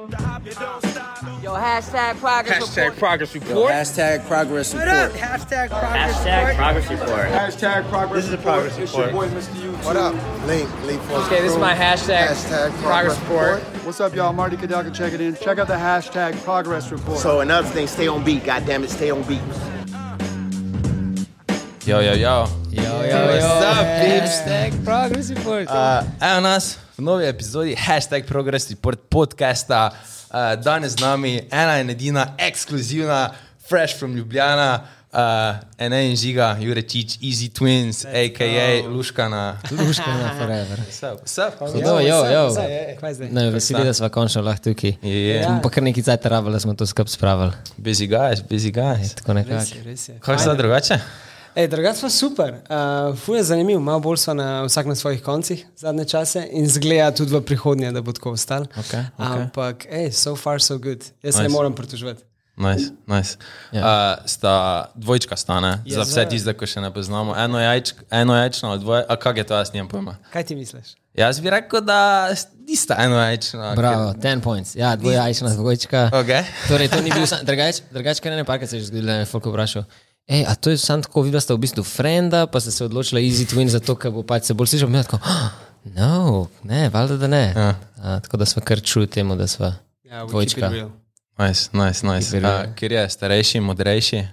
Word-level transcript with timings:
Yo, 0.00 1.52
hashtag 1.52 2.16
progress 2.20 2.62
Hashtag 2.62 2.76
report. 2.76 2.98
progress 2.98 3.34
report. 3.34 3.70
Hashtag 3.70 4.26
progress 4.26 4.72
What 4.72 4.88
up? 4.88 5.12
report. 5.12 5.30
Hashtag 5.30 5.68
progress 5.68 6.16
Hashtag 6.16 6.48
report. 6.48 6.56
progress 6.56 6.90
report. 6.90 7.28
Hashtag 7.28 7.88
progress 7.90 8.16
This 8.16 8.24
is 8.28 8.32
a 8.32 8.38
progress 8.38 8.78
It's 8.78 8.94
your 8.96 9.08
boy, 9.08 9.26
report. 9.26 9.42
Mr. 9.42 9.54
YouTube. 9.60 9.84
What 9.84 9.96
up? 9.96 10.14
Link, 10.46 10.82
Link 10.84 11.02
Force 11.02 11.26
Okay, 11.26 11.42
this 11.42 11.52
is 11.52 11.58
my 11.58 11.74
hashtag, 11.74 12.28
Hashtag 12.28 12.70
progress 12.82 13.18
report. 13.20 13.60
What's 13.84 14.00
up, 14.00 14.14
y'all? 14.14 14.32
Marty 14.32 14.56
Kadaka 14.56 14.94
checking 14.94 15.20
in. 15.20 15.36
Check 15.36 15.58
out 15.58 15.66
the 15.66 15.74
hashtag 15.74 16.42
progress 16.44 16.90
report. 16.90 17.18
So 17.18 17.40
another 17.40 17.68
thing, 17.68 17.86
stay 17.86 18.08
on 18.08 18.24
beat. 18.24 18.44
God 18.44 18.64
damn 18.64 18.82
it, 18.84 18.88
stay 18.90 19.10
on 19.10 19.22
beat. 19.24 19.42
Yo, 21.86 22.00
yo, 22.00 22.14
yo. 22.14 22.46
Yo, 22.70 22.82
yo, 22.82 23.02
yo. 23.04 23.26
What's 23.26 23.44
up, 23.44 24.02
peeps? 24.02 24.40
Hashtag 24.40 24.82
progress 24.82 25.30
report. 25.30 25.68
Uh, 25.68 26.04
evo 26.22 26.40
nas 26.42 26.78
v 27.00 27.02
novi 27.02 27.24
epizodi 27.24 27.72
hashtag 27.72 28.28
Progress 28.28 28.68
Report 28.68 29.00
podcasta. 29.08 29.88
Uh, 30.28 30.52
danes 30.60 30.92
z 30.92 31.00
nami 31.00 31.40
ena 31.48 31.80
in 31.80 31.88
edina 31.90 32.34
ekskluzivna, 32.36 33.32
fresh 33.68 33.96
from 33.96 34.12
Ljubljana, 34.12 34.84
uh, 35.08 35.56
ena 35.80 36.02
in 36.04 36.12
žiga, 36.16 36.56
Jurečič, 36.60 37.16
Easy 37.24 37.48
Twins, 37.48 38.04
a.k.a. 38.04 38.84
Luškana. 38.84 39.56
Luškana 39.72 40.28
forever. 40.38 40.84
Vse, 41.24 41.48
Jo, 41.80 41.96
jo, 42.04 42.20
jo. 42.28 42.44
Kaj 43.00 43.14
zdaj? 43.14 43.32
Ne, 43.32 43.48
veseli, 43.50 43.84
da 43.88 43.96
smo 43.96 44.12
končno 44.12 44.44
lahko 44.44 44.68
tukaj. 44.68 45.00
Je. 45.00 45.40
Smo 45.44 45.56
pa 45.64 45.72
kar 45.72 45.88
nekaj 45.88 46.04
cajt 46.04 46.28
rabili, 46.28 46.52
da 46.52 46.60
smo 46.60 46.76
to 46.76 46.86
skupaj 46.86 47.16
spravili. 47.16 47.56
Busy 47.80 48.12
guys, 48.12 48.44
busy 48.44 48.76
guys. 48.76 49.16
Tako 49.16 49.40
nekako. 49.40 49.64
Res 49.88 50.08
je, 50.08 50.20
je. 50.20 50.38
Sta 50.38 50.54
drugače? 50.54 51.00
Ej, 51.54 51.68
drugače 51.68 51.98
smo 51.98 52.10
super. 52.10 52.52
Uh, 52.52 53.18
Fuje 53.18 53.38
je 53.38 53.44
zanimiv, 53.44 53.80
malo 53.80 54.00
bolj 54.00 54.16
smo 54.16 54.34
na 54.34 54.62
vsak 54.62 54.86
na 54.86 54.94
svojih 54.94 55.22
koncih 55.22 55.66
zadnje 55.76 56.04
čase 56.04 56.46
in 56.50 56.68
zgleda 56.68 57.10
tudi 57.10 57.34
v 57.34 57.40
prihodnje, 57.42 57.92
da 57.92 58.02
bo 58.02 58.12
tako 58.12 58.30
ostalo. 58.32 58.66
Okej, 58.70 59.04
okej. 59.18 59.42
Ampak, 59.42 59.86
ej, 59.90 60.12
so 60.12 60.36
far 60.36 60.62
so 60.62 60.78
good. 60.78 61.02
Jaz 61.22 61.34
Nice. 61.34 61.42
ne 61.42 61.48
morem 61.48 61.74
pritoževati. 61.74 62.22
Nice, 62.56 62.92
nice. 63.06 63.36
Ja. 63.72 63.80
Uh, 63.80 64.26
sta 64.28 64.84
dvojčka 64.94 65.36
stane, 65.36 65.82
Yes, 65.84 65.94
za 65.94 66.02
vse 66.04 66.28
tiste, 66.28 66.52
ki 66.54 66.66
še 66.66 66.80
ne 66.84 66.90
poznamo. 66.94 67.32
Eno, 67.36 67.58
jajč, 67.60 67.94
eno 68.10 68.36
jajčno, 68.36 68.70
ali 68.70 68.80
dvoje, 68.80 69.04
a 69.08 69.16
kak 69.16 69.36
je 69.36 69.44
to, 69.48 69.56
jaz 69.56 69.72
nimam 69.72 69.88
pojma. 69.88 70.16
Kaj 70.32 70.44
ti 70.44 70.54
misliš? 70.54 70.94
Jaz 71.16 71.40
bi 71.40 71.50
rekel, 71.50 71.80
da 71.80 72.28
nista 72.68 72.94
eno 73.00 73.16
jajčno. 73.16 73.72
Bravo, 73.76 74.12
10 74.12 74.44
points. 74.44 74.76
Ja, 74.76 74.92
dvojajčna 74.96 75.54
dvojčka. 75.56 76.10
Okay. 76.12 76.44
Torej, 76.68 76.92
to 76.92 77.00
ni 77.02 77.10
bil 77.10 77.26
sam, 77.26 77.42
drugač, 77.48 77.80
drugač 77.90 78.20
kar 78.20 78.36
ne 78.36 78.44
parkrat 78.44 78.70
se 78.70 78.76
je 78.76 78.84
že 78.84 78.92
zgodilo, 78.92 79.06
da 79.12 79.18
je 79.24 79.26
folk 79.26 79.48
vprašal. 79.50 79.88
Ej, 80.30 80.44
a 80.46 80.54
to 80.54 80.70
je 80.70 80.78
samo 80.78 81.02
tako, 81.02 81.24
videla 81.26 81.42
sta 81.42 81.54
v 81.54 81.64
bistvu 81.66 81.82
frenda, 81.82 82.46
pa 82.46 82.60
ste 82.62 82.70
se 82.70 82.84
odločila 82.86 83.18
Easy 83.20 83.48
Twin 83.50 83.66
zato, 83.66 83.96
ker 83.98 84.14
bo 84.14 84.22
pač 84.22 84.46
se 84.46 84.54
bolj 84.54 84.76
slišal. 84.76 84.92
Tako, 85.02 85.18
"Ah, 85.26 85.50
no, 85.84 86.46
ne, 86.62 86.88
valjda 86.88 87.16
da 87.16 87.26
ne. 87.26 87.44
Ja. 87.56 87.74
A, 87.98 88.20
tako 88.20 88.36
da 88.36 88.46
smo 88.46 88.62
kar 88.62 88.80
čuli 88.80 89.06
temu, 89.10 89.36
da 89.36 89.46
smo 89.46 89.74
Ja, 90.10 90.26
dvojčka. 90.26 90.70
Nice, 91.38 91.70
nice, 91.72 92.06
nice. 92.06 92.38
Uh, 92.38 92.74
kjer 92.74 92.92
je 92.92 93.10
starejši, 93.10 93.60
modrejši? 93.60 94.26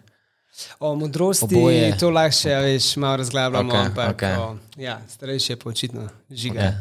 O 0.80 0.96
modrosti 0.96 1.46
Oboje. 1.46 1.98
to 2.00 2.10
lahko 2.10 2.34
še 2.34 2.56
veš, 2.66 2.96
malo 2.98 3.18
razglabljamo, 3.22 3.74
okay, 3.74 3.86
ampak 3.86 4.16
okay. 4.16 4.40
o, 4.42 4.58
ja, 4.82 4.98
starejši 5.10 5.52
je 5.52 5.58
pa 5.62 5.70
očitno 5.70 6.08
žiga. 6.30 6.62
Ja. 6.62 6.74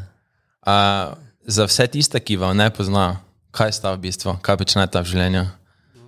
Uh, 0.67 1.19
za 1.45 1.65
vse 1.69 1.87
tiste, 1.87 2.21
ki 2.21 2.37
vam 2.41 2.57
ne 2.57 2.71
poznajo, 2.73 3.19
kaj 3.53 3.73
sta 3.77 3.93
v 3.93 4.01
bistvu, 4.09 4.39
kaj 4.43 4.57
počnete 4.57 5.01
v 5.01 5.13
življenju? 5.13 5.45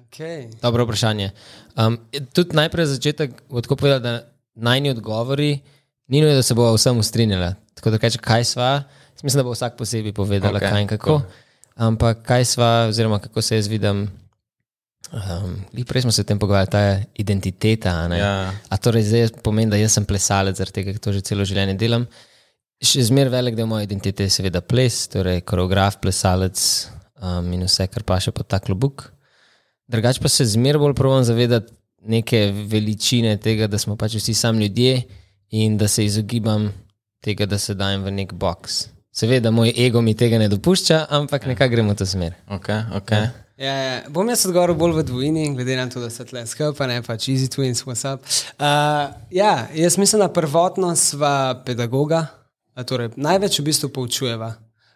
Okay. 0.08 0.48
Dobro 0.62 0.84
vprašanje. 0.84 1.30
Um, 1.76 1.98
tudi 2.32 2.56
najprej 2.56 2.86
za 2.86 2.96
začetek 2.96 3.42
bo 3.50 3.60
tako 3.60 3.76
povedal, 3.76 4.00
da 4.00 4.12
najni 4.54 4.90
odgovori 4.90 5.60
ni 6.08 6.20
nujno, 6.20 6.34
da 6.34 6.42
se 6.42 6.54
bo 6.54 6.72
vsem 6.74 7.02
strinjala. 7.02 7.54
Tako 7.74 7.90
da 7.90 7.98
kaže, 7.98 8.18
kaj 8.18 8.44
sva, 8.44 8.70
jaz 9.12 9.22
mislim, 9.22 9.38
da 9.38 9.44
bo 9.44 9.52
vsak 9.52 9.76
posebej 9.76 10.12
povedala, 10.12 10.58
okay, 10.58 10.70
kaj 10.70 10.82
in 10.82 10.88
kako. 10.88 11.10
cool. 11.10 11.20
Ampak 11.76 12.22
kaj 12.26 12.44
sva, 12.44 12.86
oziroma 12.88 13.18
kako 13.18 13.42
se 13.42 13.56
jaz 13.56 13.68
vidim. 13.68 14.08
Um, 15.12 15.84
prej 15.86 16.02
smo 16.02 16.12
se 16.12 16.20
o 16.20 16.24
tem 16.24 16.38
pogovarjali, 16.38 16.70
ta 16.70 17.00
identiteta. 17.14 17.90
a 17.90 18.08
ne. 18.08 18.18
Ja. 18.18 18.52
A 18.68 18.76
torej 18.76 19.02
zdaj 19.02 19.28
pomeni, 19.42 19.70
da 19.70 19.76
jaz 19.76 19.92
sem 19.92 20.04
plesalec, 20.04 20.56
zaradi 20.56 20.80
tega, 20.80 20.92
ker 20.92 21.00
to 21.00 21.12
že 21.12 21.20
celo 21.20 21.44
življenje 21.44 21.76
delam. 21.78 22.08
Še 22.82 23.04
zmeraj 23.10 23.30
velik 23.30 23.54
del 23.58 23.66
moje 23.66 23.84
identitete 23.84 24.26
je 24.26 24.30
seveda 24.30 24.60
ples, 24.60 25.06
torej 25.12 25.40
koreograf, 25.46 26.00
plesalec 26.02 26.58
um, 27.22 27.52
in 27.52 27.64
vse, 27.66 27.86
kar 27.92 28.02
pa 28.02 28.18
še 28.22 28.32
pod 28.34 28.48
ta 28.48 28.58
klobuk. 28.62 29.08
Drugač 29.88 30.20
pa 30.20 30.28
se 30.28 30.44
zmeraj 30.44 30.78
bolj 30.78 30.94
provam 30.94 31.24
zavedati 31.24 31.72
neke 32.04 32.52
veličine 32.68 33.36
tega, 33.36 33.66
da 33.66 33.78
smo 33.78 33.96
pač 33.96 34.14
vsi 34.14 34.34
sami 34.34 34.66
ljudje 34.66 35.02
in 35.50 35.78
da 35.78 35.88
se 35.88 36.04
izogibam 36.04 36.72
tega, 37.24 37.46
da 37.46 37.58
se 37.58 37.74
dajem 37.74 38.04
v 38.04 38.10
nek 38.10 38.32
box. 38.32 38.86
Seveda, 39.12 39.50
moj 39.50 39.72
ego 39.76 40.00
mi 40.00 40.14
tega 40.14 40.38
ne 40.38 40.48
dopušča, 40.48 41.06
ampak 41.10 41.46
nekako 41.46 41.70
gremo 41.70 41.92
v 41.92 41.96
to 41.96 42.06
smer. 42.06 42.34
Okay, 42.48 42.84
okay. 42.94 43.30
Ja, 43.58 43.72
ja, 43.74 44.02
bom 44.08 44.28
jaz 44.30 44.44
odgovoril 44.46 44.76
bolj 44.78 44.92
v 45.00 45.02
dvojini, 45.08 45.48
glede 45.56 45.76
na 45.76 45.88
to, 45.90 45.98
da 46.00 46.10
se 46.14 46.22
tle 46.24 46.44
skupaj, 46.46 46.86
ne 46.86 47.02
pač 47.02 47.26
Easy 47.32 47.48
Twins, 47.50 47.82
what's 47.88 48.06
up. 48.06 48.22
Uh, 48.54 49.10
ja, 49.34 49.66
jaz 49.74 49.96
mislim, 49.98 50.22
da 50.22 50.28
prvotno 50.30 50.92
sva 50.96 51.58
pedagoga, 51.66 52.26
a 52.78 52.84
torej 52.86 53.16
največ 53.18 53.58
v 53.58 53.64
bistvu 53.72 53.90
poučujeva. 53.90 54.52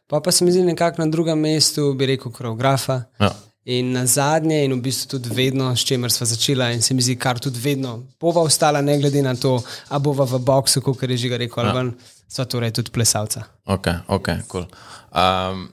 Pa 0.06 0.20
pa 0.22 0.30
se 0.30 0.44
mi 0.44 0.52
zdi 0.54 0.62
nekako 0.62 1.02
na 1.02 1.08
drugem 1.10 1.40
mestu, 1.40 1.88
bi 1.98 2.06
rekel, 2.06 2.30
koreografa. 2.30 3.00
Ja. 3.18 3.32
In 3.64 3.92
na 3.94 4.06
zadnje, 4.06 4.64
in 4.64 4.72
v 4.74 4.80
bistvu 4.82 5.18
tudi 5.18 5.30
vedno, 5.30 5.68
s 5.76 5.84
čimer 5.86 6.10
sva 6.10 6.26
začela, 6.26 6.72
in 6.74 6.82
se 6.82 6.94
mi 6.94 7.02
zdi, 7.02 7.14
kar 7.14 7.38
tudi 7.38 7.60
vedno 7.62 8.00
bova 8.20 8.42
ostala, 8.42 8.80
ne 8.82 8.96
glede 8.98 9.22
na 9.22 9.36
to, 9.38 9.60
a 9.88 10.00
bova 10.02 10.26
v 10.26 10.40
boksu, 10.42 10.82
kot 10.82 11.02
je 11.06 11.16
že 11.16 11.38
rekel, 11.38 11.62
ali 11.62 11.76
ven, 11.76 11.92
sva 12.26 12.44
torej 12.44 12.72
tudi 12.74 12.90
plesalca. 12.90 13.44
Ok, 13.70 13.86
ok, 14.08 14.28
cool. 14.50 14.66
Um, 15.14 15.68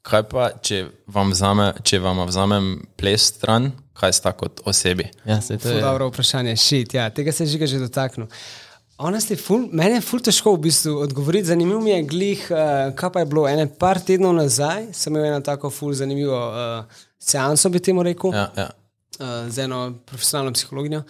kaj 0.00 0.24
pa, 0.32 0.50
če 0.56 0.86
vam, 1.04 1.36
vzame, 1.36 1.72
če 1.84 2.00
vam 2.00 2.24
vzamem 2.24 2.74
ples 2.96 3.28
stran, 3.34 3.72
kaj 3.92 4.16
sta 4.16 4.32
kot 4.32 4.64
osebi? 4.64 5.10
Ja, 5.28 5.42
se 5.44 5.58
to 5.60 5.68
je. 5.68 5.84
dobro 5.84 6.08
vprašanje, 6.08 6.56
šit, 6.56 6.96
ja, 6.96 7.10
tega 7.12 7.32
se 7.32 7.44
je 7.44 7.52
žiga 7.58 7.68
že 7.68 7.82
dotaknil. 7.82 8.30
Honestly, 8.96 9.34
ful, 9.36 9.66
meni 9.74 9.98
je 9.98 10.04
ful 10.06 10.20
težko 10.22 10.52
v 10.54 10.68
bistvu 10.68 10.92
odgovoriti. 11.02 11.48
Zanimivo 11.48 11.80
mi 11.82 11.90
je, 11.90 12.02
glih, 12.06 12.44
uh, 12.54 12.92
kaj 12.94 13.10
pa 13.10 13.24
je 13.24 13.26
bilo. 13.26 13.42
Ene 13.50 13.66
par 13.66 13.98
tednov 13.98 14.36
nazaj 14.36 14.92
sem 14.94 15.10
imel 15.10 15.32
eno 15.32 15.40
tako 15.42 15.70
ful 15.74 15.90
zanimivo 15.98 16.38
uh, 16.38 17.02
seanso, 17.24 17.70
bi 17.70 17.80
temu 17.80 18.02
rekel, 18.02 18.34
Ja, 18.34 18.48
ja. 18.56 18.70
uh, 19.20 19.48
z 19.48 19.64
eno 19.68 19.86
profesionalno 20.06 20.52
psihologinjo. 20.52 21.04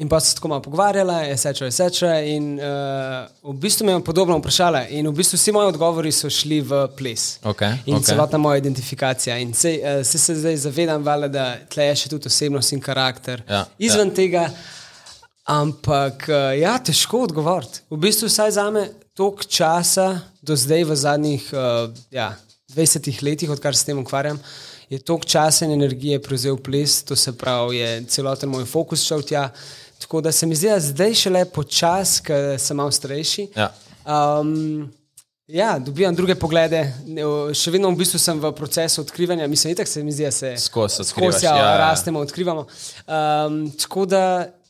In 0.00 0.08
pa 0.08 0.20
se 0.20 0.34
tako 0.34 0.48
malo 0.48 0.62
pogovarjala, 0.62 1.18
je 1.20 1.36
seča, 1.36 1.64
je 1.64 1.72
seča. 1.72 2.12
In 2.20 2.54
uh, 2.54 3.52
v 3.52 3.56
bistvu 3.60 3.86
me 3.86 3.92
je 3.92 4.04
podobno 4.04 4.38
vprašala. 4.38 4.86
In 4.88 5.08
v 5.08 5.12
bistvu 5.12 5.36
vsi 5.36 5.52
moji 5.52 5.68
odgovori 5.68 6.12
so 6.12 6.30
šli 6.30 6.60
v 6.60 6.86
ples. 6.96 7.40
Okay, 7.42 7.76
In 7.86 7.98
okay. 7.98 8.06
celotna 8.06 8.38
moja 8.38 8.62
identifikacija. 8.62 9.36
In 9.38 9.52
se, 9.54 9.74
uh, 9.82 10.06
se, 10.06 10.18
se 10.18 10.34
zdaj 10.34 10.56
zavedam, 10.56 11.04
vale, 11.04 11.28
da 11.28 11.56
tle 11.68 11.90
je 11.90 11.98
še 12.04 12.12
tudi 12.14 12.30
osebnost 12.30 12.72
in 12.72 12.80
karakter. 12.80 13.42
Ja, 13.48 13.66
Izven 13.78 14.14
ja. 14.14 14.14
tega, 14.22 14.46
ampak 15.44 16.24
uh, 16.30 16.54
ja, 16.56 16.78
težko 16.78 17.26
odgovoriti. 17.26 17.82
V 17.90 18.00
bistvu 18.00 18.30
vsaj 18.30 18.56
za 18.56 18.70
me 18.70 18.86
toliko 19.12 19.44
časa 19.44 20.20
do 20.40 20.56
zdaj, 20.56 20.86
v 20.86 20.96
zadnjih 20.96 21.50
uh, 21.52 21.90
ja, 22.14 22.30
20 22.72 23.10
letih, 23.26 23.50
odkar 23.50 23.76
se 23.76 23.82
s 23.82 23.90
tem 23.90 23.98
ukvarjam. 23.98 24.38
Je 24.90 24.98
toliko 24.98 25.24
časa 25.24 25.64
in 25.64 25.72
energije 25.72 26.18
prevzel 26.22 26.56
ples, 26.56 27.02
to 27.06 27.16
se 27.16 27.32
pravi, 27.32 27.76
je 27.76 28.04
celoten 28.10 28.50
moj 28.50 28.64
fokus 28.66 29.04
šel 29.06 29.22
tja. 29.22 29.50
Tako 29.98 30.20
da 30.20 30.32
se 30.32 30.46
mi 30.46 30.56
zdi, 30.56 30.66
da 30.66 30.80
zdaj 30.80 31.14
šele 31.14 31.44
počasi, 31.44 32.22
ker 32.26 32.56
sem 32.58 32.76
malo 32.76 32.90
starejši. 32.90 33.46
Ja. 33.56 33.68
Um, 34.40 34.90
ja, 35.46 35.78
dobivam 35.78 36.16
druge 36.16 36.34
poglede, 36.34 36.82
še 37.54 37.70
vedno 37.70 37.92
v 37.92 38.00
bistvu 38.00 38.18
sem 38.18 38.40
v 38.42 38.50
procesu 38.56 39.04
odkrivanja, 39.04 39.46
mislim, 39.46 39.76
itak 39.76 39.88
se 39.88 40.02
mi 40.02 40.10
zdi, 40.12 40.26
da 40.26 40.32
se 40.34 40.54
Skozi 41.12 41.46
ja, 41.46 41.54
ja, 41.54 41.68
ja. 41.68 41.76
rastemo, 41.84 42.24
odkrivamo. 42.26 42.66
Um, 43.06 43.62
tako 43.78 44.08
da 44.10 44.24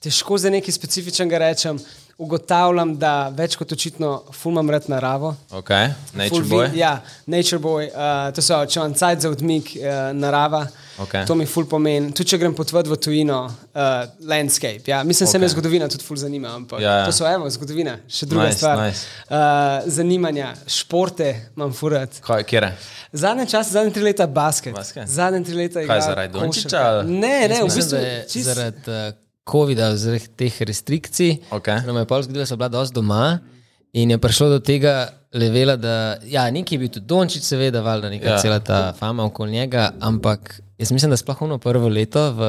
težko 0.04 0.37
za 0.38 0.52
nekaj 0.52 0.76
specifičnega 0.76 1.41
rečem. 1.47 1.81
Ugotavljam, 2.20 2.91
da 3.00 3.31
več 3.32 3.54
kot 3.56 3.72
očitno 3.72 4.10
fulmam 4.36 4.69
rad 4.70 4.84
naravo. 4.92 5.31
Ok, 5.50 5.70
nature 6.12 6.44
boy. 6.44 6.66
Ja, 6.76 6.98
nature 7.26 7.56
boy. 7.58 7.86
Uh, 7.88 8.28
to 8.36 8.42
so, 8.44 8.58
imam 8.76 8.92
cajt 8.94 9.25
za 9.25 9.31
odmik, 9.31 9.70
uh, 9.75 9.86
narava. 10.12 10.67
Okej. 11.00 11.25
To 11.26 11.34
mi 11.34 11.46
ful 11.49 11.64
pomeni. 11.64 12.11
Tudi 12.12 12.28
če 12.28 12.38
grem 12.38 12.52
potvati 12.55 12.93
v 12.93 12.99
tujino, 13.00 13.38
uh, 13.46 13.88
landscape. 14.20 14.84
Ja. 14.87 14.99
Mislim, 15.02 15.25
da 15.25 15.32
se 15.32 15.38
me 15.38 15.49
zgodovina 15.49 15.88
tudi 15.88 16.05
ful 16.05 16.17
zanima. 16.17 16.52
Ampak 16.55 16.81
Ja, 16.81 16.99
ja. 16.99 17.06
to 17.06 17.12
so, 17.12 17.25
evo, 17.25 17.49
zgodovina, 17.50 17.96
še 18.06 18.28
druga 18.28 18.50
Nice, 18.50 18.58
stvar. 18.58 18.82
nice. 18.84 19.06
Uh, 19.25 19.38
zanimanja, 19.88 20.52
športe 20.69 21.31
imam 21.56 21.73
furat. 21.73 22.20
Kaj, 22.20 22.44
kjere? 22.44 22.75
Zadnje 23.12 23.46
čase, 23.46 23.73
zadnje 23.73 23.93
tri 23.93 24.02
leta 24.02 24.26
basket. 24.28 24.76
Basket? 24.76 25.08
Zadnje 25.08 25.40
tri 25.44 25.56
leta 25.56 25.81
Kaj, 25.81 25.84
igram 25.84 26.02
zaradi 26.02 26.32
Dončića, 26.32 26.69
košarko. 26.69 26.87
ali? 27.00 27.16
Ne, 27.16 27.49
ne, 27.49 27.62
v 27.62 27.73
bistvu 27.73 28.05
zaradi 28.44 28.90
uh, 28.90 29.30
COVID-a, 29.44 29.96
zaradi 29.96 30.28
teh 30.37 30.60
restrikcij, 30.60 31.38
Okej. 31.50 31.82
nam 31.87 31.96
je 31.96 32.04
pol 32.04 32.22
zgodilo, 32.22 32.42
da 32.42 32.46
so 32.46 32.56
bila 32.56 32.69
dosti 32.70 32.94
doma 32.94 33.38
in 33.92 34.10
je 34.10 34.19
prišlo 34.19 34.48
do 34.48 34.58
tega 34.58 35.08
levela, 35.32 35.76
da 35.76 35.94
ja, 36.25 36.50
nekje 36.50 36.75
je 36.75 36.78
bil 36.78 36.88
tudi 36.88 37.06
Dončić, 37.06 37.42
seveda, 37.42 37.81
valjda 37.81 38.10
neka 38.10 38.26
Ja. 38.26 38.32
ja. 38.32 38.38
cela 38.38 38.60
ta 38.60 38.92
fama 38.92 39.25
okoli 39.25 39.52
njega, 39.52 39.92
ampak 40.00 40.60
jaz 40.78 40.92
mislim, 40.92 41.10
da 41.10 41.16
sploh 41.16 41.42
ono 41.42 41.58
prvo 41.58 41.88
leto 41.88 42.32
v, 42.32 42.40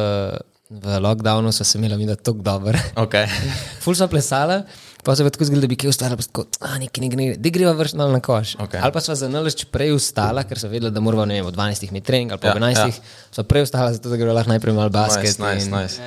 v 0.70 1.00
lockdownu 1.00 1.52
so 1.52 1.64
se 1.64 1.78
imeli 1.78 1.98
mi 1.98 2.06
da 2.06 2.16
tako 2.16 2.38
dobro. 2.40 2.78
Ok. 2.96 3.14
Ful 3.84 3.96
smo 3.96 4.08
plesali, 4.08 4.62
Pa 5.04 5.16
se 5.16 5.24
je 5.24 5.30
tako 5.30 5.46
zgodilo, 5.46 5.62
da 5.62 5.68
bi 5.68 5.76
kaj 5.76 5.90
ustala, 5.90 6.16
pa 6.16 6.22
tako, 6.22 6.44
a 6.60 6.78
nekaj 6.78 7.02
ne 7.02 7.08
gre, 7.10 7.36
da 7.38 7.50
greva 7.50 7.72
vrš 7.72 7.94
malo 7.94 8.12
na 8.12 8.20
koš. 8.20 8.56
Okej. 8.56 8.80
Ali 8.84 8.94
pa 8.94 9.02
sva 9.02 9.16
za 9.16 9.26
nalašč 9.28 9.66
prej 9.66 9.92
ustala, 9.92 10.44
ker 10.44 10.60
so 10.60 10.68
vedela, 10.70 10.92
da 10.92 11.00
moramo, 11.00 11.26
ne 11.26 11.34
vem, 11.34 11.46
ob 11.46 11.56
12 11.56 11.88
imeti 11.90 12.06
trening 12.06 12.32
ali 12.32 12.40
pa 12.40 12.48
Ja, 12.48 12.54
ob 12.54 12.62
11, 12.62 12.78
ja. 12.78 12.86
ja. 12.86 12.94
sva 13.32 13.44
prej 13.44 13.64
ustala, 13.64 13.94
zato 13.94 14.10
da 14.10 14.18
greva 14.18 14.34
lahko 14.34 14.50
najprej 14.50 14.74
malo 14.74 14.90
basket. 14.90 15.40
Nice, 15.40 15.42
nice, 15.42 15.66
in- 15.66 15.74
nice. 15.74 15.98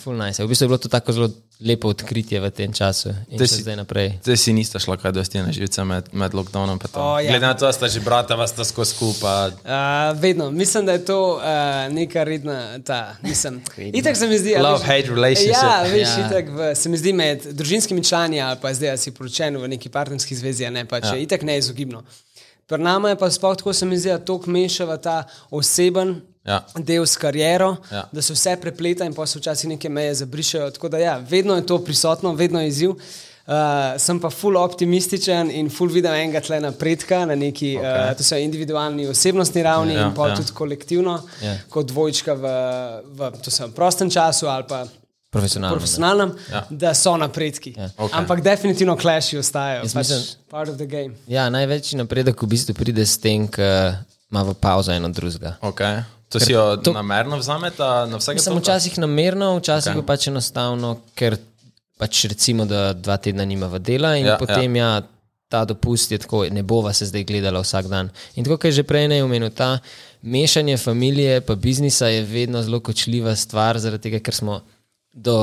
Full 0.00 0.16
nice. 0.16 0.40
V 0.40 0.48
bistvu 0.48 0.64
je 0.64 0.68
bilo 0.68 0.78
to 0.78 0.88
tako 0.88 1.12
zelo 1.12 1.28
lepo 1.60 1.88
odkritje 1.88 2.40
v 2.40 2.48
tem 2.50 2.72
času 2.72 3.12
še 3.30 3.46
si- 3.46 3.60
zdaj 3.60 3.76
naprej. 3.76 4.16
Zdaj 4.22 4.36
si 4.38 4.52
nista 4.52 4.78
šla 4.78 4.96
kaj 4.96 5.12
dosti 5.12 5.38
na 5.38 5.52
živce 5.52 5.84
med, 5.84 6.08
med 6.10 6.32
lockdownom. 6.32 6.78
pa 6.78 6.88
to. 6.88 6.96
O, 6.98 7.18
ja. 7.18 7.28
Glede 7.28 7.44
na 7.44 7.52
to, 7.52 7.66
da 7.66 7.72
sta 7.72 7.84
že 7.86 8.00
brata, 8.00 8.32
vas 8.34 8.50
sta 8.50 8.64
skozi 8.64 8.90
skupaj. 8.90 9.60
Uh, 9.60 9.70
vedno, 10.16 10.50
mislim, 10.50 10.86
da 10.86 10.92
je 10.92 11.04
to 11.04 11.18
uh, 11.34 11.42
neka 11.90 12.24
redna, 12.24 12.56
ta, 12.80 13.16
mislim. 13.20 13.60
Itak 13.76 14.16
se 14.16 14.26
mi 14.26 14.38
zdi, 14.38 14.56
a 14.56 14.62
Love, 14.62 14.78
veš- 14.78 14.86
hate 14.86 15.08
relationship. 15.10 15.62
Ja, 15.62 15.82
veš, 15.84 16.08
Ja. 16.08 16.26
itak 16.26 16.44
v, 16.48 16.74
se 16.74 16.88
mi 16.88 16.96
zdi 16.96 17.12
med 17.12 17.44
družinskimi 17.52 18.00
člani 18.02 18.40
ali 18.40 18.56
pa 18.56 18.72
zdaj, 18.72 18.96
si 18.96 19.10
poročen 19.10 19.56
v 19.56 19.68
neki 19.68 19.88
partnerski 19.88 20.32
zvezi, 20.34 20.64
a 20.64 20.70
ne 20.70 20.84
pač 20.84 21.04
ja. 21.04 21.16
itak 21.18 21.42
neizogibno. 21.42 22.00
Pri 22.66 22.78
nama 22.78 23.08
je 23.08 23.16
pa 23.16 23.28
sploh 23.28 23.52
tako, 23.54 23.72
se 23.72 23.84
mi 23.84 23.98
zdi, 23.98 24.08
da 24.08 24.18
to 24.18 24.40
mešava 24.46 24.96
ta 24.96 25.16
oseben 25.50 26.22
Ja. 26.44 26.64
del 26.76 27.04
s 27.04 27.16
kariero, 27.16 27.76
Ja. 27.90 28.08
da 28.12 28.22
se 28.22 28.32
vse 28.32 28.56
prepleta 28.56 29.04
in 29.04 29.14
pa 29.14 29.26
se 29.26 29.38
včasih 29.38 29.68
neke 29.68 29.88
meje 29.88 30.14
zabrišajo. 30.14 30.70
Tako 30.70 30.88
da 30.88 30.98
ja, 30.98 31.16
vedno 31.20 31.54
je 31.54 31.66
to 31.66 31.78
prisotno, 31.78 32.32
vedno 32.32 32.60
je 32.60 32.68
izziv. 32.68 32.90
Uh, 32.90 33.56
sem 33.98 34.20
pa 34.20 34.30
full 34.30 34.56
optimističen 34.56 35.50
in 35.50 35.70
full 35.70 35.90
vidim 35.90 36.12
enega 36.12 36.40
tle 36.40 36.60
napredka 36.60 37.24
na 37.26 37.34
neki, 37.34 37.76
okay. 37.76 38.10
Uh, 38.10 38.16
to 38.16 38.22
so 38.22 38.36
individualni, 38.36 39.08
osebnostni 39.08 39.62
ravni 39.62 39.94
Ja, 39.94 40.00
ja, 40.00 40.06
in 40.06 40.14
pa 40.14 40.22
ja. 40.22 40.28
ja. 40.28 40.36
tudi 40.36 40.52
kolektivno, 40.52 41.22
Ja. 41.42 41.48
ja. 41.48 41.58
kot 41.68 41.86
dvojčka 41.86 42.34
v, 42.34 42.42
v 43.10 43.30
to 43.42 43.50
se, 43.50 43.68
prostem 43.70 44.10
času 44.10 44.46
ali 44.46 44.64
pa 44.68 44.84
Profesionalno. 45.30 45.74
ne. 45.74 45.78
profesionalnem, 45.78 46.32
Ja. 46.52 46.64
da 46.70 46.94
so 46.94 47.16
napredki. 47.16 47.74
Ja. 47.76 47.88
Okay. 47.88 48.08
Ampak 48.12 48.40
definitivno 48.40 48.96
clashi 48.96 49.38
ostajajo. 49.38 49.82
Pač 49.82 49.94
mislim- 49.94 50.22
part 50.48 50.68
of 50.68 50.76
the 50.76 50.86
game. 50.86 51.14
Ja, 51.26 51.50
največji 51.50 51.96
napredek 51.96 52.42
v 52.42 52.46
bistvu 52.46 52.74
pride 52.74 53.02
s 53.02 53.18
tem, 53.18 53.48
ker 53.48 53.94
ima 54.30 54.42
v 54.42 54.54
pauzo 54.54 54.92
eno 54.92 55.08
drugega. 55.08 55.56
Okay. 55.62 56.02
To 56.30 56.38
si 56.40 56.52
jo 56.52 56.76
to- 56.78 56.92
namerno 56.94 57.36
vzameta 57.40 58.06
na 58.06 58.16
vsake 58.20 58.38
Sem 58.38 58.52
toliko? 58.54 58.62
včasih 58.64 58.98
namerno, 59.02 59.56
včasih 59.58 59.92
okay. 59.92 60.02
pa 60.06 60.14
pač 60.14 60.28
enostavno, 60.30 61.00
ker 61.18 61.36
pač 61.98 62.24
recimo, 62.30 62.64
da 62.70 62.92
dva 62.94 63.16
tedna 63.18 63.44
nima 63.44 63.66
v 63.66 63.78
dela 63.82 64.14
in 64.16 64.26
Ja, 64.26 64.32
ja, 64.32 64.38
potem 64.38 64.76
ja. 64.76 65.00
ja, 65.00 65.02
ta 65.50 65.64
dopust 65.66 66.12
je 66.14 66.18
tako, 66.22 66.44
ne 66.46 66.62
bova 66.62 66.92
se 66.94 67.06
zdaj 67.10 67.24
gledala 67.26 67.60
vsak 67.60 67.90
dan. 67.90 68.10
In 68.38 68.44
tako, 68.46 68.56
kot 68.56 68.70
je 68.70 68.78
že 68.78 68.84
prej 68.86 69.08
ne 69.10 69.18
omenil, 69.24 69.50
ta 69.50 69.78
mešanje 70.22 70.76
familije 70.78 71.40
pa 71.40 71.54
biznisa 71.58 72.06
je 72.06 72.22
vedno 72.22 72.62
zelo 72.62 72.78
kočljiva 72.80 73.34
stvar, 73.36 73.78
zaradi 73.82 74.02
tega, 74.06 74.20
ker 74.22 74.34
smo 74.34 74.60
do 75.12 75.34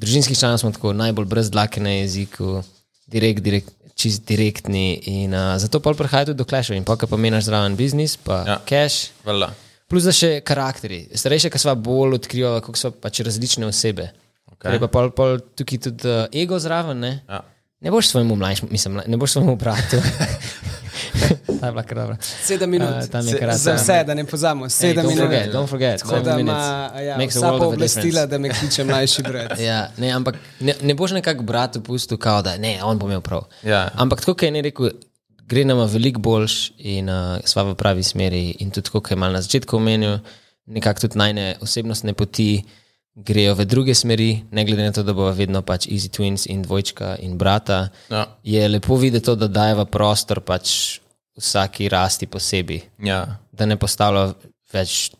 družinskih 0.00 0.38
članov 0.38 0.58
smo 0.58 0.72
tako 0.72 0.92
najbolj 0.96 1.24
brez 1.28 1.50
dlake 1.52 1.80
na 1.80 1.90
jeziku, 2.00 2.62
direkt, 3.06 3.42
direkt. 3.44 3.70
Čist 3.92 4.24
direktni, 4.26 4.96
in 5.04 5.34
uh, 5.36 5.58
zato 5.60 5.78
pa 5.78 5.92
prihaja 5.92 6.24
tudi 6.32 6.38
do 6.40 6.44
klešov. 6.48 6.74
In 6.74 6.82
pa, 6.82 6.96
ko 6.96 7.06
pa 7.06 7.16
meniš 7.20 7.44
zraven 7.44 7.76
biznis, 7.76 8.16
pa 8.16 8.40
ja. 8.48 8.56
cash, 8.64 9.12
Vela. 9.24 9.52
Plus, 9.92 10.08
da 10.08 10.12
še 10.16 10.40
karakteri. 10.40 11.04
Starejše, 11.12 11.50
ki 11.52 11.60
smo 11.60 11.74
bolj 11.76 12.16
odkrivali, 12.16 12.64
kako 12.64 12.80
so 12.80 12.90
pač 12.96 13.20
različne 13.26 13.68
osebe. 13.68 14.08
Okay. 14.54 14.72
Okay. 14.72 14.80
Pa 14.80 14.88
pol, 14.88 15.10
pol 15.12 15.40
tukaj 15.58 15.82
tudi 15.88 16.08
uh, 16.08 16.24
ego 16.32 16.56
zraven. 16.62 17.02
Ne? 17.02 17.12
Ja. 17.28 17.42
ne 17.82 17.90
boš 17.90 18.08
svojemu 18.08 18.36
mlajšemu, 18.36 18.72
mislim, 18.72 19.00
ne 19.06 19.16
boš 19.20 19.36
svojemu 19.36 19.56
bratu. 19.60 20.00
Ta 21.60 21.66
je 21.66 21.72
bila 21.72 21.82
kar 21.82 21.98
dobra. 21.98 22.16
Sedem 22.20 22.70
minut. 22.70 22.88
Uh, 22.88 23.20
Se- 23.20 23.38
kar 23.38 23.52
Za 23.54 23.74
vse, 23.74 24.04
da 24.06 24.14
ne 24.14 24.24
pozamo. 24.24 24.68
Sedem 24.68 25.04
don't 25.04 25.08
minut. 25.08 25.24
forget, 25.24 25.52
don't 25.52 25.68
forget, 25.68 26.00
Tako 26.00 26.20
da 26.20 26.38
ima 26.40 26.90
ja, 27.02 27.18
vsa 27.28 27.52
pooblastila, 27.58 28.26
da 28.26 28.38
me 28.38 28.50
kliče 28.50 28.84
mlajši 28.84 29.22
brat. 29.22 29.60
Ja, 29.60 29.88
ne, 29.96 30.10
ampak 30.10 30.34
ne, 30.60 30.74
ne 30.82 30.94
boš 30.94 31.10
nekako 31.10 31.42
bratu 31.42 31.82
pustil, 31.82 32.18
kao, 32.18 32.42
da 32.42 32.56
ne, 32.56 32.78
on 32.84 32.98
bo 32.98 33.06
imel 33.06 33.20
prav. 33.20 33.44
Ja. 33.62 33.88
Ampak 33.94 34.20
tako, 34.20 34.34
kot 34.34 34.42
je 34.42 34.50
ne 34.50 34.62
rekel, 34.62 34.90
gre 35.52 35.64
nama 35.68 35.84
veliko 35.84 36.20
boljš 36.24 36.54
in 36.78 37.10
uh, 37.12 37.36
sva 37.44 37.66
v 37.68 37.76
pravi 37.76 38.04
smeri. 38.06 38.44
In 38.64 38.72
tudi, 38.72 38.88
kot 38.92 39.10
je 39.12 39.18
malo 39.20 39.36
na 39.36 39.42
začetku 39.44 39.76
omenil, 39.76 40.22
nekako 40.72 41.06
tudi 41.06 41.20
najne 41.20 41.56
osebnostne 41.60 42.16
poti 42.16 42.62
grejo 43.14 43.54
v 43.58 43.66
druge 43.68 43.94
smeri, 43.94 44.30
ne 44.50 44.64
glede 44.64 44.86
na 44.88 44.92
to, 44.96 45.04
da 45.04 45.12
bo 45.12 45.28
vedno 45.36 45.60
pač 45.62 45.86
easy 45.92 46.08
twins 46.08 46.46
in 46.48 46.62
dvojčka 46.64 47.18
in 47.20 47.36
brata. 47.38 47.90
Ja. 48.10 48.24
Je 48.42 48.68
lepo 48.68 48.96
videti 48.96 49.28
to, 49.28 49.36
da 49.36 49.50
dajeva 49.52 49.84
prostor 49.84 50.40
pač 50.40 51.00
vsaki 51.36 51.88
rasti 51.88 52.26
posebej 52.26 52.80
Ja. 53.04 53.40
da 53.52 53.66
ne 53.66 53.76
postavlja 53.76 54.32
več 54.72 55.12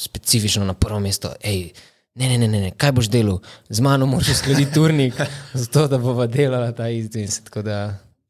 specifično 0.00 0.64
na 0.64 0.74
prvo 0.74 1.00
mesto. 1.00 1.32
Ej, 1.40 1.72
ne, 2.14 2.28
ne, 2.28 2.38
ne, 2.38 2.48
ne, 2.48 2.60
ne, 2.60 2.72
kaj 2.76 2.92
boš 2.92 3.08
delal, 3.12 3.40
z 3.68 3.84
mano 3.84 4.06
moraš 4.06 4.36
uskladiti 4.36 4.72
turnik, 4.72 5.20
zato 5.62 5.86
da 5.88 5.98
bova 5.98 6.26
delala 6.26 6.72
ta 6.72 6.88
izdelek. 6.88 7.44
Tako 7.48 7.62
da, 7.62 7.78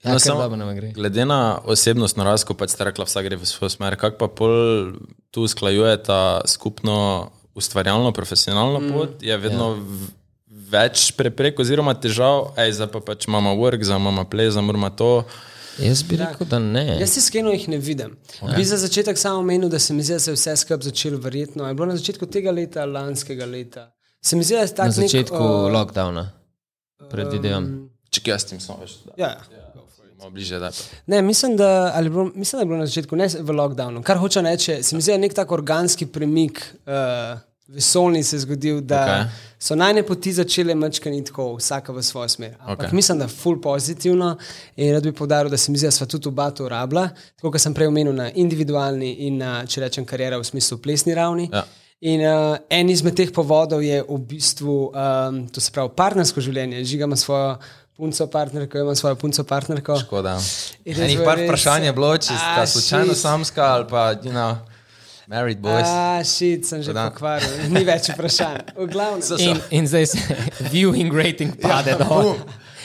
ja, 0.05 0.13
no, 0.13 0.19
samo-. 0.19 0.93
Glede 0.95 1.25
na 1.25 1.59
osebnostno 1.65 2.25
rast, 2.25 2.47
ko 2.49 2.55
pač 2.55 2.75
ste 2.75 2.85
rekla, 2.89 3.07
vsak 3.09 3.29
gre 3.29 3.41
v 3.41 3.49
svojo 3.49 3.73
smer, 3.73 3.97
kako 4.01 4.21
pa 4.21 4.29
pol 4.29 4.55
tu 5.31 5.47
usklajujeta 5.47 6.45
skupno 6.47 7.31
ustvarjalno, 7.57 8.13
profesionalno 8.13 8.81
mm, 8.81 8.93
pot, 8.93 9.23
je 9.25 9.37
vedno 9.41 9.73
ja. 9.77 10.09
več 10.77 11.09
preprek 11.17 11.61
oziroma 11.65 11.97
težav, 11.97 12.53
ej, 12.61 12.77
zdaj 12.77 12.91
pa 12.93 13.01
pač 13.01 13.29
imamo 13.31 13.57
work, 13.57 13.85
zdaj 13.85 14.01
imamo 14.01 14.27
play, 14.29 14.53
zdaj 14.53 14.65
moramo 14.67 14.93
to. 14.93 15.11
Jaz 15.81 16.03
bi 16.09 16.17
rekel, 16.21 16.49
da 16.49 16.59
ne. 16.61 16.85
Jaz 17.01 17.17
iskreno 17.21 17.53
jih 17.53 17.67
ne 17.69 17.79
vidim. 17.81 18.15
Okay. 18.41 18.57
Bi 18.57 18.65
za 18.65 18.79
začetek 18.81 19.19
samo 19.21 19.41
omenil, 19.45 19.69
da 19.73 19.79
se 19.79 19.95
mi 19.95 20.05
zdi, 20.05 20.17
da 20.17 20.21
se 20.21 20.31
je 20.31 20.37
vse 20.37 20.57
skupaj 20.57 20.89
začelo 20.89 21.21
verjetno. 21.21 21.69
Je 21.69 21.75
bilo 21.75 21.89
na 21.91 21.97
začetku 21.97 22.29
tega 22.33 22.53
leta, 22.53 22.85
lanskega 22.85 23.49
leta. 23.49 23.91
Se 24.25 24.37
mi 24.37 24.45
zdi, 24.45 24.57
da 24.57 24.65
je 24.65 24.71
Na 24.71 24.75
tako 24.75 24.97
začetku 25.01 25.43
nek, 25.43 25.51
uh, 25.51 25.73
lockdowna, 25.73 26.25
predvidevam. 27.13 27.69
Če 28.11 28.25
jaz 28.31 28.49
tim 28.49 28.61
smo 28.61 28.79
več, 28.81 28.97
da 29.05 29.21
Ja. 29.21 29.35
Bliže, 30.31 30.59
da. 30.59 30.71
Ne, 31.07 31.23
mislim, 31.23 31.57
da, 31.57 31.89
je 32.03 32.11
bilo, 32.11 32.31
mislim, 32.35 32.59
da 32.59 32.63
je 32.63 32.67
bilo 32.67 32.79
na 32.79 32.87
začetku, 32.87 33.17
ne 33.17 33.29
v 33.29 33.53
lockdownu. 33.53 34.03
Kar 34.03 34.19
hoče 34.19 34.43
reči, 34.43 34.83
se 34.83 34.97
mi 34.97 35.03
zdi, 35.03 35.11
da 35.11 35.21
je 35.21 35.25
nek 35.27 35.35
tak 35.35 35.53
organski 35.53 36.07
premik 36.07 36.63
uh, 36.87 37.41
vesolni 37.69 38.23
se 38.23 38.37
je 38.37 38.41
zgodil, 38.41 38.81
da 38.81 39.01
okay. 39.07 39.25
so 39.59 39.75
najne 39.75 40.03
poti 40.07 40.33
začele 40.33 40.75
mečkani 40.75 41.25
tako, 41.25 41.55
vsaka 41.57 41.93
v 41.93 42.03
svojo 42.03 42.29
smer. 42.29 42.55
Ampak 42.61 42.87
okay. 42.87 42.95
mislim, 42.95 43.19
da 43.19 43.29
ful 43.29 43.61
pozitivno 43.61 44.37
in 44.77 44.93
rad 44.95 45.03
bi 45.03 45.13
povdaril, 45.13 45.51
da 45.51 45.57
se 45.57 45.73
mi 45.73 45.79
zdi, 45.79 45.87
da 45.87 45.91
sva 45.91 46.07
tudi 46.07 46.29
oba 46.29 46.51
to 46.51 46.69
rabila, 46.69 47.09
tako 47.37 47.51
kot 47.51 47.61
sem 47.61 47.75
prej 47.75 47.91
omenil 47.91 48.15
na 48.15 48.31
individualni 48.35 49.13
in 49.27 49.41
na, 49.43 49.65
če 49.67 49.83
rečem, 49.83 50.07
karijera 50.07 50.39
v 50.39 50.47
smislu 50.47 50.79
plesni 50.79 51.15
ravni. 51.15 51.49
Ja. 51.53 51.65
In 52.07 52.21
uh, 52.21 52.59
en 52.71 52.91
izmed 52.93 53.17
teh 53.17 53.33
povodov 53.33 53.83
je 53.83 54.03
v 54.05 54.19
bistvu, 54.29 54.77
um, 54.93 55.47
to 55.49 55.61
se 55.65 55.73
pravi, 55.73 55.95
partnersko 55.97 56.45
življenje. 56.45 56.85
Žiga 56.85 57.09
ima 57.09 57.17
svojo 57.17 57.57
punco 57.97 58.27
partnerko, 58.27 58.79
ima 58.79 58.95
svojo 58.95 59.15
punco 59.17 59.45
partnerko. 59.45 59.99
Škoda. 60.01 60.39
Enih 60.85 61.19
what 61.19 61.25
par 61.25 61.39
vprašanj 61.39 61.85
je 61.85 61.93
bilo, 61.93 62.17
če 62.17 62.25
sta 62.27 62.55
Ah, 62.57 62.67
slučajno 62.67 63.13
shit. 63.15 63.23
samska 63.23 63.65
ali 63.65 63.87
pa, 63.89 64.11
you 64.13 64.31
know, 64.31 64.57
married 65.27 65.59
boys. 65.59 65.87
A, 65.87 66.21
šit, 66.25 66.67
sem 66.67 66.83
že 66.83 66.93
pokvaril, 66.95 67.49
ni 67.69 67.85
več 67.85 68.11
vprašanj. 68.11 68.59
V 68.77 68.87
glavnem. 68.87 69.23
In, 69.49 69.61
in 69.71 69.87
zdaj 69.87 70.07
se 70.07 70.19
viewing 70.73 71.13
rating 71.15 71.57
pade 71.63 71.97
dol. 71.99 72.35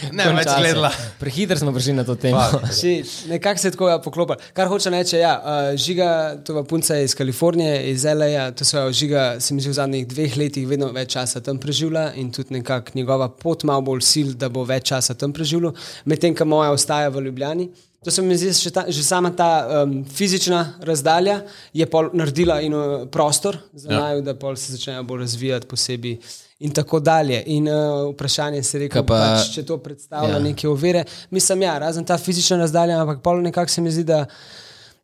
Ne, 0.09 0.25
več 0.33 0.49
gledala. 0.49 0.89
Prehiter 1.19 1.59
smo 1.59 1.73
prišli 1.75 1.93
na 1.93 2.05
to 2.07 2.15
temo. 2.15 2.41
Nekako 3.33 3.59
se 3.59 3.67
je 3.67 3.75
tako 3.75 3.89
ja, 3.89 3.99
poklopil. 4.01 4.41
Kar 4.57 4.67
hoče 4.71 4.89
reči, 4.93 5.19
ja, 5.21 5.35
uh, 5.37 5.69
žiga, 5.77 6.37
to 6.45 6.57
je 6.57 6.63
punca 6.67 6.97
iz 6.97 7.15
Kalifornije, 7.17 7.77
iz 7.91 8.05
LA, 8.05 8.51
to 8.51 8.65
se 8.65 8.77
je 8.77 8.93
žiga, 9.03 9.25
se 9.39 9.53
mi 9.53 9.61
zdi 9.61 9.69
v 9.69 9.77
zadnjih 9.77 10.07
dveh 10.07 10.37
letih 10.37 10.67
vedno 10.67 10.89
več 10.95 11.13
časa 11.13 11.43
tam 11.45 11.59
preživela 11.61 12.11
in 12.15 12.31
tudi 12.31 12.57
nekako 12.57 12.97
njegova 12.97 13.29
pot 13.29 13.63
malo 13.63 13.85
bolj 13.91 14.03
sil, 14.11 14.33
da 14.33 14.49
bo 14.49 14.65
več 14.65 14.89
časa 14.91 15.13
tam 15.13 15.33
preživela, 15.33 15.73
medtem 16.05 16.35
ko 16.35 16.45
moja 16.45 16.73
ostaja 16.73 17.09
v 17.13 17.25
Ljubljani. 17.27 17.69
To 18.01 18.11
se 18.11 18.21
mi 18.25 18.33
zdi, 18.37 18.49
že, 18.49 18.71
ta, 18.73 18.87
že 18.89 19.03
sama 19.05 19.29
ta 19.29 19.83
um, 19.85 19.99
fizična 20.05 20.73
razdalja 20.81 21.43
je 21.69 21.85
pol 21.85 22.09
naredila 22.17 22.57
in 22.65 22.73
uh, 22.73 23.05
prostor 23.05 23.59
za 23.73 23.91
Ja. 23.91 23.93
ja. 23.93 23.99
naju, 24.01 24.23
da 24.25 24.33
pol 24.33 24.55
se 24.57 24.73
začnejo 24.73 25.03
bolj 25.03 25.21
razvijati 25.21 25.67
posebej. 25.67 26.17
In 26.61 26.71
tako 26.71 26.99
dalje. 26.99 27.39
In 27.45 27.67
uh, 27.67 28.11
vprašanje 28.13 28.57
je 28.61 28.79
rekel, 28.79 29.01
Kaj 29.01 29.07
pa- 29.07 29.19
pač, 29.35 29.47
če 29.55 29.63
to 29.65 29.77
predstavlja 29.81 30.35
Ja. 30.37 30.39
neke 30.39 30.67
ovire. 30.69 31.03
Mislim, 31.29 31.61
ja, 31.61 31.77
razen 31.81 32.05
ta 32.05 32.17
fizična 32.17 32.57
razdalja, 32.57 32.99
ampak 33.01 33.23
pol 33.25 33.41
nekako 33.41 33.71
se 33.71 33.81
mi 33.81 33.91
zdi, 33.91 34.03
da, 34.03 34.25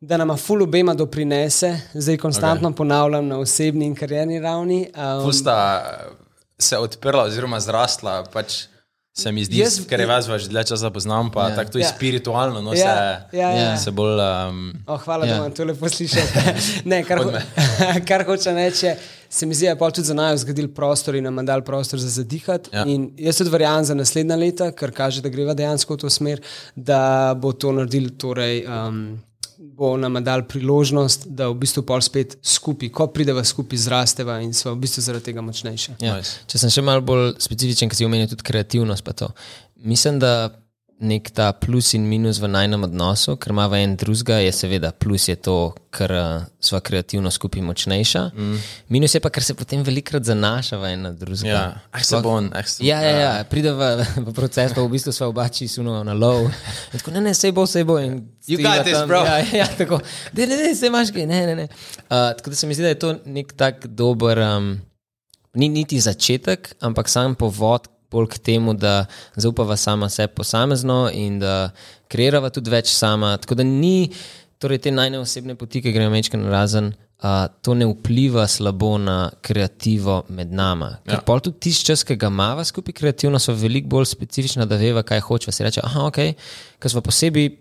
da 0.01 0.17
nama 0.17 0.35
ful 0.37 0.61
obema 0.63 0.93
doprinese, 0.93 1.71
zdaj 1.93 2.17
konstantno 2.17 2.69
okay. 2.69 2.75
ponavljam 2.75 3.27
na 3.27 3.39
osebni 3.39 3.85
in 3.85 3.95
karjerni 3.95 4.39
ravni. 4.39 4.83
Um, 4.93 5.23
Ful 5.23 5.33
sta 5.33 5.57
se 6.59 6.77
odprla 6.77 7.23
oziroma 7.23 7.59
zrastla, 7.59 8.23
pač 8.33 8.67
se 9.17 9.31
mi 9.31 9.41
zdi, 9.43 9.57
Jaz- 9.57 9.81
ker 9.81 9.99
je 9.99 10.05
vas 10.05 10.25
že 10.27 10.47
dlje 10.47 10.63
časa 10.63 10.89
poznam, 10.89 11.31
pa 11.31 11.41
Ja. 11.41 11.47
yeah. 11.47 11.55
tako 11.55 11.71
tudi 11.71 11.81
Ja. 11.81 11.87
yeah. 11.87 11.95
spiritualno, 11.95 12.61
no 12.61 12.71
Ja, 12.71 12.77
se, 12.77 13.37
ja, 13.37 13.49
ja. 13.51 13.77
se 13.77 13.91
bolj... 13.91 14.19
Um, 14.19 14.73
Oh, 14.87 14.99
hvala, 14.99 15.25
Ja. 15.25 15.31
da 15.31 15.37
imam 15.37 15.51
to 15.51 15.65
lepo 15.65 15.89
slišati. 15.89 16.39
ne, 16.85 17.03
kar, 17.03 17.17
ho 17.19 17.31
kar 18.07 18.25
hoče 18.25 18.53
reči, 18.53 18.93
se 19.29 19.45
mi 19.45 19.55
zdi, 19.55 19.65
da 19.65 19.69
je 19.69 19.77
pol 19.77 19.91
tudi 19.91 20.07
za 20.07 20.13
naju 20.13 20.37
zgradil 20.37 20.67
prostor 20.69 21.15
in 21.15 21.23
nam 21.25 21.45
dal 21.45 21.61
prostor 21.61 21.99
za 21.99 22.09
zadihati. 22.11 22.69
Ja. 22.73 22.85
In 22.85 23.09
jaz 23.17 23.37
tudi 23.37 23.49
verjamem 23.49 23.85
za 23.85 23.95
naslednja 23.95 24.35
leta, 24.35 24.71
ker 24.71 24.91
kaže, 24.91 25.21
da 25.21 25.29
greva 25.29 25.53
dejansko 25.53 25.93
v 25.93 25.97
to 25.97 26.09
smer, 26.09 26.41
da 26.75 27.01
bo 27.33 27.51
to 27.53 27.71
naredil, 27.71 28.09
torej 28.11 28.65
um, 28.65 29.17
bo 29.57 29.95
nam 29.97 30.19
dal 30.23 30.43
priložnost, 30.47 31.27
da 31.27 31.49
v 31.49 31.57
bistvu 31.61 31.83
pol 31.87 32.01
spet 32.05 32.37
skupaj, 32.45 32.91
ko 32.93 33.07
prideva 33.13 33.43
skupaj, 33.45 33.79
zrasteva 33.87 34.37
in 34.45 34.53
smo 34.53 34.75
v 34.75 34.81
bistvu 34.85 35.03
zaradi 35.05 35.31
tega 35.31 35.41
močnejše. 35.45 35.97
Ja. 36.03 36.17
Nice. 36.17 36.43
Če 36.49 36.61
sem 36.61 36.73
še 36.73 36.85
malo 36.85 37.01
bolj 37.05 37.33
specifičen, 37.41 37.89
ker 37.89 37.97
si 37.99 38.05
omenil 38.05 38.29
tudi 38.31 38.45
kreativnost, 38.47 39.05
pa 39.05 39.15
to. 39.17 39.31
mislim, 39.81 40.19
da 40.19 40.51
nek 40.99 41.29
ta 41.29 41.51
plus 41.53 41.93
in 41.93 42.07
minus 42.09 42.39
v 42.41 42.49
najnem 42.49 42.87
odnosu, 42.87 43.35
ker 43.37 43.53
ima 43.53 43.67
v 43.69 43.83
en 43.85 43.93
drugega, 43.99 44.39
je 44.41 44.53
seveda 44.55 44.89
plus 44.89 45.27
je 45.29 45.35
to, 45.37 45.75
ker 45.93 46.09
uh, 46.09 46.45
sva 46.57 46.79
kreativno 46.81 47.29
skupaj 47.29 47.61
močnejša. 47.61 48.23
Mm. 48.33 48.63
Minus 48.89 49.13
je 49.13 49.21
pa, 49.21 49.29
ker 49.29 49.45
se 49.45 49.53
potem 49.53 49.83
velikrat 49.85 50.25
zanaša 50.25 50.79
v 50.81 50.93
eno 50.95 51.11
drugega. 51.13 51.53
Ja, 51.53 51.61
ah, 51.93 52.01
se 52.01 52.21
bon, 52.25 52.49
ah, 52.49 52.65
se 52.65 52.81
Ja, 52.85 52.97
ja, 53.05 53.13
ja, 53.21 53.31
pride 53.45 53.75
v, 53.77 53.91
v 54.25 54.33
proces, 54.33 54.73
pa 54.73 54.81
v 54.81 54.89
bistvu 54.95 55.13
sva 55.13 55.29
oba 55.29 55.45
čisto 55.53 55.85
na 55.85 56.17
lov. 56.17 56.49
In 56.49 56.57
Tako, 56.97 57.13
ne, 57.13 57.21
ne, 57.29 57.33
sej 57.37 57.53
bo, 57.53 57.69
sej 57.69 57.85
bo. 57.85 58.01
in 58.01 58.25
You 58.49 58.57
got 58.63 58.81
this, 58.81 58.97
tam, 58.97 59.05
bro. 59.11 59.21
Ja, 59.21 59.37
ja, 59.43 59.67
tako, 59.69 60.01
ne, 60.33 60.49
ne, 60.49 60.57
ne, 60.57 60.73
sej 60.73 60.89
imaš 60.89 61.13
kaj, 61.13 61.29
ne, 61.29 61.45
ne. 61.45 61.55
ne. 61.61 61.67
Uh, 62.09 62.33
tako 62.33 62.49
da 62.49 62.55
se 62.57 62.65
mi 62.65 62.73
zdi, 62.73 62.87
da 62.87 62.95
je 62.95 63.01
to 63.05 63.13
nek 63.29 63.53
tak 63.53 63.85
dober, 63.85 64.41
um, 64.41 64.73
ni 65.53 65.69
niti 65.69 66.01
začetek, 66.01 66.73
ampak 66.81 67.05
sam 67.05 67.37
povod 67.37 67.85
bolj 68.11 68.27
k 68.33 68.37
temu, 68.51 68.73
da 68.73 69.05
zaupava 69.35 69.77
sama 69.77 70.09
sebi 70.09 70.33
posamezno 70.35 71.07
in 71.13 71.39
da 71.39 71.71
kreirava 72.07 72.49
tudi 72.49 72.71
več 72.71 72.91
sama. 72.93 73.35
Tako 73.37 73.59
da 73.59 73.65
ni, 73.67 74.11
torej 74.59 74.81
te 74.85 74.91
najneosebne 74.91 75.57
poti, 75.59 75.81
ki 75.81 75.93
grejo 75.95 76.13
mečke 76.13 76.39
na 76.39 76.53
razen. 76.53 76.93
Uh, 77.17 77.47
to 77.65 77.73
ne 77.73 77.87
vpliva 77.89 78.43
slabo 78.45 78.91
na 79.01 79.31
kreativo 79.41 80.19
med 80.29 80.51
nami. 80.53 80.91
Ker 81.01 81.17
Ja. 81.17 81.23
pol 81.25 81.39
tudi 81.41 81.57
tisti 81.65 81.85
čas, 81.89 82.03
ki 82.05 82.15
ga 82.15 82.29
imamo 82.29 82.61
skupaj 82.63 82.93
kreativno, 82.93 83.39
so 83.39 83.55
veliko 83.57 83.89
bolj 83.89 84.05
specifična, 84.05 84.67
da 84.69 84.77
veva, 84.77 85.01
kaj 85.03 85.19
hoče. 85.25 85.51
Se 85.51 85.63
reče, 85.65 85.81
ah, 85.83 86.05
ok, 86.05 86.19
ker 86.77 86.91
smo 86.91 87.01
posebej 87.01 87.57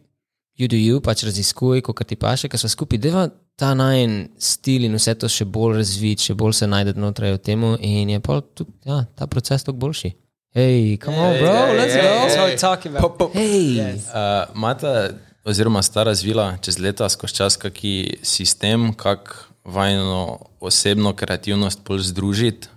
you 0.59 0.69
do 0.69 0.76
you, 0.76 1.00
pač 1.00 1.25
raziskuj, 1.25 1.81
kot 1.81 2.05
ti 2.05 2.17
paše, 2.17 2.49
ker 2.49 2.61
smo 2.61 2.69
skupaj, 2.69 3.00
deva 3.00 3.29
ta 3.57 3.75
najen 3.75 4.29
stil 4.38 4.85
in 4.85 4.97
vse 4.97 5.15
to 5.17 5.29
še 5.29 5.45
bolj 5.49 5.81
razviti, 5.81 6.29
še 6.29 6.37
bolj 6.37 6.59
se 6.61 6.69
najde 6.69 6.93
znotraj 6.97 7.37
v 7.37 7.41
tem 7.41 7.65
in 7.81 8.12
je 8.12 8.21
pol 8.21 8.43
tudi 8.55 8.73
ja, 8.85 9.05
ta 9.17 9.26
proces 9.26 9.65
toliko 9.65 9.87
boljši. 9.87 10.12
Hej, 10.57 10.97
come 11.05 11.19
on, 11.21 11.37
bro, 11.37 11.53
Ej, 11.53 11.77
let's 11.77 11.97
ej, 11.97 12.03
go. 12.03 12.09
That's 12.09 12.37
what 12.37 12.49
we're 12.49 12.61
talking 12.61 12.97
about. 12.97 13.35
Hej, 13.35 14.01
Uh, 14.09 14.49
Mata, 14.57 15.11
oziroma 15.45 15.83
sta 15.83 16.03
razvila 16.03 16.57
čez 16.65 16.79
leta 16.79 17.09
skozi 17.09 17.35
čas 17.35 17.57
kaki 17.61 18.25
sistem, 18.25 18.95
kako 18.97 19.53
vajno 19.65 20.39
osebno 20.61 21.13
kreativnost 21.13 21.85
bolj 21.85 22.09
združiti, 22.09 22.69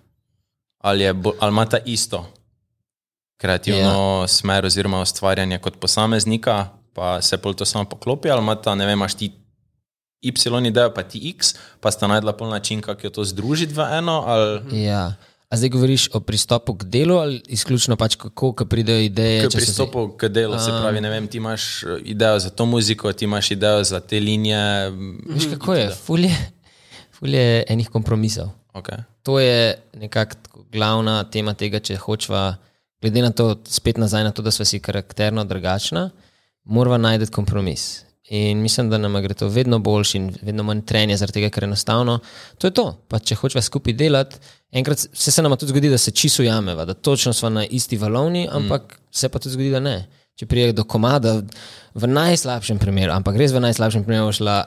ali, 0.83 1.03
je 1.03 1.15
ali 1.39 1.51
imata 1.51 1.77
isto 1.86 2.25
kreativno 3.38 4.21
ja. 4.21 4.27
smer 4.27 4.65
oziroma 4.65 5.01
ustvarjanje 5.01 5.57
kot 5.57 5.79
posameznika, 5.79 6.67
pa 6.93 7.21
se 7.21 7.38
pol 7.38 7.53
to 7.53 7.65
samo 7.65 7.86
poklopi, 7.86 8.29
ali 8.29 8.41
imata, 8.41 8.75
ne 8.75 8.86
vem, 8.86 9.00
imaš 9.00 9.15
ti 9.15 9.31
Y 10.21 10.67
idejo, 10.67 10.91
pa 10.93 11.03
ti 11.03 11.29
X, 11.29 11.55
pa 11.79 11.91
sta 11.91 12.07
najdla 12.07 12.33
pol 12.33 12.50
način, 12.50 12.81
kako 12.81 13.07
jo 13.07 13.09
to 13.09 13.24
združiti 13.24 13.74
v 13.74 13.88
eno, 13.98 14.24
ali 14.27 14.83
Ja. 14.83 15.13
A 15.49 15.57
zdaj 15.57 15.69
govoriš 15.69 16.09
o 16.13 16.19
pristopu 16.19 16.73
k 16.73 16.83
delu 16.83 17.15
ali 17.15 17.41
izključno 17.47 17.95
pač 17.95 18.15
kako, 18.15 18.53
ko 18.53 18.65
pridejo 18.65 18.99
ideje? 18.99 19.41
K 19.41 19.45
so 19.45 19.51
se- 19.51 19.57
pristopu 19.57 20.07
k 20.09 20.27
delu, 20.27 20.59
se 20.59 20.69
pravi, 20.71 21.01
ne 21.01 21.09
vem, 21.09 21.27
ti 21.27 21.37
imaš 21.37 21.83
eh, 21.83 21.97
idejo 22.03 22.39
za 22.39 22.49
to 22.49 22.65
muziko, 22.65 23.13
ti 23.13 23.25
imaš 23.25 23.51
idejo 23.51 23.83
za 23.83 23.99
te 23.99 24.19
linije. 24.19 24.89
Veš, 25.25 25.49
kako 25.49 25.73
je? 25.73 25.89
Ful 25.95 26.19
je, 26.19 26.35
ful 27.11 27.29
je 27.29 27.63
enih 27.67 27.89
kompromisov. 27.89 28.49
Okay. 28.73 29.01
To 29.23 29.39
je 29.39 29.81
nekako 29.93 30.35
glavna 30.71 31.23
tema 31.23 31.53
tega, 31.53 31.79
če 31.79 31.95
hočeva, 31.97 32.55
glede 33.01 33.21
na 33.21 33.31
to, 33.31 33.55
spet 33.65 33.97
nazaj 33.97 34.23
na 34.23 34.31
to, 34.31 34.41
da 34.41 34.51
smo 34.51 34.65
si 34.65 34.79
karakterno 34.79 35.43
drugačna, 35.43 36.09
moramo 36.63 36.97
najti 36.97 37.31
kompromis. 37.31 38.05
In 38.29 38.62
mislim, 38.62 38.89
da 38.89 38.98
nam 38.98 39.15
gre 39.21 39.33
to 39.33 39.48
vedno 39.50 39.79
boljši 39.79 40.17
in 40.17 40.29
vedno 40.41 40.63
manj 40.63 40.83
trenja, 40.86 41.17
zaradi 41.17 41.39
tega, 41.39 41.50
ker 41.50 41.65
enostavno 41.65 42.19
to 42.57 42.67
je 42.67 42.74
to. 42.77 42.86
Pa 43.07 43.19
če 43.19 43.36
hočeva 43.36 43.62
skupaj 43.65 43.95
delati, 43.98 44.38
enkrat 44.71 45.01
se, 45.01 45.31
se 45.31 45.41
nam 45.41 45.57
tudi 45.57 45.74
zgodi, 45.74 45.89
da 45.89 45.98
se 45.98 46.12
čisto 46.12 46.43
jameva, 46.43 46.86
da 46.86 46.93
točno 46.93 47.33
smo 47.33 47.50
na 47.50 47.65
isti 47.65 47.98
valovni, 47.98 48.48
ampak 48.51 48.93
mm. 48.93 49.07
se 49.12 49.29
pa 49.29 49.39
tudi 49.39 49.53
zgodi, 49.53 49.71
da 49.74 49.79
ne. 49.79 49.98
Če 50.38 50.45
prije 50.45 50.74
do 50.77 50.86
komada, 50.86 51.39
v 51.93 52.07
najslabšem 52.07 52.77
primeru, 52.79 53.12
ampak 53.15 53.36
res 53.39 53.51
v 53.51 53.63
najslabšem 53.65 54.05
primeru 54.05 54.31
šla. 54.36 54.62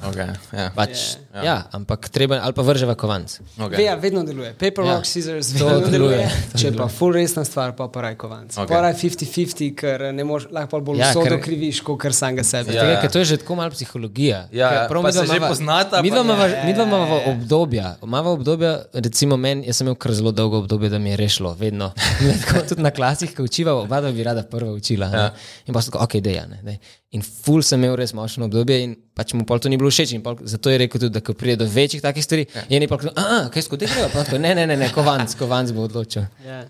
Okay, 0.00 0.30
ja. 0.52 0.70
Pač, 0.70 0.90
yeah. 1.28 1.42
ja, 1.42 1.56
ampak 1.70 2.08
treba, 2.08 2.38
ali 2.38 2.52
pa 2.52 2.62
vrževa 2.62 2.94
kovanc. 2.94 3.40
Okay. 3.58 3.82
Ja, 3.82 3.94
vedno 3.94 4.22
deluje. 4.22 4.52
Paper, 4.54 4.84
Ja. 4.84 4.94
rock, 4.94 5.04
scissors, 5.04 5.50
To 5.52 5.66
vedno 5.66 5.88
deluje, 5.88 6.16
deluje. 6.16 6.28
to 6.52 6.58
Če 6.58 6.70
pa 6.72 6.86
full 6.88 7.12
resna 7.12 7.42
stvar, 7.42 7.72
pa 7.72 7.88
pa 7.88 8.00
raj 8.00 8.14
kovanc. 8.14 8.54
Okay. 8.54 8.68
Pa 8.68 8.80
raj 8.80 8.94
50-50, 8.94 9.74
ker 9.74 10.12
ne 10.12 10.22
moreš, 10.22 10.46
lahko 10.50 10.70
pa 10.70 10.80
bolj 10.80 10.98
Ja, 10.98 11.04
ja, 11.04 11.10
vso 11.10 11.20
ker- 11.20 11.34
dokriviš, 11.34 11.80
kot 11.80 11.98
kar 11.98 12.12
samega 12.12 12.42
sebe. 12.42 12.70
Ja. 12.70 12.82
Tega, 12.82 13.00
ker 13.00 13.10
to 13.10 13.18
je 13.18 13.24
že 13.26 13.36
tako 13.38 13.54
malo 13.54 13.70
psihologija. 13.70 14.46
Ja, 14.50 14.86
prav 14.86 15.02
pa 15.02 15.08
midva 15.08 15.26
se 15.26 15.32
že 15.32 15.40
poznata, 15.42 16.00
Midva 16.00 16.16
pa- 16.16 16.24
imava 16.24 16.46
ja, 16.46 16.62
midva 16.64 16.84
imava 16.84 17.18
obdobja. 17.26 17.96
Imava 18.00 18.30
obdobja, 18.30 18.72
recimo 18.94 19.36
meni, 19.36 19.66
jaz 19.66 19.76
sem 19.76 19.86
imel 19.86 19.96
kar 19.96 20.12
zelo 20.12 20.30
dolgo 20.32 20.58
obdobje, 20.58 20.88
da 20.88 20.98
mi 20.98 21.10
je 21.10 21.16
rešilo, 21.18 21.54
vedno. 21.54 21.90
Tako 22.40 22.66
tudi 22.66 22.82
na 22.82 22.90
klasih, 22.90 23.34
ko 23.34 23.42
učiva, 23.42 23.74
oba 23.74 23.98
dva 23.98 24.12
bi 24.12 24.22
rada 24.22 24.42
prva 24.44 24.70
učila. 24.72 25.06
Ja. 25.08 25.26
In 25.66 25.74
pa 25.74 25.80
sem 25.80 25.90
tako, 25.90 26.04
ok, 26.04 26.20
deja. 26.20 26.46
Ne, 26.46 26.62
dej. 26.62 26.78
In 27.16 27.22
ful 27.24 27.62
sem 27.64 27.80
imel 27.80 27.94
res 27.96 28.12
močno 28.12 28.44
obdobje 28.50 28.76
in 28.84 28.90
pač 29.16 29.32
mu 29.32 29.44
to 29.48 29.70
ni 29.72 29.78
bilo 29.80 29.88
všeč. 29.88 30.10
Pol, 30.24 30.36
zato 30.44 30.68
je 30.68 30.78
rekel 30.78 31.00
tudi, 31.00 31.12
da 31.14 31.22
ko 31.24 31.32
pride 31.32 31.64
do 31.64 31.68
večjih 31.72 32.02
takih 32.04 32.24
stvari, 32.24 32.44
ja. 32.54 32.64
je 32.68 32.80
ne 32.80 32.88
pa 32.88 32.98
rekel, 33.00 33.14
a, 33.16 33.48
kaj 33.48 33.64
skodi 33.64 33.88
greva, 33.88 34.10
pa 34.12 34.24
tako, 34.26 34.38
ne, 34.38 34.52
ne, 34.54 34.66
ne, 34.68 34.76
ne, 34.76 34.90
kovanc, 34.92 35.32
kovanc 35.40 35.72
bo 35.72 35.86
odločil. 35.88 36.26
Ja. 36.44 36.66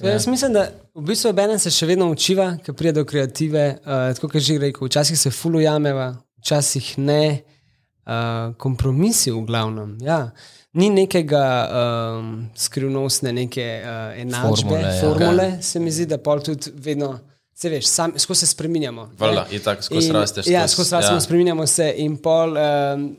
Ja. 0.00 0.10
Jaz 0.10 0.26
mislim, 0.26 0.52
da 0.52 0.66
v 0.94 1.04
bistvu 1.06 1.30
obenem 1.30 1.60
se 1.62 1.70
še 1.70 1.86
vedno 1.86 2.10
učiva, 2.10 2.56
ker 2.64 2.74
pride 2.76 2.98
do 2.98 3.04
kreative. 3.08 3.78
Uh, 3.86 4.10
tako 4.18 4.32
kot 4.34 4.42
že 4.42 4.58
rekel, 4.60 4.90
včasih 4.90 5.18
se 5.18 5.30
fulu 5.30 5.62
jameva, 5.62 6.10
včasih 6.42 6.96
ne. 6.98 7.22
Uh, 8.06 8.52
kompromisi 8.62 9.32
v 9.34 9.40
glavnem. 9.46 9.96
Ja. 10.04 10.28
Ni 10.78 10.90
nekega 10.94 11.46
um, 11.66 12.28
skrivnostne 12.54 13.32
neke 13.34 13.64
uh, 13.80 14.12
enačbe, 14.20 14.68
Formule, 14.68 14.82
ja. 14.84 15.00
formule 15.00 15.48
se 15.62 15.80
mi 15.82 15.90
zdi, 15.90 16.06
da 16.10 16.20
pol 16.22 16.42
tudi 16.44 16.70
vedno. 16.74 17.16
Se 17.56 17.68
veš, 17.68 17.86
sam, 17.86 18.12
skozi 18.18 18.40
se 18.40 18.46
spremenjamo. 18.46 19.10
Valjda, 19.18 19.46
ne. 19.50 19.56
itak, 19.56 19.82
skozi 19.82 20.06
In- 20.06 20.12
rasteš, 20.12 20.46
Ja, 20.46 20.62
skozi- 20.62 20.92
rastemo, 20.92 21.02
ja. 21.04 21.12
ja. 21.12 21.20
spremenjamo 21.20 21.66
se 21.66 21.94
in 21.96 22.16
pol 22.16 22.50
um, 22.50 22.56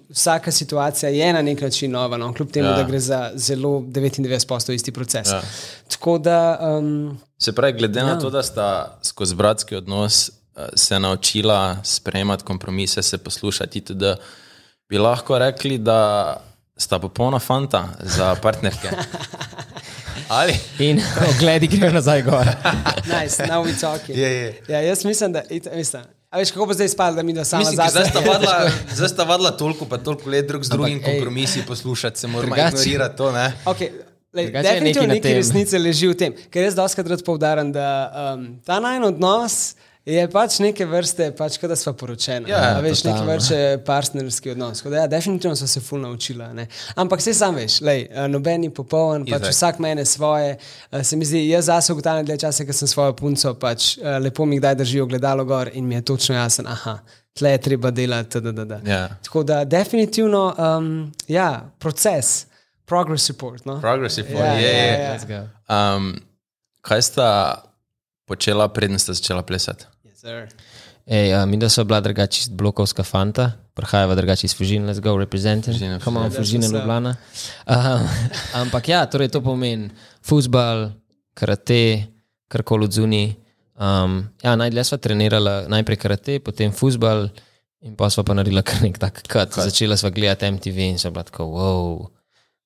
vsaka 0.09 0.51
situacija 0.51 1.09
je 1.09 1.33
na 1.33 1.41
nek 1.41 1.61
način 1.61 1.91
nova, 1.91 2.17
no, 2.17 2.33
kljub 2.33 2.51
temu, 2.51 2.67
Ja. 2.67 2.75
da 2.75 2.83
gre 2.83 2.99
za 2.99 3.31
zelo 3.35 3.69
99% 3.81 4.73
isti 4.73 4.91
proces. 4.91 5.27
Ja. 5.27 5.41
Tako 5.87 6.17
da. 6.17 6.59
Um, 6.71 7.19
Se 7.37 7.51
pravi, 7.51 7.73
glede 7.73 7.99
ja. 7.99 8.05
na 8.05 8.19
to, 8.19 8.29
da 8.29 8.43
sta 8.43 8.99
skozi 9.03 9.35
bratski 9.35 9.75
odnos 9.75 10.29
eh, 10.29 10.31
se 10.75 10.99
naučila 10.99 11.77
sprejemati 11.83 12.43
kompromise, 12.43 13.01
se 13.01 13.17
poslušati, 13.17 13.81
tudi 13.81 14.13
bi 14.89 14.97
lahko 14.97 15.39
rekli, 15.39 15.77
da 15.77 16.37
sta 16.77 16.99
popolna 16.99 17.39
fanta 17.39 17.89
za 18.01 18.35
partnerke. 18.35 18.89
Ali? 20.29 20.55
In 20.79 21.01
ogledi 21.29 21.67
grejo 21.67 21.93
nazaj 21.93 22.21
gor. 22.21 22.45
Nice, 23.05 23.43
now 23.47 23.65
we 23.65 23.79
talking. 23.79 24.17
Je, 24.17 24.31
je. 24.31 24.61
Ja, 24.67 24.81
jaz 24.81 25.05
mislim, 25.05 25.31
da. 25.33 25.41
It, 25.49 25.67
mislim, 25.75 26.03
a 26.29 26.37
veš, 26.37 26.51
kako 26.51 26.65
bo 26.65 26.73
zdaj 26.73 26.85
izpadlo, 26.85 27.15
da 27.15 27.23
mi 27.23 27.33
da 27.33 27.45
sama 27.45 27.59
Mislim, 27.59 27.77
da 27.77 27.89
zdaj 27.89 28.05
sta 28.05 28.19
vadla, 28.19 28.69
zdaj 28.95 29.09
sta 29.09 29.23
vadla 29.23 29.51
toliko, 29.51 29.85
pa 29.85 29.97
toliko 29.97 30.29
let 30.29 30.47
drug 30.47 30.63
z 30.63 30.69
drugim 30.69 30.97
ej, 30.97 31.03
kompromisi 31.03 31.63
poslušati, 31.67 32.19
se 32.19 32.27
moramo 32.27 32.55
ignorirati 32.55 33.17
to, 33.17 33.31
ne? 33.31 33.53
Okay, 33.65 33.89
lej, 34.33 34.51
definitivno 34.51 35.13
nekaj 35.13 35.33
resnice 35.33 35.79
leži 35.79 36.07
v 36.07 36.17
tem, 36.17 36.35
ker 36.51 36.67
jaz 36.67 36.75
doskrat 36.75 37.07
rad 37.07 37.23
poudarjam, 37.23 37.71
da 37.71 37.87
um, 38.35 38.47
ta 38.65 38.79
najn 38.79 39.03
odnos 39.03 39.75
je 40.07 40.23
pač 40.31 40.59
neke 40.63 40.85
vrste, 40.87 41.25
pač 41.35 41.57
kot 41.59 41.67
da 41.69 41.75
sva 41.75 41.91
poročena. 41.93 42.47
Ja, 42.47 42.61
A 42.77 42.79
veš, 42.79 43.01
neki 43.03 43.17
totalno. 43.17 43.33
vrste 43.33 43.57
partnerski 43.85 44.51
odnos. 44.53 44.81
Da, 44.87 44.95
ja, 45.01 45.07
definitivno 45.11 45.55
sem 45.59 45.67
se 45.67 45.81
ful 45.83 45.99
naučila. 45.99 46.53
Ne. 46.55 46.67
Ampak 46.95 47.19
vse 47.19 47.33
sam 47.35 47.55
veš, 47.59 47.81
lej, 47.83 48.05
noben 48.31 48.61
ni 48.63 48.69
popoln, 48.71 49.25
pač 49.27 49.49
vsak 49.51 49.79
mene 49.83 50.05
svoje. 50.07 50.55
Se 51.03 51.19
mi 51.19 51.27
zdi, 51.27 51.43
jaz 51.49 51.67
zase 51.67 51.93
ugotavljam 51.93 52.25
dlje 52.25 52.39
časa, 52.45 52.65
ker 52.65 52.75
sem 52.75 52.87
svojo 52.87 53.13
punco, 53.19 53.53
pač 53.59 53.97
lepo 54.23 54.45
mi 54.47 54.61
kdaj 54.61 54.75
držijo 54.79 55.05
gledalo 55.05 55.45
gor 55.45 55.69
in 55.73 55.87
mi 55.87 55.95
je 55.99 56.05
točno 56.07 56.35
jasen, 56.35 56.67
aha, 56.67 56.99
tle 57.35 57.51
je 57.51 57.61
treba 57.67 57.91
delati. 57.91 58.39
Da, 58.41 58.51
da, 58.51 58.65
da. 58.65 58.79
Ja. 58.87 59.03
Tako 59.23 59.43
da 59.43 59.63
definitivno, 59.65 60.55
um, 60.57 61.11
ja, 61.27 61.49
proces, 61.79 62.45
progress 62.85 63.27
report. 63.29 63.65
No? 63.65 63.81
Progressive 63.81 64.31
Ja, 64.31 64.53
je, 64.53 64.63
je, 64.63 64.73
ja, 64.77 64.83
je. 64.83 65.03
ja. 65.03 65.13
Let's 65.17 65.27
go. 65.27 65.43
Um, 65.67 66.13
kaj 66.81 67.01
sta 67.01 67.29
počela, 68.27 68.67
preden 68.67 68.99
sta 68.99 69.13
začela 69.13 69.43
plesati? 69.43 69.85
Yes, 70.17 70.21
sir. 70.23 70.47
Ej, 71.05 71.29
uh, 71.33 71.45
mi 71.45 71.57
da 71.57 71.69
so 71.69 71.83
bila 71.83 72.01
drugače 72.01 72.39
iz 72.41 72.47
blokovska 72.49 73.03
fanta, 73.03 73.51
prihajava 73.73 74.15
drugače 74.15 74.45
iz 74.45 74.55
Fužina, 74.57 74.89
let's 74.89 74.99
go, 74.99 75.13
representing. 75.15 75.75
Fužine, 75.75 75.99
Come 75.99 76.19
on, 76.19 76.31
Fužine. 76.31 76.65
Ljubljana. 76.65 77.15
Um, 77.67 78.07
ampak 78.55 78.89
ja, 78.89 79.05
torej 79.05 79.29
to 79.29 79.41
pomeni 79.41 79.89
futbal, 80.21 80.89
karate, 81.33 82.03
karkoli 82.47 82.85
od 82.85 82.91
zuni. 82.91 83.35
Um, 83.75 84.25
ja, 84.41 84.55
najdlje 84.55 84.83
sva 84.83 84.97
trenirala 84.97 85.67
najprej 85.69 85.97
karate, 85.97 86.39
potem 86.39 86.73
futbal 86.73 87.27
in 87.79 87.93
pa 87.93 88.09
sva 88.09 88.23
pa 88.23 88.33
naredila 88.33 88.61
kar 88.63 88.81
nek 88.81 88.97
tak 88.97 89.21
kat. 89.23 89.53
Začela 89.53 89.93
sva 89.95 90.09
gledati 90.09 90.45
MTV 90.47 90.77
in 90.87 90.97
sva 90.97 91.11
bila 91.11 91.23
tako, 91.23 91.43
wow. 91.45 92.07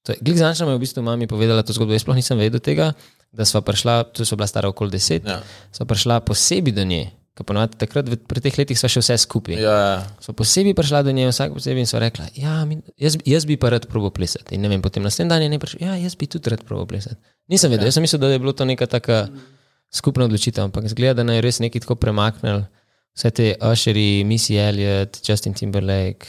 To 0.02 0.12
je- 0.12 0.18
Glik 0.22 0.38
značaj 0.38 0.66
mi 0.66 0.72
je 0.72 0.78
v 0.78 0.82
bistvu 0.82 1.04
mami 1.04 1.28
povedala 1.28 1.64
to 1.64 1.74
zgodbo, 1.74 1.92
jaz 1.94 2.02
sploh 2.02 2.16
nisem 2.16 2.40
vedel 2.40 2.60
tega, 2.60 2.94
da 3.30 3.44
sva 3.46 3.60
prišla, 3.62 4.08
tu 4.08 4.24
sva 4.26 4.36
bila 4.38 4.48
stara 4.48 4.70
okoli 4.70 4.90
deset, 4.90 5.28
Ja. 5.28 5.44
sva 5.70 5.86
prišla 5.86 6.20
posebej 6.22 6.74
do 6.74 6.84
nje, 6.84 7.12
ker 7.32 7.46
ponovadi 7.46 7.78
takrat, 7.78 8.06
v- 8.06 8.20
pri 8.20 8.42
teh 8.42 8.54
letih 8.54 8.76
sva 8.76 8.88
še 8.88 9.00
vse 9.00 9.16
skupaj. 9.18 9.56
Ja, 9.56 9.76
ja. 9.94 10.00
Sva 10.20 10.34
posebej 10.34 10.74
prišla 10.74 11.00
do 11.02 11.12
nje, 11.12 11.30
vsak 11.30 11.54
posebej 11.54 11.80
in 11.80 11.88
sva 11.88 12.00
rekla, 12.00 12.28
ja, 12.36 12.66
mi, 12.66 12.78
jaz, 12.98 13.16
jaz 13.26 13.46
bi 13.46 13.56
pa 13.56 13.70
rad 13.70 13.88
probo 13.88 14.10
plesati. 14.10 14.54
In 14.54 14.62
ne 14.62 14.68
vem, 14.68 14.82
potem 14.82 15.02
naslednji 15.02 15.30
dan 15.30 15.42
je 15.42 15.50
ne 15.50 15.60
prišel, 15.60 15.80
ja, 15.82 15.96
jaz 15.98 16.16
bi 16.16 16.28
tudi 16.28 16.50
rad 16.50 16.64
probo 16.64 16.86
plesati. 16.86 17.16
Nisem 17.48 17.72
vedel, 17.72 17.88
jaz 17.88 17.94
sem 17.94 18.04
mislil, 18.04 18.20
da 18.20 18.28
je 18.28 18.40
bilo 18.40 18.52
to 18.52 18.66
neka 18.66 18.86
taka 18.86 19.28
skupna 19.90 20.26
odločitev, 20.26 20.64
ampak 20.64 20.88
zgleda, 20.88 21.14
da 21.16 21.24
naj 21.24 21.42
res 21.42 21.60
nekaj 21.60 21.82
tako 21.82 21.96
premaknili. 21.98 22.68
Vse 23.12 23.32
te 23.32 23.48
Usheri, 23.62 24.24
Missy 24.24 24.56
Elliott, 24.58 25.20
Justin 25.22 25.54
Timberlake, 25.54 26.28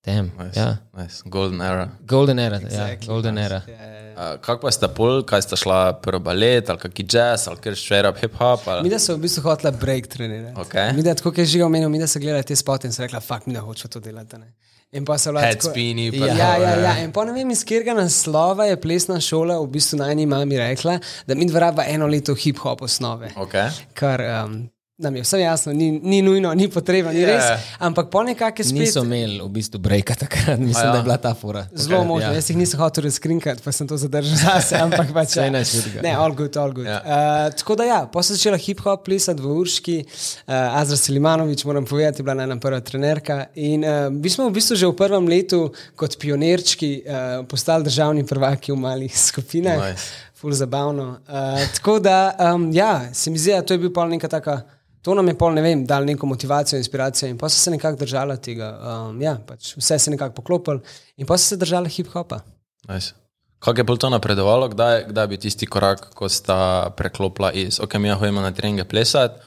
tem. 0.00 0.32
Nice. 0.38 0.60
Ja. 0.60 0.76
Nice. 0.96 1.22
Golden 1.24 1.60
era. 1.60 1.88
Golden 2.08 2.38
era, 2.38 2.60
ja, 2.60 2.68
Exactly, 2.68 3.06
Golden 3.06 3.34
nice. 3.34 3.46
era. 3.46 3.62
Ja, 3.68 3.84
ja, 3.84 4.00
ja. 4.00 4.34
Uh, 4.34 4.40
kako 4.40 4.66
pa 4.66 4.72
sta 4.72 4.88
pol, 4.88 5.22
kaj 5.28 5.42
sta 5.42 5.56
šla 5.56 5.80
prvo 6.02 6.20
balet, 6.24 6.70
ali 6.70 6.78
kaki 6.78 7.06
jazz, 7.08 7.48
ali 7.48 7.60
kar 7.60 7.76
straight 7.76 8.08
up 8.08 8.20
hip 8.20 8.34
hop? 8.40 8.66
Ali... 8.68 8.82
Mi 8.82 8.92
da 8.92 8.98
so 8.98 9.16
v 9.16 9.24
bistvu 9.24 9.44
hotela 9.48 9.72
break 9.76 10.06
trenirati. 10.12 10.60
Okej. 10.60 10.92
Mi 10.96 11.02
da 11.02 11.14
tako, 11.14 11.32
je 11.36 11.44
že 11.44 11.64
omenil, 11.64 11.88
mi 11.88 12.00
da 12.00 12.06
so 12.06 12.20
gledali 12.20 12.44
te 12.44 12.56
spote 12.56 12.88
in 12.88 12.92
so 12.92 13.02
rekla, 13.02 13.20
fuck, 13.20 13.46
mi 13.46 13.54
da 13.54 13.60
hočemo 13.60 13.92
to 13.92 14.00
delati. 14.00 14.36
a 14.36 14.38
Ne? 14.38 14.52
In 14.92 15.04
pa 15.06 15.18
so 15.18 15.30
bila 15.30 15.44
Head 15.46 15.62
spini, 15.62 16.10
pa 16.10 16.26
Ja, 16.26 16.34
ja, 16.34 16.56
ja, 16.58 16.70
ja. 16.70 16.80
ja. 16.82 16.96
In 17.04 17.12
pa 17.12 17.24
ne 17.24 17.32
vem, 17.32 17.50
iz 17.54 17.62
katerega 17.62 17.94
naslova 17.94 18.66
je 18.66 18.80
plesna 18.80 19.20
šola 19.22 19.60
v 19.62 19.68
bistvu 19.70 20.00
najni 20.00 20.26
mami 20.26 20.58
rekla, 20.58 20.98
da 21.26 21.34
mi 21.38 21.46
dva 21.46 21.68
raba 21.68 21.84
eno 21.86 22.08
leto 22.10 22.34
hip-hop 22.34 22.82
osnove. 22.82 23.30
Okay. 23.36 23.70
Kar 23.94 24.20
um, 24.20 24.64
nam 25.00 25.16
je 25.16 25.22
vse 25.24 25.40
jasno, 25.40 25.72
ni, 25.72 25.90
ni 26.02 26.20
nujno, 26.22 26.52
ni 26.54 26.68
potreba, 26.68 27.12
ni 27.12 27.20
Ja. 27.20 27.26
res. 27.26 27.44
Ampak 27.78 28.10
po 28.12 28.20
nekakšne 28.22 28.64
spet. 28.64 28.80
Niso 28.80 29.00
imeli 29.04 29.40
v 29.40 29.48
bistvu 29.48 29.80
breaka 29.80 30.14
takrat, 30.14 30.58
mislim, 30.60 30.86
ja. 30.86 30.92
da 30.92 30.98
je 30.98 31.06
bila 31.08 31.16
ta 31.16 31.32
fora. 31.34 31.66
Zelo 31.72 32.04
možno, 32.04 32.28
Ja. 32.28 32.34
jaz 32.36 32.50
jih 32.50 32.58
nisem 32.60 32.80
hotel 32.80 33.04
razkrinkati, 33.08 33.62
pa 33.64 33.72
sem 33.72 33.88
to 33.88 33.96
zadržal 33.96 34.36
zase, 34.44 34.76
ampak 34.76 35.08
pač. 35.16 35.36
Nič 35.40 35.72
hudega. 35.78 36.02
Ne, 36.04 36.12
all 36.12 36.36
good, 36.36 36.56
all 36.56 36.72
good. 36.72 36.86
Ja. 36.86 37.00
Ja. 37.00 37.46
Uh, 37.48 37.54
tako 37.56 37.76
da 37.80 37.84
ja, 37.84 38.00
pa 38.12 38.22
sem 38.22 38.36
začela 38.36 38.60
hip-hop 38.60 39.04
plesati 39.08 39.40
v 39.42 39.56
Urški, 39.56 39.96
uh, 40.04 40.78
Azra 40.80 40.96
Selimanovič, 41.00 41.64
moram 41.64 41.84
povedati, 41.88 42.20
je 42.20 42.24
bila 42.28 42.34
najna 42.44 42.60
prva 42.60 42.80
trenerka. 42.80 43.46
In 43.56 43.84
uh, 43.84 44.12
mi 44.12 44.28
smo 44.30 44.48
v 44.48 44.56
bistvu 44.60 44.76
že 44.76 44.86
v 44.86 44.96
prvem 44.96 45.24
letu 45.28 45.72
kot 45.96 46.18
pionirčki 46.20 47.02
uh, 47.02 47.46
postali 47.48 47.88
državni 47.88 48.26
prvaki 48.26 48.72
v 48.72 48.76
malih 48.76 49.12
skupinah. 49.18 49.80
Nice. 49.90 50.28
Ful 50.40 50.52
zabavno. 50.56 51.18
Uh, 51.28 51.60
tako 51.76 51.98
da, 52.00 52.32
um, 52.54 52.70
ja, 52.72 53.12
se 53.12 53.30
mi 53.30 53.38
zdi, 53.38 53.52
da 53.52 53.62
to 53.62 53.74
je 53.74 53.78
bil 53.78 53.92
pol 53.92 54.08
neka 54.08 54.28
taka. 54.28 54.60
To 55.02 55.14
nam 55.14 55.28
je 55.28 55.34
pol, 55.38 55.54
ne 55.56 55.62
vem, 55.64 55.86
dal 55.86 56.04
neko 56.04 56.26
motivacijo, 56.26 56.78
inspiracijo 56.78 57.28
in 57.30 57.38
pa 57.38 57.48
so 57.48 57.56
se 57.58 57.70
nekako 57.70 57.98
držala 58.02 58.36
tega. 58.36 58.68
Um, 58.76 59.22
ja, 59.22 59.38
pač 59.46 59.72
vse 59.76 59.98
se 59.98 60.10
je 60.10 60.16
nekako 60.16 60.34
poklopilo 60.42 60.80
in 61.16 61.26
pa 61.26 61.38
so 61.38 61.54
se 61.54 61.56
držala 61.56 61.88
hip-hopa. 61.88 62.40
Nice. 62.88 63.14
Kako 63.60 63.80
je 63.80 63.86
pol 63.86 63.96
to 63.96 64.08
napredovalo, 64.10 64.68
kdaj, 64.72 65.04
kdaj 65.08 65.26
bi 65.26 65.36
tisti 65.36 65.66
korak, 65.66 66.10
ko 66.16 66.28
sta 66.28 66.90
preklopila 66.96 67.52
iz, 67.52 67.80
ok, 67.80 67.94
mi 68.00 68.10
hojimo 68.10 68.40
na 68.40 68.52
treninge 68.56 68.84
plesati, 68.84 69.40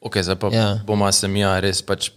ok, 0.00 0.18
zdaj 0.22 0.36
pa 0.36 0.48
Ja. 0.52 0.60
ja. 0.60 0.80
bomo 0.86 1.12
se 1.12 1.28
mi 1.28 1.44
res 1.60 1.82
pač 1.82 2.10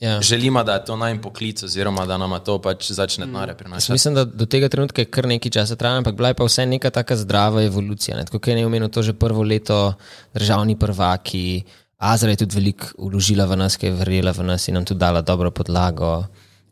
Ja. 0.00 0.20
želimo, 0.22 0.62
da 0.64 0.72
je 0.72 0.84
to 0.84 0.96
naj 0.96 1.22
poklic, 1.22 1.62
oziroma 1.62 2.06
da 2.06 2.16
nam 2.16 2.30
to 2.44 2.60
pač 2.62 2.90
začne 2.92 3.26
denarje 3.26 3.50
Jaz 3.50 3.58
prinašati. 3.58 3.92
Mislim, 3.92 4.14
da 4.14 4.24
do 4.24 4.46
tega 4.46 4.68
trenutka 4.68 5.02
je 5.02 5.10
kar 5.10 5.26
nekaj 5.26 5.50
časa 5.50 5.76
trajalo, 5.76 5.98
ampak 5.98 6.14
bila 6.14 6.28
je 6.28 6.34
pa 6.34 6.44
vse 6.44 6.66
neka 6.66 6.90
taka 6.90 7.16
zdrava 7.16 7.62
evolucija. 7.62 8.16
Ne? 8.16 8.24
Tako 8.24 8.38
kot 8.38 8.48
je 8.48 8.66
omenil, 8.66 8.88
to 8.88 9.02
že 9.02 9.12
prvo 9.12 9.42
leto, 9.42 9.94
državni 10.34 10.78
prvaki, 10.78 11.64
Azra 11.98 12.30
je 12.30 12.44
tudi 12.44 12.54
veliko 12.54 12.92
uložila 13.02 13.46
v 13.50 13.56
nas, 13.58 13.76
ki 13.76 13.90
je 13.90 13.96
verjela 13.98 14.30
v 14.30 14.46
nas 14.46 14.68
in 14.70 14.76
nam 14.78 14.84
tudi 14.86 15.00
dala 15.02 15.22
dobro 15.22 15.50
podlago. 15.50 16.28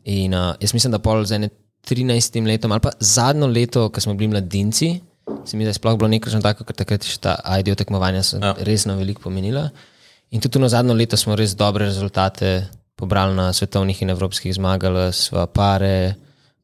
In 0.07 0.33
uh, 0.33 0.55
jaz 0.59 0.73
mislim, 0.73 0.91
da 0.91 1.03
pol 1.03 1.25
z 1.27 1.35
ene 1.35 1.49
13 1.87 2.47
letom 2.47 2.71
ali 2.71 2.83
pa 2.83 2.91
zadnjo 2.99 3.47
leto, 3.47 3.89
ko 3.89 4.01
smo 4.01 4.13
bili 4.13 4.31
mladinci, 4.31 5.01
se 5.45 5.57
mi 5.57 5.63
zdi, 5.63 5.67
da 5.67 5.75
je 5.75 5.79
sploh 5.79 5.97
bilo 5.99 6.07
nekaj 6.07 6.39
tako, 6.43 6.63
ker 6.63 6.75
takrat 6.75 7.03
je 7.03 7.11
še 7.11 7.19
ta 7.19 7.35
IDO 7.59 7.75
tekmovanja 7.75 8.23
Ja. 8.23 8.39
ja. 8.39 8.53
resno 8.63 8.95
veliko 8.95 9.21
pomenila. 9.27 9.69
In 10.31 10.41
tudi 10.41 10.59
na 10.59 10.69
zadnjo 10.71 10.95
leto 10.95 11.17
smo 11.17 11.35
res 11.35 11.55
dobre 11.55 11.85
rezultate 11.85 12.67
pobrali 12.95 13.35
na 13.35 13.51
svetovnih 13.53 14.01
in 14.01 14.09
evropskih 14.09 14.55
zmagali, 14.55 15.11
sva 15.13 15.45
pare, 15.47 16.15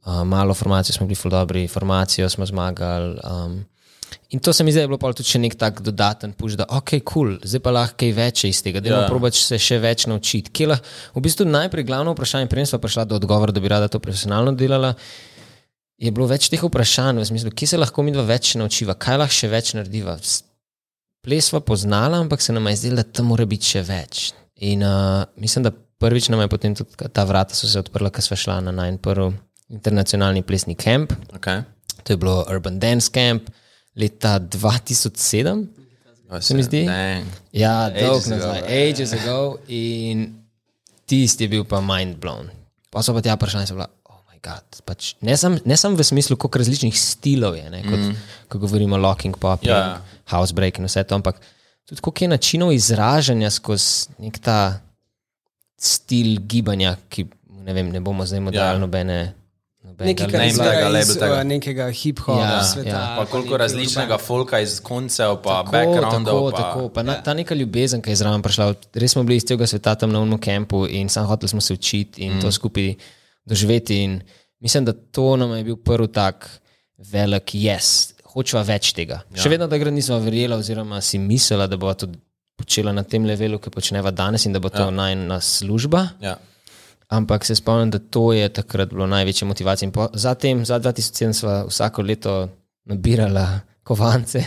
uh, 0.08 0.24
malo 0.24 0.56
formacij 0.56 0.96
smo 0.96 1.08
bili 1.08 1.20
ful 1.20 1.32
dobri, 1.32 1.68
formacijo 1.68 2.30
smo 2.30 2.46
zmagali. 2.46 3.20
Um, 3.28 3.60
in 4.30 4.40
to 4.40 4.54
se 4.54 4.64
mi 4.64 4.72
da 4.72 4.82
je 4.82 4.88
bilo 4.88 4.98
pol 4.98 5.14
tudi 5.14 5.30
še 5.30 5.40
nek 5.40 5.56
tak 5.56 5.82
dodaten 5.82 6.34
puš, 6.34 6.54
da 6.54 6.66
ok, 6.70 6.90
kul, 6.90 7.04
cool, 7.04 7.32
zdaj 7.44 7.60
pa 7.60 7.72
lahko 7.72 7.96
kaj 7.98 8.12
več 8.14 8.44
iz 8.44 8.62
tega, 8.62 8.80
da 8.80 8.90
Ja. 8.90 8.96
yeah. 8.98 9.08
probač 9.08 9.38
se 9.38 9.58
še 9.58 9.80
več 9.80 10.06
naučiti. 10.06 10.52
Kje 10.52 10.68
lah- 10.68 10.82
V 11.14 11.22
bistvu 11.22 11.46
najprej 11.46 11.84
glavno 11.84 12.14
vprašanje, 12.14 12.48
preden 12.48 12.66
smo 12.66 12.80
prišla 12.80 13.06
do 13.06 13.16
odgovora, 13.16 13.52
da 13.52 13.60
bi 13.60 13.68
rada 13.68 13.88
to 13.88 14.00
profesionalno 14.00 14.52
delala, 14.54 14.94
je 15.98 16.12
bilo 16.12 16.28
več 16.28 16.50
teh 16.50 16.60
vprašanj, 16.60 17.18
v 17.18 17.26
smislu, 17.26 17.52
kje 17.52 17.68
se 17.68 17.78
lahko 17.78 18.04
mi 18.04 18.12
dva 18.12 18.24
več 18.24 18.56
naučiva, 18.56 18.94
kaj 18.94 19.18
lahko 19.18 19.34
še 19.34 19.48
več 19.48 19.74
narediva. 19.74 20.18
S- 20.18 20.44
Ples 21.22 21.46
sva 21.46 21.62
poznala, 21.62 22.20
ampak 22.20 22.42
se 22.42 22.52
nam 22.52 22.68
je 22.68 22.76
zdelo, 22.76 22.96
da 22.96 23.04
tam 23.06 23.30
mora 23.32 23.46
biti 23.46 23.64
še 23.66 23.82
več. 23.82 24.34
In 24.58 24.84
uh, 24.84 25.24
mislim, 25.38 25.64
da 25.64 25.72
prvič 25.72 26.28
nam 26.28 26.42
je 26.42 26.48
potem 26.48 26.76
tudi 26.76 26.92
ta 27.10 27.24
vrata 27.24 27.56
so 27.56 27.64
se 27.64 27.80
odprla, 27.80 28.12
ko 28.12 28.20
sva 28.20 28.36
šla 28.36 28.58
na 28.60 28.72
najn 28.74 28.98
prvi 28.98 29.32
internacionalni 29.70 30.44
plesni 30.44 30.76
kamp. 30.76 31.14
Okay. 31.32 31.64
To 32.04 32.14
je 32.14 32.18
bilo 32.18 32.44
Urban 32.46 32.76
Dance 32.80 33.08
Camp 33.10 33.48
leta 33.96 34.40
2007. 34.40 35.68
Se 36.42 36.54
mi 36.58 36.64
zdi? 36.66 36.86
Dang. 36.90 37.26
Ja, 37.54 37.90
dolgo 37.94 38.16
Ages 38.18 38.28
ago, 38.28 38.36
nazaj, 38.36 38.62
bro. 38.62 38.70
ages 38.74 39.12
ago. 39.14 39.40
In 39.68 40.24
tisti 41.06 41.46
je 41.46 41.50
bil 41.52 41.66
pa 41.70 41.82
mind 41.82 42.18
blown. 42.18 42.50
Pa 42.90 43.04
so 43.06 43.14
pa 43.14 43.22
tja 43.22 43.38
in 43.38 43.68
so 43.68 43.76
bila, 43.78 43.90
oh 44.10 44.22
my 44.32 44.38
god. 44.42 44.66
Pač 44.86 45.14
ne 45.22 45.38
samo 45.38 45.60
sam 45.78 45.96
v 45.96 46.04
smislu, 46.04 46.38
koliko 46.38 46.58
različnih 46.64 46.94
stilov 46.98 47.56
je, 47.58 47.70
ne, 47.70 47.84
kot, 47.86 48.00
mm. 48.00 48.16
ko 48.50 48.58
govorimo 48.58 48.98
locking 48.98 49.38
pop, 49.38 49.62
Ja. 49.66 49.78
yeah. 49.78 50.02
house 50.26 50.54
break 50.54 50.80
in 50.80 50.86
vse 50.86 51.04
to, 51.04 51.16
ampak 51.16 51.38
tudi 51.86 52.02
koliko 52.02 52.24
je 52.24 52.28
načinov 52.34 52.74
izražanja 52.74 53.50
skozi 53.52 54.10
nek 54.18 54.40
ta 54.42 54.80
stil 55.78 56.40
gibanja, 56.48 56.96
ki 57.10 57.28
ne, 57.62 57.74
vem, 57.74 57.92
ne 57.92 58.00
bomo 58.02 58.26
zdaj 58.26 58.40
Ja. 58.40 58.52
dali 58.52 58.80
nobene. 58.80 59.34
Nekaj, 59.84 60.30
kar 60.32 60.40
tagga, 60.56 61.00
iz 61.00 61.10
uh, 61.20 61.42
nekega 61.44 61.90
hip-hopa 61.92 62.40
Ja, 62.40 62.52
ja, 62.56 62.64
sveta. 62.64 62.90
ja. 62.90 63.16
Pa 63.20 63.26
koliko 63.28 63.58
različnega 63.60 64.16
urbanega. 64.16 64.26
folka 64.26 64.60
iz 64.64 64.78
koncev, 64.80 65.36
pa 65.44 65.58
Tako, 65.64 65.72
backgroundov. 65.72 66.40
tako, 66.40 66.52
pa, 66.52 66.58
tako. 66.58 66.90
Pa 66.90 67.04
na, 67.04 67.18
ta 67.24 67.34
neka 67.34 67.56
ljubezen, 67.56 68.02
ki 68.02 68.14
je 68.14 68.16
zraven 68.16 68.42
prišla, 68.42 68.74
res 68.96 69.12
smo 69.12 69.26
bili 69.28 69.42
iz 69.42 69.46
tega 69.46 69.68
sveta 69.68 69.96
tam 70.00 70.16
na 70.16 70.22
umu 70.24 70.40
kampu 70.40 70.86
in 70.88 71.10
sam 71.10 71.28
hoteli 71.28 71.52
smo 71.52 71.62
se 71.62 71.74
učiti 71.74 72.24
in 72.24 72.38
mm. 72.38 72.42
to 72.42 72.52
skupaj 72.52 72.94
doživeti. 73.46 74.00
In 74.04 74.22
mislim, 74.64 74.86
da 74.86 74.94
to 74.94 75.36
nam 75.36 75.52
je 75.58 75.64
bil 75.64 75.76
prvi 75.76 76.08
tak 76.08 76.48
velik 77.12 77.52
yes, 77.54 78.14
hočeva 78.24 78.64
več 78.64 78.94
tega. 78.96 79.22
Ja. 79.36 79.44
Še 79.44 79.52
vedno 79.52 79.68
tega 79.68 79.92
nismo 79.92 80.20
verjela, 80.24 80.58
oziroma 80.64 81.02
si 81.02 81.20
mislila, 81.20 81.68
da 81.68 81.78
bo 81.78 81.92
to 81.94 82.08
počela 82.56 82.96
na 82.96 83.04
tem 83.04 83.26
levelu, 83.28 83.60
ki 83.60 83.74
počneva 83.74 84.12
danes 84.16 84.48
in 84.48 84.56
da 84.56 84.64
bo 84.64 84.72
to 84.72 84.88
ja. 84.88 84.96
najna 84.96 85.42
služba. 85.44 86.08
Ja. 86.24 86.38
Ampak 87.14 87.46
se 87.46 87.56
spomnim, 87.56 87.90
da 87.90 88.00
to 88.02 88.34
je 88.34 88.50
takrat 88.52 88.90
bilo 88.90 89.06
največja 89.08 89.46
motivacija. 89.46 89.92
Po, 89.92 90.08
zatem, 90.16 90.66
za 90.66 90.80
2007, 90.80 91.34
smo 91.34 91.66
vsako 91.68 92.02
leto 92.02 92.50
nabirala 92.86 93.46
kovance 93.84 94.42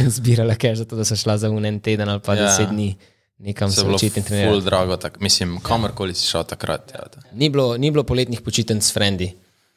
in 0.00 0.10
zbirala 0.16 0.54
kaj 0.54 0.74
za 0.76 0.84
to, 0.84 0.96
da 0.96 1.04
so 1.04 1.16
šla 1.16 1.38
za 1.38 1.50
un 1.50 1.64
en 1.64 1.80
teden 1.80 2.08
ali 2.08 2.20
pa 2.20 2.34
Ja. 2.34 2.40
ja. 2.40 2.48
deset 2.48 2.68
dni 2.68 2.94
nekam 3.38 3.68
Se 3.68 3.74
se 3.74 3.80
je 3.80 3.84
bilo 3.84 3.96
učiti 3.96 4.20
in 4.20 4.22
ful 4.22 4.28
trenirati. 4.28 4.64
drago, 4.64 4.96
tak, 4.96 5.20
mislim, 5.20 5.60
kamorkoli 5.60 6.14
si 6.14 6.26
šel 6.26 6.44
takrat. 6.44 6.90
Ja, 6.90 7.00
da. 7.06 7.22
Ni 7.32 7.48
bilo, 7.48 7.76
ni 7.76 7.90
bilo 7.90 8.04
poletnih 8.04 8.40
počitnic 8.40 8.84
s 8.84 8.92
frendi, 8.92 9.32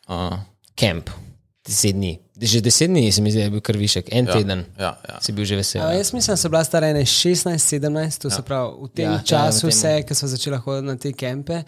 Aha. 0.06 0.44
kamp, 0.76 1.10
deset 1.66 1.94
dni. 1.94 2.20
Že 2.38 2.62
deset 2.62 2.90
dni 2.90 3.12
se 3.12 3.22
mi 3.22 3.32
zdi, 3.32 3.40
da 3.40 3.44
je 3.44 3.50
bil 3.50 3.62
kar 3.62 3.78
višek, 3.78 4.10
en 4.12 4.26
Ja, 4.26 4.30
ja. 4.30 4.38
teden. 4.38 4.66
ja, 4.80 4.92
ja. 5.04 5.18
Si 5.20 5.32
bil 5.32 5.46
že 5.46 5.56
vesel. 5.56 5.82
A, 5.82 5.94
jaz 5.94 6.14
mislim, 6.14 6.34
da 6.34 6.38
so 6.38 6.50
bila 6.50 6.64
stara 6.64 6.88
ene 6.88 7.02
16-17, 7.02 7.82
to 8.18 8.28
ja. 8.28 8.32
se 8.32 8.42
pravi 8.44 8.70
v 8.78 8.90
tem 8.90 9.06
Ja, 9.06 9.12
ja, 9.12 9.16
ja, 9.16 9.24
času, 9.24 9.62
tem- 9.62 9.70
vse, 9.70 10.04
ki 10.04 10.14
so 10.14 10.28
začela 10.28 10.58
hoditi 10.60 10.86
na 10.86 10.96
te 10.98 11.14
kempe 11.14 11.64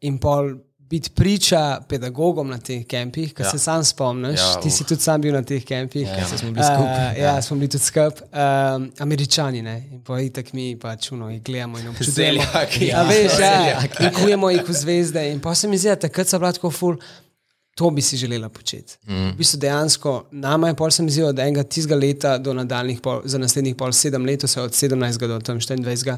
in 0.00 0.18
pol 0.18 0.54
biti 0.88 1.10
priča 1.10 1.80
pedagogom 1.88 2.48
na 2.48 2.58
teh 2.58 2.86
kempih, 2.86 3.34
ki 3.34 3.42
Ja. 3.42 3.46
ja. 3.46 3.50
se 3.50 3.58
sam 3.58 3.84
spomniš, 3.84 4.40
Ja, 4.40 4.46
ja, 4.46 4.60
ti 4.60 4.70
si 4.70 4.82
uh. 4.82 4.88
tudi 4.88 5.02
sam 5.02 5.20
bil 5.20 5.34
na 5.34 5.42
teh 5.42 5.64
kempih. 5.64 6.06
Ja, 6.08 6.26
saj 6.28 6.38
smo 6.38 6.50
bili 6.50 6.64
skupaj. 6.64 7.10
Uh, 7.10 7.18
ja, 7.18 7.34
ja, 7.34 7.42
smo 7.42 7.56
bili 7.56 7.68
tudi 7.68 7.84
skupaj. 7.84 8.28
Um, 8.76 8.92
Američani, 8.98 9.62
ne, 9.62 9.88
in 9.92 10.02
pa 10.04 10.20
itak 10.20 10.52
mi 10.52 10.76
pač 10.78 11.10
uno, 11.12 11.30
jih 11.30 11.42
gledamo 11.42 11.78
in. 11.78 11.90
Zeljaki. 12.00 12.86
Ja, 12.86 13.02
veš, 13.02 13.38
ja, 13.40 13.82
in 14.00 14.14
kujemo 14.14 14.50
jih 14.50 14.62
v 14.68 14.72
zvezde. 14.72 15.32
In 15.32 15.40
pa 15.40 15.54
se 15.54 15.68
mi 15.68 15.78
zdi, 15.78 15.88
da 15.88 15.96
takrat 16.06 16.28
so 16.28 16.38
bila 16.38 16.52
tako 16.52 16.70
ful. 16.70 16.96
To 17.76 17.90
bi 17.90 18.00
si 18.02 18.16
želela 18.16 18.48
početi. 18.48 18.96
Mm. 19.04 19.34
V 19.34 19.36
bistvu 19.36 19.58
dejansko 19.60 20.12
nama 20.30 20.68
je 20.68 20.74
pol 20.74 20.90
se 20.90 21.02
mi 21.02 21.10
zdi 21.10 21.22
od 21.22 21.38
enega 21.38 21.62
tistega 21.62 21.96
leta 21.96 22.38
do 22.38 22.54
nadaljnih, 22.54 23.00
pol, 23.04 23.20
za 23.24 23.38
naslednjih 23.38 23.74
pol 23.76 23.92
sedem 23.92 24.24
let, 24.24 24.40
to 24.40 24.48
se 24.48 24.60
od 24.60 24.72
17 24.72 25.26
do 25.28 25.40
tam 25.40 25.60
24, 25.60 26.16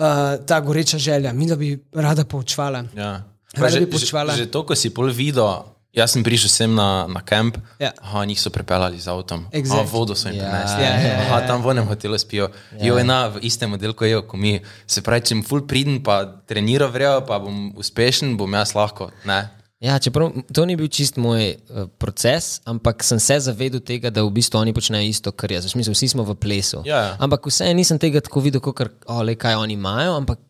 uh, 0.00 0.06
ta 0.40 0.60
goreča 0.60 0.96
želja, 0.98 1.32
mi 1.32 1.44
da 1.44 1.54
bi 1.54 1.74
rada 1.92 2.24
poučvala. 2.24 2.84
Ja. 2.92 3.22
Rada 3.52 3.60
Pa 3.60 3.68
Že, 3.68 3.78
bi 3.78 3.86
že, 3.86 3.90
počvala. 3.92 4.32
že 4.32 4.46
to, 4.46 4.62
ko 4.62 4.72
si 4.72 4.88
pol 4.88 5.10
videl, 5.10 5.44
jaz 5.90 6.14
sem 6.14 6.22
prišel 6.22 6.48
sem 6.48 6.70
na, 6.70 7.04
na 7.06 7.18
kamp, 7.20 7.58
Ja. 7.76 7.90
aha, 8.00 8.24
njih 8.24 8.38
so 8.38 8.46
prepeljali 8.48 8.94
z 8.96 9.08
avtom, 9.08 9.46
Exactly. 9.50 9.74
aha, 9.74 9.90
vodo 9.90 10.14
so 10.14 10.28
jim 10.28 10.38
Ja, 10.38 10.46
prinesli, 10.46 10.82
ja, 10.82 10.92
ja, 10.94 11.14
aha, 11.20 11.40
tam 11.42 11.58
v 11.60 11.70
enem 11.70 11.84
hotelu 11.84 12.14
spijo, 12.14 12.46
ja. 12.72 12.86
jo 12.86 12.94
ena 12.96 13.26
v 13.28 13.42
istem 13.42 13.72
oddelku 13.72 14.04
je, 14.04 14.22
ko 14.22 14.36
mi, 14.36 14.52
se 14.86 15.02
pravi, 15.02 15.20
če 15.20 15.34
jim 15.34 15.42
ful 15.42 15.62
pridem, 15.62 15.98
pa 15.98 16.22
treniram 16.46 16.88
vrejo, 16.88 17.26
pa 17.26 17.38
bom 17.38 17.74
uspešen, 17.74 18.36
bom 18.36 18.46
jaz 18.52 18.72
lahko, 18.72 19.10
ne. 19.24 19.50
Ja, 19.80 19.96
čeprav 19.98 20.34
to 20.52 20.66
ni 20.68 20.74
bil 20.76 20.90
čist 20.92 21.16
moj 21.16 21.54
uh, 21.56 21.86
proces, 21.98 22.58
ampak 22.68 23.00
sem 23.04 23.20
se 23.20 23.38
zavedel 23.40 23.80
tega, 23.80 24.10
da 24.12 24.20
v 24.26 24.32
bistvu 24.36 24.60
oni 24.60 24.74
počnejo 24.76 25.08
isto, 25.08 25.32
kar 25.32 25.54
jaz. 25.54 25.70
Smislu, 25.72 25.94
vsi 25.96 26.10
smo 26.12 26.26
v 26.28 26.36
plesu. 26.36 26.82
Ja, 26.84 26.98
ja. 27.00 27.14
Ampak 27.16 27.48
vseeno 27.48 27.78
nisem 27.78 27.96
tega 27.96 28.20
tako 28.20 28.42
videl, 28.44 28.60
kot 28.60 28.82
ole, 29.08 29.38
kaj 29.40 29.56
oni 29.56 29.78
imajo. 29.80 30.18
Ampak 30.20 30.42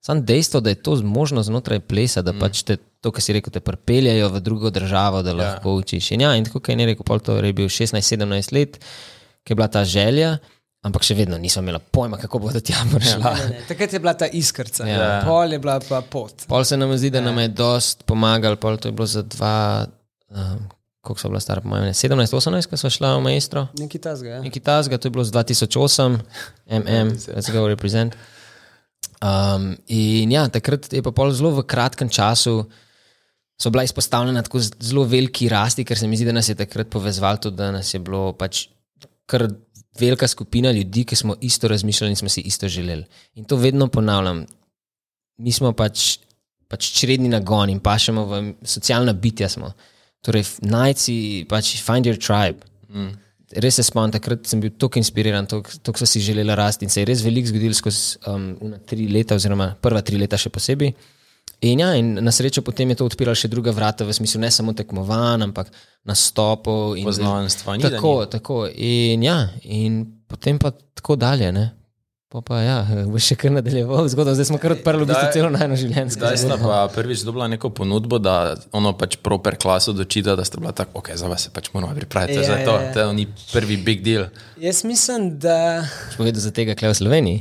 samo 0.00 0.24
dejstvo, 0.24 0.62
da 0.64 0.72
je 0.72 0.80
to 0.80 0.96
možno 1.04 1.44
znotraj 1.44 1.82
plesa, 1.84 2.24
da 2.24 2.32
mm. 2.32 2.40
pač 2.40 2.62
te, 2.64 2.78
to, 3.04 3.12
kar 3.12 3.20
si 3.20 3.36
rekel, 3.36 3.52
te 3.52 3.60
pripeljajo 3.60 4.32
v 4.32 4.40
drugo 4.40 4.72
državo, 4.72 5.20
da 5.22 5.36
lahko 5.36 5.76
ja. 5.76 5.84
učiš. 5.84 6.10
In 6.16 6.24
ja, 6.24 6.32
in 6.40 6.48
tako 6.48 6.62
kot 6.62 6.72
je 6.72 6.80
ne 6.80 6.88
rekel, 6.88 7.04
pol 7.04 7.20
to 7.20 7.36
je 7.36 7.52
bil 7.52 7.68
16-17 7.68 8.56
let, 8.56 8.80
ki 9.44 9.52
je 9.52 9.58
bila 9.58 9.68
ta 9.68 9.84
želja. 9.84 10.38
Ampak 10.88 11.04
še 11.06 11.14
vedno 11.18 11.36
nismo 11.40 11.62
imeli 11.62 11.80
pojma, 11.92 12.18
kako 12.20 12.40
bo 12.42 12.52
do 12.54 12.62
tja 12.64 12.80
prišla. 12.88 13.32
Ne, 13.36 13.44
ne, 13.52 13.60
takrat 13.68 13.92
je 13.92 14.00
bila 14.02 14.14
ta 14.18 14.26
iskrca, 14.26 14.86
Ja. 14.88 14.96
ja. 14.96 15.20
pol 15.26 15.52
je 15.52 15.60
bila 15.62 15.76
pa 15.84 16.00
pot. 16.00 16.48
Pol 16.48 16.64
se 16.64 16.76
nam 16.80 16.96
zdi, 16.96 17.12
da 17.14 17.22
nam 17.24 17.38
je 17.38 17.48
dost 17.52 18.02
pomagal, 18.08 18.56
pol 18.60 18.80
to 18.80 18.90
je 18.90 18.96
bilo 18.96 19.06
za 19.06 19.22
dva, 19.22 19.86
um, 20.32 20.64
koliko 21.04 21.20
so 21.20 21.30
bila 21.32 21.40
stara, 21.40 21.62
po 21.64 21.70
mojem, 21.72 21.90
ne, 21.90 21.94
17-18, 21.96 22.68
ko 22.68 22.80
smo 22.80 22.90
šla 22.90 23.14
v 23.16 23.22
maestro. 23.28 23.68
Nekaj 23.78 24.00
tasga. 24.08 24.38
Ja. 24.38 24.40
Nekaj 24.44 24.64
tasga, 24.64 24.98
to 24.98 25.08
je 25.08 25.14
bilo 25.14 25.24
z 25.24 25.32
2008, 25.36 26.18
MM, 26.82 27.14
let's 27.36 27.52
go 27.52 27.68
represent. 27.68 28.16
Um, 29.18 29.72
in 29.90 30.30
ja, 30.30 30.46
takrat 30.52 30.92
je 30.94 31.02
pa 31.02 31.10
pol 31.10 31.32
zelo 31.34 31.50
v 31.58 31.66
kratkem 31.66 32.10
času. 32.10 32.62
So 33.58 33.72
bila 33.74 33.82
izpostavljena 33.82 34.44
tako 34.46 34.60
zelo 34.62 35.02
veliki 35.02 35.48
rasti, 35.50 35.82
ker 35.82 35.98
se 35.98 36.06
mi 36.06 36.14
zdi, 36.14 36.28
da 36.28 36.36
nas 36.36 36.46
je 36.46 36.54
takrat 36.54 36.86
povezval 36.92 37.40
tudi, 37.42 37.58
da 37.58 37.72
nas 37.74 37.90
je 37.90 37.98
bilo 37.98 38.30
pač 38.38 38.68
kar 39.28 39.44
velika 40.00 40.28
skupina 40.28 40.72
ljudi, 40.72 41.04
ki 41.04 41.16
smo 41.16 41.36
isto 41.40 41.68
razmišljali 41.68 42.12
in 42.12 42.16
smo 42.16 42.28
si 42.28 42.40
isto 42.40 42.68
želeli. 42.68 43.04
In 43.34 43.44
to 43.44 43.56
vedno 43.56 43.88
ponavljam. 43.88 44.46
Mi 45.38 45.52
smo 45.52 45.72
pač, 45.72 46.18
pač 46.68 46.90
čredni 46.98 47.28
nagon 47.28 47.70
in 47.70 47.80
pašemo 47.80 48.24
v 48.26 48.42
socialna 48.62 49.12
bitja. 49.12 49.48
Smo. 49.48 49.72
Torej, 50.24 50.44
najci, 50.60 51.46
pač 51.48 51.76
find 51.82 52.06
your 52.06 52.18
tribe. 52.18 52.66
Mm. 52.88 53.14
Res 53.62 53.78
se 53.78 53.82
spomnim, 53.86 54.12
takrat 54.12 54.44
sem 54.46 54.60
bil 54.60 54.74
tako 54.76 55.00
inspiriran, 55.00 55.46
tako 55.48 55.96
so 55.96 56.06
si 56.06 56.20
želeli 56.20 56.54
rasti 56.56 56.84
in 56.84 56.90
se 56.92 57.00
je 57.00 57.06
res 57.08 57.22
veliko 57.24 57.48
zgodilo 57.48 57.74
skozi 57.74 58.18
um, 58.28 58.74
tri 58.86 59.06
leta, 59.08 59.38
oziroma 59.40 59.70
prva 59.80 60.02
tri 60.04 60.18
leta 60.20 60.36
še 60.36 60.52
posebej. 60.52 60.92
In, 61.60 61.80
ja, 61.80 61.94
in 61.94 62.14
na 62.14 62.30
srečo 62.30 62.62
potem 62.62 62.90
je 62.90 62.96
to 62.96 63.04
odpiralo 63.04 63.34
še 63.34 63.48
druga 63.48 63.72
vrata, 63.74 64.06
v 64.06 64.14
smislu 64.14 64.38
ne 64.40 64.50
samo 64.50 64.70
tekmovanj, 64.72 65.42
ampak 65.42 65.72
nastopov 66.06 66.94
in 66.94 67.02
Poznanstva, 67.04 67.74
ni, 67.74 67.82
Tako, 67.82 68.12
ni. 68.20 68.30
tako. 68.30 68.56
In, 68.70 69.22
ja, 69.22 69.38
in 69.62 69.98
potem 70.24 70.54
pa 70.56 70.70
tako 70.70 71.16
dalje. 71.16 71.50
Ne? 71.50 71.74
Pa, 72.28 72.44
pa 72.44 72.60
ja, 72.60 72.76
boš 73.10 73.32
še 73.32 73.36
kar 73.36 73.50
nadaljeval 73.50 74.06
zgodbo, 74.06 74.36
zdaj 74.36 74.46
smo 74.46 74.60
kar 74.60 74.76
odprli 74.76 75.02
v 75.02 75.08
bistvu 75.08 75.32
celo 75.32 75.50
najno 75.50 75.74
življenjsko. 75.74 76.20
Zdaj 76.20 76.38
sta 76.38 76.60
pa 76.60 76.78
prvič 76.92 77.24
dobila 77.24 77.48
neko 77.48 77.72
ponudbo, 77.72 78.20
da 78.20 78.36
ono 78.70 78.92
pač 78.94 79.16
proper 79.18 79.56
klaso 79.56 79.90
dočita, 79.90 80.36
da 80.36 80.44
sta 80.44 80.60
bila 80.60 80.70
tako, 80.70 81.00
ok, 81.00 81.10
za 81.16 81.26
vas 81.26 81.42
se 81.42 81.50
pač 81.50 81.72
moramo 81.74 81.90
pripraviti 81.92 82.38
Ja, 82.38 82.44
za 82.44 82.62
to. 82.62 82.76
ja, 82.76 82.82
ja. 82.84 82.94
To 82.94 83.12
ni 83.12 83.26
prvi 83.50 83.80
big 83.80 84.04
deal. 84.04 84.28
Jaz 84.60 84.84
mislim, 84.84 85.38
da 85.40 85.82
povedal 86.14 86.38
za 86.38 86.52
tega, 86.52 86.76
kaj 86.76 86.92
v 86.92 86.98
Sloveniji? 87.00 87.40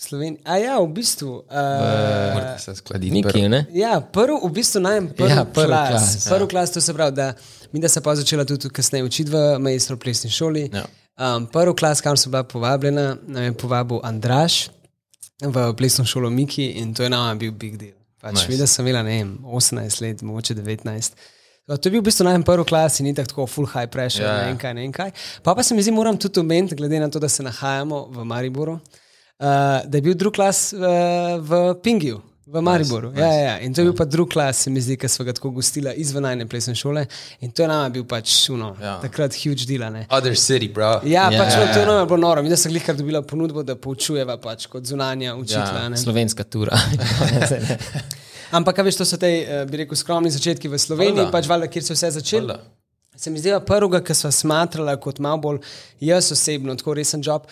Slovenija. 0.00 0.40
A 0.44 0.56
ja, 0.56 0.78
v 0.80 0.86
bistvu. 0.88 1.44
Uh, 1.44 2.34
Morate 2.34 2.62
se 2.62 2.74
skladiti. 2.74 3.12
Nikjer, 3.12 3.50
ne? 3.50 3.66
Ja, 3.72 4.00
prvi, 4.00 4.38
v 4.44 4.48
bistvu 4.52 4.80
najem 4.80 5.10
prvi 5.12 5.28
Ja, 5.28 5.36
ja, 5.36 5.44
prvi 5.44 5.66
klas. 5.68 5.88
klas, 5.90 6.12
klas. 6.12 6.28
Prvi 6.28 6.44
ja. 6.44 6.48
klas, 6.48 6.72
to 6.72 6.80
se 6.80 6.94
pravi, 6.94 7.12
da 7.16 7.32
mi 7.72 7.80
da 7.80 7.88
se 7.88 8.00
pa 8.00 8.14
začela 8.16 8.44
tudi 8.44 8.70
kasneje 8.72 9.04
učiti 9.04 9.30
v 9.30 9.58
majstro 9.60 9.96
plesni 10.00 10.30
šoli. 10.30 10.70
Ja. 10.72 10.86
Um, 11.20 11.46
prvi 11.46 11.74
klas, 11.76 12.00
kam 12.00 12.16
sem 12.16 12.32
bila 12.32 12.42
povabljena, 12.48 13.16
nam 13.26 13.42
je 13.42 13.52
povabil 13.52 14.00
Andraš 14.02 14.70
v 15.44 15.74
plesno 15.76 16.04
šolo 16.04 16.30
Miki 16.30 16.70
in 16.80 16.94
to 16.94 17.02
je 17.02 17.10
nama 17.10 17.34
bil 17.34 17.52
big 17.52 17.76
deal. 17.76 17.96
Pač 18.20 18.34
Nice. 18.34 18.48
Videla 18.48 18.66
sem 18.66 18.86
imela, 18.86 19.02
ne 19.02 19.18
vem, 19.18 19.36
18 19.44 20.00
let, 20.00 20.22
mogoče 20.22 20.54
19. 20.54 21.12
To 21.68 21.76
je 21.76 21.92
bil 21.92 22.00
v 22.00 22.08
bistvu 22.08 22.24
najem 22.24 22.42
prvi 22.42 22.64
klas 22.64 23.00
in 23.00 23.06
ni 23.06 23.14
tako 23.14 23.46
full 23.46 23.68
high 23.68 23.88
pressure, 23.92 24.24
Ja, 24.24 24.32
yeah. 24.32 24.38
ja. 24.38 24.42
ne 24.42 24.48
vem 24.48 24.58
kaj, 24.58 24.74
ne 24.74 24.80
vem 24.80 24.92
kaj. 24.92 25.12
Pa 25.44 25.54
pa 25.54 25.62
se 25.62 25.74
mi 25.74 25.82
zdi, 25.84 25.92
moram 25.92 26.16
tudi 26.16 26.40
omeniti, 26.40 26.74
glede 26.74 27.00
na 27.00 27.08
to, 27.10 27.20
da 27.20 27.28
se 27.28 27.42
nahajamo 27.42 28.06
v 28.10 28.24
Mariboru, 28.24 28.72
uh, 28.72 28.99
da 29.40 29.96
je 29.96 30.02
bil 30.02 30.14
drug 30.14 30.34
klas 30.34 30.72
uh, 30.72 30.80
v 31.40 31.50
Pingiju. 31.82 32.20
V 32.46 32.58
Mariboru. 32.60 33.10
Nice, 33.10 33.20
ja, 33.20 33.26
ja, 33.28 33.42
ja. 33.42 33.58
In 33.60 33.70
to 33.70 33.80
je 33.80 33.84
bil 33.84 33.94
pa 33.94 34.04
drug 34.04 34.28
klas, 34.28 34.58
se 34.58 34.70
mi 34.70 34.80
zdi, 34.82 34.96
ki 34.98 35.08
smo 35.08 35.22
ga 35.24 35.32
tako 35.32 35.50
gostila 35.50 35.92
izven 35.94 36.22
najne 36.22 36.48
plesne 36.48 36.74
šole. 36.74 37.04
In 37.40 37.50
to 37.50 37.62
je 37.62 37.68
nama 37.68 37.88
bil 37.88 38.02
pač 38.04 38.48
uno, 38.50 38.72
Ja. 38.80 38.86
ja. 38.86 38.94
takrat 39.00 39.36
huge 39.36 39.62
deal. 39.64 39.82
a 39.82 39.90
ne. 39.90 40.02
Other 40.10 40.34
city, 40.34 40.66
bro. 40.68 40.96
Ja, 41.04 41.28
Ja, 41.30 41.38
pač 41.38 41.54
ja, 41.54 41.60
ja, 41.60 41.72
to 41.72 41.78
je 41.78 41.86
nama 41.86 42.04
bilo 42.06 42.16
noro. 42.18 42.42
Mi 42.42 42.50
da 42.50 42.56
sem 42.56 42.72
glihkar 42.72 42.96
dobila 42.96 43.22
ponudbo, 43.22 43.62
da 43.62 43.76
poučujeva 43.76 44.34
pač 44.38 44.66
kot 44.66 44.82
zunanja 44.84 45.36
učitelja. 45.36 45.78
Ja, 45.78 45.88
Ja, 45.88 45.96
Slovenska 45.96 46.44
tura. 46.44 46.74
Ampak, 48.50 48.78
a 48.78 48.82
veš, 48.82 48.96
to 48.96 49.04
so 49.06 49.16
te, 49.16 49.30
eh, 49.38 49.64
bi 49.64 49.84
rekel, 49.84 49.94
skromni 49.94 50.30
začetki 50.30 50.68
v 50.68 50.78
Sloveniji, 50.78 51.22
Valjda. 51.22 51.30
pač 51.30 51.46
valjda, 51.46 51.68
kjer 51.68 51.84
se 51.84 51.92
je 51.92 51.96
vse 51.96 52.10
začelo. 52.10 52.46
Valjda. 52.48 52.58
Se 53.16 53.30
mi 53.30 53.38
zdi, 53.38 53.50
da 53.50 53.60
prvega, 53.60 54.00
ki 54.02 54.14
smo 54.14 54.30
smatrali 54.32 54.94
kot 54.98 55.18
malo 55.18 55.38
bolj 55.38 55.58
jaz 56.00 56.32
osebno, 56.32 56.74
tako 56.74 56.94
resen 56.94 57.22
job. 57.22 57.46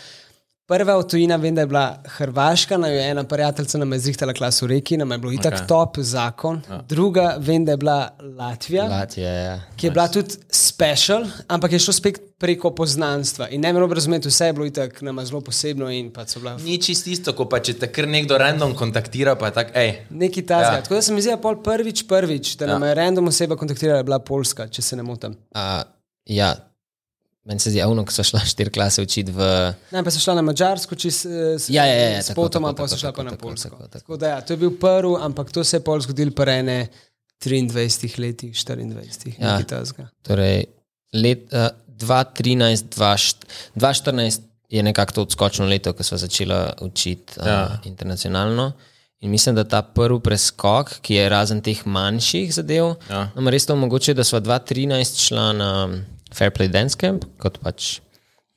Prva 0.68 0.96
od 0.96 1.10
tujina, 1.10 1.36
vem, 1.36 1.54
da 1.54 1.60
je 1.60 1.66
bila 1.66 2.02
Hrvaška, 2.04 2.76
naj 2.76 2.92
jo 2.92 3.00
je 3.00 3.10
ena 3.10 3.24
prijateljica 3.24 3.78
nam 3.78 3.92
je 3.92 3.98
zrihtala 3.98 4.32
klas 4.32 4.62
v 4.62 4.66
reki, 4.66 4.96
nam 4.96 5.12
je 5.12 5.18
bilo 5.18 5.32
itak 5.32 5.54
okay. 5.54 5.66
top 5.66 5.96
zakon. 5.98 6.60
Ja. 6.70 6.82
Druga, 6.88 7.36
vem, 7.38 7.64
da 7.64 7.72
je 7.72 7.76
bila 7.76 8.10
Latvija. 8.36 8.84
Latvija, 8.84 9.30
ja. 9.32 9.60
ki 9.76 9.86
je 9.86 9.90
bila 9.90 10.08
tudi 10.08 10.36
special, 10.50 11.24
ampak 11.48 11.72
je 11.72 11.78
šlo 11.78 11.92
spet 11.92 12.20
preko 12.38 12.74
poznanstva. 12.74 13.48
In 13.48 13.60
ne 13.60 13.72
me 13.72 13.94
razumeti, 13.94 14.28
vse 14.28 14.46
je 14.46 14.52
bilo 14.52 14.66
itak 14.66 15.02
nama 15.02 15.24
zelo 15.24 15.40
posebno 15.40 15.90
in 15.90 16.12
pa 16.12 16.26
so 16.26 16.40
bila 16.40 16.58
Ni 16.58 16.76
čist 16.82 17.06
isto, 17.06 17.32
ko 17.32 17.48
pa 17.48 17.62
če 17.64 17.78
te 17.78 17.88
kar 17.92 18.08
nekdo 18.08 18.38
random 18.38 18.74
kontaktira, 18.74 19.38
pa 19.40 19.46
je 19.46 19.52
tako, 19.52 19.72
hej. 19.74 19.96
neki 20.10 20.42
tasga. 20.42 20.72
Ja. 20.72 20.76
Ja. 20.76 20.82
Tako 20.82 20.94
da 20.94 21.02
se 21.02 21.14
mi 21.14 21.22
zdi, 21.22 21.30
da 21.30 21.40
pol 21.40 21.62
prvič, 21.62 22.04
prvič, 22.08 22.56
da 22.56 22.66
nam 22.66 22.82
Ja. 22.82 22.88
je 22.88 22.94
random 22.94 23.32
oseba 23.32 23.56
kontaktirala, 23.56 24.04
je 24.04 24.04
bila 24.04 24.18
Poljska, 24.18 24.68
če 24.68 24.82
se 24.82 24.96
ne 24.96 25.02
motim. 25.02 25.36
A, 25.54 25.82
ja. 26.26 26.67
Meni 27.48 27.60
se 27.60 27.70
zdi, 27.70 27.80
avno, 27.80 28.04
ko 28.04 28.12
so 28.12 28.22
šla 28.22 28.42
štiri 28.44 28.70
klase 28.70 29.02
učiti 29.02 29.32
v. 29.32 29.46
Ne, 29.90 30.02
pa 30.04 30.12
so 30.12 30.20
šla 30.20 30.34
na 30.34 30.42
Mačarsko, 30.42 30.94
če 30.94 31.10
s, 31.10 31.22
Ja, 31.68 31.86
ja, 31.86 31.94
ja, 32.10 32.22
s 32.22 32.28
tako, 32.28 32.42
potoma, 32.42 32.74
pa 32.74 32.84
so 32.84 32.96
šla 32.96 33.08
tako, 33.08 33.16
pa 33.16 33.24
na 33.24 33.30
tako, 33.30 33.48
Poljsko. 33.48 33.68
tako, 33.70 33.82
tako. 33.84 33.98
Tako 33.98 34.16
da 34.16 34.28
ja, 34.28 34.40
to 34.40 34.52
je 34.52 34.56
bil 34.58 34.74
prvi, 34.76 35.14
ampak 35.20 35.52
to 35.52 35.64
se 35.64 35.76
je 35.76 35.80
pol 35.80 36.00
zgodilo 36.00 36.30
pa 36.30 36.44
ene 36.52 36.88
23 37.40 38.18
letih, 38.18 38.52
24, 38.52 39.32
Ja. 39.38 39.48
ja. 39.48 39.62
tasga. 39.64 40.08
Torej, 40.22 40.64
let, 41.14 41.48
uh, 41.48 41.68
2013, 41.88 42.84
2014 43.76 44.40
je 44.68 44.82
nekako 44.82 45.12
to 45.12 45.22
odskočno 45.22 45.66
leto, 45.66 45.92
ko 45.92 46.02
smo 46.02 46.18
začela 46.18 46.74
učiti 46.80 47.32
uh, 47.36 47.46
Ja. 47.46 47.52
ja. 47.52 47.78
internacionalno. 47.84 48.72
In 49.20 49.30
mislim, 49.30 49.54
da 49.54 49.64
ta 49.64 49.82
prvi 49.82 50.20
preskok, 50.20 51.00
ki 51.00 51.14
je 51.14 51.28
razen 51.28 51.60
teh 51.60 51.86
manjših 51.86 52.54
zadev, 52.54 52.94
Ja. 53.10 53.30
nam 53.34 53.48
res 53.48 53.66
to 53.66 53.72
omogoča, 53.72 54.14
da 54.14 54.24
smo 54.24 54.38
2013 54.40 55.18
šla 55.18 55.52
na 55.52 55.70
Fair 55.88 56.04
Play 56.34 56.68
Dance 56.68 56.96
Camp 56.98 57.24
kot 57.38 57.58
pač 57.64 57.98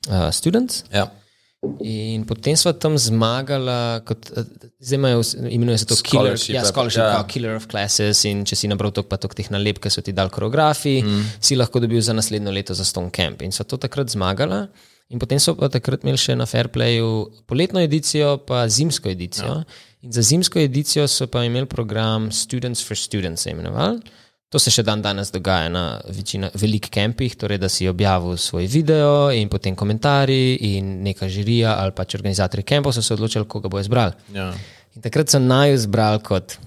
uh, 0.08 0.30
študent. 0.34 0.84
Ja. 0.92 1.08
In 1.62 2.24
potem 2.26 2.56
smo 2.58 2.72
tam 2.74 2.96
zmagali, 2.98 4.02
kot, 4.02 4.32
eh, 4.34 4.48
zdaj 4.82 4.98
imajo, 4.98 5.20
imenuje 5.46 5.78
se 5.78 5.86
to 5.86 5.96
Killer, 6.02 6.34
ja, 6.34 6.54
ja. 6.58 6.64
scholarship 6.66 7.02
Ja. 7.06 7.22
Killer 7.28 7.54
of 7.54 7.68
Classes. 7.70 8.24
In 8.26 8.42
če 8.44 8.58
si 8.58 8.70
nabral 8.70 8.90
toliko, 8.90 9.12
pa 9.12 9.18
toliko 9.22 9.38
teh 9.38 9.50
nalepk, 9.54 9.84
ki 9.84 9.92
so 9.94 10.02
ti 10.02 10.10
dal 10.12 10.30
koreografi, 10.30 10.96
mm. 11.04 11.28
si 11.38 11.54
lahko 11.54 11.78
dobil 11.78 12.02
za 12.02 12.16
naslednjo 12.18 12.50
leto 12.50 12.74
za 12.74 12.84
Stone 12.84 13.14
Camp. 13.14 13.46
In 13.46 13.54
so 13.54 13.62
to 13.62 13.78
takrat 13.78 14.10
zmagali. 14.10 14.66
In 15.14 15.22
potem 15.22 15.38
so 15.38 15.54
pa 15.54 15.68
takrat 15.70 16.02
imeli 16.02 16.18
še 16.18 16.34
na 16.34 16.48
Fairplayu 16.50 17.28
poletno 17.46 17.78
edicijo, 17.78 18.40
pa 18.48 18.64
zimsko 18.66 19.12
edicijo. 19.12 19.62
Ja. 19.62 19.86
In 20.02 20.10
za 20.10 20.24
zimsko 20.26 20.58
edicijo 20.58 21.06
so 21.06 21.28
pa 21.30 21.44
imeli 21.46 21.70
program 21.70 22.32
Students 22.34 22.82
for 22.82 22.98
Students, 22.98 23.46
imenoval. 23.46 24.00
To 24.52 24.60
se 24.60 24.68
še 24.68 24.82
dan 24.84 25.00
danes 25.00 25.30
dogaja 25.32 25.70
na 25.72 25.84
večina, 26.12 26.50
velikih 26.52 26.92
kampih, 26.92 27.32
torej 27.40 27.56
da 27.62 27.70
si 27.72 27.88
objavil 27.88 28.36
svoj 28.36 28.66
video 28.68 29.30
in 29.32 29.48
potem 29.48 29.76
komentarji 29.76 30.58
in 30.74 30.98
neka 31.06 31.28
žirija 31.32 31.78
ali 31.80 31.94
pač 31.96 32.18
organizatorji 32.18 32.66
kampov 32.68 32.92
so 32.92 33.02
se 33.02 33.14
odločili, 33.16 33.48
koga 33.48 33.72
bo 33.72 33.80
izbral. 33.80 34.12
Ja. 34.34 34.50
In 34.92 35.04
takrat 35.04 35.32
so 35.32 35.40
naj 35.40 35.72
izbral 35.78 36.20
kot, 36.20 36.58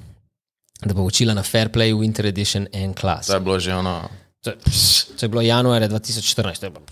da 0.82 0.98
bo 0.98 1.06
učila 1.06 1.38
na 1.38 1.46
Fairplay 1.46 1.94
Winter 1.94 2.26
Edition 2.26 2.66
en 2.74 2.98
klas. 2.98 3.30
To 3.30 3.38
je 3.38 3.46
bilo 3.46 3.60
že 3.60 3.76
ono. 3.76 4.00
To, 4.46 4.52
to 5.12 5.22
je 5.22 5.30
bilo 5.30 5.42
januarja 5.42 5.88
2014. 5.90 6.60
to 6.60 6.66
je 6.66 6.70
bilo- 6.70 6.86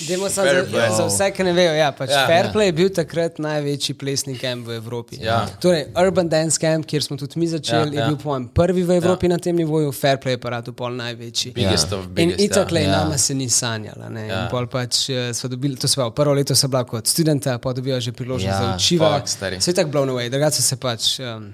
Dajmo 0.00 0.28
samo 0.28 0.46
Fair 0.46 0.64
za, 0.64 0.70
play. 0.70 0.96
za 0.96 1.04
vse, 1.06 1.30
ki 1.30 1.44
ne 1.44 1.52
vejo. 1.52 1.72
Ja, 1.74 1.88
pač 1.92 2.10
Ja. 2.10 2.20
ja, 2.20 2.26
Fairplay 2.28 2.62
je 2.62 2.72
bil 2.74 2.88
takrat 2.90 3.38
največji 3.38 3.94
plesni 3.94 4.36
kamp 4.36 4.66
v 4.66 4.72
Evropi. 4.72 5.16
Ja. 5.18 5.46
Torej, 5.58 5.86
Urban 5.96 6.28
Dance 6.28 6.58
Camp, 6.58 6.86
kjer 6.86 7.02
smo 7.02 7.16
tudi 7.16 7.34
mi 7.36 7.48
začeli, 7.48 7.74
Ja, 7.88 7.92
ja, 7.92 7.98
ja. 7.98 8.00
je 8.00 8.08
bil 8.08 8.18
po 8.18 8.28
mojem 8.28 8.46
prvi 8.48 8.82
v 8.82 8.90
Evropi 8.92 9.26
ja. 9.26 9.30
na 9.30 9.38
tem 9.38 9.56
nivoju, 9.56 9.90
Fairplay 9.92 10.30
je 10.30 10.38
pa 10.38 10.50
rado 10.50 10.72
pol 10.72 10.92
največji. 10.92 11.52
Biggest 11.52 11.90
In 11.90 12.06
biggest. 12.08 12.40
itak 12.40 12.70
le 12.70 12.80
ja. 12.80 12.86
ja. 12.86 12.96
nama 12.98 13.18
se 13.18 13.34
ni 13.34 13.50
sanjala. 13.50 14.08
Ne? 14.08 14.22
Ja. 14.22 14.34
Ja. 14.36 14.48
Pol 14.48 14.66
pač 14.68 15.08
eh, 15.08 15.32
sva 15.32 15.48
dobili, 15.48 15.74
to 15.74 15.88
se 15.88 15.96
pravi, 15.96 16.12
prvo 16.12 16.34
leto 16.34 16.54
sem 16.54 16.70
bila 16.70 16.84
kot 16.84 17.02
študenta, 17.04 17.58
pa 17.58 17.72
dobiva 17.72 17.98
že 17.98 18.12
priložnost 18.12 18.46
Ja, 18.46 18.62
ja, 18.62 18.68
za 18.68 18.76
učiva. 18.76 19.10
fuck, 19.12 19.28
stari. 19.28 19.60
Se 19.60 19.70
je 19.70 19.74
tako 19.74 19.90
blown 19.90 20.08
away, 20.08 20.28
drugače 20.28 20.62
se 20.62 20.76
pač 20.76 21.18
um, 21.18 21.50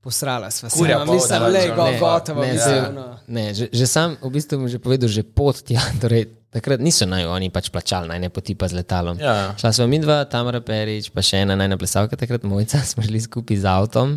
posrala 0.00 0.48
sva. 0.48 0.68
Kurja 0.68 0.96
Sama, 0.96 1.06
pol, 1.06 1.14
mislim, 1.14 1.42
le, 1.44 1.62
go, 1.70 1.84
ne, 1.84 1.98
gotovo, 1.98 2.40
Ne, 2.40 2.52
mislim, 2.52 2.74
zdaj- 2.74 2.88
ono. 2.88 3.06
ne, 3.28 3.44
že, 3.52 3.68
že 3.68 3.86
sam 3.86 4.16
v 4.16 4.30
bistvu 4.30 4.56
bom 4.56 4.66
že 4.66 4.78
povedal, 4.78 5.08
že 5.08 5.22
pot 5.22 5.56
tja. 5.58 5.80
Torej, 6.02 6.22
takrat 6.50 6.80
niso 6.80 7.04
naj 7.04 7.26
oni 7.26 7.48
pač 7.48 7.68
plačali, 7.68 8.08
naj 8.08 8.18
ne 8.18 8.28
poti 8.28 8.54
pa 8.54 8.64
z 8.64 8.74
letalom. 8.74 9.16
Ja. 9.16 9.52
Šla 9.54 9.70
smo 9.72 9.86
mi 9.86 9.98
dva, 9.98 10.24
Tamara 10.24 10.60
Perič, 10.60 11.08
pa 11.08 11.20
še 11.20 11.36
ena 11.38 11.52
najna 11.54 11.76
plesalka, 11.76 12.16
takrat 12.16 12.42
mojca, 12.42 12.80
smo 12.90 13.00
šli 13.00 13.20
skupaj 13.20 13.56
z 13.56 13.66
avtom. 13.66 14.16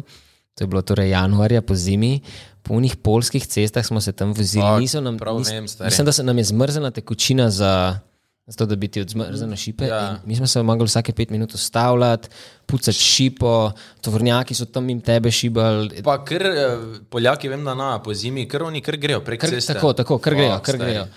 To 0.54 0.60
je 0.60 0.68
bilo 0.68 0.82
torej 0.82 1.10
januarja 1.10 1.60
po 1.60 1.74
zimi. 1.74 2.22
Po 2.62 2.74
unih 2.74 2.96
polskih 2.96 3.44
cestah 3.44 3.82
smo 3.82 4.00
se 4.00 4.12
tam 4.12 4.32
vozili. 4.32 4.62
Fuck, 4.62 4.80
Niso 4.80 5.00
nam, 5.00 5.18
prav 5.18 5.36
vem, 5.38 5.68
stari. 5.68 5.90
mislim, 5.90 6.06
da 6.06 6.12
se 6.12 6.24
nam 6.24 6.38
je 6.38 6.44
zmrzela 6.46 6.92
tekočina 6.92 7.50
za, 7.50 8.00
za 8.46 8.58
to, 8.58 8.66
da 8.66 8.76
bi 8.76 8.88
ti 8.88 9.02
odzmrzelo 9.02 9.56
šipe. 9.56 9.86
Ja. 9.86 9.96
Ja. 9.96 10.20
Mi 10.26 10.36
smo 10.36 10.48
se 10.48 10.64
mogli 10.64 10.86
vsake 10.86 11.14
pet 11.14 11.30
minut 11.30 11.54
ustavljati, 11.54 12.30
pucati 12.66 12.98
šipo, 12.98 13.72
tovornjaki 14.02 14.56
so 14.56 14.66
tam 14.66 14.90
jim 14.90 15.02
tebe 15.02 15.32
šibali. 15.32 16.02
Pa 16.04 16.18
ker 16.26 16.46
eh, 16.46 16.78
Poljaki, 17.10 17.48
vem, 17.48 17.64
da 17.64 17.74
na 17.74 18.00
po 18.04 18.14
zimi, 18.14 18.48
ker 18.48 18.64
oni 18.64 18.82
kar 18.82 18.98
grejo 18.98 19.22
prek 19.22 19.40
Kar, 19.42 19.50
ceste. 19.50 19.74
tako, 19.74 19.94
tako, 19.94 20.18
kar 20.18 20.36
grejo, 20.36 20.58
Fuck, 20.58 20.66
kar 20.66 20.76
stari. 20.76 20.92
grejo. 20.92 21.08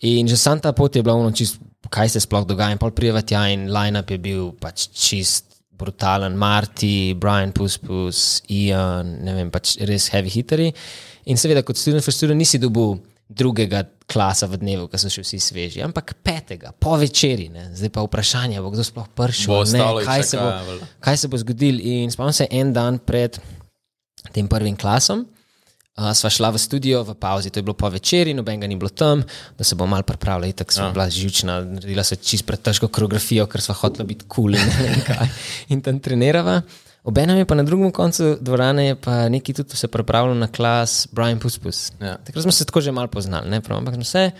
In 0.00 0.28
že 0.28 0.36
sam 0.36 0.60
ta 0.60 0.72
pot 0.72 0.96
je 0.96 1.02
bila 1.02 1.14
ono 1.16 1.32
čist 1.32 1.56
kaj 1.90 2.08
se 2.08 2.20
sploh 2.20 2.44
dogaja. 2.44 2.72
In 2.72 2.78
pol 2.78 2.90
prijeva 2.90 3.22
tja 3.22 3.46
in 3.48 3.70
line-up 3.72 4.10
je 4.10 4.18
bil 4.18 4.52
pač 4.60 4.88
čist 4.92 5.44
brutalen. 5.78 6.36
Marty, 6.36 7.14
Brian 7.16 7.52
Puspus, 7.52 8.42
Ian, 8.50 9.18
ne 9.24 9.34
vem, 9.34 9.50
pač 9.50 9.76
res 9.80 10.08
heavy 10.12 10.28
hitteri. 10.28 10.68
In 11.26 11.36
seveda, 11.40 11.62
kot 11.64 11.76
student 11.80 12.04
for 12.04 12.12
student 12.12 12.38
nisi 12.38 12.58
dobil 12.58 12.98
drugega 13.28 13.84
klasa 14.06 14.46
v 14.46 14.60
dnevu, 14.60 14.86
ko 14.92 15.00
so 15.00 15.08
še 15.08 15.24
vsi 15.24 15.40
sveži, 15.40 15.80
ampak 15.84 16.12
petega, 16.20 16.74
po 16.76 16.96
večeri. 17.00 17.48
Ne. 17.52 17.70
Zdaj 17.72 17.92
pa 17.94 18.04
vprašanje, 18.04 18.60
bo 18.60 18.72
kdo 18.74 18.84
sploh 18.84 19.08
prišel, 19.16 19.48
Bo 19.48 19.60
ne, 19.64 19.84
kaj, 20.04 20.24
se 20.28 20.40
bo, 20.40 20.80
kaj 21.00 21.16
se 21.24 21.30
bo 21.32 21.40
zgodilo. 21.40 21.80
In 21.80 22.12
spomnim 22.12 22.36
se 22.36 22.48
en 22.52 22.74
dan 22.76 23.00
pred 23.00 23.40
tem 24.32 24.48
prvim 24.48 24.76
klasom. 24.76 25.24
Uh, 25.94 26.10
sva 26.10 26.26
šla 26.26 26.50
v 26.50 26.58
studio 26.58 27.04
v 27.06 27.14
pauzi, 27.14 27.54
to 27.54 27.62
je 27.62 27.66
bilo 27.68 27.76
po 27.78 27.86
večeri, 27.86 28.32
noben 28.34 28.58
ga 28.58 28.66
ni 28.66 28.74
bilo 28.74 28.90
tam, 28.90 29.22
da 29.54 29.62
se 29.62 29.78
bo 29.78 29.86
mal 29.86 30.02
pripravila, 30.02 30.50
tako 30.50 30.74
sva 30.74 30.88
ja. 30.88 30.94
bila 30.96 31.06
živčna, 31.06 31.60
naredila 31.70 32.02
so 32.02 32.18
čist 32.18 32.42
pretežko 32.48 32.88
koreografijo, 32.90 33.46
ker 33.46 33.62
sva 33.62 33.76
hotela 33.78 34.02
biti 34.02 34.26
kul 34.26 34.50
cool 34.50 34.58
in, 34.58 35.30
in 35.76 35.84
tam 35.86 36.02
trenirava. 36.02 36.64
Obenem 37.04 37.36
je 37.36 37.44
pa 37.44 37.54
na 37.54 37.62
drugem 37.62 37.90
koncu 37.92 38.36
dvorane 38.40 38.96
pa 38.96 39.28
neki 39.28 39.52
tudi 39.52 39.76
se 39.76 39.88
pripravljal 39.88 40.38
na 40.38 40.46
klas 40.48 41.08
Brian 41.12 41.38
Puspus. 41.38 41.92
Ja. 42.00 42.16
Takrat 42.16 42.42
smo 42.42 42.52
se 42.52 42.64
tako 42.64 42.80
že 42.80 42.92
malo 42.92 43.08
poznali, 43.08 43.50
ne 43.50 43.60
prav, 43.60 43.78
ampak 43.78 43.94
smo 43.94 44.04
se. 44.04 44.30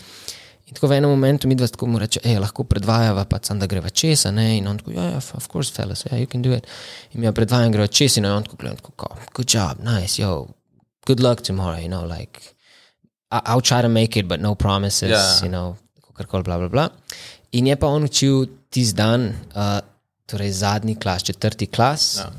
In 0.66 0.72
tako 0.74 0.88
v 0.88 0.96
enem 0.96 1.10
momentu 1.10 1.48
mi 1.48 1.54
dva 1.54 1.66
tako 1.68 1.86
mu 1.86 1.98
reče, 2.00 2.20
hej, 2.24 2.38
lahko 2.40 2.64
predvajava, 2.64 3.26
pa 3.28 3.36
sem 3.42 3.58
da 3.60 3.66
greva 3.68 3.90
česa, 3.90 4.30
ne, 4.32 4.56
in 4.56 4.68
on 4.68 4.78
tako, 4.80 4.94
ja, 4.96 5.10
ja, 5.10 5.16
of 5.36 5.48
course, 5.52 5.72
fellas, 5.72 6.06
yeah, 6.06 6.16
you 6.16 6.26
can 6.32 6.42
do 6.42 6.54
it. 6.56 6.64
In 7.12 7.20
mi 7.20 7.26
jo 7.26 7.32
predvajam, 7.36 7.72
greva 7.72 7.86
česa, 7.86 8.20
in 8.20 8.26
on 8.26 8.42
tako 8.44 8.56
gleda, 8.56 8.76
tako, 8.76 8.92
"Ko, 8.96 9.10
good 9.34 9.54
job, 9.54 9.84
nice, 9.84 10.22
yo, 10.22 10.46
good 11.06 11.20
luck 11.20 11.42
tomorrow, 11.42 11.76
you 11.82 11.88
know, 11.88 12.08
like, 12.18 12.40
I'll 13.30 13.60
try 13.60 13.82
to 13.82 13.88
make 13.88 14.16
it, 14.20 14.26
but 14.26 14.40
no 14.40 14.54
promises, 14.54 15.10
Ja. 15.10 15.44
you 15.44 15.48
know, 15.52 15.76
kakorkoli, 16.06 16.44
bla, 16.44 16.58
bla, 16.58 16.68
bla. 16.68 16.88
In 17.52 17.66
je 17.66 17.76
pa 17.76 17.86
on 17.86 18.04
učil 18.04 18.46
tisti 18.70 18.96
dan, 18.96 19.34
uh, 19.54 19.78
torej 20.26 20.50
zadnji 20.52 20.94
klas, 20.94 21.22
četrti 21.22 21.66
klas. 21.66 22.16
Ja. 22.16 22.30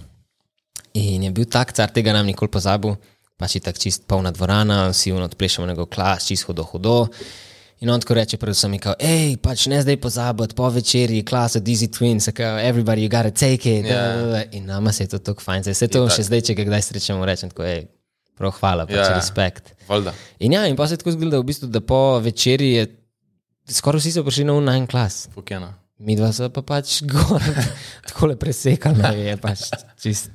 In 0.95 1.23
je 1.23 1.31
bil 1.36 1.45
tak 1.51 1.73
car, 1.75 1.91
tega 1.91 2.13
nam 2.15 2.25
nikoli 2.25 2.47
pozabil, 2.51 2.95
pač 3.36 3.58
je 3.58 3.62
tako 3.65 3.81
čist 3.84 4.05
polna 4.08 4.31
dvorana, 4.31 4.89
vsi 4.93 5.12
on 5.12 5.25
odplešemo 5.25 5.67
njegov 5.67 5.89
klas, 5.91 6.27
čist 6.27 6.47
hudo, 6.47 6.63
hudo. 6.63 7.08
In 7.84 7.89
on 7.91 7.99
tako 7.99 8.15
reče, 8.15 8.38
predvsem 8.39 8.71
mi 8.71 8.79
kao, 8.79 8.93
hej, 9.03 9.36
pač 9.43 9.65
ne 9.67 9.81
zdaj 9.84 9.97
pozabiti, 9.99 10.55
po 10.55 10.69
večerji, 10.71 11.25
klas 11.27 11.58
od 11.60 11.67
Easy 11.67 11.89
Twins, 11.91 12.29
kao, 12.31 12.55
everybody, 12.63 13.03
you 13.03 13.12
gotta 13.12 13.34
take 13.36 13.67
it. 13.79 13.86
Ja. 13.86 14.43
In 14.55 14.65
nama 14.65 14.91
se 14.95 15.03
je 15.03 15.08
to 15.12 15.19
tako 15.19 15.43
fajn, 15.43 15.67
se 15.75 15.88
to 15.91 16.05
še 16.10 16.23
zdaj, 16.23 16.41
če 16.47 16.55
ga 16.55 16.63
kdaj 16.69 16.86
srečamo, 16.88 17.25
rečem 17.27 17.51
tako, 17.51 17.67
hej, 17.67 17.89
prav 18.39 18.55
hvala, 18.62 18.88
pač 18.88 18.95
Ja. 18.95 19.12
respekt. 19.19 19.75
Valjda. 19.89 20.15
In 20.39 20.55
ja, 20.55 20.63
in 20.71 20.79
pa 20.79 20.88
se 20.88 20.95
je 20.95 21.03
tako 21.03 21.12
zgodilo, 21.12 21.36
da 21.36 21.43
v 21.43 21.49
bistvu, 21.51 21.67
da 21.67 21.84
po 21.84 22.19
večerji 22.23 22.71
je 22.71 22.88
skoraj 23.67 23.99
vsi 23.99 24.15
so 24.15 24.23
prišli 24.23 24.47
na 24.47 24.55
un 24.55 24.88
klas. 24.88 25.27
Fukena. 25.36 25.73
Mi 25.99 26.15
dva 26.15 26.31
so 26.31 26.47
pa 26.49 26.63
pač 26.63 27.01
gor, 27.03 27.43
tako 28.08 28.31
le 28.31 28.39
presekali, 28.39 29.03
je 29.19 29.38
pač 29.38 29.67
čist. 29.99 30.31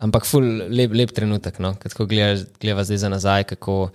Ampak 0.00 0.24
ful, 0.24 0.44
lep, 0.72 0.94
lep 0.96 1.10
trenutek, 1.12 1.58
no? 1.60 1.74
Ko 1.76 1.90
tako 1.92 2.06
gledaš, 2.08 2.46
gledaš 2.60 2.88
zdaj 2.88 3.00
za 3.02 3.08
nazaj. 3.12 3.44
Kako... 3.52 3.90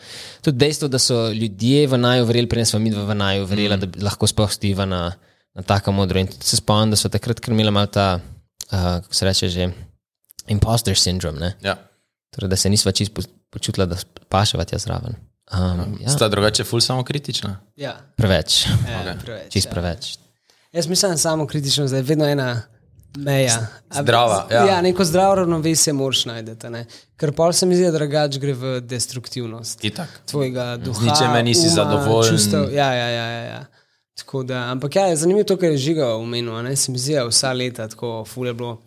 Tudi 0.46 0.62
dejstvo, 0.62 0.90
da 0.92 1.00
so 1.02 1.32
ljudje 1.34 1.88
v 1.90 1.98
naju 1.98 2.28
verjeli, 2.30 2.50
prej 2.50 2.68
smo 2.70 2.80
mi 2.84 2.92
dva 2.94 3.08
v 3.10 3.16
naju 3.18 3.48
verjeli, 3.50 3.78
mm. 3.78 3.82
da 3.82 4.06
lahko 4.06 4.30
sploh 4.30 4.52
stiva 4.54 4.86
na, 4.86 5.02
na 5.58 5.66
tako 5.66 5.96
modro. 5.98 6.22
In 6.22 6.30
tudi 6.30 6.46
se 6.46 6.62
spomnim, 6.62 6.94
da 6.94 7.00
so 7.00 7.10
takrat 7.10 7.42
kar 7.42 7.56
imeli 7.58 7.74
malo 7.74 7.90
ta, 7.90 8.20
uh, 8.22 9.02
kako 9.02 9.18
se 9.18 9.26
reče 9.26 9.50
že, 9.50 9.70
imposter 10.54 10.94
syndrom, 10.94 11.40
ne? 11.42 11.56
Ja. 11.66 11.80
Torej, 12.36 12.54
da 12.54 12.60
se 12.60 12.70
nisva 12.70 12.94
čist 12.94 13.14
po- 13.14 13.26
počutila, 13.50 13.90
da 13.90 13.98
pašava 14.30 14.66
tja 14.70 14.78
zraven. 14.78 15.18
Um, 15.54 15.98
ja, 16.02 16.10
Sta 16.10 16.30
drugače 16.30 16.64
ful 16.64 16.82
samo 16.82 17.04
kritična. 17.04 17.60
Ja, 17.76 17.98
preveč, 18.18 18.66
ja, 18.66 19.18
preveč. 19.22 19.54
čist 19.54 19.68
ja. 19.68 19.72
preveč. 19.72 20.18
Jaz 20.74 20.88
mislim, 20.88 21.18
samo 21.18 21.48
kritično, 21.48 21.88
da 21.88 21.98
je 21.98 22.04
vedno 22.04 22.26
ena 22.26 22.62
meja. 23.18 23.68
Zdrava, 23.92 24.48
z- 24.50 24.54
ja. 24.54 24.66
ja 24.66 24.82
neko 24.82 25.06
zdravo 25.06 25.36
ravnovesje 25.36 25.94
moraš 25.94 26.26
najti. 26.26 26.70
ne. 26.70 26.86
Ker 27.18 27.32
pol 27.32 27.54
se 27.54 27.66
mi 27.66 27.76
zdi, 27.76 27.86
da 27.86 27.92
drugač 27.92 28.38
gre 28.38 28.54
v 28.54 28.82
destruktivnost 28.82 29.84
Itak. 29.84 30.22
tvojega 30.26 30.78
duha. 30.78 31.02
ničemer 31.02 31.44
nisi 31.44 31.68
uma, 31.68 31.76
zadovoljen. 31.76 32.32
Čustev, 32.32 32.74
ja, 32.74 32.94
ja, 32.94 33.08
ja, 33.10 33.26
ja, 33.26 33.44
ja. 33.44 33.66
Tako 34.16 34.44
Da, 34.44 34.72
ampak 34.72 34.96
ja, 34.96 35.06
je 35.06 35.16
zanimivo 35.16 35.44
to, 35.44 35.58
kar 35.58 35.70
je 35.70 35.78
žiga 35.78 36.16
omenil. 36.16 36.76
Se 36.76 36.92
mi 36.92 36.98
zdi, 36.98 37.14
da 37.14 37.20
je 37.20 37.28
vsa 37.28 37.54
leta 37.54 37.88
tako 37.88 38.26
fulje 38.26 38.54
bilo. 38.54 38.82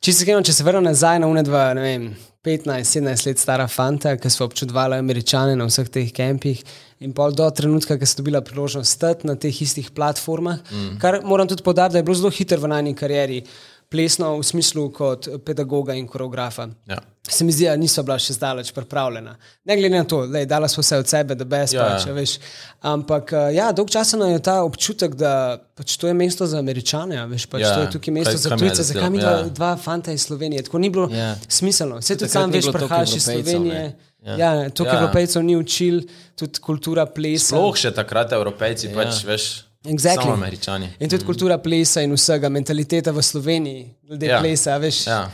Čisto 0.00 0.22
iskreno, 0.22 0.42
če 0.42 0.52
se 0.52 0.64
vrnem 0.64 0.84
nazaj 0.84 1.18
na 1.18 1.26
unedva, 1.26 1.74
ne 1.74 1.80
vem, 1.80 2.16
15-17 2.44 3.26
let 3.26 3.38
stara 3.38 3.66
fanta, 3.68 4.14
ki 4.16 4.30
so 4.32 4.46
občudovali 4.48 4.96
američane 4.96 5.56
na 5.56 5.66
vseh 5.68 5.88
teh 5.92 6.12
kampih. 6.16 6.62
In 7.04 7.12
pol 7.12 7.34
do 7.36 7.44
trenutka, 7.52 7.98
ko 8.00 8.08
sem 8.08 8.22
dobila 8.22 8.40
priložnost 8.40 8.96
stati 8.96 9.28
na 9.28 9.34
teh 9.36 9.52
istih 9.52 9.90
platformah, 9.92 10.62
mm. 10.64 10.94
kar 11.02 11.20
moram 11.24 11.48
tudi 11.48 11.64
podariti, 11.64 11.98
da 11.98 12.00
je 12.00 12.06
bilo 12.08 12.16
zelo 12.16 12.30
hitro 12.32 12.60
v 12.62 12.70
najni 12.72 12.94
karieri, 12.96 13.42
plesno 13.90 14.36
v 14.36 14.42
smislu 14.42 14.84
kot 14.90 15.26
pedagoga 15.44 15.94
in 15.94 16.06
koreografa. 16.06 16.68
Ja. 16.86 16.98
Se 17.28 17.44
mi 17.44 17.52
zdi, 17.52 17.64
da 17.64 17.76
niso 17.76 18.02
bila 18.02 18.16
še 18.16 18.32
zdaleč 18.32 18.70
pripravljena. 18.70 19.34
Ne 19.64 19.76
glede 19.76 19.92
na 19.92 20.04
to, 20.04 20.26
da 20.26 20.44
dala 20.46 20.68
smo 20.68 20.80
vse 20.80 20.96
od 20.96 21.08
sebe, 21.08 21.34
da 21.34 21.44
brez 21.44 21.72
Ja, 21.72 21.84
pač, 21.88 22.06
ja. 22.06 22.12
veš. 22.12 22.36
Ampak 22.82 23.32
eh, 23.32 23.48
ja, 23.52 23.72
dolg 23.72 23.90
časa 23.90 24.16
nam 24.16 24.30
je 24.30 24.40
ta 24.40 24.62
občutek, 24.62 25.14
da 25.14 25.32
pač 25.74 25.96
to 25.96 26.06
je 26.06 26.14
mesto 26.14 26.46
za 26.46 26.58
američane, 26.58 27.18
veš, 27.26 27.46
pač 27.46 27.60
Ja, 27.60 27.74
to 27.74 27.80
je 27.80 27.90
tukaj 27.90 28.14
mesto 28.14 28.32
kaj- 28.32 28.40
za 28.40 28.56
tujce, 28.56 28.82
zakaj 28.84 29.10
mi 29.10 29.18
dva, 29.18 29.30
ja. 29.32 29.48
dva 29.50 29.76
fanta 29.76 30.12
iz 30.12 30.22
Slovenije. 30.22 30.62
Tako 30.62 30.78
ni 30.78 30.90
bilo 30.90 31.08
Ja. 31.08 31.34
smiselno. 31.48 31.98
Vse 31.98 32.16
tudi 32.16 32.30
sam 32.30 32.50
veš, 32.50 32.70
prihajaš 32.70 33.14
iz 33.14 33.24
Slovenije. 33.24 33.74
ne. 33.74 33.96
Ja, 34.22 34.36
ja 34.36 34.70
to, 34.70 34.84
kar 34.84 34.94
Ja. 34.94 35.00
Evropejcev 35.00 35.42
ni 35.42 35.56
učil, 35.56 36.02
tudi 36.36 36.60
kultura 36.60 37.06
plesa. 37.06 37.46
Sploh 37.48 37.76
še 37.76 37.90
takrat 37.90 38.32
Evropejci, 38.32 38.86
ja. 38.86 38.94
pač 38.94 39.24
veš, 39.24 39.64
Exactly. 39.82 40.22
samo 40.22 40.34
Američani. 40.34 40.88
In 40.98 41.08
tudi 41.08 41.24
kultura 41.24 41.58
plesa 41.58 42.00
in 42.00 42.12
vsega, 42.12 42.48
mentaliteta 42.48 43.10
v 43.10 43.22
Sloveniji, 43.22 43.94
glede 44.02 44.26
Ja. 44.26 44.32
ja. 44.32 44.40
plesa, 44.40 44.76
veš. 44.76 45.06
Ja. 45.06 45.30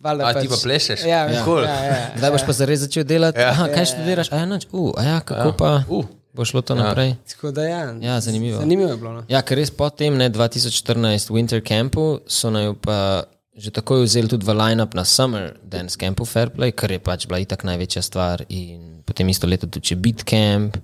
valjda 0.00 0.26
A 0.26 0.34
ti 0.34 0.48
pa 0.48 0.56
plešeš? 0.56 1.00
Ja, 1.00 1.08
Ja. 1.08 1.30
ja. 1.30 1.44
Cool. 1.44 1.62
ja, 1.62 1.84
ja. 1.84 2.10
Kdaj 2.16 2.30
boš 2.30 2.42
pa 2.42 2.52
zares 2.52 2.80
začel 2.80 3.04
delati? 3.04 3.36
Ja. 3.38 3.50
Aha, 3.50 3.68
kaj 3.68 3.84
študiraš? 3.86 4.32
A 4.32 4.36
ja, 4.36 4.46
nič. 4.46 4.64
Uh, 4.72 4.92
a 4.96 5.02
ja, 5.04 5.20
kako 5.20 5.52
pa 5.52 5.84
Uh. 5.86 6.04
bo 6.32 6.44
šlo 6.44 6.62
to 6.62 6.72
naprej? 6.74 7.14
Tako 7.26 7.50
da 7.50 7.62
ja, 7.62 7.92
Ja, 8.00 8.20
zanimivo. 8.20 8.58
zanimivo 8.58 8.90
je 8.90 8.96
bilo. 8.96 9.12
No. 9.12 9.22
Ja, 9.28 9.42
ker 9.42 9.58
res 9.58 9.70
potem, 9.70 10.16
ne, 10.16 10.30
2014 10.30 11.28
Winter 11.28 11.60
Campu, 11.60 12.20
so 12.26 12.48
naj 12.48 12.72
pa 12.80 13.24
že 13.52 13.68
takoj 13.68 14.00
vzeli 14.00 14.24
tudi 14.24 14.46
v 14.46 14.56
line-up 14.56 14.94
na 14.94 15.04
Summer 15.04 15.52
Dance 15.60 15.92
Campu 15.94 16.24
Fairplay, 16.24 16.72
kar 16.72 16.88
je 16.88 16.98
pač 16.98 17.26
bila 17.26 17.36
itak 17.38 17.60
največja 17.60 18.00
stvar. 18.00 18.40
In 18.48 19.02
potem 19.04 19.28
isto 19.28 19.44
leto 19.46 19.66
tudi 19.66 19.92
Beat 19.94 20.24
Camp. 20.24 20.80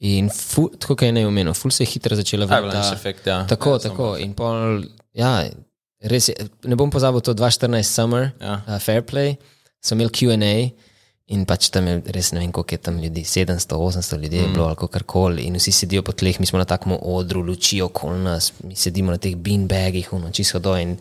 In 0.00 0.30
ful, 0.32 0.70
tako 0.80 0.94
kot 0.96 1.04
je 1.04 1.12
ne 1.12 1.26
omenil, 1.28 1.52
ful 1.52 1.72
se 1.74 1.84
je 1.84 1.90
hitro 1.92 2.16
začela 2.16 2.46
efekt, 2.94 3.26
ja. 3.28 3.42
Tako, 3.48 3.76
Ja, 3.76 3.78
tako. 3.84 4.06
In 4.16 4.32
pol, 4.32 4.86
ja, 5.12 5.44
res 6.00 6.30
je, 6.30 6.36
ne 6.64 6.76
bom 6.76 6.88
pozabil 6.92 7.20
to 7.20 7.34
2014 7.36 7.84
Summer 7.84 8.30
Ja. 8.40 8.62
uh, 8.64 8.78
Fairplay, 8.80 9.36
sem 9.80 10.00
imel 10.00 10.08
QA. 10.08 10.38
In 11.30 11.44
pač 11.46 11.68
tam 11.70 11.86
je 11.86 12.00
res 12.10 12.32
ne 12.34 12.40
vem, 12.40 12.50
koliko 12.50 12.74
je 12.74 12.82
tam 12.82 12.96
ljudi, 12.98 13.22
700, 13.22 13.76
800 13.76 14.16
ljudi 14.18 14.40
mm. 14.40 14.42
je 14.42 14.48
bilo 14.56 14.64
ali 14.66 14.88
kar 14.90 15.04
koli. 15.06 15.44
In 15.46 15.60
vsi 15.60 15.70
sedijo 15.72 16.02
po 16.02 16.10
tleh, 16.16 16.40
mi 16.40 16.48
smo 16.48 16.58
na 16.58 16.66
takem 16.66 16.96
odru, 16.96 17.44
luči 17.46 17.78
okoli 17.84 18.24
nas, 18.24 18.50
mi 18.64 18.74
sedimo 18.74 19.14
na 19.14 19.20
teh 19.22 19.36
beanbagih, 19.36 20.10
uno, 20.16 20.32
čisto 20.34 20.58
do 20.58 20.74
in 20.80 20.96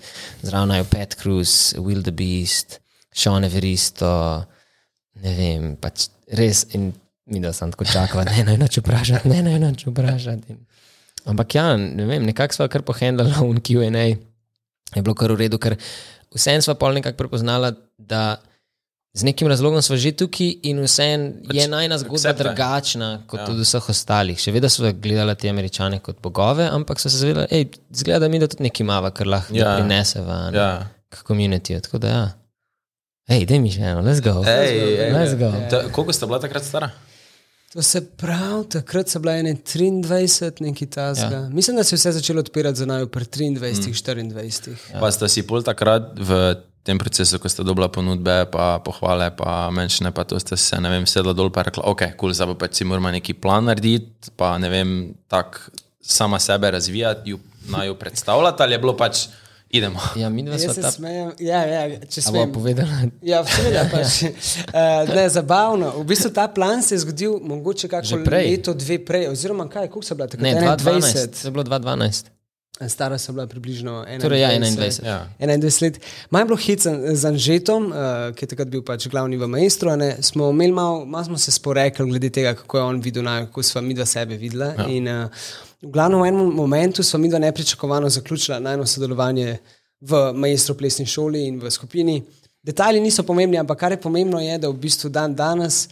zraven 0.45 0.75
je 0.75 0.85
Pat 0.91 1.15
Cruz, 1.17 1.73
Will 1.81 2.03
the 2.05 2.13
Beast, 2.13 2.77
Sean 3.09 3.47
Everisto, 3.47 4.11
ne 5.23 5.33
vem, 5.39 5.71
pač 5.81 6.11
res. 6.37 6.67
In 6.77 6.91
mi 7.29 7.39
da 7.39 7.53
sem 7.53 7.71
tako 7.71 7.85
čakal, 7.85 8.25
ne 8.25 8.43
naj 8.47 8.57
noč 8.57 8.77
vprašati, 8.81 9.29
ne 9.29 9.41
naj 9.45 9.59
noč 9.59 9.85
vprašati. 9.87 10.57
Ampak 11.29 11.55
ja, 11.55 11.77
ne 11.77 12.05
vem, 12.05 12.25
nekako 12.25 12.53
smo 12.53 12.67
kar 12.71 12.81
pohendali 12.81 13.31
v 13.31 13.59
QA, 13.61 13.89
je 14.95 15.01
bilo 15.01 15.15
kar 15.15 15.31
v 15.31 15.43
redu, 15.45 15.59
ker 15.61 15.75
vsem 16.35 16.61
smo 16.61 16.75
pol 16.79 16.93
nekako 16.99 17.17
prepoznali, 17.17 17.73
da. 17.97 18.37
Z 19.13 19.25
nekim 19.25 19.47
razlogom 19.49 19.81
smo 19.81 19.97
že 19.97 20.11
tukaj, 20.13 20.51
in 20.69 20.77
vseeno 20.85 21.41
je 21.49 21.65
najna 21.67 21.97
zgodba 21.97 22.29
acceptaj. 22.29 22.45
drugačna 22.45 23.07
kot 23.27 23.39
ja. 23.39 23.47
od 23.49 23.57
vseh 23.57 23.87
ostalih. 23.89 24.37
Še 24.37 24.53
vedno 24.53 24.69
so 24.69 24.85
gledali 24.93 25.33
te 25.35 25.49
američane 25.49 25.97
kot 25.99 26.19
bogove, 26.21 26.67
ampak 26.69 27.01
so 27.01 27.09
se 27.09 27.17
zavedali, 27.17 27.65
da 27.65 27.97
zgleda 27.97 28.29
mi, 28.29 28.37
da 28.39 28.47
tudi 28.47 28.67
nekaj 28.67 28.85
mava, 28.85 29.09
kar 29.09 29.27
lahko 29.27 29.57
ja. 29.57 29.73
Prineseva 29.79 30.37
Ja. 30.53 30.69
k 31.09 31.23
komunitiju. 31.25 31.81
Tako 31.81 31.97
da 32.05 32.07
ja. 32.13 32.21
Hej, 33.33 33.47
daj 33.49 33.59
mi 33.59 33.73
še 33.73 33.81
eno, 33.81 34.05
let's 34.05 34.21
go. 34.21 34.43
Ej, 34.45 34.77
ej, 34.77 35.11
let's 35.17 35.33
go. 35.41 35.49
Ta, 35.73 35.81
koliko 35.89 36.13
sta 36.13 36.29
bila 36.29 36.39
takrat 36.45 36.63
stara? 36.63 36.91
To 37.73 37.81
se 37.85 38.01
pravi, 38.17 38.63
takrat 38.73 39.11
so 39.11 39.19
bile 39.21 39.35
ene 39.43 39.53
23, 39.53 40.63
nekaj 40.65 40.87
tasga. 40.89 41.43
Ja. 41.43 41.49
Mislim, 41.53 41.77
da 41.77 41.83
se 41.83 41.93
je 41.93 41.97
vse 41.97 42.11
začelo 42.11 42.39
odpirati 42.39 42.81
za 42.81 42.85
naju 42.85 43.07
pri 43.07 43.25
23, 43.25 44.23
mm. 44.23 44.31
24. 44.31 44.75
Ja. 44.93 44.99
Pa 44.99 45.11
sta 45.11 45.29
si 45.29 45.45
pol 45.45 45.61
takrat 45.63 46.17
v 46.17 46.55
tem 46.83 46.97
procesu, 46.97 47.37
ko 47.37 47.49
sta 47.51 47.61
dobila 47.63 47.91
ponudbe, 47.93 48.47
pa 48.49 48.79
pohvale, 48.81 49.29
pa 49.37 49.67
menšine, 49.69 50.09
pa 50.15 50.23
to 50.25 50.39
ste 50.41 50.57
se, 50.57 50.79
ne 50.81 50.89
vem, 50.89 51.05
sedla 51.05 51.35
dol 51.37 51.51
pa 51.53 51.67
rekla, 51.67 51.85
ok, 51.91 52.01
kul, 52.15 52.31
cool, 52.31 52.33
zdaj 52.33 52.49
pa 52.55 52.65
pač 52.65 52.79
si 52.79 52.87
moramo 52.89 53.11
neki 53.13 53.35
plan 53.37 53.69
narediti, 53.69 54.33
pa 54.39 54.55
ne 54.57 54.71
vem, 54.73 54.95
tako 55.29 55.69
sama 56.01 56.39
sebe 56.41 56.71
razvijati, 56.71 57.35
ju, 57.35 57.39
naj 57.69 57.91
jo 57.91 57.99
predstavljati, 57.99 58.63
ali 58.63 58.73
je 58.73 58.81
bilo 58.81 58.95
pač, 58.97 59.27
Idemo. 59.69 59.99
Ja, 60.15 60.29
mi 60.29 60.43
dva 60.43 60.57
smo 60.59 60.73
ta. 60.73 60.91
smejem. 60.91 61.31
Ja, 61.39 61.61
ja, 61.65 61.99
če 62.09 62.21
smem. 62.21 62.49
povedala? 62.53 63.03
Ja, 63.21 63.43
seveda, 63.45 63.83
pač, 63.91 64.23
uh, 64.25 65.13
ne, 65.13 65.27
zabavno. 65.29 65.91
V 65.99 66.07
bistvu 66.09 66.31
ta 66.33 66.47
plan 66.49 66.81
se 66.83 66.97
je 66.97 67.03
zgodil 67.05 67.37
mogoče 67.45 67.87
kakšno 67.91 68.23
leto, 68.25 68.73
dve 68.73 68.97
prej, 69.05 69.27
oziroma 69.29 69.69
kaj, 69.69 69.91
koliko 69.93 70.09
so 70.09 70.17
bila 70.17 70.27
takrat? 70.27 70.47
Ne, 70.47 70.57
2012. 70.57 71.29
21. 71.29 71.41
To 71.41 71.47
je 71.47 71.51
bilo 71.51 71.67
2012. 71.69 72.33
Stara 72.87 73.17
sem 73.17 73.35
bila 73.35 73.45
približno 73.47 74.05
21. 74.07 74.21
Torej, 74.21 74.41
ja, 74.41 74.49
21. 74.57 75.05
Ja. 75.05 75.19
21 75.39 75.81
let. 75.83 76.01
Maj 76.31 76.41
je 76.41 76.45
bilo 76.45 76.57
hit 76.57 76.89
z 77.13 77.25
Anžetom, 77.25 77.89
uh, 77.91 78.33
ki 78.33 78.45
je 78.45 78.51
takrat 78.55 78.69
bil 78.71 78.83
pač 78.87 79.05
glavni 79.11 79.37
v 79.37 79.51
Maestru. 79.51 79.91
a 79.93 79.99
ne, 79.99 80.15
Smo 80.23 80.49
imeli 80.49 80.71
malo, 80.71 81.05
malo 81.05 81.25
smo 81.25 81.37
se 81.37 81.51
sporekli 81.51 82.09
glede 82.09 82.29
tega, 82.29 82.55
kako 82.55 82.77
je 82.77 82.83
on 82.83 83.01
videl, 83.03 83.23
naj, 83.23 83.51
kako 83.51 83.63
sva 83.63 83.81
mi 83.81 83.93
dva 83.93 84.05
sebe 84.05 84.37
videla. 84.37 84.73
Ja. 84.77 84.87
In, 84.87 85.07
uh, 85.07 85.27
v 85.81 85.91
glavnem 85.91 86.19
v 86.19 86.27
enem 86.27 86.51
momentu 86.55 87.03
sva 87.03 87.19
mi 87.19 87.29
dva 87.29 87.39
nepričakovano 87.39 88.09
zaključila 88.09 88.59
najno 88.59 88.85
sodelovanje 88.85 89.57
v 90.01 90.33
Maestru 90.33 90.75
plesni 90.75 91.05
šoli 91.05 91.47
in 91.47 91.59
v 91.59 91.71
skupini. 91.71 92.21
Detajli 92.63 92.99
niso 92.99 93.23
pomembni, 93.23 93.57
ampak 93.57 93.79
kar 93.79 93.91
je 93.91 94.01
pomembno 94.01 94.39
je, 94.39 94.57
da 94.57 94.69
v 94.69 94.75
bistvu 94.79 95.09
dan 95.09 95.35
danes. 95.35 95.87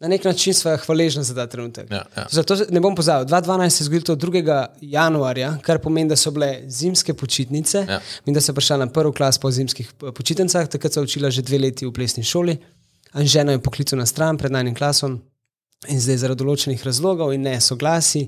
Na 0.00 0.08
nek 0.08 0.24
način 0.24 0.54
smo 0.54 0.76
hvaležni 0.76 1.22
za 1.24 1.34
ta 1.34 1.46
trenutek. 1.46 1.90
Ja, 1.90 2.04
ja. 2.16 2.26
Zato 2.30 2.56
ne 2.70 2.80
bom 2.80 2.94
pozabil. 2.94 3.28
2012 3.28 3.70
se 3.70 3.82
je 3.82 3.86
zgodilo 3.86 4.16
to 4.16 4.26
2. 4.26 4.66
januarja, 4.80 5.58
kar 5.62 5.78
pomeni, 5.78 6.08
da 6.08 6.16
so 6.16 6.30
bile 6.30 6.62
zimske 6.68 7.14
počitnice. 7.14 7.86
Ja. 7.88 8.00
In 8.26 8.34
da 8.34 8.40
sem 8.40 8.54
prišla 8.54 8.76
na 8.76 8.86
prvi 8.86 9.12
klas 9.12 9.38
po 9.38 9.50
zimskih 9.50 9.92
eh, 10.02 10.12
počitnicah, 10.12 10.68
takrat 10.68 10.92
sem 10.92 11.04
učila 11.04 11.30
že 11.30 11.42
dve 11.42 11.58
leti 11.58 11.86
v 11.86 11.92
plesni 11.92 12.24
šoli. 12.24 12.56
Anžena 13.12 13.52
je 13.52 13.62
poklical 13.62 13.98
na 13.98 14.06
stran 14.06 14.38
pred 14.38 14.52
najnim 14.52 14.74
klasom 14.74 15.20
in 15.88 16.00
zdaj 16.00 16.16
zaradi 16.16 16.42
določenih 16.42 16.84
razlogov 16.84 17.32
in 17.32 17.42
ne 17.46 17.60
soglasi. 17.60 18.26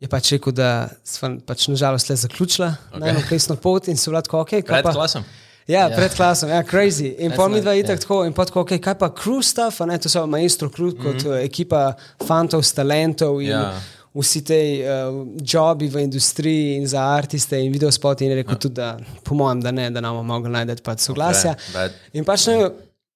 Je 0.00 0.08
pač 0.12 0.34
rekel, 0.34 0.52
da 0.52 0.88
sva 1.04 1.30
pač 1.46 1.68
nažalost 1.72 2.10
le 2.10 2.16
zaključila 2.20 2.68
okay. 2.90 3.00
najmo 3.00 3.22
plesno 3.28 3.56
pot 3.56 3.88
in 3.88 3.96
so 3.96 4.10
bila 4.12 4.20
tako, 4.22 4.42
ok, 4.44 4.50
kaj 4.60 4.68
Pred 4.68 4.84
pa. 4.84 4.92
klasom. 4.92 5.24
Ja, 5.66 5.88
pred 5.90 6.12
klasom, 6.14 6.50
ja, 6.52 6.60
crazy. 6.62 7.08
In 7.18 7.32
pa 7.34 7.48
mi 7.50 7.58
dva 7.60 7.72
itak 7.74 7.98
tako, 7.98 8.20
in 8.28 8.34
pa 8.36 8.44
tako, 8.46 8.62
okay, 8.62 8.78
kaj 8.82 8.94
pa 9.00 9.08
crew 9.10 9.40
stuff, 9.42 9.80
ne, 9.88 9.96
to 9.98 10.10
so 10.12 10.22
maestro 10.30 10.68
crew 10.70 10.92
kot 10.94 11.24
mm 11.24 11.30
-hmm. 11.30 11.44
ekipa 11.44 11.96
fantov 12.26 12.62
s 12.62 12.72
talentov 12.72 13.40
in 13.42 13.48
Ja. 13.48 13.60
ja. 13.60 13.80
vsi 14.14 14.44
ti 14.44 14.82
uh, 14.84 15.26
jobi 15.42 15.88
v 15.88 15.96
industriji 15.96 16.76
in 16.76 16.86
za 16.88 17.00
artiste 17.16 17.58
in 17.60 17.72
video 17.72 17.90
spoti 17.90 18.24
in 18.24 18.30
je 18.30 18.36
rekel 18.36 18.54
ja. 18.54 18.58
tudi, 18.58 18.74
da 18.74 18.98
po 19.24 19.34
mojem, 19.34 19.60
da 19.60 19.70
ne, 19.70 19.90
da 19.90 20.00
nam 20.00 20.16
bomo 20.16 20.34
mogli 20.34 20.50
najti 20.50 20.82
pač 20.82 21.00
soglasja. 21.00 21.54
Okay, 21.54 21.72
but- 21.74 21.92
in 22.12 22.24
pač 22.24 22.46
ne, 22.46 22.70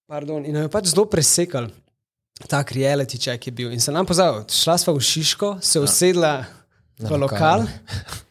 pardon, 0.09 0.45
in 0.45 0.53
nam 0.53 0.62
je 0.62 0.69
pač 0.69 0.85
zelo 0.87 1.05
presekal. 1.05 1.69
Tak 2.49 2.73
reality 2.73 3.19
check 3.19 3.47
je 3.47 3.53
bil. 3.53 3.73
In 3.73 3.81
se 3.81 3.93
nam 3.93 4.07
pozval, 4.07 4.45
šla 4.49 4.79
sva 4.79 4.93
v 4.93 5.01
Šiško, 5.01 5.59
se 5.61 5.81
usedla 5.81 6.45
v 7.01 7.17
lokal. 7.17 7.67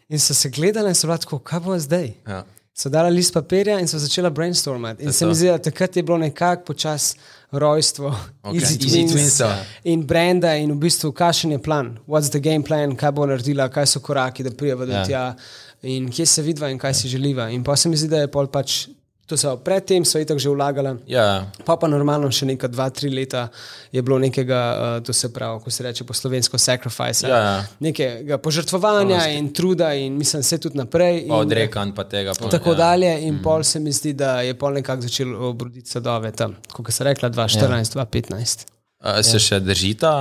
in 0.10 0.20
so 0.20 0.34
se 0.34 0.50
gledali 0.50 0.90
in 0.90 0.96
so 0.96 1.08
tako, 1.08 1.40
kaj 1.40 1.60
bo 1.60 1.80
zdaj? 1.80 2.14
Ja. 2.28 2.44
So 2.74 2.90
dali 2.90 3.12
list 3.12 3.34
papirja 3.34 3.80
in 3.80 3.88
so 3.88 3.98
začela 4.00 4.30
brainstormati. 4.30 5.04
In 5.04 5.14
se 5.14 5.26
mi 5.26 5.36
zdi, 5.36 5.48
da 5.48 5.58
takrat 5.60 5.96
je 5.96 6.04
bilo 6.04 6.18
nekako 6.18 6.64
počas 6.64 7.16
rojstvo 7.52 8.16
Okay. 8.44 8.56
Easy 8.56 8.78
Easy 8.78 9.04
Twins 9.04 9.12
Twinsov. 9.14 9.52
in 9.84 10.04
brenda 10.04 10.56
in 10.56 10.72
v 10.72 10.76
bistvu 10.78 11.12
kakšen 11.12 11.52
je 11.52 11.60
plan, 11.60 11.98
what's 12.08 12.30
the 12.30 12.40
game 12.40 12.64
plan, 12.64 12.96
kaj 12.96 13.12
bo 13.12 13.26
naredila, 13.26 13.70
kaj 13.70 13.86
so 13.86 14.00
koraki, 14.00 14.44
da 14.44 14.52
prijeva 14.52 14.86
do 14.86 14.92
Ja. 14.92 15.04
tja 15.06 15.36
in 15.82 16.10
kje 16.10 16.26
se 16.26 16.42
vidva 16.42 16.70
in 16.70 16.78
kaj 16.78 16.94
si 16.94 17.08
želiva. 17.08 17.50
In 17.50 17.64
pa 17.64 17.76
se 17.76 17.90
mi 17.90 17.98
zdi, 17.98 18.08
da 18.08 18.18
je 18.18 18.28
pol 18.28 18.48
pač, 18.48 18.88
to 19.30 19.38
so 19.38 19.54
predtem 19.62 20.02
so 20.06 20.18
itak 20.18 20.42
že 20.42 20.50
vlagala. 20.50 20.98
Ja, 21.06 21.46
Pa 21.66 21.78
pa 21.78 21.86
normalno 21.86 22.32
še 22.34 22.50
neka 22.50 22.66
dva, 22.66 22.90
tri 22.90 23.12
leta 23.14 23.50
je 23.94 24.02
bilo 24.02 24.18
nekega, 24.18 24.62
uh, 24.74 25.06
to 25.06 25.14
se 25.14 25.30
pravi, 25.30 25.62
ko 25.62 25.70
se 25.70 25.86
reče 25.86 26.04
po 26.04 26.18
slovensko, 26.18 26.58
sacrifice, 26.58 27.30
Ja, 27.30 27.38
ja. 27.38 27.58
nekega 27.80 28.42
požrtvovanja 28.42 29.28
in 29.38 29.54
truda 29.54 29.94
in 29.94 30.18
mislim, 30.18 30.42
se 30.44 30.58
tudi 30.58 30.78
naprej. 30.78 31.30
odrekan 31.30 31.94
pa 31.94 32.04
tega. 32.10 32.34
Pa, 32.34 32.50
tako 32.50 32.74
ja. 32.74 32.90
dalje. 32.90 33.14
In 33.28 33.38
mm. 33.38 33.44
pol 33.46 33.64
se 33.64 33.80
mi 33.80 33.94
zdi, 33.94 34.14
da 34.18 34.42
je 34.42 34.58
pol 34.58 34.74
nekako 34.74 35.06
začel 35.06 35.36
obroditi 35.36 35.90
sadove 35.90 36.32
tam, 36.32 36.58
kot 36.74 36.90
se 36.90 37.06
rekla, 37.06 37.30
2014, 37.30 37.98
ja. 37.98 38.06
2015. 38.06 38.66
A 39.00 39.22
Se 39.24 39.40
še 39.40 39.62
držita 39.64 40.12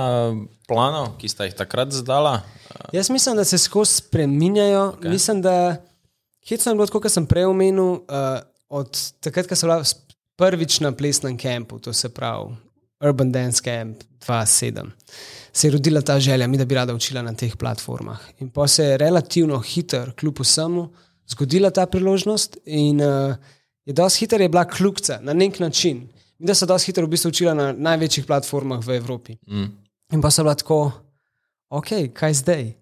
planov, 0.69 1.17
ki 1.19 1.27
sta 1.27 1.49
jih 1.49 1.57
takrat 1.57 1.91
zadala? 1.91 2.43
Jaz 2.93 3.09
mislim, 3.09 3.35
da 3.35 3.43
se 3.43 3.57
skozi 3.57 3.99
spreminjajo. 4.05 4.93
Okay. 4.99 5.09
Mislim, 5.09 5.41
da 5.41 5.81
hitro 6.47 6.71
je 6.71 6.75
bilo 6.75 6.87
kot 6.87 7.11
sem 7.11 7.25
prej 7.27 7.49
omenil, 7.49 8.05
uh, 8.05 8.39
od 8.69 8.97
takrat, 9.19 9.47
ko 9.47 9.55
sem 9.55 9.69
bila 9.69 9.83
prvič 10.39 10.79
na 10.79 10.91
plesnem 10.95 11.37
kampu, 11.37 11.79
to 11.79 11.93
se 11.93 12.09
pravi 12.09 12.55
Urban 13.03 13.31
Dance 13.31 13.61
Camp 13.63 14.03
2007. 14.19 14.91
Se 15.53 15.67
je 15.67 15.71
rodila 15.71 16.01
ta 16.01 16.19
želja, 16.19 16.47
mi 16.47 16.57
da 16.57 16.65
bi 16.65 16.75
rada 16.75 16.93
učila 16.93 17.21
na 17.21 17.33
teh 17.33 17.55
platformah. 17.57 18.19
In 18.39 18.49
pa 18.49 18.67
se 18.67 18.83
je 18.83 18.97
relativno 18.97 19.59
hiter, 19.59 20.11
kljub 20.15 20.39
vsemu, 20.39 20.89
zgodila 21.27 21.69
ta 21.69 21.85
priložnost, 21.85 22.57
in 22.65 23.01
uh, 23.01 23.35
je 23.85 23.93
dosti 23.93 24.19
hiter, 24.19 24.41
je 24.41 24.49
bila 24.49 24.65
kljukca 24.65 25.19
na 25.21 25.33
nek 25.33 25.59
način. 25.59 26.07
Mi 26.39 26.47
da 26.47 26.55
so 26.55 26.65
dosti 26.65 26.91
hiter 26.91 27.03
v 27.03 27.07
bistvu 27.07 27.29
učila 27.29 27.53
na 27.53 27.71
največjih 27.73 28.25
platformah 28.25 28.85
v 28.85 28.95
Evropi. 28.97 29.37
Mm. 29.47 29.71
In 30.13 30.21
pa 30.21 30.31
so 30.31 30.43
bila 30.43 30.55
tako, 30.55 30.91
ok, 31.69 31.87
kaj 32.13 32.33
zdaj? 32.33 32.73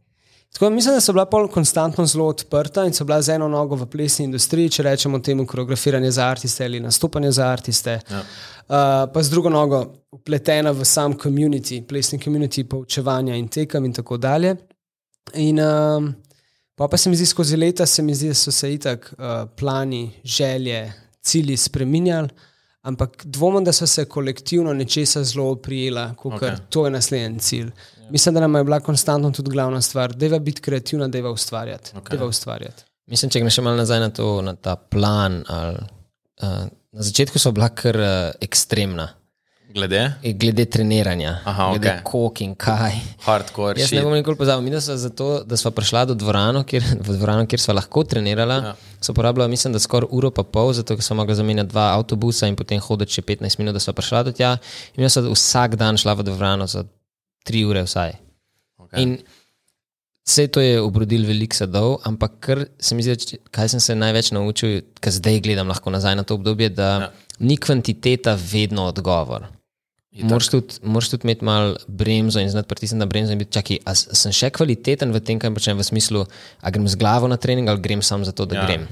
Tako, 0.54 0.70
mislim, 0.70 0.94
da 0.96 1.02
so 1.02 1.14
bila 1.14 1.26
pol 1.26 1.48
konstantno 1.48 2.06
zelo 2.06 2.28
odprta 2.28 2.86
in 2.86 2.94
so 2.94 3.06
bila 3.06 3.22
z 3.22 3.36
eno 3.36 3.48
nogo 3.48 3.76
v 3.76 3.86
plesni 3.86 4.26
industriji, 4.26 4.70
če 4.70 4.84
rečemo 4.84 5.20
temu 5.20 5.46
koreografiranje 5.46 6.12
za 6.12 6.26
artiste 6.26 6.66
ali 6.66 6.80
nastopanje 6.80 7.32
za 7.32 7.48
artiste, 7.48 8.00
ja. 8.10 8.20
uh, 8.20 9.12
pa 9.14 9.24
z 9.24 9.30
drugo 9.30 9.50
nogo 9.50 9.84
upletena 10.12 10.72
v 10.72 10.86
sam 10.86 11.14
community, 11.14 11.84
plesni 11.88 12.20
community, 12.20 12.64
poučevanja 12.64 13.36
in 13.36 13.48
tekem 13.48 13.86
in 13.86 13.94
tako 13.94 14.18
dalje. 14.18 14.56
In 15.34 15.60
um, 15.60 16.14
pa, 16.76 16.88
pa 16.88 16.98
se 16.98 17.10
mi 17.10 17.16
zdi, 17.16 17.26
skozi 17.26 17.58
leta 17.58 17.86
se 17.86 18.02
mi 18.02 18.16
zdi, 18.16 18.32
da 18.34 18.34
so 18.34 18.52
se 18.52 18.74
itak 18.74 19.14
uh, 19.14 19.50
plani, 19.58 20.12
želje, 20.24 20.94
cilji 21.22 21.58
spreminjali. 21.58 22.30
Ampak 22.88 23.26
dvomim, 23.26 23.66
da 23.68 23.74
so 23.76 23.88
se 23.88 24.06
kolektivno 24.06 24.74
nečesa 24.74 25.24
zelo 25.24 25.50
oprijela, 25.52 26.14
kot 26.16 26.34
okay. 26.34 26.56
to 26.70 26.86
je 26.86 26.92
naslednji 26.92 27.40
cilj. 27.40 27.68
Ja. 27.98 28.12
Mislim, 28.12 28.36
da 28.36 28.42
nam 28.42 28.56
je 28.56 28.64
bila 28.64 28.80
konstantno 28.80 29.32
tudi 29.32 29.52
glavna 29.52 29.82
stvar, 29.82 30.14
da 30.16 30.26
je 30.26 30.40
biti 30.40 30.62
kreativna, 30.62 31.08
da 31.08 31.18
je 31.18 31.30
ustvarjati. 31.30 31.92
Okay. 31.96 32.24
ustvarjati. 32.28 32.84
Mislim, 33.08 33.32
če 33.32 33.42
greš 33.44 33.60
še 33.60 33.64
malo 33.66 33.80
nazaj 33.80 34.00
na, 34.00 34.10
to, 34.10 34.30
na 34.42 34.54
ta 34.56 34.76
plan. 34.76 35.42
Ali, 35.52 35.84
uh, 36.44 36.64
na 36.72 37.08
začetku 37.10 37.40
so 37.40 37.52
bila 37.52 37.68
kar 37.76 38.00
uh, 38.00 38.32
ekstremna, 38.42 39.10
Glede? 39.70 40.14
eh, 40.24 40.34
glede 40.34 40.66
treniranja, 40.66 41.40
Aha, 41.46 41.70
glede 41.70 41.90
okej. 41.90 42.04
kok 42.04 42.42
in 42.42 42.56
kaj. 42.56 42.94
Hardcore. 43.20 43.80
Jaz 43.80 43.88
shit. 43.88 44.00
ne 44.00 44.04
bom 44.04 44.14
nikoli 44.14 44.38
pozabil. 44.38 44.64
Mi, 44.64 44.82
smo 44.82 44.96
zato, 44.96 45.44
da 45.44 45.58
smo 45.58 45.72
prišla 45.72 46.06
do 46.06 46.14
dvorano, 46.14 46.64
kjer, 46.64 46.84
dvorano, 47.00 47.46
kjer 47.46 47.60
smo 47.60 47.74
lahko 47.74 48.04
trenirala, 48.04 48.56
Ja. 48.56 48.76
so 49.02 49.14
porabila, 49.14 49.48
mislim, 49.48 49.74
da 49.74 49.80
skoraj 49.80 50.08
uro 50.12 50.32
pa 50.32 50.44
pol, 50.44 50.74
zato 50.74 50.96
ker 50.96 51.04
smo 51.04 51.16
mogli 51.16 51.36
zamenjati 51.36 51.70
dva 51.70 51.94
avtobusa 51.94 52.48
in 52.48 52.56
potem 52.56 52.80
hoditi 52.80 53.12
še 53.12 53.22
15 53.24 53.60
minut, 53.60 53.74
da 53.74 53.80
smo 53.80 53.94
prišla 53.94 54.24
do 54.24 54.32
tja. 54.32 54.58
In 54.96 55.04
jaz 55.04 55.14
sem 55.14 55.28
vsak 55.28 55.76
dan 55.76 55.98
šla 55.98 56.14
v 56.14 56.24
dvorano 56.24 56.68
za 56.68 56.86
tri 57.44 57.66
ure 57.66 57.84
vsaj. 57.84 58.16
Okay. 58.80 59.02
In 59.02 59.18
vse 60.28 60.48
to 60.48 60.62
je 60.62 60.80
obrodil 60.82 61.28
veliko 61.28 61.56
sadov, 61.56 62.00
ampak 62.04 62.40
kar 62.40 62.66
se 62.80 62.96
mi 62.96 63.04
zdi, 63.04 63.38
kaj 63.52 63.70
sem 63.70 63.80
se 63.80 63.96
največ 63.96 64.32
naučil, 64.32 64.82
ker 65.00 65.12
zdaj 65.12 65.40
gledam 65.42 65.68
lahko 65.68 65.92
nazaj 65.92 66.16
na 66.16 66.24
to 66.24 66.36
obdobje, 66.36 66.70
da 66.70 66.90
ja. 67.02 67.12
ni 67.40 67.58
kvantiteta 67.58 68.38
vedno 68.52 68.88
odgovor. 68.88 69.48
Moraš 70.20 70.48
tudi, 70.48 70.74
moraš 70.84 71.10
tudi 71.10 71.24
imeti 71.24 71.44
malo 71.44 71.76
bremzo 71.88 72.40
in 72.40 72.50
znati 72.50 72.68
pritisniti 72.68 72.98
na 72.98 73.06
bremzo 73.06 73.32
in 73.32 73.38
biti, 73.38 73.52
čakaj, 73.52 73.78
a 73.84 73.92
s- 73.92 74.08
sem 74.14 74.32
še 74.32 74.50
kvaliteten 74.50 75.12
v 75.12 75.20
tem, 75.20 75.38
kaj 75.38 75.52
počnem, 75.52 75.78
v 75.78 75.84
smislu, 75.84 76.26
a 76.58 76.70
grem 76.70 76.88
z 76.88 76.96
glavo 76.96 77.28
na 77.28 77.36
trening 77.36 77.68
ali 77.68 77.80
grem 77.80 78.02
samo 78.02 78.24
zato, 78.24 78.46
da 78.46 78.56
Ja. 78.56 78.62
ja. 78.62 78.68
grem. 78.68 78.88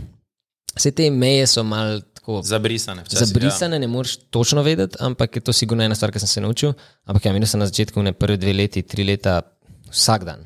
Vse 0.76 0.92
te 0.92 1.10
meje 1.10 1.48
so 1.48 1.64
mal 1.64 2.02
tako 2.14 2.42
Zabrisane. 2.42 3.02
včasih, 3.02 3.28
Zabrisane 3.28 3.78
ne 3.78 3.88
moreš 3.88 4.18
točno 4.30 4.62
vedeti, 4.62 4.98
ampak 5.00 5.32
je 5.32 5.42
to 5.42 5.52
sigurno 5.52 5.82
ena 5.82 5.96
stvar, 5.96 6.12
ki 6.12 6.20
sem 6.20 6.28
se 6.28 6.42
naučil. 6.42 6.74
Ampak 7.04 7.26
ja, 7.26 7.32
minil 7.32 7.48
sem 7.48 7.58
na 7.58 7.66
začetku, 7.66 8.02
ne 8.02 8.12
prve 8.12 8.36
dve 8.36 8.54
leti, 8.54 8.82
tri 8.82 9.04
leta, 9.04 9.42
vsak 9.88 10.24
dan. 10.24 10.44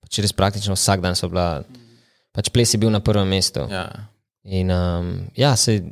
Pač 0.00 0.18
res 0.18 0.32
praktično 0.32 0.72
vsak 0.72 1.00
dan 1.00 1.14
so 1.14 1.28
bila, 1.28 1.64
pač 2.30 2.48
ples 2.48 2.68
je 2.68 2.78
bil 2.78 2.90
na 2.90 3.00
prvem 3.00 3.26
mestu. 3.26 3.66
Ja. 3.66 4.08
In 4.44 4.70
um, 4.70 5.06
ja, 5.34 5.56
se, 5.56 5.82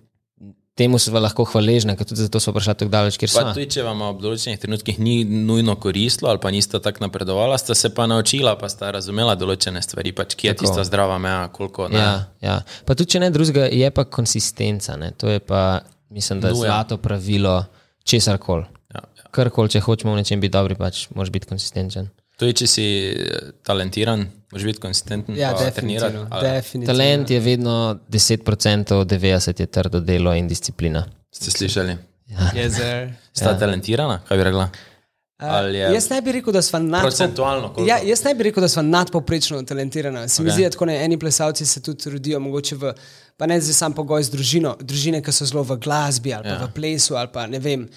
temu 0.80 0.98
smo 0.98 1.20
lahko 1.20 1.44
hvaležni, 1.44 1.92
ker 1.98 2.08
tudi 2.08 2.24
zato 2.24 2.40
smo 2.40 2.54
prišli 2.56 2.74
tako 2.82 2.92
daleč, 2.92 3.18
kjer 3.20 3.30
smo. 3.30 3.52
tudi, 3.52 3.68
če 3.74 3.84
vam 3.84 4.00
ob 4.06 4.22
določenih 4.22 4.60
trenutkih 4.62 5.00
ni 5.02 5.20
nujno 5.28 5.76
koristilo, 5.82 6.30
ali 6.32 6.40
pa 6.40 6.52
niste 6.54 6.80
tako 6.80 7.04
napredovala, 7.04 7.58
ste 7.60 7.76
se 7.76 7.92
pa 7.96 8.06
naučila, 8.10 8.56
pa 8.60 8.70
ste 8.72 8.88
razumela 8.96 9.36
določene 9.38 9.82
stvari, 9.84 10.14
pač 10.16 10.38
kje 10.40 10.52
je 10.52 10.56
Tako. 10.56 10.66
tista 10.66 10.86
zdrava 10.88 11.18
meja, 11.20 11.44
koliko 11.52 11.90
ne. 11.92 12.00
Ja, 12.00 12.14
ja. 12.44 12.56
Pa 12.88 12.96
tudi, 12.96 13.12
če 13.14 13.24
ne 13.26 13.30
drugega, 13.34 13.68
je 13.68 13.92
pa 13.94 14.06
konsistenca. 14.08 14.96
Ne? 15.00 15.12
To 15.20 15.28
je 15.28 15.44
pa, 15.44 15.82
mislim, 16.08 16.40
da 16.40 16.54
je 16.54 16.62
zlato 16.62 17.00
pravilo 17.02 17.58
česar 18.08 18.40
koli. 18.40 18.64
Ja, 18.94 19.04
ja. 19.20 19.28
Karkoli, 19.36 19.76
če 19.76 19.84
hočemo 19.84 20.16
v 20.16 20.22
nečem 20.22 20.40
biti 20.40 20.56
dobri, 20.56 20.78
pač 20.80 21.08
moraš 21.12 21.34
biti 21.36 21.50
konsistenten. 21.52 22.08
Tudi, 22.40 22.56
če 22.62 22.70
si 22.70 22.86
eh, 23.12 23.50
talentiran, 23.66 24.24
moraš 24.52 24.64
biti 24.64 24.80
konsistenten. 24.80 25.38
Ja, 25.38 25.70
trenirati. 25.70 26.86
Talent 26.86 27.30
je 27.30 27.40
vedno 27.40 27.98
10%, 28.08 29.04
90% 29.04 29.60
je 29.60 29.66
trdo 29.66 30.00
delo 30.00 30.34
in 30.34 30.48
disciplina. 30.48 31.04
Ste 31.30 31.50
slišali? 31.50 31.96
Yes, 32.54 32.76
sir. 32.76 33.12
Sta 33.32 33.50
ja. 33.50 33.58
talentirana, 33.58 34.20
kaj 34.28 34.38
bi 34.38 34.44
rekla? 34.44 34.68
Uh, 35.40 35.46
jaz 35.94 36.10
ne 36.10 36.20
bi 36.20 36.32
rekel, 36.32 36.52
da 36.52 36.62
smo 36.62 36.78
nadpo... 36.78 37.08
Procentualno, 37.08 37.72
koliko? 37.72 37.88
Ja, 37.88 37.96
jaz 38.04 38.24
ne 38.24 38.34
bi 38.34 38.44
rekel, 38.44 38.60
da 38.60 38.68
smo 38.68 38.82
nadpoprečno 38.82 39.62
talentirani. 39.62 40.28
Se 40.28 40.42
okay. 40.42 40.44
mi 40.44 40.50
zdi, 40.50 40.68
da 40.78 40.86
ne 40.86 41.04
eni 41.04 41.18
plesalci 41.18 41.66
se 41.66 41.82
tudi 41.82 42.10
rodijo 42.10 42.40
mogoče 42.40 42.76
v 42.76 42.92
pa 43.40 43.46
ne 43.46 43.56
zdaj 43.60 43.74
sam 43.74 43.94
pogoj 43.96 44.20
z 44.28 44.34
družino, 44.34 44.74
družine, 44.84 45.22
ki 45.24 45.32
so 45.32 45.46
zelo 45.48 45.62
v 45.64 45.78
glasbi 45.80 46.34
ali 46.36 46.44
pa 46.44 46.58
Ja. 46.58 46.66
v 46.66 46.74
plesu 46.76 47.16
ali 47.16 47.30
pa 47.32 47.46
ne 47.48 47.58
vem. 47.58 47.88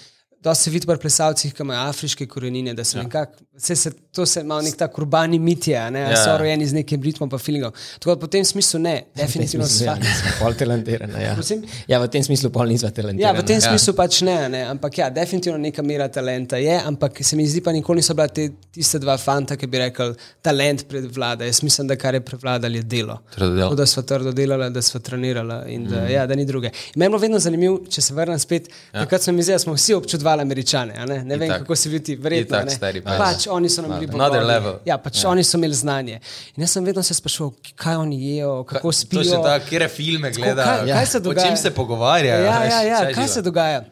Dosti 0.44 0.64
se 0.64 0.70
vidi 0.70 0.86
pri 0.86 0.98
plesalcih, 1.00 1.54
ki 1.56 1.62
imajo 1.64 1.88
afriške 1.88 2.26
korenine, 2.28 2.74
da 2.74 2.84
se 2.84 2.98
ja. 2.98 3.02
nekako, 3.02 3.32
se, 3.56 3.76
se, 3.76 3.90
to 4.12 4.26
se 4.26 4.40
ima 4.40 4.58
nek 4.62 4.76
tak 4.76 4.98
urbani 4.98 5.38
mitje, 5.38 5.90
ne, 5.90 6.00
ja. 6.00 6.10
Ja. 6.10 6.16
so 6.24 6.34
rojeni 6.38 6.66
z 6.66 6.76
nekim 6.76 7.02
ritmom 7.02 7.30
pa 7.30 7.38
feelingom. 7.38 7.72
Tako 7.98 8.10
da 8.14 8.20
po 8.20 8.26
tem 8.26 8.44
smislu 8.44 8.80
ne, 8.80 8.92
definitivno 9.16 9.66
Smislu, 9.66 9.86
ja, 9.86 9.94
sva. 9.94 10.02
nismo 10.02 10.32
pol 10.40 10.56
talentirani. 10.60 11.22
Ja. 11.22 11.32
Prosim? 11.34 11.62
ja, 11.88 12.00
v 12.02 12.10
tem 12.12 12.24
smislu 12.24 12.50
pol 12.52 12.68
nismo 12.68 12.90
Ja, 12.90 12.96
talentirani. 12.98 13.38
v 13.38 13.46
tem 13.48 13.60
smislu 13.60 13.94
pač 13.96 14.20
ne, 14.28 14.36
ne, 14.52 14.60
ampak 14.74 14.98
ja, 14.98 15.08
definitivno 15.10 15.56
neka 15.58 15.82
mera 15.82 16.10
talenta 16.12 16.60
je, 16.60 16.76
ampak 16.92 17.24
se 17.24 17.36
mi 17.40 17.48
zdi 17.48 17.62
pa 17.64 17.72
nikoli 17.72 18.02
niso 18.04 18.14
bila 18.14 18.28
te, 18.28 18.50
tiste 18.74 19.00
dva 19.00 19.16
fanta, 19.16 19.56
ki 19.56 19.70
bi 19.72 19.80
rekel, 19.80 20.12
talent 20.44 20.84
predvlada. 20.92 21.48
Jaz 21.48 21.62
mislim, 21.64 21.88
da 21.88 21.96
kar 21.96 22.14
je 22.14 22.20
prevladalo 22.20 22.76
je 22.76 22.82
delo. 22.82 23.18
Tako 23.38 23.74
da 23.74 23.86
smo 23.86 24.02
trdo 24.02 24.32
delali, 24.32 24.68
da 24.74 24.82
smo 24.82 25.00
trenirali 25.00 25.72
in 25.74 25.88
da, 25.88 26.04
mm. 26.04 26.12
ja, 26.12 26.26
da 26.26 26.34
ni 26.36 26.44
druge. 26.44 26.70
Meni 26.94 27.06
je 27.06 27.10
bilo 27.16 27.24
vedno 27.24 27.38
zanimivo, 27.38 27.80
če 27.88 28.04
se 28.04 28.14
vrnem 28.14 28.38
spet, 28.38 28.68
ja. 28.68 29.00
takrat 29.00 29.26
mi 29.32 29.42
zdaj, 29.42 29.58
smo 29.64 29.72
vsi 29.80 29.94
občudovali 29.94 30.33
američane, 30.40 30.94
a 30.98 31.06
ne, 31.06 31.24
ne 31.24 31.36
vem, 31.36 31.48
Itak. 31.48 31.60
kako 31.62 31.76
si 31.76 31.88
bil 31.88 32.02
ti, 32.02 32.16
verjetno. 32.16 32.56
Itak, 32.56 32.64
ne. 32.64 32.74
stari, 32.74 33.00
pač. 33.00 33.18
pač 33.18 33.46
oni 33.50 33.68
so 33.68 33.82
nam 33.82 33.98
bili 34.00 34.44
level. 34.44 34.78
Ja, 34.84 34.98
pač 34.98 35.22
ja. 35.22 35.30
oni 35.30 35.44
so 35.44 35.58
imeli 35.58 35.74
znanje. 35.74 36.20
In 36.56 36.64
jaz 36.66 36.70
sem 36.70 36.84
vedno 36.84 37.02
se 37.02 37.14
sprašoval, 37.14 37.52
kaj 37.74 37.96
oni 37.96 38.20
jejo, 38.28 38.64
kako 38.64 38.92
spijo. 38.92 39.22
To 39.22 39.28
še 39.28 39.42
tako, 39.42 39.66
kje 39.68 39.88
filme 39.88 40.30
gledajo, 40.30 40.86
kaj- 40.86 40.94
kaj 40.94 41.06
se 41.06 41.18
o 41.18 41.34
čem 41.34 41.56
se 41.56 41.70
pogovarjajo. 41.74 42.44
Ja, 42.44 42.58
veš, 42.62 42.72
ja, 42.72 42.82
ja. 42.82 43.02
vse 43.04 43.14
kaj 43.14 43.28
se 43.28 43.42
dogaja? 43.42 43.84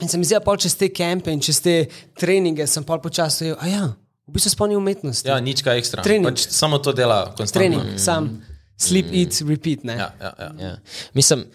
In 0.00 0.08
se 0.08 0.18
mi 0.18 0.24
zdi, 0.24 0.36
da 0.38 0.40
pol 0.40 0.56
čez 0.56 0.76
te 0.78 0.88
kempe 0.94 1.32
in 1.34 1.40
čez 1.42 1.58
te 1.62 1.74
treninge 2.18 2.66
sem 2.70 2.84
pol 2.86 3.00
počasi, 3.02 3.50
a 3.58 3.66
ja, 3.66 3.86
v 4.28 4.36
bistvu 4.36 4.52
spomni 4.54 4.76
umetnosti. 4.78 5.26
Ja, 5.26 5.40
nič 5.42 5.64
kaj 5.66 5.80
ekstra. 5.82 6.04
Trening. 6.06 6.30
Pač 6.30 6.46
samo 6.54 6.78
to 6.78 6.94
dela 6.94 7.32
konstantno. 7.34 7.58
Trening, 7.82 7.98
sam, 7.98 8.30
sleep, 8.78 9.10
eat, 9.10 9.40
repeat. 9.42 9.82
Ne? 9.88 9.98
Ja, 9.98 10.12
ja, 10.22 10.32
ja. 10.38 10.50
Ja. 10.62 10.72
Mislim, 11.18 11.48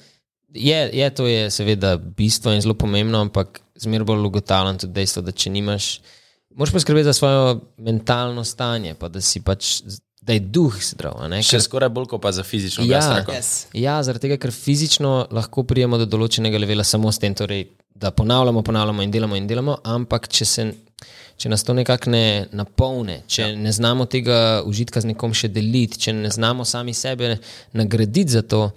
je, 0.52 0.80
je 0.92 1.08
to 1.16 1.28
je 1.28 1.48
seveda 1.52 1.96
bistvo 1.98 2.52
in 2.52 2.60
zelo 2.62 2.76
pomembno, 2.76 3.24
ampak 3.24 3.63
zmeraj 3.80 4.06
bolj 4.06 4.26
ugotavljam 4.28 4.78
tudi 4.78 4.94
dejstvo, 4.94 5.22
da 5.22 5.32
če 5.32 5.50
nimaš, 5.50 6.02
moraš 6.56 6.74
poskrbeti 6.74 7.04
za 7.04 7.14
svoje 7.14 7.60
mentalno 7.78 8.44
stanje, 8.44 8.94
pa 8.94 9.08
da 9.08 9.22
si 9.22 9.42
pač, 9.42 9.82
da 10.22 10.34
je 10.34 10.40
duh 10.40 10.76
zdrav. 10.82 11.18
a 11.20 11.28
ne, 11.28 11.42
Še 11.44 11.58
ker- 11.58 11.64
skoraj 11.66 11.90
bolj 11.90 12.06
kot 12.14 12.22
pa 12.22 12.32
za 12.32 12.44
fizično. 12.44 12.86
Ja. 12.86 13.02
Yes. 13.28 13.66
Ja, 13.74 14.04
zaradi 14.04 14.28
tega, 14.28 14.38
ker 14.38 14.52
fizično 14.52 15.28
lahko 15.32 15.64
prijemo 15.64 15.98
do 15.98 16.06
določenega 16.06 16.60
levela 16.60 16.84
samo 16.84 17.12
s 17.12 17.20
tem, 17.20 17.36
torej, 17.36 17.68
da 17.96 18.12
ponavljamo, 18.12 18.62
ponavljamo 18.62 19.02
in 19.02 19.12
delamo 19.12 19.36
in 19.36 19.48
delamo, 19.48 19.78
ampak 19.84 20.28
če, 20.28 20.46
se, 20.46 20.64
če 21.38 21.50
nas 21.50 21.64
to 21.64 21.74
nekako 21.74 22.10
ne 22.10 22.48
napolne, 22.52 23.22
če 23.28 23.42
ja. 23.42 23.56
ne 23.56 23.72
znamo 23.72 24.06
tega 24.06 24.64
užitka 24.66 25.02
z 25.02 25.12
nekom 25.12 25.34
še 25.34 25.48
deliti, 25.48 26.00
če 26.00 26.14
ne 26.14 26.30
znamo 26.30 26.66
sami 26.66 26.94
sebe 26.94 27.38
nagraditi 27.74 28.32
za 28.32 28.42
to, 28.42 28.72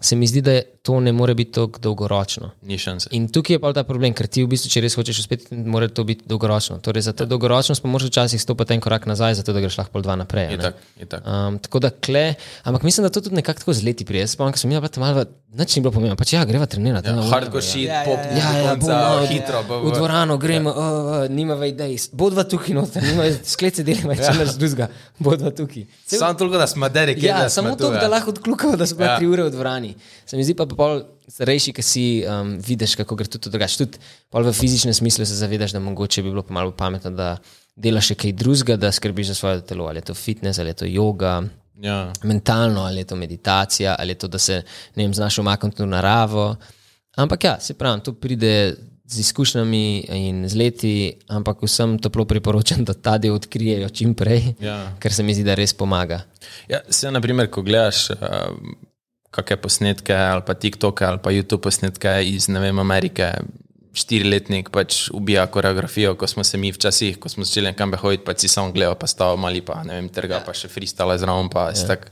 se 0.00 0.16
mi 0.16 0.26
zdi, 0.26 0.40
da 0.40 0.52
je 0.52 0.62
to 0.82 0.96
ne 0.98 1.12
more 1.12 1.34
biti 1.34 1.52
tako 1.52 1.78
dolgoročno. 1.78 2.50
Ni 2.62 2.76
šanse. 2.76 3.08
In 3.10 3.28
tukaj 3.28 3.54
je 3.54 3.60
pa 3.60 3.72
ta 3.72 3.82
problem, 3.82 4.14
ker 4.14 4.26
ti 4.26 4.40
v 4.40 4.48
bistvu, 4.48 4.70
če 4.70 4.80
res 4.80 4.94
hočeš 4.94 5.18
uspeti, 5.18 5.44
mora 5.54 5.84
to 5.86 6.04
biti 6.04 6.24
dolgoročno. 6.24 6.78
Torej, 6.78 7.02
za 7.02 7.12
to 7.12 7.26
dolgoročnost 7.26 7.82
pa 7.82 7.88
moraš 7.88 8.08
včasih 8.08 8.40
stopiti 8.40 8.72
en 8.72 8.80
korak 8.80 9.04
nazaj, 9.04 9.34
zato 9.34 9.52
da 9.52 9.60
greš 9.60 9.76
lahko 9.76 9.92
pol 9.92 10.02
dva 10.02 10.16
naprej. 10.16 10.46
a 10.46 10.48
ne. 10.48 10.56
Itak, 10.56 10.74
itak. 10.98 11.20
Um, 11.22 11.58
tako 11.58 11.78
da 11.78 11.90
kle, 11.92 12.24
ampak 12.64 12.82
mislim, 12.82 13.04
da 13.04 13.10
to 13.10 13.20
tudi 13.20 13.36
nekako 13.36 13.60
tako 13.60 13.72
z 13.72 13.84
leti 13.84 14.04
prije. 14.04 14.20
Jaz 14.22 14.32
spomnim, 14.32 14.52
ko 14.52 14.58
sem 14.58 14.72
imel 14.72 14.88
tam 14.88 15.04
malo, 15.04 15.24
nič 15.52 15.76
ni 15.76 15.82
bilo 15.82 15.92
pomembno, 15.92 16.16
pač 16.16 16.32
ja, 16.32 16.44
greva 16.44 16.64
trenirati. 16.66 17.08
Ja, 17.08 17.22
hardcore 17.24 17.62
shit, 17.62 17.84
Ja, 17.84 17.94
ja, 17.94 18.04
pop, 18.06 18.16
ja. 18.16 18.38
Ja, 18.38 18.50
ja, 18.56 18.72
konca, 18.72 18.96
bomo, 19.10 19.26
hitro. 19.26 19.62
bo- 19.64 19.82
V 19.82 19.92
dvorano 19.92 20.38
gremo, 20.38 20.70
ja. 20.70 20.88
uh, 21.18 21.30
nima 21.30 21.60
idej, 21.62 21.98
bodva 22.10 22.44
tukaj 22.44 22.72
noter, 22.72 23.04
nima 23.04 23.28
sklece 23.44 23.82
delima, 23.82 24.14
če 24.14 24.32
naš 24.34 24.56
drugega, 24.56 24.88
bodva 25.18 25.50
tukaj. 25.52 25.84
Samo 26.06 26.34
toliko, 26.34 26.56
da 26.56 26.66
smo 26.66 26.88
derek. 26.88 27.20
Ja, 27.20 27.48
samo 27.50 27.76
to, 27.76 27.90
da 27.90 28.08
lahko 28.08 28.30
odkljukamo, 28.30 28.76
da 28.76 28.86
smo 28.86 29.00
Ja. 29.00 29.10
ja. 29.10 29.16
tri 29.18 29.26
ure 29.26 29.42
v 29.42 29.50
dvorani. 29.50 29.94
Se 30.24 30.36
mi 30.36 30.44
zdi 30.44 30.54
pa 30.54 30.69
pol 30.76 31.02
starejši, 31.30 31.72
ki 31.76 31.82
si 31.82 32.04
um, 32.26 32.56
vidiš, 32.58 32.96
kako 32.98 33.16
gre 33.16 33.28
tudi 33.30 33.50
drugače. 33.50 33.78
Tudi 33.84 33.98
v 34.32 34.52
fizičnem 34.52 34.94
smislu 34.94 35.26
se 35.26 35.38
zavedaš, 35.38 35.72
da 35.72 35.80
mogoče 35.80 36.22
bi 36.22 36.30
bilo 36.30 36.42
pa 36.42 36.54
malo 36.54 36.72
pametno, 36.72 37.10
da 37.10 37.36
delaš 37.76 38.12
še 38.12 38.18
kaj 38.18 38.32
drugega, 38.32 38.76
da 38.76 38.92
skrbiš 38.92 39.32
za 39.32 39.34
svoje 39.34 39.62
telo, 39.66 39.86
ali 39.86 40.02
je 40.02 40.10
to 40.10 40.14
fitness, 40.14 40.58
ali 40.58 40.74
je 40.74 40.80
to 40.82 40.90
yoga. 40.90 41.48
Ja. 41.80 42.12
Mentalno, 42.22 42.82
ali 42.84 43.00
je 43.00 43.04
to 43.04 43.16
meditacija, 43.16 43.96
ali 43.98 44.12
je 44.12 44.20
to, 44.24 44.28
da 44.28 44.38
se 44.38 44.62
ne 44.96 45.04
vem, 45.04 45.14
znaš 45.14 45.38
umakniti 45.38 45.82
v 45.82 45.86
naravo. 45.86 46.56
Ampak 47.16 47.44
ja, 47.44 47.54
se 47.60 47.74
pravi, 47.74 48.02
to 48.04 48.12
pride 48.12 48.74
z 49.10 49.18
izkušnjami 49.18 49.84
in 50.14 50.48
z 50.48 50.54
leti, 50.56 50.92
ampak 51.28 51.62
vsem 51.62 51.96
toplo 51.98 52.24
priporočam, 52.24 52.84
da 52.84 52.94
ta 52.94 53.16
del 53.18 53.34
odkrijejo 53.34 53.88
čim 53.88 54.14
prej, 54.14 54.54
Ja. 54.60 54.92
ker 55.00 55.12
se 55.12 55.22
mi 55.22 55.34
zdi, 55.34 55.42
da 55.44 55.56
res 55.58 55.74
pomaga. 55.74 56.20
Ja, 56.68 56.78
se, 56.88 57.10
naprimer, 57.10 57.50
ko 57.50 57.64
gledaš 57.66 58.10
uh, 58.14 58.54
kakšne 59.30 59.56
posnetke 59.62 60.14
ali 60.14 60.42
pa 60.46 60.54
TikToke 60.54 61.06
ali 61.06 61.18
pa 61.22 61.30
YouTube 61.30 61.62
posnetke 61.62 62.18
iz 62.26 62.48
vem, 62.48 62.78
Amerike, 62.78 63.32
štiriletnik 63.94 64.70
pač 64.70 65.08
ubija 65.14 65.46
koreografijo, 65.50 66.14
ko 66.14 66.26
smo 66.26 66.44
se 66.46 66.58
mi 66.58 66.72
včasih, 66.72 67.18
ko 67.18 67.28
smo 67.28 67.44
začeli 67.44 67.70
nekam 67.70 67.94
hoditi, 67.98 68.24
pa 68.24 68.34
si 68.38 68.48
samo 68.48 68.72
gledal, 68.72 68.94
pa 68.94 69.06
stava 69.10 69.36
mali, 69.36 69.62
pa 69.62 69.82
ne 69.84 69.98
vem, 69.98 70.08
trga, 70.08 70.42
pa 70.46 70.54
še 70.54 70.70
freestyle 70.70 71.18
zraven, 71.18 71.50
pa 71.50 71.70
si 71.74 71.86
tak, 71.88 72.10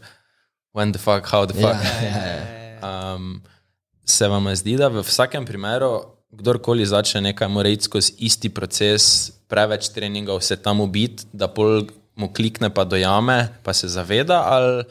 when 0.74 0.92
the 0.92 0.98
fuck, 0.98 1.26
how 1.30 1.46
the 1.46 1.54
fuck. 1.54 1.78
Um, 2.78 3.40
se 4.06 4.26
vam 4.30 4.46
zdi, 4.54 4.76
da 4.78 4.86
v 4.90 5.02
vsakem 5.02 5.46
primeru, 5.46 6.18
kdorkoli 6.30 6.86
začne 6.86 7.30
nekaj, 7.30 7.48
mora 7.50 7.70
iti 7.72 7.88
skozi 7.88 8.14
isti 8.26 8.50
proces, 8.54 9.30
preveč 9.50 9.88
treningov 9.94 10.42
se 10.46 10.58
tam 10.62 10.82
ubiti, 10.84 11.26
da 11.32 11.48
pol 11.50 11.88
mu 12.18 12.28
klikne, 12.34 12.70
pa 12.74 12.84
dojame, 12.84 13.48
pa 13.62 13.74
se 13.74 13.88
zaveda, 13.90 14.42
ali 14.50 14.84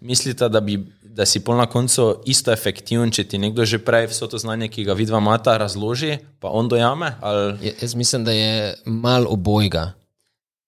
mislite, 0.00 0.48
da, 0.48 0.60
bi, 0.64 0.78
da 1.20 1.26
si 1.28 1.42
pol 1.44 1.58
na 1.60 1.66
koncu 1.68 2.22
isto 2.24 2.48
efektiven, 2.52 3.12
če 3.12 3.26
ti 3.28 3.38
nekdo 3.38 3.66
že 3.68 3.82
prej 3.84 4.08
vso 4.08 4.24
to 4.30 4.40
znanje, 4.40 4.70
ki 4.72 4.86
ga 4.88 4.96
vidva 4.96 5.20
mata, 5.20 5.58
razloži, 5.60 6.16
pa 6.40 6.48
on 6.48 6.70
dojame? 6.72 7.12
Ali... 7.20 7.58
Ja, 7.66 7.72
Jaz 7.82 7.94
mislim, 7.94 8.24
da 8.24 8.32
je 8.32 8.74
mal 8.88 9.28
obojga. 9.28 9.90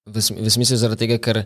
V, 0.04 0.20
v 0.20 0.52
smislu 0.52 0.76
zaradi 0.76 1.06
tega, 1.06 1.16
ker 1.24 1.40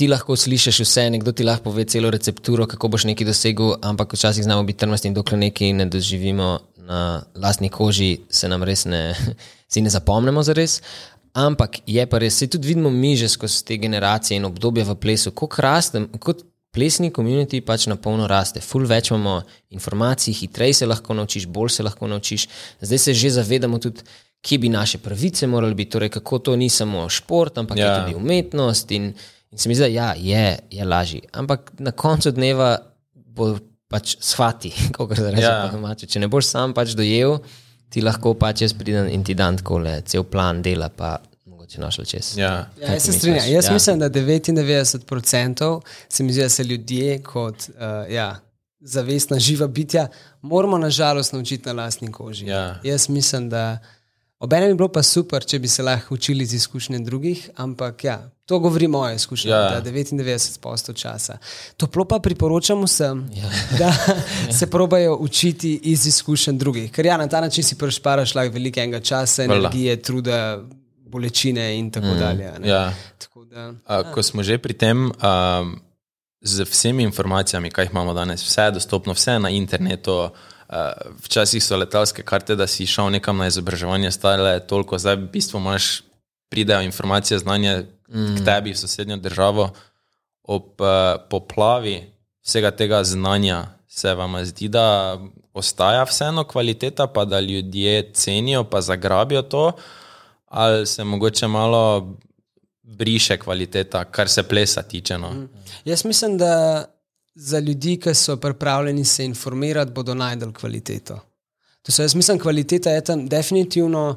ti 0.00 0.08
lahko 0.08 0.32
slišiš 0.32 0.80
vse, 0.80 1.04
nekdo 1.12 1.36
ti 1.36 1.44
lahko 1.44 1.68
pove 1.68 1.84
celo 1.84 2.08
recepturo, 2.14 2.64
kako 2.64 2.88
boš 2.96 3.04
nekaj 3.12 3.28
dosegel, 3.28 3.76
ampak 3.84 4.16
včasih 4.16 4.48
znamo 4.48 4.64
biti 4.64 4.80
trmasti 4.80 5.12
in 5.12 5.18
dokler 5.18 5.42
nekaj 5.44 5.76
ne 5.76 5.88
doživimo 5.92 6.50
na 6.88 7.20
lastni 7.36 7.68
koži, 7.68 8.14
se 8.32 8.48
nam 8.48 8.64
res 8.64 8.86
ne, 8.88 9.12
si 9.72 9.84
ne 9.84 9.92
zapomnimo 9.92 10.40
za 10.46 10.56
res. 10.56 10.80
Ampak 11.36 11.82
je 11.84 12.00
pa 12.08 12.24
res, 12.24 12.40
se 12.40 12.48
tudi 12.48 12.72
vidimo 12.72 12.88
mi 12.88 13.12
že 13.12 13.28
skozi 13.28 13.60
te 13.60 13.76
generacije 13.76 14.40
in 14.40 14.48
obdobje 14.48 14.88
v 14.88 14.96
plesu, 14.96 15.36
kako 15.36 15.60
rastem, 15.60 16.08
kot 16.16 16.46
plesni 16.76 17.08
komunity 17.10 17.62
pač 17.64 17.86
na 17.88 17.96
polno 17.96 18.28
raste. 18.28 18.60
Ful 18.60 18.84
več 18.86 19.08
imamo 19.10 19.38
informacij, 19.72 20.36
hitreje 20.36 20.82
se 20.82 20.86
lahko 20.86 21.16
naučiš, 21.16 21.48
bolj 21.48 21.72
se 21.78 21.82
lahko 21.82 22.06
naučiš. 22.06 22.46
Zdaj 22.80 22.98
se 23.00 23.14
že 23.14 23.30
zavedamo 23.30 23.80
tudi, 23.80 24.04
kje 24.44 24.58
bi 24.58 24.68
naše 24.68 24.98
pravice 24.98 25.46
morali 25.46 25.74
biti, 25.74 25.90
torej 25.90 26.10
kako 26.10 26.38
to 26.38 26.56
ni 26.56 26.68
samo 26.70 27.08
šport, 27.10 27.58
ampak 27.58 27.78
ja. 27.78 27.86
Je 27.86 28.00
tudi 28.02 28.14
umetnost. 28.14 28.90
In, 28.92 29.08
in 29.50 29.58
se 29.58 29.68
mi 29.68 29.74
zdi, 29.74 29.82
da 29.82 29.88
ja, 29.88 30.10
je, 30.14 30.44
je 30.70 30.84
lažje. 30.84 31.20
Ampak 31.32 31.72
na 31.78 31.90
koncu 31.92 32.30
dneva 32.30 32.76
bo 33.14 33.56
pač 33.88 34.16
shvati, 34.20 34.70
kako 34.94 35.16
se 35.16 35.30
reče 35.30 35.42
Ja. 35.42 35.68
domače. 35.72 36.06
Če 36.06 36.20
ne 36.20 36.28
boš 36.28 36.46
sam 36.46 36.74
pač 36.74 36.94
dojel, 36.98 37.38
ti 37.88 38.02
lahko 38.02 38.34
pač 38.34 38.62
jaz 38.62 38.74
pridem 38.74 39.08
in 39.08 39.24
ti 39.24 39.34
dan 39.34 39.56
tako 39.58 39.78
le 39.78 40.00
cel 40.06 40.24
plan 40.24 40.62
dela, 40.62 40.88
pa 40.90 41.16
mogoče 41.66 41.80
našel 41.80 42.04
čez. 42.04 42.38
Ja. 42.38 42.68
Ja, 42.80 42.92
jaz 42.92 43.02
se 43.02 43.12
strinjam. 43.12 43.44
Jaz 43.48 43.64
Ja. 43.64 43.72
mislim, 43.72 43.98
da 43.98 44.10
99% 44.10 45.80
se 46.08 46.22
mi 46.22 46.32
zdi, 46.32 46.42
da 46.42 46.48
se 46.48 46.64
ljudje 46.64 47.22
kot 47.22 47.56
uh, 47.68 48.12
ja, 48.12 48.40
zavestna 48.80 49.38
živa 49.38 49.66
bitja 49.66 50.08
moramo 50.42 50.78
nažalost 50.78 51.32
naučiti 51.32 51.66
na 51.68 51.72
lastni 51.72 52.12
koži. 52.12 52.46
Ja. 52.46 52.80
Jaz 52.84 53.08
mislim, 53.08 53.50
da 53.50 53.78
obenem 54.38 54.68
bi 54.68 54.74
bilo 54.74 54.88
pa 54.88 55.02
super, 55.02 55.44
če 55.44 55.58
bi 55.58 55.68
se 55.68 55.82
lahko 55.82 56.14
učili 56.14 56.44
iz 56.44 56.52
izkušnje 56.54 56.98
drugih, 56.98 57.50
ampak 57.56 58.04
ja, 58.04 58.30
to 58.46 58.58
govori 58.58 58.88
moja 58.88 59.14
izkušnja, 59.14 59.50
Ja. 59.50 59.80
da 59.80 59.90
99% 59.90 60.94
časa. 60.94 61.38
Toplo 61.76 62.04
pa 62.04 62.18
priporočam 62.18 62.84
vsem, 62.84 63.28
ja. 63.34 63.50
da 63.78 63.92
se 64.52 64.66
probajo 64.70 65.16
učiti 65.20 65.80
iz 65.82 66.06
izkušenj 66.06 66.58
drugih, 66.58 66.90
ker 66.92 67.06
ja, 67.06 67.16
na 67.16 67.28
ta 67.28 67.40
način 67.40 67.64
si 67.64 67.78
prešparaš 67.78 68.34
lahko 68.34 68.52
veliko 68.52 68.80
enega 68.80 69.00
časa, 69.00 69.44
energije, 69.44 70.02
truda, 70.02 70.62
bolečine 71.06 71.78
in 71.78 71.90
tako 71.90 72.06
mm. 72.06 72.18
dalje. 72.18 72.46
a 72.48 72.58
ne. 72.58 72.68
Ja. 72.68 72.94
Tako 73.18 73.44
da, 73.44 73.72
A, 73.84 74.02
ko 74.12 74.22
smo 74.22 74.42
že 74.42 74.58
pri 74.58 74.74
tem, 74.74 75.10
um, 75.10 75.80
z 76.40 76.64
vsemi 76.64 77.02
informacijami, 77.02 77.70
ki 77.70 77.80
jih 77.80 77.90
imamo 77.90 78.14
danes, 78.14 78.44
vse 78.44 78.68
je 78.68 78.76
dostopno, 78.78 79.12
vse 79.12 79.32
je 79.32 79.38
na 79.38 79.50
internetu. 79.50 80.30
Uh, 80.66 80.92
včasih 81.22 81.62
so 81.62 81.76
letalske 81.78 82.22
karte, 82.26 82.56
da 82.58 82.66
si 82.66 82.86
šel 82.86 83.10
nekam 83.14 83.38
na 83.38 83.46
izobraževanje, 83.46 84.10
stale 84.10 84.58
toliko, 84.66 84.98
zdaj 84.98 85.14
v 85.16 85.28
bistvu 85.32 85.60
imaš, 85.62 86.02
pridejo 86.50 86.82
informacije, 86.82 87.38
znanje 87.38 87.86
mm. 88.08 88.36
k 88.36 88.44
tebi 88.44 88.72
v 88.74 88.78
sosednjo 88.78 89.16
državo. 89.16 89.70
Ob 90.42 90.80
uh, 90.82 91.22
poplavi 91.30 92.10
vsega 92.42 92.70
tega 92.70 93.04
znanja 93.04 93.66
se 93.86 94.14
vam 94.14 94.44
zdi, 94.44 94.68
da 94.68 95.18
ostaja 95.54 96.04
vseeno 96.04 96.44
kvaliteta, 96.44 97.06
pa 97.06 97.24
da 97.24 97.40
ljudje 97.40 98.12
cenijo, 98.12 98.64
pa 98.64 98.80
zagrabijo 98.80 99.42
to, 99.42 99.72
ali 100.46 100.86
se 100.86 101.04
mogoče 101.04 101.46
malo 101.46 102.14
briše 102.82 103.36
kvaliteta, 103.38 104.04
kar 104.04 104.28
se 104.28 104.42
plesa 104.42 104.82
tiče. 104.82 105.18
No. 105.18 105.48
Jaz 105.84 106.04
mislim, 106.04 106.38
da 106.38 106.84
za 107.34 107.58
ljudi, 107.58 108.00
ki 108.00 108.14
so 108.14 108.36
pripravljeni 108.36 109.04
se 109.04 109.24
informirati, 109.24 109.92
bodo 109.92 110.14
najdel 110.14 110.52
kvaliteto. 110.52 111.20
To 111.82 111.92
se 111.92 112.02
jaz 112.02 112.14
mislim, 112.14 112.38
kvaliteta 112.38 112.90
je 112.90 113.04
tam 113.04 113.28
definitivno 113.28 114.16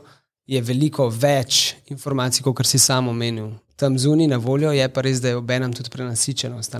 je 0.50 0.62
veliko 0.62 1.10
več 1.10 1.76
informacij, 1.94 2.44
kot 2.44 2.66
si 2.66 2.80
sam 2.80 3.08
omenil. 3.08 3.52
Tam 3.76 3.98
zunaj 4.00 4.28
na 4.28 4.38
voljo 4.38 4.72
je 4.74 4.88
pa 4.90 5.02
res, 5.06 5.22
da 5.22 5.30
je 5.30 5.38
obenem 5.38 5.74
tudi 5.74 5.92
prenasičenost. 5.94 6.76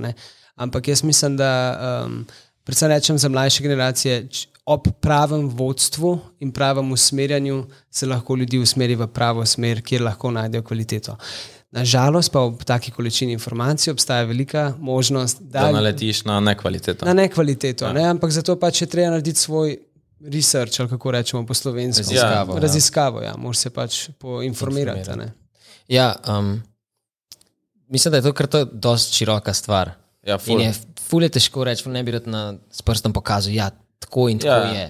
Ampak 0.56 0.88
jaz 0.88 1.04
mislim, 1.04 1.38
da 1.38 1.52
um, 2.06 2.26
predvsem 2.64 2.90
rečem 2.90 3.18
za 3.18 3.30
mlajše 3.30 3.64
generacije, 3.64 4.28
ob 4.70 4.86
pravem 5.02 5.48
vodstvu 5.50 6.20
in 6.40 6.52
pravem 6.54 6.92
usmerjanju 6.92 7.64
se 7.90 8.06
lahko 8.06 8.36
ljudi 8.36 8.60
usmeri 8.62 8.96
v 8.96 9.08
pravo 9.08 9.46
smer, 9.46 9.82
kjer 9.82 10.04
lahko 10.06 10.30
najdejo 10.32 10.64
kvaliteto. 10.64 11.16
Nažalost 11.72 12.32
pa 12.32 12.44
ob 12.46 12.64
taki 12.64 12.92
količini 12.92 13.34
informacij 13.34 13.92
obstaja 13.92 14.24
velika 14.30 14.74
možnost, 14.80 15.42
da, 15.42 15.62
Da 15.62 15.72
naletiš 15.72 16.24
na 16.26 16.40
nekvaliteto. 16.40 17.06
na 17.06 17.14
nekvaliteto, 17.14 17.86
ja. 17.86 17.94
ne? 17.94 18.04
ampak 18.10 18.32
zato 18.32 18.56
pač 18.60 18.82
je 18.82 18.88
treba 18.88 19.10
narediti 19.10 19.40
svoj 19.40 19.78
research, 20.34 20.82
ali 20.82 20.90
kako 20.90 21.12
rečemo 21.12 21.46
po 21.46 21.54
slovensko. 21.54 22.02
Raziskavo, 22.02 22.54
ja. 22.54 22.60
Raziskavo, 22.60 23.22
ja, 23.22 23.34
moraš 23.38 23.58
se 23.58 23.70
pač 23.70 24.10
poinformirati. 24.20 25.10
a 25.10 25.16
ne. 25.16 25.34
Ja, 25.88 26.16
um, 26.28 26.62
mislim, 27.88 28.12
da 28.12 28.18
je 28.18 28.24
to 28.24 28.34
kar 28.34 28.48
to 28.48 28.66
dosti 28.66 29.16
široka 29.16 29.54
stvar. 29.54 29.92
Ja, 30.24 30.34
In 30.34 30.40
ful. 30.40 30.62
je 30.62 30.74
ful 31.10 31.24
je 31.24 31.30
težko 31.30 31.64
reči, 31.64 31.90
ne 31.90 32.04
bi 32.04 32.12
rad 32.12 32.28
na, 32.28 32.54
s 32.72 32.82
prstom 32.82 33.14
pokazal, 33.14 33.54
ja, 33.54 33.72
tako 34.00 34.30
in 34.30 34.40
tako 34.40 34.68
Ja. 34.68 34.74
je. 34.74 34.90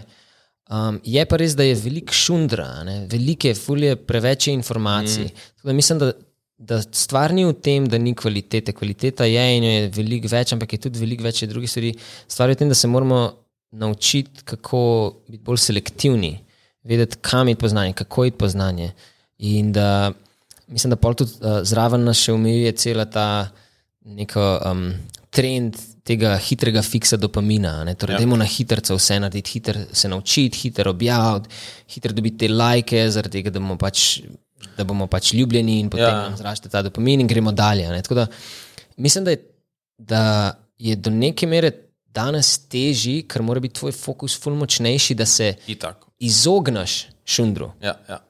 Um, 0.70 1.00
je 1.04 1.26
pa 1.26 1.38
res, 1.42 1.56
da 1.58 1.66
je 1.66 1.76
veliko 1.82 2.14
šundra, 2.14 2.84
ne? 2.86 3.00
veliko 3.10 3.50
je, 3.50 3.56
ful 3.58 3.84
je 3.84 3.96
preveč 3.96 4.48
je 4.48 4.54
informacij. 4.54 5.32
Mm. 5.64 5.76
Mislim, 5.76 6.00
da, 6.00 6.12
da 6.58 6.78
stvar 6.82 7.34
ni 7.34 7.46
v 7.48 7.56
tem, 7.58 7.88
da 7.90 7.98
ni 7.98 8.14
kvalitete. 8.14 8.76
Kvaliteta 8.78 9.26
je 9.26 9.46
in 9.58 9.66
jo 9.66 9.72
je 9.72 9.88
veliko 9.98 10.30
več, 10.30 10.54
ampak 10.54 10.76
je 10.76 10.82
tudi 10.86 11.02
veliko 11.02 11.26
več 11.26 11.42
drugih 11.50 11.72
stvari. 11.72 11.96
Stvar 12.28 12.54
je 12.54 12.58
v 12.58 12.62
tem, 12.62 12.70
da 12.70 12.78
se 12.78 12.88
moramo 12.88 13.24
naučiti, 13.82 14.46
kako 14.46 14.82
biti 15.26 15.44
bolj 15.44 15.58
selektivni, 15.66 16.36
vedeti, 16.86 17.18
kam 17.22 17.50
je 17.50 17.58
poznanje, 17.58 17.98
kako 17.98 18.30
je 18.30 18.38
poznanje. 18.38 18.92
In 19.50 19.74
da 19.74 20.12
mislim, 20.70 20.94
da 20.94 21.02
pol 21.02 21.18
tudi 21.18 21.34
uh, 21.42 21.62
zraven 21.66 22.06
nas 22.06 22.22
še 22.22 22.34
omejuje 22.38 22.78
cela 22.78 23.06
ta 23.10 23.50
neko 24.06 24.46
um, 24.70 24.92
trend 25.34 25.78
tega 26.04 26.36
hitrega 26.38 26.82
fiksa 26.86 27.18
dopamina. 27.18 27.84
Ne? 27.88 27.96
Torej, 28.00 28.18
ja. 28.18 28.24
Dajmo 28.24 28.38
na 28.40 28.48
hitro 28.50 28.98
vse 28.98 29.20
narediti, 29.20 29.58
hitro 29.58 29.82
se 29.94 30.10
naučiti, 30.10 30.58
hitro 30.58 30.92
objaviti, 30.92 31.50
hitro 31.94 32.14
dobiti 32.14 32.46
te 32.46 32.54
lajke, 32.54 33.04
zaradi 33.12 33.40
tega, 33.40 33.54
da 33.56 33.60
bomo 33.60 33.78
pač, 33.78 34.22
da 34.78 34.86
bomo 34.88 35.08
pač 35.08 35.34
ljubljeni 35.34 35.80
in 35.80 35.90
potem 35.90 36.08
ja. 36.08 36.24
Nam 36.30 36.38
zraste 36.38 36.70
ta 36.70 36.82
dopamin 36.86 37.26
in 37.26 37.28
gremo 37.28 37.52
dalje. 37.52 37.90
Da, 38.10 38.28
mislim, 38.98 39.28
da 39.28 39.36
je, 39.36 39.44
da 39.98 40.24
je 40.78 40.96
do 40.96 41.12
neke 41.12 41.48
mere 41.48 41.72
danes 42.10 42.56
težji, 42.72 43.24
ker 43.30 43.44
mora 43.46 43.62
biti 43.64 43.80
tvoj 43.80 43.94
fokus 43.94 44.38
ful 44.42 44.56
močnejši, 44.58 45.16
da 45.16 45.26
se 45.26 45.54
Itak. 45.68 46.06
izogneš 46.20 47.04
šundru. 47.26 47.72
Ja, 47.84 48.00
ja. 48.10 48.24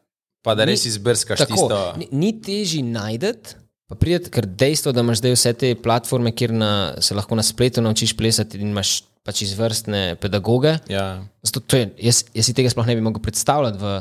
Pa 0.43 0.55
da 0.55 0.65
res 0.67 0.85
izbrskaš 0.87 1.41
Tako, 1.43 1.53
tisto. 1.53 1.79
ni, 1.99 2.07
ni 2.11 2.31
težji 2.41 2.81
najti, 2.83 3.55
pa 3.89 3.97
prideti, 3.97 4.29
ker 4.33 4.45
dejstvo, 4.45 4.93
da 4.93 5.01
imaš 5.01 5.23
zdaj 5.23 5.33
vse 5.33 5.53
te 5.57 5.69
platforme, 5.75 6.31
kjer 6.31 6.53
na, 6.53 6.71
se 7.01 7.17
lahko 7.17 7.35
na 7.35 7.43
spletu 7.45 7.81
naučiš 7.81 8.13
plesati 8.17 8.59
in 8.61 8.69
imaš 8.69 8.99
pač 9.25 9.41
izvrstne 9.47 10.15
pedagoge. 10.21 10.77
Ja. 10.89 11.23
Zato, 11.45 11.63
to 11.65 11.79
je, 11.79 11.89
jaz, 12.09 12.23
jaz 12.33 12.49
si 12.49 12.55
tega 12.57 12.71
sploh 12.71 12.87
ne 12.87 12.95
bi 12.97 13.03
mogel 13.03 13.21
predstavljati 13.25 13.81
v, 13.81 13.95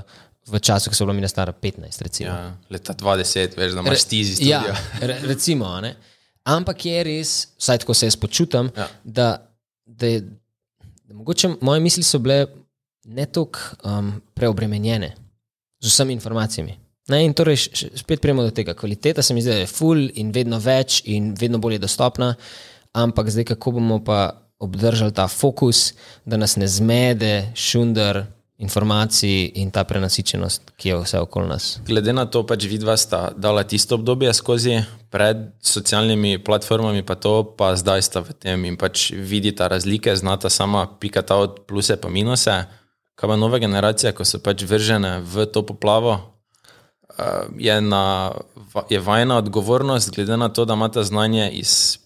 v 0.52 0.60
času, 0.60 0.92
ko 0.92 0.96
so 0.96 1.08
bila 1.08 1.16
mi 1.16 1.28
stara 1.28 1.52
15. 1.52 2.02
Recimo. 2.04 2.30
Ja, 2.30 2.52
leta 2.70 2.94
20, 2.94 3.56
veš, 3.58 3.74
da 3.76 3.84
imaš 3.84 4.04
ti 4.08 4.22
z 4.24 4.44
Ja, 4.44 4.62
re, 5.00 5.18
recimo, 5.28 5.72
ne. 5.84 5.96
Ampak 6.48 6.84
je 6.88 7.00
res, 7.04 7.32
vsaj 7.60 7.82
tako 7.84 7.96
se 7.96 8.08
jaz 8.08 8.16
počutim, 8.16 8.70
Ja. 8.76 8.88
da, 9.04 9.28
da, 9.84 10.06
je, 10.06 10.20
da 11.04 11.14
mogoče 11.14 11.56
moje 11.60 11.80
misli 11.80 12.04
so 12.04 12.20
bile 12.20 12.46
ne 13.08 13.26
toliko 13.26 13.58
um, 13.84 14.12
preobremenjene 14.34 15.14
z 15.80 15.92
vsemi 15.92 16.12
informacijami. 16.12 16.76
Ne, 17.08 17.22
in 17.24 17.32
torej, 17.32 17.56
spet 17.96 18.20
prijemo 18.20 18.42
do 18.44 18.50
tega. 18.50 18.74
Kvaliteta 18.74 19.22
se 19.22 19.34
mi 19.34 19.42
zdi, 19.42 19.50
da 19.50 19.62
je 19.62 19.66
full 19.70 20.10
in 20.20 20.32
vedno 20.32 20.58
več 20.60 21.00
in 21.08 21.32
vedno 21.38 21.58
bolj 21.58 21.78
je 21.78 21.84
dostopna, 21.86 22.34
ampak 22.92 23.30
zdaj 23.32 23.48
kako 23.54 23.78
bomo 23.78 24.02
pa 24.04 24.48
obdržali 24.58 25.14
ta 25.14 25.28
fokus, 25.28 25.94
da 26.24 26.36
nas 26.36 26.56
ne 26.56 26.68
zmede 26.68 27.52
šundar 27.54 28.26
informacij 28.58 29.52
in 29.54 29.70
ta 29.70 29.84
prenasičenost, 29.84 30.72
ki 30.76 30.88
je 30.88 30.96
vse 30.98 31.20
okoli 31.22 31.48
nas. 31.48 31.66
Glede 31.86 32.12
na 32.12 32.26
to, 32.26 32.42
pač 32.46 32.66
vidva 32.66 32.96
sta 32.98 33.28
dala 33.36 33.62
tisto 33.62 33.94
obdobje 33.94 34.34
skozi 34.34 34.80
pred 35.14 35.44
socialnimi 35.62 36.42
platformami, 36.44 37.04
pa 37.06 37.14
to, 37.14 37.44
pa 37.54 37.76
zdaj 37.78 38.02
sta 38.02 38.20
v 38.26 38.34
tem 38.34 38.64
in 38.66 38.76
pač 38.76 39.12
vidita 39.14 39.70
razlike, 39.70 40.16
znata 40.16 40.50
sama 40.50 40.88
pikata 41.00 41.38
od 41.38 41.62
pluse 41.70 41.96
pa 41.96 42.10
minuse. 42.10 42.64
Kaj 43.14 43.30
pa 43.30 43.36
nove 43.38 43.62
generacije, 43.62 44.12
ko 44.12 44.26
so 44.26 44.42
pač 44.42 44.66
vržene 44.66 45.20
v 45.22 45.46
to 45.46 45.62
poplavo, 45.62 46.37
je, 47.58 47.80
na, 47.80 48.32
je 48.90 49.00
vajna 49.00 49.36
odgovornost, 49.36 50.14
glede 50.14 50.36
na 50.36 50.48
to, 50.48 50.64
da 50.64 50.74
imata 50.74 51.04
znanje 51.04 51.50
iz 51.50 51.98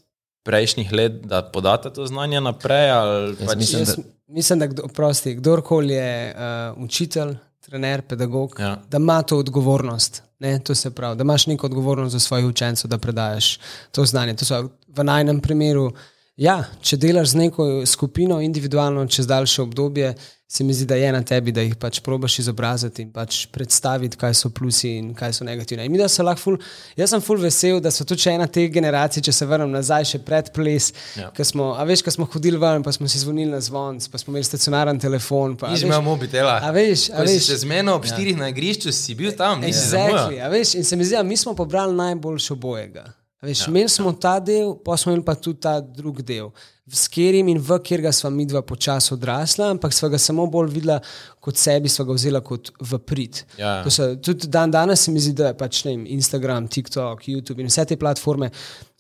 prejšnjih 0.43 0.93
let, 0.93 1.13
da 1.13 1.43
podata 1.43 1.91
to 1.91 2.07
znanje 2.07 2.41
naprej. 2.41 2.91
ali 2.91 3.37
Pač, 3.37 3.57
mislim, 3.57 3.81
Jaz 3.81 3.97
mislim, 4.33 4.59
da 4.59 4.67
kdo, 4.67 4.89
prosti, 4.89 5.35
kdorkoli 5.35 5.95
je 5.95 6.35
uh, 6.35 6.85
učitelj, 6.85 7.37
trener, 7.61 8.03
pedagog, 8.03 8.57
Ja. 8.61 8.83
da 8.91 8.97
ima 8.97 9.23
to 9.23 9.39
odgovornost. 9.39 10.23
Ne, 10.39 10.59
to 10.59 10.75
se 10.75 10.91
pravi, 10.91 11.17
da 11.17 11.23
imaš 11.23 11.47
neko 11.47 11.67
odgovornost 11.67 12.13
za 12.13 12.21
svoje 12.21 12.47
učence, 12.47 12.89
da 12.89 12.99
predaš 12.99 13.59
to 13.91 14.05
znanje. 14.05 14.35
To 14.37 14.45
so 14.45 14.69
v 14.89 15.05
najnem 15.05 15.41
primeru. 15.41 15.93
Ja, 16.37 16.65
če 16.81 16.97
delaš 16.97 17.29
z 17.29 17.35
neko 17.35 17.87
skupino 17.87 18.41
individualno 18.41 19.07
čez 19.07 19.27
daljše 19.27 19.63
obdobje, 19.63 20.15
se 20.53 20.65
mi 20.65 20.75
zdi, 20.75 20.85
da 20.85 20.95
je 20.95 21.13
na 21.13 21.23
tebi, 21.25 21.53
da 21.53 21.63
jih 21.65 21.77
pač 21.81 22.03
probaš 22.05 22.35
izobraziti 22.43 23.07
in 23.07 23.13
pač 23.13 23.47
predstaviti, 23.49 24.19
kaj 24.21 24.35
so 24.37 24.51
plusi 24.53 24.91
in 24.99 25.07
kaj 25.17 25.39
so 25.39 25.47
negativne. 25.49 25.87
In 25.89 25.93
mi, 25.95 25.97
da 25.97 26.11
so 26.13 26.27
lahko 26.27 26.43
ful, 26.43 26.59
jaz 26.99 27.15
sem 27.15 27.23
ful 27.25 27.41
vesel, 27.41 27.79
da 27.81 27.89
so 27.89 28.05
tudi 28.05 28.27
še 28.27 28.35
ena 28.37 28.45
teh 28.53 28.67
generacij, 28.75 29.25
če 29.25 29.33
se 29.33 29.49
vrnem 29.49 29.73
nazaj, 29.73 30.11
še 30.11 30.21
pred 30.27 30.51
ples, 30.53 30.91
ja. 31.17 31.31
ko 31.33 31.47
smo, 31.49 31.71
a 31.73 31.87
veš, 31.89 32.03
ko 32.05 32.13
smo 32.13 32.29
hodili 32.35 32.61
ven, 32.61 32.85
pa 32.85 32.93
smo 32.93 33.09
si 33.09 33.23
zvonili 33.23 33.49
na 33.49 33.63
zvon, 33.65 34.03
pa 34.13 34.21
smo 34.21 34.35
imeli 34.35 34.51
stacionaren 34.51 35.01
telefon. 35.01 35.57
Pa, 35.57 35.71
veš, 35.73 35.87
imel 35.89 36.05
mobitela. 36.05 36.59
A 36.61 36.75
veš, 36.77 37.07
a 37.17 37.25
veš. 37.25 37.49
se 37.49 37.57
zmenil 37.65 37.95
ob 37.95 38.05
štirih 38.13 38.37
na 38.37 38.53
igrišču, 38.53 38.93
si 38.93 39.17
bil 39.17 39.33
tam, 39.39 39.65
nisi 39.65 39.79
Exactly, 39.87 40.37
zamujal. 40.37 40.53
veš, 40.59 40.75
in 40.83 40.85
se 40.85 41.01
mi 41.01 41.09
zdi, 41.09 41.17
da 41.17 41.25
mi 41.25 41.41
smo 41.41 41.57
pobrali 41.57 41.97
najboljše 41.97 42.53
obojega. 42.59 43.09
Veš, 43.41 43.65
ja. 43.65 43.73
Imeli 43.73 43.89
smo 43.89 44.13
ta 44.13 44.37
del, 44.37 44.77
pa 44.85 45.01
smo 45.01 45.17
imeli 45.17 45.25
pa 45.25 45.35
tudi 45.35 45.65
ta 45.65 45.79
drugi 45.81 46.29
del, 46.29 46.53
s 46.91 47.09
katerim 47.09 47.49
in 47.49 47.59
v 47.63 47.79
katerega 47.79 48.11
sva 48.13 48.31
mi 48.31 48.47
dva 48.47 48.63
počasi 48.67 49.15
odrasla, 49.15 49.71
ampak 49.71 49.95
sva 49.95 50.09
ga 50.11 50.19
samo 50.19 50.47
bolj 50.51 50.73
videla 50.75 50.99
kot 51.41 51.59
sebi, 51.59 51.89
sva 51.89 52.05
ga 52.09 52.17
vzela 52.17 52.41
kot 52.43 52.73
v 52.81 52.99
prid. 53.07 53.43
Ja. 53.59 53.83
So, 53.87 54.15
tudi 54.19 54.51
dan 54.51 54.71
danes 54.71 55.05
se 55.07 55.13
mi 55.15 55.23
zdi, 55.23 55.35
da 55.39 55.53
je 55.53 55.59
pač, 55.59 55.85
ne 55.87 55.95
vem, 55.95 56.07
Instagram, 56.19 56.67
TikTok, 56.69 57.29
YouTube 57.29 57.63
in 57.63 57.71
vse 57.71 57.87
te 57.87 57.99
platforme 57.99 58.51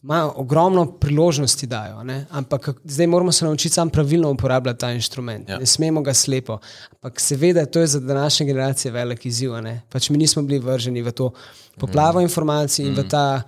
imajo 0.03 0.33
ogromno 0.43 0.85
priložnosti, 0.99 1.67
dajo, 1.67 2.03
ne? 2.05 2.25
ampak 2.31 2.73
zdaj 2.85 3.07
moramo 3.07 3.33
se 3.33 3.45
naučiti 3.45 3.75
sam 3.75 3.91
pravilno 3.91 4.31
uporabljati 4.31 4.81
ta 4.81 4.91
inštrument. 4.93 5.49
Ja. 5.49 5.59
Ne 5.59 5.67
smemo 5.67 6.03
ga 6.03 6.15
slepo. 6.15 6.59
Ampak 6.93 7.21
seveda, 7.21 7.67
to 7.67 7.81
je 7.81 7.87
za 7.87 8.01
današnje 8.01 8.47
generacije 8.47 8.93
velik 8.93 9.27
izziv. 9.27 9.53
Pač 9.89 10.11
mi 10.11 10.19
nismo 10.19 10.43
bili 10.43 10.59
vrženi 10.59 11.03
v 11.03 11.13
to 11.13 11.31
poplavo 11.79 12.19
mm. 12.19 12.23
informacij 12.23 12.87
in 12.87 12.93
mm. 12.93 12.97
v 12.99 13.09
ta 13.09 13.43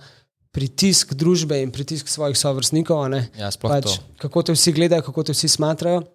pritisk 0.55 1.13
družbe 1.19 1.59
in 1.59 1.71
pritisk 1.75 2.07
svojih 2.07 2.37
sovrstnikov. 2.39 3.03
Ja, 3.35 3.51
pač, 3.59 3.89
to. 3.89 3.95
kako 4.23 4.47
te 4.47 4.55
vsi 4.55 4.71
gledajo, 4.75 5.03
kako 5.03 5.27
te 5.27 5.35
vsi 5.35 5.51
smatrajo. 5.51 6.05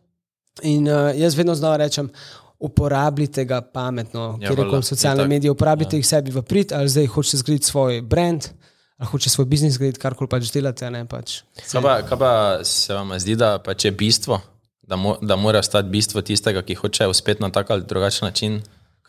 In 0.67 0.89
uh, 0.89 1.13
jaz 1.17 1.37
vedno 1.39 1.55
znova 1.55 1.77
rečem, 1.85 2.09
uporabite 2.61 3.45
ga 3.49 3.61
pametno, 3.61 4.37
Ja, 4.41 4.51
ker 4.51 4.59
valjda, 4.61 4.81
je 4.81 4.89
socialne 4.89 5.27
medije, 5.29 5.53
uporabite 5.53 5.97
ja. 5.97 6.01
jih 6.01 6.09
sebi 6.09 6.33
v 6.35 6.43
prid, 6.45 6.73
ali 6.77 6.89
zdaj 6.93 7.07
hočete 7.13 7.41
zgraditi 7.41 7.71
svoj 7.71 8.01
brand, 8.03 8.49
ali 9.01 9.09
hočete 9.09 9.33
svoj 9.33 9.49
biznis 9.49 9.77
zgraditi, 9.79 10.01
karkoli 10.01 10.29
pač 10.29 10.51
delate. 10.53 10.91
Ne, 10.93 11.07
pač. 11.09 11.41
Kaj 11.61 11.85
pa, 11.85 11.95
kaj 12.09 12.21
pa 12.21 12.33
se 12.69 12.97
vam 12.97 13.15
zdi, 13.21 13.37
da 13.41 13.55
pač 13.65 13.89
je 13.89 13.95
bistvo, 13.97 14.41
da, 14.85 14.97
mo, 15.01 15.17
da 15.23 15.37
mora 15.41 15.63
ostati 15.65 15.89
bistvo 15.89 16.25
tistega, 16.27 16.65
ki 16.67 16.77
hoče 16.83 17.09
uspeti 17.09 17.45
na 17.45 17.53
tak 17.55 17.71
ali 17.71 17.89
drugačen 17.89 18.29
način, 18.29 18.61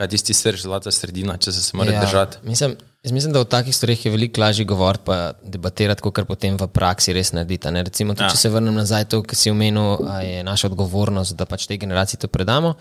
kaj 0.01 0.09
je 0.09 0.17
tisti 0.17 0.33
srč, 0.33 0.63
zlata 0.65 0.89
sredina, 0.91 1.35
če 1.37 1.51
se, 1.53 1.61
se 1.61 1.77
mora 1.77 1.93
ja. 1.93 2.01
držati. 2.01 2.39
Mislim, 2.43 2.73
jaz 3.05 3.11
mislim, 3.13 3.33
da 3.35 3.43
v 3.43 3.49
takih 3.53 3.75
stvareh 3.75 4.05
je 4.05 4.11
veliko 4.11 4.41
lažje 4.41 4.65
govoriti, 4.65 5.05
pa 5.05 5.33
debatirati, 5.43 6.01
kot 6.01 6.23
potem 6.25 6.57
v 6.57 6.67
praksi 6.73 7.13
res 7.13 7.29
narediti. 7.37 7.69
Ne? 7.69 7.83
Recimo, 7.85 8.15
tudi, 8.17 8.25
Ja. 8.25 8.31
če 8.33 8.41
se 8.41 8.49
vrnem 8.49 8.73
nazaj 8.73 9.05
to, 9.13 9.21
kar 9.21 9.37
si 9.37 9.53
omenil, 9.53 10.01
je 10.25 10.41
naša 10.47 10.71
odgovornost, 10.71 11.37
da 11.37 11.45
pač 11.45 11.67
tej 11.69 11.77
generaciji 11.85 12.17
to 12.23 12.31
predamo. 12.33 12.73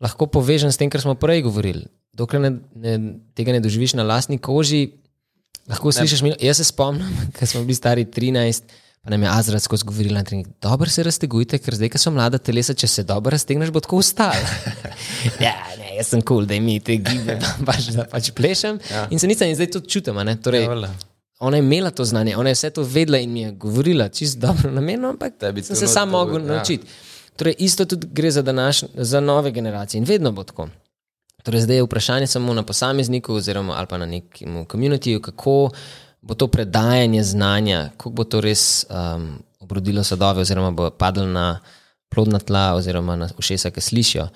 Lahko 0.00 0.26
povežem 0.26 0.72
s 0.72 0.80
tem, 0.80 0.88
kar 0.88 1.04
smo 1.04 1.14
prej 1.20 1.44
govorili. 1.44 1.84
Dokler 2.16 2.40
ne, 2.40 2.54
ne, 2.72 2.94
tega 3.36 3.52
ne 3.52 3.60
doživiš 3.60 3.98
na 4.00 4.08
lastni 4.08 4.40
koži, 4.40 4.94
lahko 5.68 5.92
slišiš. 5.92 6.24
Jaz 6.40 6.62
se 6.62 6.64
spomnim, 6.64 7.12
ko 7.36 7.44
smo 7.44 7.60
bili 7.68 7.76
stari 7.76 8.08
13. 8.08 8.72
Pa 9.04 9.10
nam 9.10 9.22
je 9.22 9.28
Azra 9.28 9.58
skozi 9.60 9.84
govorila, 9.84 10.22
da 10.22 10.36
je 10.36 10.44
dobro 10.62 10.90
se 10.90 11.02
raztegujte, 11.02 11.58
ker 11.58 11.74
zdaj, 11.76 11.90
ko 11.92 11.98
so 12.00 12.10
mlada 12.10 12.38
telesa, 12.38 12.74
če 12.74 12.88
se 12.88 13.02
dobro 13.04 13.34
raztegneš, 13.34 13.70
bo 13.70 13.80
tako 13.84 13.98
ustal. 14.00 14.32
ja, 15.44 15.52
ne, 15.78 15.90
jaz 15.98 16.08
sem 16.14 16.22
kul, 16.22 16.38
cool, 16.38 16.46
da 16.48 16.56
mi 16.60 16.78
te 16.80 16.96
gibe, 16.96 17.36
pač, 17.68 17.90
da 17.92 18.06
pač 18.08 18.30
plešem. 18.32 18.80
Ja. 18.90 19.02
In 19.12 19.20
se 19.20 19.28
nisem 19.28 19.52
in 19.52 19.58
zdaj 19.58 19.74
to 19.76 19.82
čutim. 19.84 20.22
Torej, 20.42 20.64
Ja, 20.64 20.94
ona 21.38 21.56
je 21.56 21.62
imela 21.66 21.90
to 21.90 22.04
znanje, 22.04 22.36
ona 22.36 22.48
je 22.48 22.54
vse 22.54 22.70
to 22.70 22.82
vedela 22.82 23.18
in 23.18 23.32
mi 23.32 23.40
je 23.40 23.50
govorila, 23.52 24.08
čist 24.08 24.38
dobro 24.38 24.70
namerno, 24.70 25.10
ampak 25.12 25.34
sem 25.62 25.76
se 25.76 25.86
sam 25.86 26.10
mogel 26.10 26.40
ja. 26.40 26.54
naučiti. 26.54 26.86
Torej, 27.36 27.54
isto 27.58 27.84
tudi 27.84 28.08
gre 28.12 28.30
za, 28.30 28.42
današ, 28.42 28.84
za 28.94 29.20
nove 29.20 29.50
generacije 29.50 29.98
in 29.98 30.04
vedno 30.04 30.32
bo 30.32 30.44
tako. 30.44 30.68
Torej, 31.42 31.60
zdaj 31.60 31.76
je 31.76 31.82
vprašanje 31.82 32.26
samo 32.26 32.54
na 32.54 32.62
posamezniku 32.62 33.34
oziroma 33.34 33.74
ali 33.76 33.86
pa 33.86 33.98
na 33.98 34.06
nekem 34.06 34.64
komunitiju, 34.64 35.22
kako 35.22 35.70
bo 36.24 36.34
to 36.34 36.48
predajanje 36.48 37.22
znanja, 37.22 37.90
kako 37.96 38.10
bo 38.10 38.24
to 38.24 38.40
res 38.40 38.86
um, 38.88 39.36
obrodilo 39.60 40.04
sadove 40.04 40.40
oziroma 40.40 40.70
bo 40.70 40.90
padlo 40.90 41.26
na 41.26 41.60
plodna 42.08 42.38
tla 42.38 42.72
oziroma 42.78 43.16
na 43.16 43.28
ušesa, 43.38 43.70
ki 43.70 43.80
slišijo. 43.80 44.28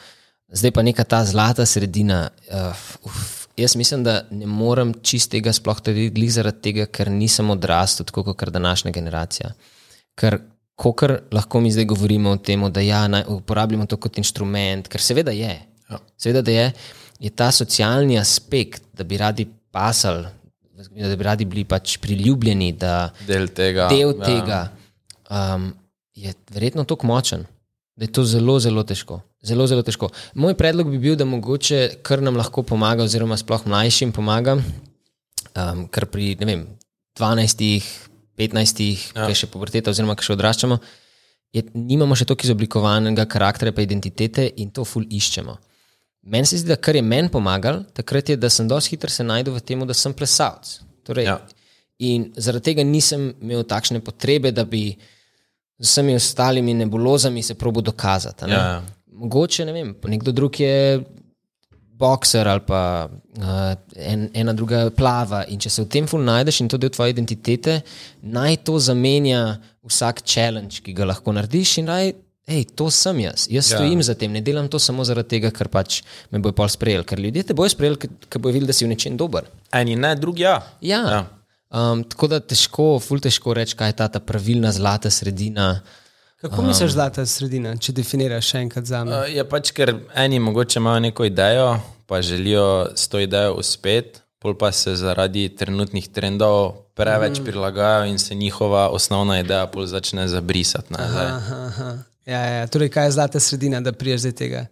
Zdaj 0.52 0.72
pa 0.76 0.82
neka 0.82 1.04
ta 1.04 1.22
zlata 1.24 1.66
sredina. 1.66 2.28
Uh, 2.52 2.84
uf, 3.08 3.48
jaz 3.56 3.76
mislim, 3.76 4.04
da 4.04 4.22
ne 4.30 4.46
morem 4.46 4.94
čistega 5.02 5.52
sploh 5.52 5.80
narediti 5.86 6.30
zaradi 6.32 6.62
tega, 6.68 6.86
ker 6.86 7.10
nisem 7.12 7.50
odrastel 7.50 8.08
tako 8.08 8.24
kot 8.32 8.52
današnja 8.52 8.92
generacija. 8.92 9.52
Ker 10.18 10.40
Kokar 10.78 11.16
lahko 11.34 11.58
mi 11.60 11.72
zdaj 11.74 11.88
govorimo 11.90 12.30
o 12.30 12.38
tem, 12.38 12.62
da 12.70 12.80
ja, 12.80 13.00
naj 13.10 13.24
uporabljamo 13.34 13.86
to 13.90 13.96
kot 13.98 14.18
inštrument, 14.20 14.86
ker 14.86 15.02
seveda 15.02 15.32
je. 15.34 15.56
Ja. 15.90 15.98
Seveda, 16.14 16.42
da 16.46 16.52
je, 16.54 16.66
je 17.18 17.30
ta 17.34 17.48
socialni 17.50 18.18
aspekt, 18.18 18.84
da 18.94 19.02
bi 19.04 19.18
radi 19.18 19.48
pasali, 19.74 20.28
da 20.78 21.16
bi 21.16 21.26
radi 21.26 21.44
bili 21.44 21.64
pač 21.64 21.96
priljubljeni, 22.02 22.72
da 22.72 23.10
Del 23.26 23.48
tega. 23.48 23.88
del 23.90 24.14
ja. 24.14 24.24
tega 24.24 24.60
um, 25.30 25.72
je 26.14 26.34
verjetno 26.54 26.84
tako 26.84 27.06
močen, 27.06 27.46
da 27.96 28.06
je 28.06 28.12
to 28.12 28.24
zelo, 28.24 28.58
zelo 28.62 28.82
težko. 28.86 29.20
Zelo, 29.42 29.66
zelo 29.66 29.82
težko. 29.82 30.10
Moj 30.34 30.54
predlog 30.58 30.90
bi 30.90 30.98
bil, 30.98 31.16
da 31.18 31.26
mogoče 31.26 32.00
kar 32.02 32.22
nam 32.22 32.38
lahko 32.38 32.62
pomaga, 32.66 33.06
oziroma 33.06 33.36
sploh 33.38 33.66
mlajšim 33.66 34.12
pomaga, 34.14 34.58
um, 34.58 35.86
ker 35.90 36.06
pri 36.10 36.34
vem, 36.40 36.66
12, 37.18 37.86
15, 38.38 38.82
ja. 39.14 39.26
ki 39.26 39.34
je 39.34 39.42
še 39.42 39.50
puberteta, 39.50 39.90
oziroma 39.90 40.14
ki 40.18 40.26
še 40.26 40.34
odraščamo, 40.36 40.78
je, 41.54 41.64
nimamo 41.74 42.14
še 42.18 42.26
toliko 42.28 42.46
izoblikovanega 42.46 43.26
karaktera, 43.30 43.74
pa 43.74 43.82
identitete 43.82 44.46
in 44.62 44.70
to 44.74 44.86
ful 44.86 45.06
iščemo. 45.06 45.56
Meni 46.28 46.46
se 46.46 46.58
zdi, 46.60 46.68
da 46.68 46.76
kar 46.76 46.96
je 46.96 47.02
meni 47.02 47.30
pomagalo, 47.32 47.84
takrat 47.96 48.28
je, 48.28 48.36
da 48.36 48.50
sem 48.52 48.68
dosti 48.68 48.94
hitro 48.94 49.10
se 49.10 49.24
najdel 49.24 49.54
v 49.56 49.62
tem, 49.64 49.86
da 49.88 49.94
sem 49.96 50.12
plesalec. 50.14 50.78
Torej, 51.08 51.24
Ja. 51.30 51.38
In 51.98 52.28
zaradi 52.38 52.68
tega 52.70 52.84
nisem 52.86 53.32
imel 53.42 53.64
takšne 53.66 53.98
potrebe, 54.06 54.52
da 54.54 54.62
bi 54.64 54.92
z 55.78 55.86
vsemi 55.88 56.14
ostalimi 56.14 56.74
nebulozami 56.74 57.42
se 57.42 57.54
probo 57.58 57.80
dokazati. 57.80 58.46
ne. 58.46 58.52
Ja, 58.52 58.58
ja. 58.58 58.82
Mogoče 59.18 59.64
ne 59.66 59.72
vem, 59.72 59.96
nekdo 60.06 60.32
drug 60.32 60.60
je 60.60 61.02
bokser 61.98 62.48
ali 62.48 62.62
pa 62.66 63.08
uh, 63.10 63.74
en, 63.96 64.28
ena 64.34 64.52
druga 64.52 64.90
plava. 64.94 65.42
In 65.50 65.58
če 65.58 65.70
se 65.70 65.82
v 65.82 65.88
tem 65.90 66.06
ful 66.06 66.22
najdeš 66.22 66.60
in 66.62 66.70
to 66.70 66.78
del 66.78 66.92
tvoje 66.94 67.10
identitete, 67.16 67.80
naj 68.22 68.60
to 68.62 68.78
zamenja 68.78 69.58
vsak 69.82 70.22
challenge, 70.22 70.84
ki 70.84 70.94
ga 70.94 71.08
lahko 71.10 71.34
narediš 71.34 71.78
in 71.82 71.90
naj. 71.90 72.12
Hej, 72.48 72.64
to 72.72 72.88
sem 72.90 73.20
jaz. 73.20 73.46
Jaz 73.50 73.70
Ja. 73.70 73.76
stojim 73.76 74.02
za 74.02 74.14
tem, 74.14 74.32
ne 74.32 74.40
delam 74.40 74.68
to 74.68 74.78
samo 74.80 75.04
zaradi 75.04 75.36
tega, 75.36 75.50
ker 75.52 75.68
pač 75.68 76.02
me 76.32 76.40
bojo 76.40 76.54
pol 76.56 76.68
sprejeli. 76.68 77.04
Ker 77.04 77.20
ljudje 77.20 77.42
te 77.42 77.54
bojo 77.54 77.68
sprejeli, 77.68 77.96
ker 78.28 78.40
bojo 78.40 78.52
videli, 78.56 78.66
da 78.66 78.72
si 78.72 78.86
v 78.86 78.88
nečem 78.94 79.16
dober. 79.16 79.44
Eni 79.72 79.96
ne, 79.96 80.14
drugi 80.16 80.42
ja. 80.46 80.62
Ja. 80.80 81.02
Ja. 81.12 81.24
Um, 81.68 82.04
tako 82.08 82.30
da 82.32 82.40
težko, 82.40 82.96
ful 83.04 83.20
težko 83.20 83.52
reči, 83.52 83.76
kaj 83.76 83.92
je 83.92 83.96
ta, 84.00 84.08
ta 84.08 84.20
pravilna 84.24 84.72
zlata 84.72 85.10
sredina. 85.12 85.82
Kako 86.40 86.62
misliš, 86.62 86.94
zlata 86.94 87.26
sredina, 87.26 87.74
če 87.76 87.92
definiraš 87.92 88.54
še 88.54 88.62
enkrat 88.64 88.88
za 88.88 89.04
me? 89.04 89.12
Uh, 89.12 89.28
Je 89.28 89.44
pač, 89.44 89.74
ker 89.76 89.92
eni 90.16 90.38
mogoče 90.40 90.78
imajo 90.80 91.04
neko 91.04 91.28
idejo, 91.28 91.68
pa 92.08 92.22
želijo 92.22 92.94
s 92.96 93.10
to 93.12 93.20
idejo 93.20 93.58
uspeti, 93.60 94.22
pol 94.40 94.54
pa 94.56 94.72
se 94.72 94.94
zaradi 94.96 95.48
trenutnih 95.52 96.08
trendov 96.08 96.88
preveč 96.94 97.40
mm. 97.40 97.44
prilagajajo 97.44 98.06
in 98.08 98.18
se 98.18 98.34
njihova 98.34 98.88
osnovna 98.88 99.40
ideja 99.40 99.66
pol 99.66 99.86
začne 99.86 100.28
zabrisati. 100.28 100.94
Ne. 100.94 101.04
Aha, 101.04 101.26
aha. 101.66 101.90
Ja, 102.28 102.40
ja, 102.44 102.66
torej, 102.66 102.90
kaj 102.90 103.06
je 103.06 103.12
zlata 103.12 103.40
sredina, 103.40 103.80
da 103.80 103.92
priješ 103.92 104.22
do 104.22 104.32
tega? 104.34 104.66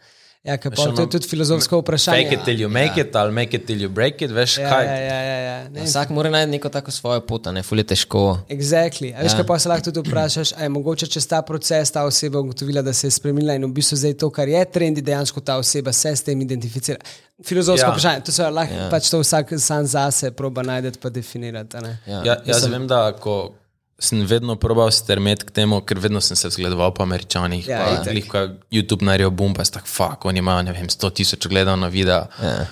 Ja, 0.45 0.55
ker 0.57 0.71
pol, 0.71 0.93
to 0.95 1.03
je 1.03 1.11
tudi 1.11 1.27
filozofsko 1.27 1.81
vprašanje. 1.81 2.21
Fake 2.21 2.35
it 2.35 2.45
till 2.45 2.55
you 2.57 2.69
make 2.71 3.01
it, 3.01 3.17
ali 3.17 3.33
make 3.33 3.57
it 3.57 3.65
till 3.67 3.81
you 3.81 3.89
break 3.91 4.21
it, 4.23 4.31
veš 4.31 4.59
Ja, 4.59 4.69
kaj. 4.71 4.85
ja, 4.87 4.95
ja, 4.97 5.17
ja, 5.23 5.39
ja. 5.41 5.57
Ne, 5.69 5.83
Vsak 5.83 6.09
mora 6.09 6.31
najti 6.31 6.51
neko 6.51 6.69
tako 6.69 6.91
svojo 6.91 7.21
pot, 7.21 7.47
a 7.47 7.53
ne 7.53 7.63
ful 7.63 7.79
je 7.79 7.85
težko. 7.85 8.21
Exactly. 8.49 9.11
A 9.11 9.25
veš, 9.25 9.33
Ja. 9.33 9.37
kaj 9.37 9.47
pa 9.47 9.59
se 9.59 9.69
lahko 9.69 9.91
tudi 9.91 10.05
vprašaš, 10.05 10.53
ali 10.53 10.63
je 10.63 10.69
mogoče 10.69 11.07
čez 11.09 11.27
ta 11.27 11.43
proces 11.43 11.91
ta 11.91 12.05
oseba 12.05 12.39
ugotovila, 12.39 12.83
da 12.83 12.93
se 12.93 13.07
je 13.07 13.11
spremenila 13.11 13.55
in 13.55 13.65
v 13.65 13.73
bistvu 13.73 13.97
zdaj 13.97 14.15
to, 14.15 14.31
kar 14.31 14.49
je 14.49 14.65
trendi, 14.67 15.03
dejansko 15.03 15.41
ta 15.41 15.57
oseba 15.57 15.93
se 15.93 16.17
s 16.17 16.23
tem 16.23 16.41
identificira. 16.41 16.99
Filozofsko 17.45 17.83
Ja. 17.83 17.89
ja. 17.89 17.93
vprašanje, 17.93 18.21
to 18.21 18.33
se 18.33 18.43
lahko 18.45 18.75
ja. 18.75 18.89
pač 18.91 19.11
to 19.11 19.19
vsak 19.19 19.51
sam 19.59 19.87
zase 19.87 20.31
proba 20.31 20.63
najti 20.63 20.99
pa 20.99 21.09
definirati. 21.11 21.77
a 21.77 21.81
ne. 21.81 21.99
Ja. 22.07 22.23
Ja, 22.25 22.37
jaz 22.47 22.67
vem, 22.67 22.87
da 22.87 23.13
ko 23.13 23.51
sem 23.99 24.27
vedno 24.27 24.57
probal 24.57 24.91
strmeti 24.93 25.47
k 25.47 25.51
temu, 25.53 25.81
ker 25.81 25.99
vedno 25.99 26.21
sem 26.21 26.37
se 26.37 26.51
zgledoval 26.51 26.93
po 26.95 27.03
američanih. 27.03 27.69
Ja, 27.69 27.79
Ja, 27.81 27.93
itak. 27.95 28.13
glih, 28.13 28.27
ko 28.29 28.39
YouTube 28.71 29.03
naredil 29.03 29.31
bum, 29.31 29.55
pa 29.55 29.63
je 29.63 29.71
tako, 29.73 29.89
fuck, 29.89 30.25
oni 30.25 30.39
imajo, 30.39 30.63
ne 30.63 30.73
vem, 30.73 30.87
100 30.87 31.11
tisoč 31.13 31.47
gledal 31.47 31.79
na 31.79 31.89
videa. 31.89 32.27
Ja. 32.43 32.67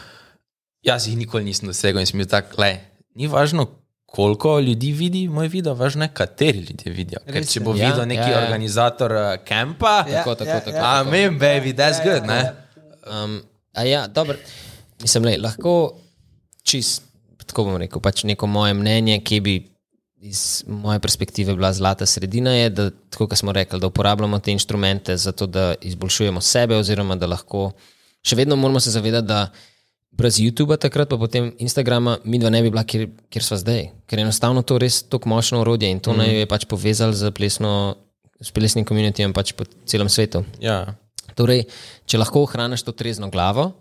Jaz 0.84 1.06
jih 1.08 1.16
nikoli 1.16 1.44
nisem 1.44 1.68
dosegel 1.68 2.00
in 2.00 2.06
sem 2.06 2.20
bil 2.20 2.28
tak, 2.28 2.52
le, 2.58 2.74
ni 3.14 3.24
važno, 3.26 3.64
koliko 4.06 4.58
ljudi 4.60 4.92
vidi 4.92 5.22
moj 5.28 5.48
video, 5.48 5.72
važno 5.74 6.04
je, 6.04 6.12
kateri 6.12 6.58
ljudje 6.60 6.92
vidijo. 6.92 7.18
Ker 7.26 7.34
Res 7.34 7.50
če 7.50 7.60
je. 7.60 7.64
bo 7.64 7.72
Ja, 7.74 7.88
videl 7.88 8.06
neki 8.06 8.20
ja, 8.20 8.28
ja. 8.30 8.42
organizator 8.44 9.12
uh, 9.12 9.30
kampa, 9.48 10.04
Ja, 10.04 10.20
Tako, 10.20 10.34
tako, 10.34 10.50
ja, 10.50 10.60
tako. 10.60 10.76
ja. 10.76 11.00
amen, 11.00 11.38
baby, 11.38 11.72
that's 11.72 12.04
good, 12.04 12.28
ne? 12.28 12.52
Um, 13.08 13.40
a 13.72 13.82
ja, 13.84 14.06
dobro. 14.06 14.36
Mislim, 15.02 15.24
lej, 15.24 15.40
lahko 15.40 15.96
čist, 16.62 17.02
tako 17.48 17.64
bom 17.64 17.80
rekel, 17.80 18.00
pač 18.00 18.22
neko 18.24 18.46
moje 18.46 18.74
mnenje, 18.74 19.18
ki 19.24 19.40
bi 19.40 19.56
iz 20.24 20.64
moje 20.66 21.00
perspektive 21.00 21.54
bila 21.54 21.72
zlata 21.72 22.06
sredina, 22.06 22.54
je, 22.56 22.70
da, 22.70 22.90
tako 23.10 23.26
kot 23.28 23.38
smo 23.38 23.52
rekli, 23.52 23.80
da 23.80 23.86
uporabljamo 23.86 24.38
te 24.38 24.52
inštrumente 24.52 25.16
za 25.16 25.32
to, 25.32 25.46
da 25.46 25.74
izboljšujemo 25.80 26.40
sebe, 26.40 26.76
oziroma 26.76 27.16
da 27.16 27.28
lahko 27.28 27.70
še 28.24 28.36
vedno 28.36 28.56
moramo 28.56 28.80
se 28.80 28.90
zavedati, 28.90 29.28
da 29.28 29.50
brez 30.16 30.38
YouTuba 30.40 30.78
takrat, 30.80 31.10
pa 31.10 31.18
potem 31.20 31.52
Instagrama, 31.58 32.18
mi 32.24 32.38
dva 32.40 32.50
ne 32.50 32.62
bi 32.62 32.70
bila, 32.72 32.86
kjer, 32.88 33.10
kjer 33.28 33.44
smo 33.44 33.58
zdaj. 33.60 33.88
Ker 34.08 34.18
je 34.18 34.24
enostavno 34.24 34.62
to 34.62 34.78
res 34.80 35.02
tako 35.02 35.28
močno 35.28 35.60
orodje 35.60 35.90
in 35.90 36.00
to 36.00 36.14
mm. 36.14 36.22
naj 36.22 36.32
jo 36.32 36.40
je 36.40 36.50
pač 36.54 36.64
povezalo 36.70 37.12
z 37.12 37.32
plesno, 37.36 37.72
s 38.40 38.54
plesnim 38.54 38.86
komunitijem 38.88 39.34
pač 39.36 39.52
po 39.52 39.68
celem 39.84 40.08
svetu. 40.08 40.44
Ja, 40.62 40.94
Torej, 41.34 41.64
če 42.06 42.20
lahko 42.20 42.44
ohraniš 42.46 42.84
to 42.86 42.94
trezno 42.94 43.28
glavo 43.32 43.72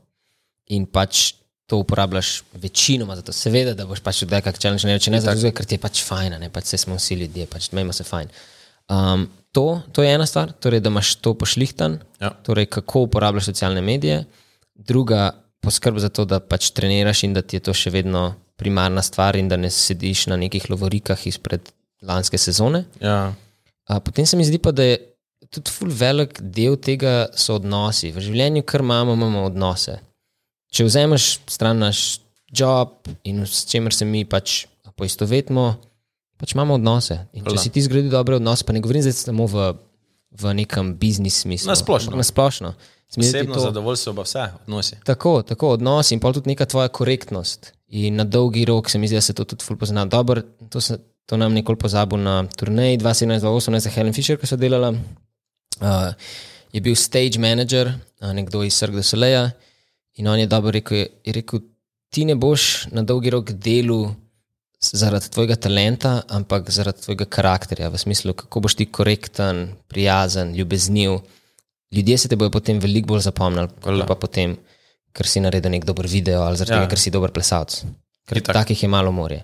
in 0.74 0.88
pač 0.89 1.36
to 1.68 1.78
uporabljaš 1.78 2.43
večinoma, 2.53 3.16
zato 3.16 3.32
seveda, 3.32 3.74
da 3.74 3.86
boš 3.86 4.01
pač 4.03 4.24
oddelal 4.26 4.41
kak 4.43 4.57
challenge, 4.59 4.88
ne, 4.88 4.99
če 4.99 5.11
ne 5.11 5.22
zato, 5.24 5.51
ker 5.55 5.66
ti 5.66 5.76
je 5.78 5.84
pač 5.84 6.01
fajn, 6.03 6.36
ne 6.41 6.49
pač 6.51 6.74
se 6.74 6.78
smo 6.78 6.97
vsi 6.99 7.16
ljudje, 7.16 7.45
pač 7.47 7.70
imamo 7.72 7.93
se 7.95 8.03
fajn. 8.03 8.28
Um, 8.91 9.28
to, 9.55 9.82
to 9.95 10.03
je 10.03 10.11
ena 10.14 10.26
stvar, 10.28 10.51
torej, 10.59 10.82
da 10.84 10.91
imaš 10.91 11.16
to 11.24 11.34
pošlihtan, 11.39 11.99
Ja. 12.20 12.30
torej, 12.43 12.66
kako 12.66 13.05
uporabljaš 13.07 13.45
socialne 13.45 13.82
medije, 13.82 14.26
druga 14.76 15.32
poskrb 15.64 15.97
za 16.03 16.09
to, 16.09 16.26
da 16.26 16.39
pač 16.39 16.72
treniraš 16.76 17.24
in 17.24 17.34
da 17.34 17.41
ti 17.41 17.55
je 17.55 17.64
to 17.64 17.74
še 17.74 17.89
vedno 17.89 18.34
primarna 18.59 19.01
stvar 19.01 19.36
in 19.39 19.47
da 19.49 19.57
ne 19.57 19.70
sediš 19.72 20.28
na 20.28 20.36
nekih 20.38 20.70
lovorikah 20.70 21.28
izpred 21.28 21.72
lanske 22.01 22.38
sezone. 22.38 22.84
ja. 23.01 23.34
A, 23.88 23.99
potem 23.99 24.26
se 24.26 24.38
mi 24.38 24.45
zdi 24.45 24.57
pa, 24.64 24.72
da 24.72 24.84
je 24.84 24.97
tudi 25.51 25.72
ful 25.72 25.89
velik 25.91 26.38
del 26.41 26.78
tega 26.80 27.28
so 27.36 27.55
odnosi. 27.59 28.11
V 28.16 28.22
življenju, 28.24 28.64
kar 28.64 28.80
imamo, 28.80 29.14
imamo 29.14 29.41
odnose. 29.45 29.97
Če 30.74 30.88
vzameš 30.88 31.38
stran 31.53 31.84
naš 31.84 32.19
job 32.49 32.95
in 33.24 33.45
s 33.45 33.65
čimer 33.69 33.93
se 33.93 34.05
mi 34.09 34.24
pač 34.26 34.63
poistovetimo, 34.97 35.67
pač 36.41 36.55
imamo 36.55 36.80
odnose. 36.80 37.19
In 37.38 37.45
če 37.45 37.57
si 37.61 37.71
ti 37.74 37.84
zgradi 37.86 38.09
dobre 38.09 38.39
odnose, 38.39 38.65
pa 38.65 38.74
ne 38.74 38.82
govorim 38.82 39.05
zdaj 39.05 39.15
samo 39.19 39.45
v, 39.49 39.69
v 40.41 40.53
nekem 40.57 40.95
biznis 40.97 41.43
smislu. 41.45 41.69
Na 41.69 41.78
splošno. 41.78 42.17
Na 42.17 42.26
splošno. 42.26 42.74
Osebno 43.17 43.59
zadovoljstvo 43.59 44.13
pa 44.17 44.21
vse 44.26 44.43
odnosi. 44.63 44.95
Tako, 45.05 45.41
tako 45.45 45.69
odnos 45.76 46.11
in 46.11 46.19
pa 46.19 46.32
tudi 46.34 46.49
neka 46.49 46.65
tvoja 46.65 46.88
korektnost. 46.88 47.74
In 47.93 48.15
na 48.15 48.24
dolgi 48.24 48.65
rok 48.65 48.89
se 48.89 48.97
mi 48.97 49.07
zdi, 49.07 49.15
da 49.15 49.21
se 49.21 49.34
to 49.38 49.45
tudi 49.45 49.63
ful 49.63 49.78
pozna. 49.78 50.05
Dobro, 50.05 50.41
to, 50.69 50.82
se, 50.82 50.97
to 51.26 51.38
nam 51.38 51.53
nikoli 51.53 51.78
pozabil 51.78 52.17
na 52.17 52.47
turnaji 52.57 52.97
2017-2018 52.97 53.80
za 53.80 53.89
Helen 53.89 54.13
Fisher, 54.13 54.39
ki 54.41 54.49
so 54.49 54.57
delala. 54.57 54.89
Uh, 54.89 56.09
je 56.74 56.82
bil 56.82 56.95
stage 56.97 57.38
manager, 57.38 57.93
uh, 58.21 58.34
nekdo 58.34 58.63
iz 58.65 58.74
Cirque 58.74 58.97
du 58.97 59.05
Soleil, 59.05 59.51
in 60.14 60.28
on 60.28 60.39
je 60.39 60.47
dobro 60.47 60.72
rekel, 60.72 60.97
je, 60.97 61.07
je 61.26 61.34
rekel, 61.34 61.59
ti 62.09 62.26
ne 62.26 62.36
boš 62.36 62.88
na 62.91 63.01
dolgi 63.01 63.30
rok 63.30 63.51
delu 63.51 64.16
zaradi 64.84 65.30
tvojega 65.30 65.55
talenta, 65.57 66.22
ampak 66.28 66.70
zaradi 66.70 67.01
tvojega 67.01 67.26
karakterja, 67.26 67.89
v 67.89 67.97
smislu, 67.97 68.34
kako 68.34 68.59
boš 68.59 68.76
ti 68.76 68.86
korekten, 68.86 69.76
prijazen, 69.88 70.53
ljubezniv. 70.55 71.20
Ljudje 71.91 72.18
se 72.18 72.28
te 72.28 72.36
bodo 72.36 72.51
potem 72.51 72.80
veliko 72.80 73.07
bolj 73.07 73.22
zapomnili, 73.22 73.70
Hvala. 73.84 74.05
pa 74.05 74.16
potem, 74.16 74.57
ker 75.14 75.28
si 75.28 75.39
naredil 75.39 75.72
nek 75.72 75.86
dober 75.86 76.07
video 76.07 76.41
ali 76.41 76.57
zaradi 76.57 76.74
Ja. 76.74 76.80
tega, 76.80 76.89
ker 76.89 76.99
si 76.99 77.11
dober 77.11 77.32
plesalec. 77.32 77.84
Ker 78.28 78.38
Itak. 78.38 78.53
takih 78.55 78.84
je 78.84 78.89
malo 78.89 79.11
morje. 79.11 79.43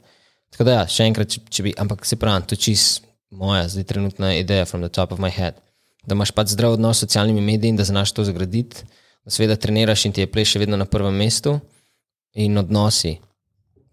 Tako 0.49 0.63
da, 0.63 0.71
ja, 0.71 0.87
še 0.87 1.05
enkrat, 1.05 1.29
če, 1.29 1.39
če 1.49 1.63
bi, 1.63 1.73
ampak 1.77 2.05
se 2.05 2.15
pravi, 2.15 2.43
to 2.43 2.55
je 2.55 2.59
čist 2.59 3.03
moja, 3.29 3.67
zdaj 3.69 3.83
trenutna 3.85 4.33
ideja 4.35 4.65
from 4.65 4.81
the 4.81 4.89
top 4.89 5.11
of 5.11 5.19
my 5.19 5.29
head. 5.29 5.53
Da 6.03 6.15
imaš 6.15 6.31
pač 6.31 6.47
zdrav 6.49 6.73
odnos 6.73 6.97
s 6.97 7.05
socialnimi 7.05 7.41
mediji 7.41 7.69
in 7.69 7.77
da 7.77 7.83
znaš 7.83 8.11
to 8.11 8.25
zgraditi, 8.25 8.81
seveda 9.27 9.55
treniraš 9.55 10.05
in 10.05 10.11
ti 10.11 10.21
je 10.21 10.27
pleš 10.27 10.51
še 10.51 10.59
vedno 10.59 10.77
na 10.77 10.85
prvem 10.85 11.15
mestu 11.15 11.59
in 12.33 12.57
odnosi. 12.57 13.17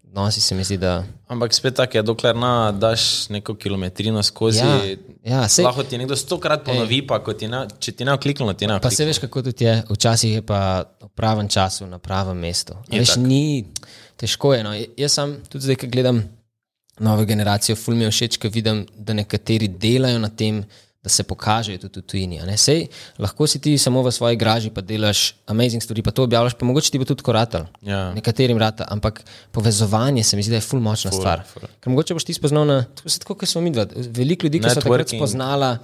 odnosi 0.03 0.41
se 0.41 0.55
mi 0.55 0.63
zdi, 0.63 0.77
da. 0.77 1.03
Ampak 1.27 1.53
spet 1.53 1.75
tako 1.75 1.97
je, 1.97 2.03
dokler 2.03 2.35
na 2.35 2.71
daš 2.71 3.29
neko 3.29 3.55
kilometrino 3.55 4.23
skozi. 4.23 4.59
Ja, 4.59 4.79
ja, 5.23 5.41
sej- 5.43 5.65
lahko 5.65 5.83
ti 5.83 5.97
nekdo 5.97 6.15
stokrat 6.15 6.63
ponovi, 6.65 7.01
pa 7.01 7.19
ko 7.19 7.33
ti 7.33 7.47
ne, 7.47 7.67
če 7.79 7.91
ti 7.91 8.05
ne 8.05 8.17
kliknilo, 8.17 8.53
ti 8.53 8.67
ne. 8.67 8.79
Pa 8.79 8.89
se 8.89 9.05
veš, 9.05 9.19
kako 9.19 9.41
tudi 9.41 9.65
je, 9.65 9.83
včasih 9.89 10.33
je 10.33 10.41
pa 10.41 10.59
v 11.01 11.09
pravem 11.09 11.47
času, 11.47 11.85
na 11.85 11.99
pravem 11.99 12.37
mestu. 12.37 12.73
Je 12.89 12.99
Veš, 12.99 13.07
tako. 13.09 13.21
ni 13.21 13.65
težko 14.15 14.53
je. 14.53 14.63
No. 14.63 14.71
Jaz 14.97 15.11
sam 15.11 15.37
tudi 15.49 15.63
zdaj, 15.63 15.75
ko 15.75 15.87
gledam 15.87 16.23
novo 16.99 17.25
generacijo, 17.25 17.75
ful 17.75 17.93
mi 17.93 18.03
je 18.03 18.11
všeč, 18.11 18.37
ko 18.37 18.49
vidim, 18.49 18.87
da 18.97 19.13
nekateri 19.13 19.67
delajo 19.67 20.17
na 20.19 20.29
tem, 20.29 20.63
da 21.07 21.09
se 21.09 21.23
pokažejo 21.23 21.79
tudi 21.79 21.99
v 21.99 22.03
tujini. 22.03 22.37
Sej, 22.57 22.87
lahko 23.17 23.47
si 23.47 23.57
ti 23.57 23.77
samo 23.77 24.03
v 24.03 24.11
svoji 24.11 24.35
graži, 24.35 24.69
pa 24.69 24.83
delaš 24.83 25.35
amazing 25.45 25.79
stvari, 25.79 26.03
pa 26.03 26.11
to 26.11 26.23
objavljaš, 26.23 26.53
pa 26.53 26.65
mogoče 26.65 26.91
ti 26.91 26.99
bo 26.99 27.05
tudi 27.05 27.23
koratel. 27.23 27.65
Ja. 27.81 28.11
Nekaterim 28.13 28.57
rata, 28.57 28.85
ampak 28.87 29.23
povezovanje 29.51 30.23
se 30.23 30.35
mi 30.35 30.43
zdi, 30.43 30.51
da 30.51 30.55
je 30.57 30.67
ful 30.67 30.79
močna 30.79 31.11
Ful, 31.11 31.19
stvar. 31.19 31.43
ful. 31.45 31.63
Ker 31.79 31.89
mogoče 31.89 32.13
boš 32.13 32.23
ti 32.23 32.33
spoznal 32.33 32.65
na, 32.65 32.83
tako 32.91 33.09
se 33.09 33.19
tako, 33.19 33.35
kot 33.35 33.49
smo 33.49 33.61
mi 33.61 33.71
dva, 33.71 33.87
veliko 33.95 34.45
ljudi, 34.45 34.59
ki 34.59 34.69
so 34.69 34.75
takrat 34.75 34.85
Networking. 34.85 35.19
spoznala 35.19 35.77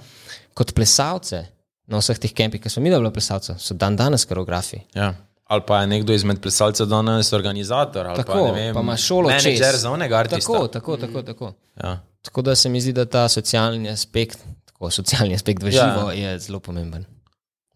kot 0.54 0.74
plesalce 0.74 1.46
na 1.86 1.98
vseh 1.98 2.18
teh 2.18 2.32
kempih, 2.32 2.60
ki 2.60 2.68
smo 2.68 2.82
mi 2.82 2.90
dva 2.90 3.10
plesalca, 3.10 3.56
so 3.58 3.74
dan 3.74 3.96
danes 3.96 4.24
koreografi. 4.24 4.84
Ja. 4.94 5.14
Ali 5.44 5.62
pa 5.66 5.80
je 5.80 5.86
nekdo 5.86 6.12
izmed 6.12 6.40
plesalcev 6.40 6.86
danes 6.86 7.32
organizator, 7.32 8.06
ali 8.06 8.16
Tako, 8.16 8.32
pa, 8.46 8.52
vem, 8.52 8.74
pa 8.74 8.80
ima 8.80 8.96
šolo 8.96 9.30
čez. 9.30 9.44
menedžer 9.44 9.76
za 9.76 9.90
onega 9.90 10.16
artista. 10.16 10.52
Tako, 10.52 10.68
tako, 10.68 10.96
tako. 10.96 11.22
tako. 11.22 11.52
Ja. 11.76 12.00
Tako 12.22 12.42
da 12.42 12.54
se 12.54 12.68
mi 12.68 12.80
zdi, 12.80 12.92
da 12.92 13.04
ta 13.04 13.28
socialni 13.28 13.90
aspekt, 13.90 14.38
tako 14.74 14.90
socialni 14.90 15.34
aspekt 15.38 15.62
v 15.62 15.72
Ja. 15.72 15.86
živo 15.94 16.10
je 16.12 16.34
zelo 16.38 16.60
pomemben. 16.60 17.06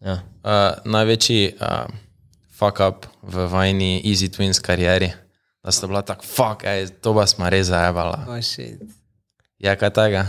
Ja. 0.03 0.19
Uh, 0.43 0.77
največji 0.85 1.55
uh, 1.59 1.87
fuck 2.55 2.79
up 2.83 3.07
v 3.23 3.47
vajni 3.51 4.03
Easy 4.05 4.29
Twins 4.31 4.61
karieri, 4.63 5.09
da 5.63 5.71
sta 5.71 5.87
bila 5.87 6.01
tako, 6.03 6.23
fuck, 6.27 6.63
ej, 6.63 6.87
to 7.01 7.11
pa 7.15 7.25
smo 7.27 7.49
res 7.49 7.67
zajebala. 7.67 8.25
Oh, 8.29 8.39
shit. 8.43 8.79
Je 9.59 9.75
kaj 9.75 9.89
tega? 9.95 10.27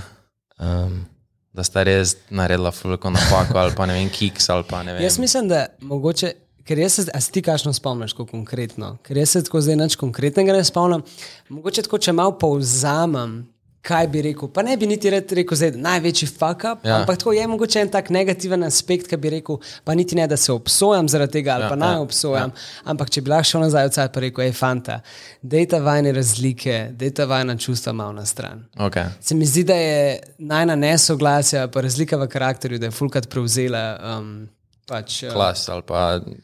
Um, 0.59 1.07
Da 1.51 1.65
sta 1.67 1.83
res 1.83 2.13
naredila 2.31 2.71
fulko 2.71 3.11
napako, 3.11 3.57
ali 3.59 3.73
pa 3.75 3.83
ne 3.87 3.97
vem, 3.97 4.07
kiks, 4.07 4.45
ali 4.55 4.63
pa 4.63 4.85
ne 4.87 4.93
vem. 4.95 5.03
Jaz 5.03 5.17
mislim, 5.19 5.49
da 5.51 5.67
mogoče. 5.83 6.33
Ker 6.63 6.79
jaz 6.79 6.93
se, 6.95 7.03
a 7.11 7.19
se 7.21 7.33
ti 7.35 7.43
kašno 7.43 7.73
spomniš, 7.75 8.13
kako 8.15 8.27
konkretno? 8.31 8.93
Ker 9.03 9.19
jaz 9.19 9.33
se 9.35 9.43
tako 9.45 9.59
zdaj 9.61 9.77
nič 9.77 9.97
konkretnega 9.99 10.53
ne 10.55 10.63
spomnim. 10.65 11.03
Mogoče 11.51 11.83
tako, 11.83 11.99
če 11.99 12.13
malo 12.15 12.37
povzamem, 12.39 13.49
kaj 13.83 14.07
bi 14.09 14.23
rekel. 14.23 14.49
Pa 14.49 14.63
ne 14.63 14.77
bi 14.77 14.87
niti 14.87 15.11
rekel, 15.11 15.59
da 15.59 15.65
je 15.65 15.73
največji 15.73 16.29
fuck 16.29 16.65
up, 16.73 16.85
Ja. 16.85 16.97
ampak 17.01 17.19
tako 17.19 17.33
je 17.33 17.47
mogoče 17.47 17.81
en 17.81 17.89
tak 17.89 18.11
negativen 18.11 18.63
aspekt, 18.65 19.09
ki 19.09 19.17
bi 19.17 19.31
rekel, 19.31 19.57
pa 19.85 19.95
niti 19.95 20.15
ne, 20.17 20.27
da 20.27 20.37
se 20.37 20.53
obsojam 20.53 21.09
zaradi 21.09 21.33
tega 21.33 21.55
ali 21.55 21.65
Ja, 21.65 21.69
pa 21.69 21.77
naj 21.77 21.89
ja, 21.89 21.95
ja, 21.95 22.01
obsojam. 22.01 22.51
Ja. 22.51 22.83
Ampak 22.85 23.11
če 23.11 23.21
bi 23.21 23.31
lahko 23.31 23.45
šel 23.45 23.61
nazaj, 23.61 23.87
odsaj 23.87 24.13
pa 24.13 24.21
rekel, 24.21 24.45
hej, 24.45 24.53
fanta, 24.53 25.01
dejta 25.43 25.79
vajne 25.81 26.13
razlike, 26.13 26.91
dejta 26.93 27.25
vajna 27.25 27.57
čustva 27.57 27.93
malo 27.93 28.13
na 28.13 28.25
stran. 28.27 28.67
Okay. 28.77 29.07
Se 29.21 29.35
mi 29.35 29.47
zdi, 29.47 29.65
da 29.65 29.75
je 29.75 30.21
najna 30.39 30.77
nesoglasja, 30.77 31.69
pa 31.69 31.81
razlika 31.81 32.17
v 32.17 32.29
karakterju, 32.29 32.79
da 32.79 32.87
je 32.87 32.91
Fulkat 32.91 33.29
prevzela 33.29 34.19
um, 34.21 34.49
pač, 34.91 35.21
uh, 35.23 35.33
Klas 35.33 35.63
ali 35.69 35.83
pa 35.83 36.01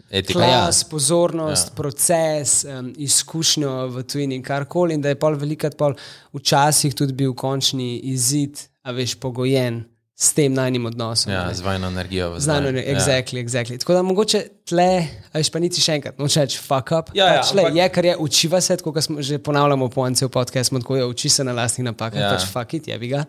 etika. 0.08 0.38
klas, 0.38 0.84
pozornost, 0.84 1.68
ja. 1.68 1.74
proces, 1.74 2.62
um, 2.64 2.92
izkušnjo 2.96 3.74
v 3.88 4.04
tujini, 4.04 4.38
karkoli, 4.40 4.94
in 4.94 5.02
da 5.02 5.08
je 5.08 5.18
pol 5.18 5.34
velikrat 5.36 5.74
pol 5.74 5.98
včasih 6.32 6.94
tudi 6.94 7.12
bil 7.14 7.34
končni 7.34 7.96
izid, 8.06 8.56
a 8.82 8.92
veš, 8.92 9.16
pogojen 9.16 9.82
s 10.16 10.30
tem 10.32 10.48
najnim 10.50 10.86
odnosom. 10.86 11.28
Ja, 11.28 11.42
ne. 11.44 11.54
z 11.54 11.60
vajno 11.60 11.88
energijo. 11.88 12.30
Znano 12.40 12.70
je, 12.70 12.84
exactly, 12.88 13.36
exactly. 13.36 13.76
Tako 13.76 13.92
da 13.92 14.02
mogoče 14.02 14.38
tle, 14.64 14.88
a 15.28 15.36
veš 15.36 15.50
pa 15.50 15.60
niti 15.60 15.76
še 15.78 15.98
enkrat, 15.98 16.16
noče 16.16 16.40
reči 16.40 16.56
fuck 16.58 16.94
up. 16.94 17.10
Ja, 17.12 17.26
ja, 17.26 17.42
pač, 17.42 17.52
le, 17.52 17.62
ampak- 17.62 17.76
je, 17.76 17.88
kar 17.90 18.04
je, 18.04 18.14
učiva 18.18 18.60
se, 18.60 18.76
tako 18.76 18.94
kot 18.94 19.04
smo 19.04 19.20
že 19.20 19.36
ponavljamo 19.38 19.90
po 19.90 20.06
encel 20.06 20.30
podcast, 20.30 20.70
smo 20.70 20.80
tako 20.80 20.96
je, 20.96 21.04
uči 21.06 21.28
se 21.30 21.44
na 21.44 21.52
lastnih 21.52 21.84
napakah, 21.84 22.16
Ja. 22.16 22.26
ja. 22.26 22.32
pač 22.32 22.48
fuck 22.48 22.72
it, 22.74 22.88
je 22.88 22.96
bi 22.96 23.08
ga. 23.08 23.26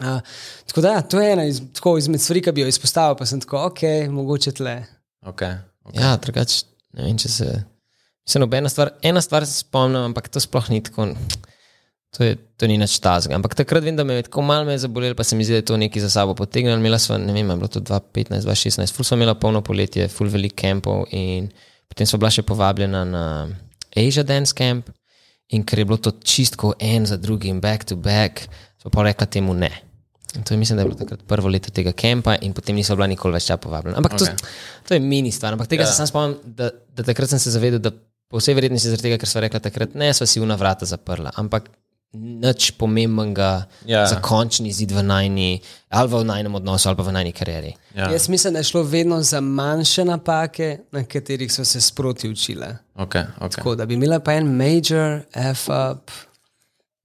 Uh, 0.00 0.20
tako 0.68 0.84
da, 0.84 0.92
ja, 0.98 1.02
to 1.02 1.20
je 1.20 1.32
ena 1.32 1.44
iz, 1.48 1.62
tako 1.74 1.96
izmed 1.98 2.20
stvari, 2.20 2.42
ki 2.44 2.52
bi 2.52 2.60
jo 2.60 2.68
izpostavil, 2.68 3.16
pa 3.16 3.26
sem 3.26 3.40
tako, 3.40 3.62
ok, 3.70 3.82
mogoče 4.12 4.52
tle. 4.58 4.76
Okay. 5.26 5.56
Okay. 5.86 6.02
ja, 6.02 6.16
drugače, 6.20 6.64
ne 6.98 7.06
vem, 7.06 7.18
če 7.18 7.30
se. 7.32 7.50
Mislim, 8.26 8.42
nobena 8.42 8.68
stvar, 8.68 8.90
ena 9.06 9.22
stvar 9.22 9.46
se 9.46 9.62
spomnim, 9.62 10.10
ampak 10.10 10.28
to 10.28 10.42
sploh 10.42 10.68
ni 10.72 10.82
tako. 10.82 11.12
To, 12.16 12.24
je, 12.24 12.36
to 12.56 12.66
ni 12.66 12.78
nič 12.80 12.96
tazga. 13.04 13.36
Ampak 13.36 13.54
takrat 13.58 13.84
vem, 13.84 13.96
da 13.96 14.04
me 14.04 14.16
je 14.16 14.24
tako 14.28 14.42
malo 14.46 14.64
me 14.64 14.76
zabolelo, 14.80 15.14
pa 15.14 15.24
se 15.24 15.36
mi 15.36 15.44
zdi, 15.44 15.52
da 15.52 15.60
je 15.60 15.66
to 15.68 15.76
nekaj 15.76 16.02
za 16.06 16.10
sabo 16.10 16.34
potegnilo. 16.34 16.78
Imela 16.80 16.98
sva, 17.02 17.18
ne 17.20 17.32
vem, 17.34 17.48
bilo 17.54 17.68
to 17.68 17.82
2015, 17.84 18.46
2016, 18.46 18.94
ful 18.96 19.04
smo 19.04 19.18
imela 19.20 19.34
polno 19.36 19.60
poletje, 19.62 20.08
ful 20.08 20.30
velik 20.32 20.56
kampov 20.56 21.04
in 21.12 21.50
potem 21.92 22.08
sva 22.08 22.22
bila 22.22 22.32
še 22.32 22.46
povabljena 22.46 23.04
na 23.04 23.24
Asia 23.92 24.24
Dance 24.26 24.56
Camp 24.56 24.88
in 25.52 25.62
ker 25.66 25.82
je 25.82 25.88
bilo 25.88 26.00
to 26.02 26.14
čistko 26.24 26.72
en 26.80 27.06
za 27.06 27.20
drugim, 27.20 27.60
back 27.60 27.84
to 27.84 27.96
back, 27.96 28.46
smo 28.80 28.90
pa 28.90 29.04
rekla 29.06 29.28
temu 29.30 29.54
ne. 29.54 29.70
In 30.36 30.44
to 30.44 30.54
je, 30.54 30.58
mislim, 30.58 30.76
da 30.76 30.82
je 30.82 30.88
bilo 30.88 30.98
takrat 30.98 31.22
prvo 31.26 31.48
leto 31.48 31.70
tega 31.70 31.92
kampa, 31.92 32.36
in 32.42 32.52
potem 32.52 32.76
nisem 32.76 32.96
bila 32.96 33.08
nikoli 33.10 33.36
več 33.36 33.48
tja 33.48 33.56
povabljena. 33.56 33.96
Ampak 33.98 34.18
okay. 34.18 34.36
To, 34.36 34.52
to 34.88 34.94
je 34.94 35.00
mini 35.00 35.32
stvar. 35.32 35.56
Ampak 35.56 35.68
tega 35.72 35.82
Ja. 35.82 35.88
ja. 35.88 35.92
se 35.92 35.96
sam 35.96 36.06
spomnim, 36.06 36.38
da, 36.44 36.70
da 36.96 37.02
takrat 37.02 37.30
sem 37.30 37.38
se 37.42 37.50
zavedel, 37.50 37.78
da 37.78 37.90
po 38.28 38.40
vsej 38.40 38.54
verjetnosti 38.58 38.90
zaradi 38.90 39.08
tega, 39.08 39.18
ker 39.22 39.28
smo 39.28 39.42
rekla 39.44 39.60
takrat 39.62 39.94
ne, 39.94 40.12
sva 40.14 40.26
si 40.26 40.40
una 40.42 40.56
vrata 40.58 40.86
zaprla. 40.86 41.32
Ampak 41.36 41.70
nič 42.16 42.70
pomembnega 42.80 43.66
Ja. 43.84 44.00
ja. 44.00 44.06
za 44.06 44.20
končni 44.24 44.72
zid 44.72 44.92
v 44.92 45.02
najni, 45.02 45.60
ali 45.90 46.08
v 46.08 46.24
najnem 46.24 46.54
odnosu, 46.54 46.88
ali 46.88 46.96
pa 46.96 47.04
v 47.04 47.12
najni 47.12 47.32
karieri. 47.32 47.74
Ja. 47.94 48.10
Jaz 48.12 48.28
mislim, 48.28 48.52
da 48.56 48.62
je 48.62 48.70
šlo 48.70 48.82
vedno 48.82 49.22
za 49.22 49.40
manjše 49.40 50.04
napake, 50.04 50.78
na 50.92 51.04
katerih 51.04 51.52
so 51.52 51.64
se 51.64 51.80
sproti 51.80 52.28
učile. 52.30 52.76
Okay, 52.94 53.24
okay. 53.40 53.56
Tako 53.56 53.74
da 53.74 53.86
bi 53.86 53.94
imela 53.94 54.20
pa 54.20 54.32
en 54.32 54.48
major 54.56 55.20
F-up, 55.34 56.10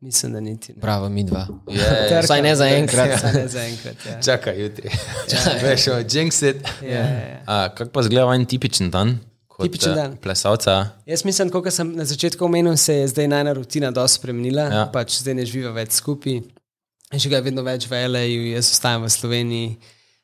mislim, 0.01 0.33
da 0.33 0.39
niti 0.39 0.73
ne. 0.73 0.79
Bravo, 0.81 1.09
mi 1.09 1.23
dva. 1.23 1.47
Je, 1.69 1.77
je. 1.77 2.07
Trka. 2.09 2.19
Vsaj 2.21 2.41
ne 2.41 2.55
za 2.55 2.67
enkrat. 2.67 3.17
Vsaj 3.17 3.33
ne 3.33 3.47
za 3.47 3.63
enkrat. 3.63 3.95
Ja. 4.05 4.21
Čakaj, 4.21 4.61
jutri. 4.61 4.89
Veš, 5.63 5.85
jinx 6.09 6.41
it. 6.41 6.57
Ja, 6.81 6.89
ja, 6.89 7.03
ja. 7.05 7.43
A, 7.45 7.69
Kako 7.69 7.91
pa 7.91 8.03
zgleda 8.03 8.33
en 8.35 8.45
tipičen 8.45 8.91
dan? 8.91 9.19
Kot, 9.47 9.65
Tipičen 9.65 9.91
eh, 9.91 9.95
dan. 9.95 10.17
Plesalca. 10.17 10.87
Jaz 11.05 11.25
mislim, 11.25 11.49
kot 11.49 11.69
sem 11.73 11.95
na 11.95 12.05
začetku 12.05 12.45
omenil, 12.45 12.77
se 12.77 12.95
je 12.95 13.07
zdaj 13.07 13.27
najna 13.27 13.53
rutina 13.53 13.91
dosti 13.91 14.19
spremenila. 14.19 14.61
Ja. 14.61 14.75
Ja. 14.75 14.85
Pač 14.93 15.19
zdaj 15.21 15.33
ne 15.37 15.45
živiva 15.45 15.71
več 15.71 15.91
skupaj, 15.91 16.41
že 17.13 17.29
ga 17.29 17.37
je 17.37 17.41
vedno 17.41 17.61
več 17.63 17.85
v 17.89 18.05
L.A.U., 18.07 18.45
jaz 18.55 18.71
ostajam 18.71 19.03
v 19.05 19.09
Sloveniji. 19.09 19.73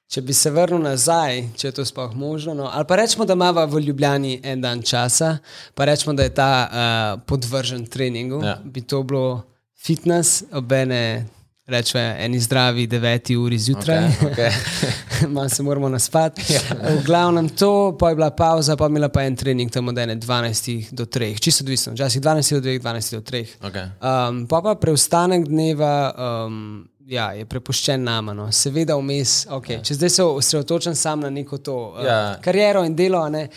Če 0.08 0.22
bi 0.24 0.32
se 0.34 0.48
vrnil 0.56 0.80
nazaj, 0.80 1.42
če 1.60 1.68
je 1.68 1.74
to 1.76 1.84
sploh 1.86 2.14
možno, 2.16 2.54
no, 2.56 2.70
ali 2.72 2.86
pa 2.88 2.96
rečemo, 2.96 3.26
da 3.28 3.36
imamo 3.36 3.66
v 3.68 3.82
Ljubljani 3.90 4.38
en 4.44 4.62
dan 4.64 4.80
časa, 4.82 5.34
pa 5.76 5.84
rečemo, 5.86 6.14
da 6.16 6.24
je 6.24 6.32
ta 6.32 6.48
uh, 6.64 7.22
podvržen 7.28 7.84
treningu, 7.92 8.40
Ja. 8.40 8.56
bi 8.64 8.82
to 8.82 9.04
bilo 9.04 9.44
fitness, 9.78 10.44
obene, 10.52 11.26
rečemo, 11.66 12.04
eni 12.04 12.40
zdravi 12.40 12.88
deveti 12.88 13.36
uri 13.38 13.58
zjutraj. 13.58 13.98
Okay, 13.98 14.32
okay. 14.32 14.52
Malo 15.34 15.50
se 15.50 15.64
moramo 15.64 15.90
naspati. 15.90 16.42
Ja. 16.54 16.62
V 16.96 17.04
glavnem 17.06 17.50
to, 17.50 17.98
pa 18.00 18.10
je 18.10 18.16
bila 18.16 18.30
pauza, 18.30 18.76
pa 18.76 18.86
je 18.86 18.90
imela 18.90 19.10
pa 19.10 19.24
en 19.24 19.36
trening 19.36 19.72
tam 19.72 19.88
od 19.88 19.96
12 19.96 20.92
do 20.92 21.06
3, 21.06 21.40
čisto 21.40 21.64
odvisno, 21.64 21.94
včasih 21.94 22.22
12 22.22 22.54
do 22.54 22.60
2, 22.60 22.80
12 22.82 23.16
do 23.16 23.22
3. 23.22 23.46
Okay. 23.62 23.86
Um, 24.30 24.48
pa 24.48 24.62
pa 24.62 24.76
preostanek 24.76 25.48
dneva 25.48 26.14
um, 26.48 26.88
ja, 27.08 27.32
je 27.32 27.46
prepuščen 27.46 28.04
nama. 28.04 28.34
No. 28.34 28.50
Seveda 28.52 28.98
vmes, 29.00 29.46
okay. 29.50 29.78
ja. 29.78 29.84
če 29.84 29.96
zdaj 29.96 30.10
se 30.10 30.24
osredotočam 30.24 30.96
sam 30.96 31.24
na 31.26 31.30
neko 31.30 31.58
to 31.58 31.78
uh, 31.96 32.06
Ja. 32.06 32.20
kariero 32.44 32.84
in 32.86 32.96
delo, 32.96 33.24
ne, 33.30 33.48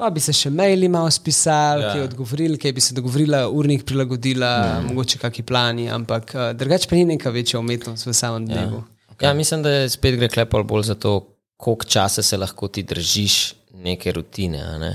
pa 0.00 0.08
bi 0.10 0.20
se 0.24 0.32
še 0.36 0.50
maili 0.50 0.88
malo 0.88 1.10
spisali, 1.12 1.82
Ja. 1.82 1.88
ja. 1.88 1.92
kaj 1.94 2.06
odgovorili, 2.08 2.58
kaj 2.60 2.72
bi 2.72 2.84
se 2.84 2.94
dogovorila, 2.96 3.42
urnik 3.52 3.84
prilagodila, 3.88 4.52
mm. 4.80 4.88
mogoče 4.90 5.20
kakšni 5.20 5.44
plani, 5.46 5.90
ampak 5.92 6.32
uh, 6.34 6.46
drugače 6.56 6.88
pa 6.88 6.96
ni 6.96 7.04
neka 7.12 7.32
večja 7.34 7.60
umetnost 7.60 8.08
v 8.08 8.14
samem 8.16 8.48
dnevu. 8.48 8.82
Okay. 9.12 9.28
Ja, 9.28 9.34
mislim, 9.36 9.62
da 9.62 9.74
je 9.74 9.90
spet 9.92 10.16
gre 10.16 10.30
klepol 10.32 10.64
bolj 10.64 10.88
za 10.92 10.96
to, 10.96 11.18
koliko 11.60 11.84
časa 11.84 12.24
se 12.24 12.38
lahko 12.40 12.68
ti 12.72 12.82
držiš 12.88 13.36
neke 13.84 14.12
rutine. 14.16 14.64
Ne? 14.80 14.92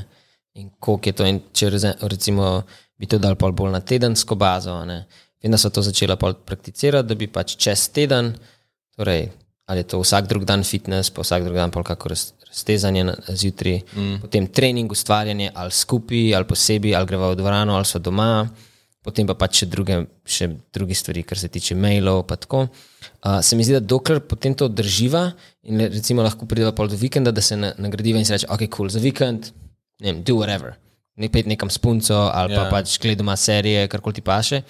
In 0.58 0.72
koliko 0.80 1.10
je 1.10 1.14
to, 1.14 1.30
in 1.30 1.40
če 1.54 1.70
recimo 2.02 2.64
bi 2.98 3.06
to 3.06 3.20
dal 3.22 3.36
bolj 3.38 3.72
na 3.72 3.84
tedensko 3.86 4.36
bazo. 4.36 4.80
ne. 4.86 5.06
Vem, 5.44 5.54
da 5.54 5.58
so 5.62 5.70
to 5.70 5.84
začela 5.86 6.16
prakticirati, 6.18 7.08
da 7.08 7.16
bi 7.16 7.28
pač 7.30 7.54
čez 7.62 7.90
teden, 7.94 8.34
torej 8.98 9.28
ali 9.66 9.80
je 9.80 9.88
to 9.94 10.00
vsak 10.02 10.28
drug 10.28 10.46
dan 10.46 10.64
fitness, 10.64 11.10
pa 11.10 11.22
vsak 11.22 11.44
drug 11.44 11.56
dan 11.58 11.72
pol 11.74 11.84
kako 11.84 12.10
na- 13.04 13.18
zjutraj, 13.30 13.82
mm. 13.96 14.22
potem 14.22 14.48
trening, 14.48 14.92
ustvarjanje 14.92 15.52
ali 15.54 15.72
skupaj, 15.72 16.36
ali 16.36 16.46
posebej, 16.46 16.96
ali 16.96 17.06
greva 17.06 17.32
v 17.32 17.36
dvorano, 17.36 17.76
ali 17.76 17.86
so 17.86 18.00
doma 18.00 18.48
potem 19.06 19.28
pa 19.30 19.36
pač 19.38 19.62
še 19.62 19.68
druge, 19.70 20.00
še 20.26 20.50
druge 20.74 20.98
stvari, 20.98 21.22
kar 21.28 21.38
se 21.38 21.50
tiče 21.54 21.78
mailov. 21.78 22.26
Uh, 22.26 23.38
se 23.46 23.58
mi 23.58 23.66
zdi, 23.66 23.78
da 23.78 23.84
dokler 23.84 24.24
potem 24.26 24.58
to 24.58 24.68
drživa 24.72 25.28
in 25.70 25.86
recimo 25.94 26.26
lahko 26.26 26.50
prideva 26.50 26.74
pol 26.76 26.90
do 26.90 26.98
vikenda, 26.98 27.34
da 27.36 27.44
se 27.46 27.58
na, 27.60 27.76
nagradiva 27.78 28.22
in 28.22 28.26
se 28.26 28.34
reče, 28.40 28.50
ok, 28.50 28.66
cool, 28.74 28.90
za 28.90 29.02
vikend, 29.04 29.52
ne 30.02 30.10
vem, 30.10 30.24
do 30.26 30.40
whatever. 30.42 30.74
Ne 31.22 31.30
pet 31.32 31.48
nekam 31.48 31.70
s 31.72 31.80
punco 31.80 32.18
ali 32.28 32.52
yeah. 32.52 32.66
Ja. 32.66 32.68
pa 32.68 32.82
pač 32.82 32.98
gledoma 33.00 33.38
serije, 33.40 33.86
karkoli 33.92 34.18
ti 34.18 34.26
paše. 34.26 34.66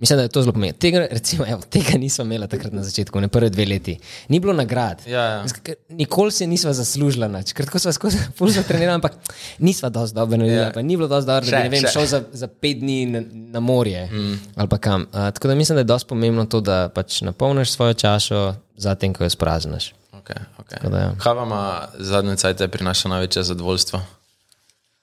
Mislim, 0.00 0.16
da 0.16 0.22
je 0.22 0.28
to 0.28 0.42
zelo 0.42 0.52
pomembno. 0.52 0.78
Tega, 0.78 1.06
recimo, 1.10 1.44
evo, 1.48 1.60
tega 1.70 1.98
nismo 1.98 2.24
imeli 2.24 2.48
takrat 2.48 2.72
na 2.72 2.82
začetku, 2.82 3.20
ne 3.20 3.28
prve 3.28 3.50
dve 3.50 3.66
leti. 3.66 3.98
Ni 4.28 4.40
bilo 4.40 4.52
nagrad. 4.52 5.02
Ja, 5.06 5.20
ja. 5.22 5.44
Nikoli 5.88 6.32
se 6.32 6.46
nisva 6.46 6.72
zaslužila, 6.72 7.28
nič. 7.28 7.52
ker 7.52 7.66
tako 7.66 7.78
sva 7.78 7.92
skozi 7.92 8.18
pulso 8.38 8.62
trenirala, 8.62 8.94
ampak 8.94 9.12
nisva 9.58 9.88
dosti 9.88 10.14
dobro 10.16 10.38
naredila. 10.38 10.72
Ja. 10.76 10.82
Ni 10.82 10.96
bilo 10.96 11.08
dosti 11.08 11.26
dobro, 11.26 11.44
da 11.44 11.50
Še, 11.50 11.56
bi 11.56 11.62
ne 11.62 11.68
vem, 11.68 11.84
še. 11.84 11.92
šel 11.92 12.06
za, 12.06 12.22
za 12.32 12.48
pet 12.48 12.80
dni 12.80 13.06
na, 13.06 13.22
na 13.58 13.60
morje 13.60 14.06
mm. 14.06 14.38
ali 14.56 14.68
pa 14.68 14.78
kam. 14.78 15.02
Uh, 15.12 15.28
tako 15.36 15.48
da 15.48 15.54
mislim, 15.54 15.76
da 15.76 15.80
je 15.80 15.90
dosti 15.92 16.08
pomembno 16.08 16.44
to, 16.44 16.60
da 16.60 16.88
pač 16.88 17.20
napolniš 17.20 17.72
svojo 17.76 17.94
čašo, 17.94 18.54
zatem, 18.76 19.12
ko 19.12 19.24
jo 19.24 19.30
sprazniš. 19.30 19.92
Okay, 20.20 20.40
okay. 20.58 20.88
da, 20.88 20.98
ja. 20.98 21.12
Kaj 21.20 21.34
vam 21.34 21.52
zadnje 21.98 22.36
cajt 22.36 22.64
prinaša 22.72 23.08
največje 23.08 23.42
zadovoljstvo? 23.52 24.00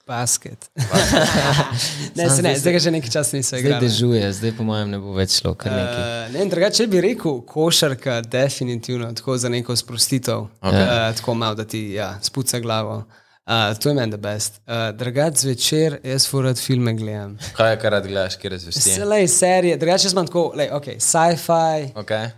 Basket. 0.08 0.70
ne, 2.16 2.30
se 2.30 2.42
ne, 2.42 2.54
zdaj 2.58 2.72
ga 2.72 2.78
že 2.78 2.90
nekaj 2.90 3.10
časa 3.10 3.36
nisem 3.36 3.58
Zdaj 3.58 3.60
igral. 3.60 3.80
ne. 3.82 3.88
dežuje, 3.88 4.32
zdaj 4.32 4.52
po 4.56 4.64
mojem 4.64 4.90
ne 4.90 4.98
bo 4.98 5.12
več 5.12 5.36
šlo. 5.40 5.52
Uh, 5.52 6.32
ne, 6.32 6.46
drugače 6.48 6.86
bi 6.88 7.02
rekel, 7.04 7.42
košarka, 7.44 8.20
definitivno, 8.24 9.12
tako 9.12 9.36
za 9.36 9.52
neko 9.52 9.76
sprostitev, 9.76 10.48
okay. 10.60 10.84
uh, 11.10 11.16
tako 11.16 11.34
malo, 11.34 11.54
da 11.60 11.68
ti 11.68 11.90
ja, 11.92 12.14
spuca 12.22 12.60
glavo. 12.64 13.02
Uh, 13.48 13.78
to 13.78 13.88
je 13.88 13.94
meni, 13.94 14.10
da 14.10 14.16
best. 14.18 14.60
Uh, 14.66 14.74
drugače 14.92 15.36
zvečer, 15.38 15.98
jaz 16.04 16.26
furat 16.28 16.58
filme 16.58 16.92
gledam. 16.92 17.38
Kaj 17.52 17.70
je, 17.72 17.78
kar 17.78 17.92
rad 17.92 18.06
gledaš, 18.06 18.36
kje 18.36 18.50
razvesti? 18.50 18.80
Selej 18.90 19.28
serije, 19.28 19.76
drugače 19.76 20.08
sem 20.08 20.26
tako, 20.26 20.52
lej, 20.54 20.68
ok, 20.70 20.84
sci-fi. 20.98 21.92
Okay. 21.94 22.24
Uh, 22.24 22.30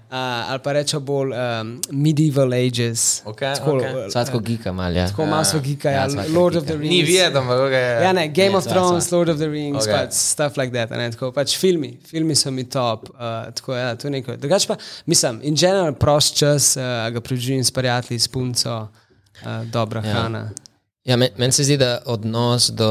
ali 0.47 0.59
pa 0.59 0.73
rečemo 0.73 1.01
bolj 1.01 1.33
um, 1.33 1.73
medieval 1.93 2.53
ages. 2.55 3.23
Okej, 3.25 3.55
tako, 3.55 3.77
okej. 3.77 3.91
eh, 4.05 4.11
Sladko 4.11 4.39
gika 4.41 4.73
mal, 4.73 4.97
ja. 4.97 5.09
tako 5.09 5.27
malo 5.27 5.61
gika, 5.63 5.91
Ja, 5.91 5.97
ja, 5.97 6.11
sva 6.11 6.25
Lord 6.31 6.57
of 6.57 6.63
geeka. 6.63 6.73
the 6.73 6.79
Rings. 6.79 6.95
Ni 6.95 7.03
vedem, 7.03 7.43
ampak 7.43 7.59
okay. 7.59 8.03
Ja, 8.03 8.13
ne, 8.13 8.29
Game 8.29 8.51
Ne, 8.51 8.57
of 8.57 8.67
Thrones, 8.67 9.05
sva. 9.05 9.17
Lord 9.17 9.29
of 9.29 9.37
the 9.37 9.49
Rings, 9.49 9.83
Okay. 9.83 9.95
okay. 9.95 10.07
pač 10.07 10.13
stuff 10.15 10.57
like 10.57 10.73
that. 10.73 10.93
a 10.93 10.97
Ne, 10.97 11.11
tako, 11.11 11.33
pač 11.33 11.59
filmi, 11.59 11.99
filmi 12.07 12.35
so 12.35 12.51
mi 12.51 12.65
top. 12.65 13.11
Uh, 13.11 13.19
tako, 13.51 13.75
ja, 13.75 13.97
to 13.97 14.07
je 14.07 14.11
neko. 14.13 14.37
Drugače 14.37 14.69
pa, 14.69 14.77
mislim, 15.07 15.41
in 15.43 15.55
general 15.57 15.93
prost 15.95 16.37
čas, 16.37 16.77
uh, 16.77 16.83
ga 17.11 17.21
preživim 17.21 17.65
s 17.65 17.71
prijatelji, 17.71 18.19
s 18.19 18.29
punco, 18.29 18.89
uh, 19.43 19.65
dobra 19.67 20.07
ja. 20.07 20.13
hrana. 20.13 20.51
Ja, 21.11 21.17
men, 21.19 21.35
meni 21.41 21.53
se 21.53 21.67
zdi, 21.67 21.75
da 21.81 21.99
odnos 22.07 22.69
do, 22.71 22.91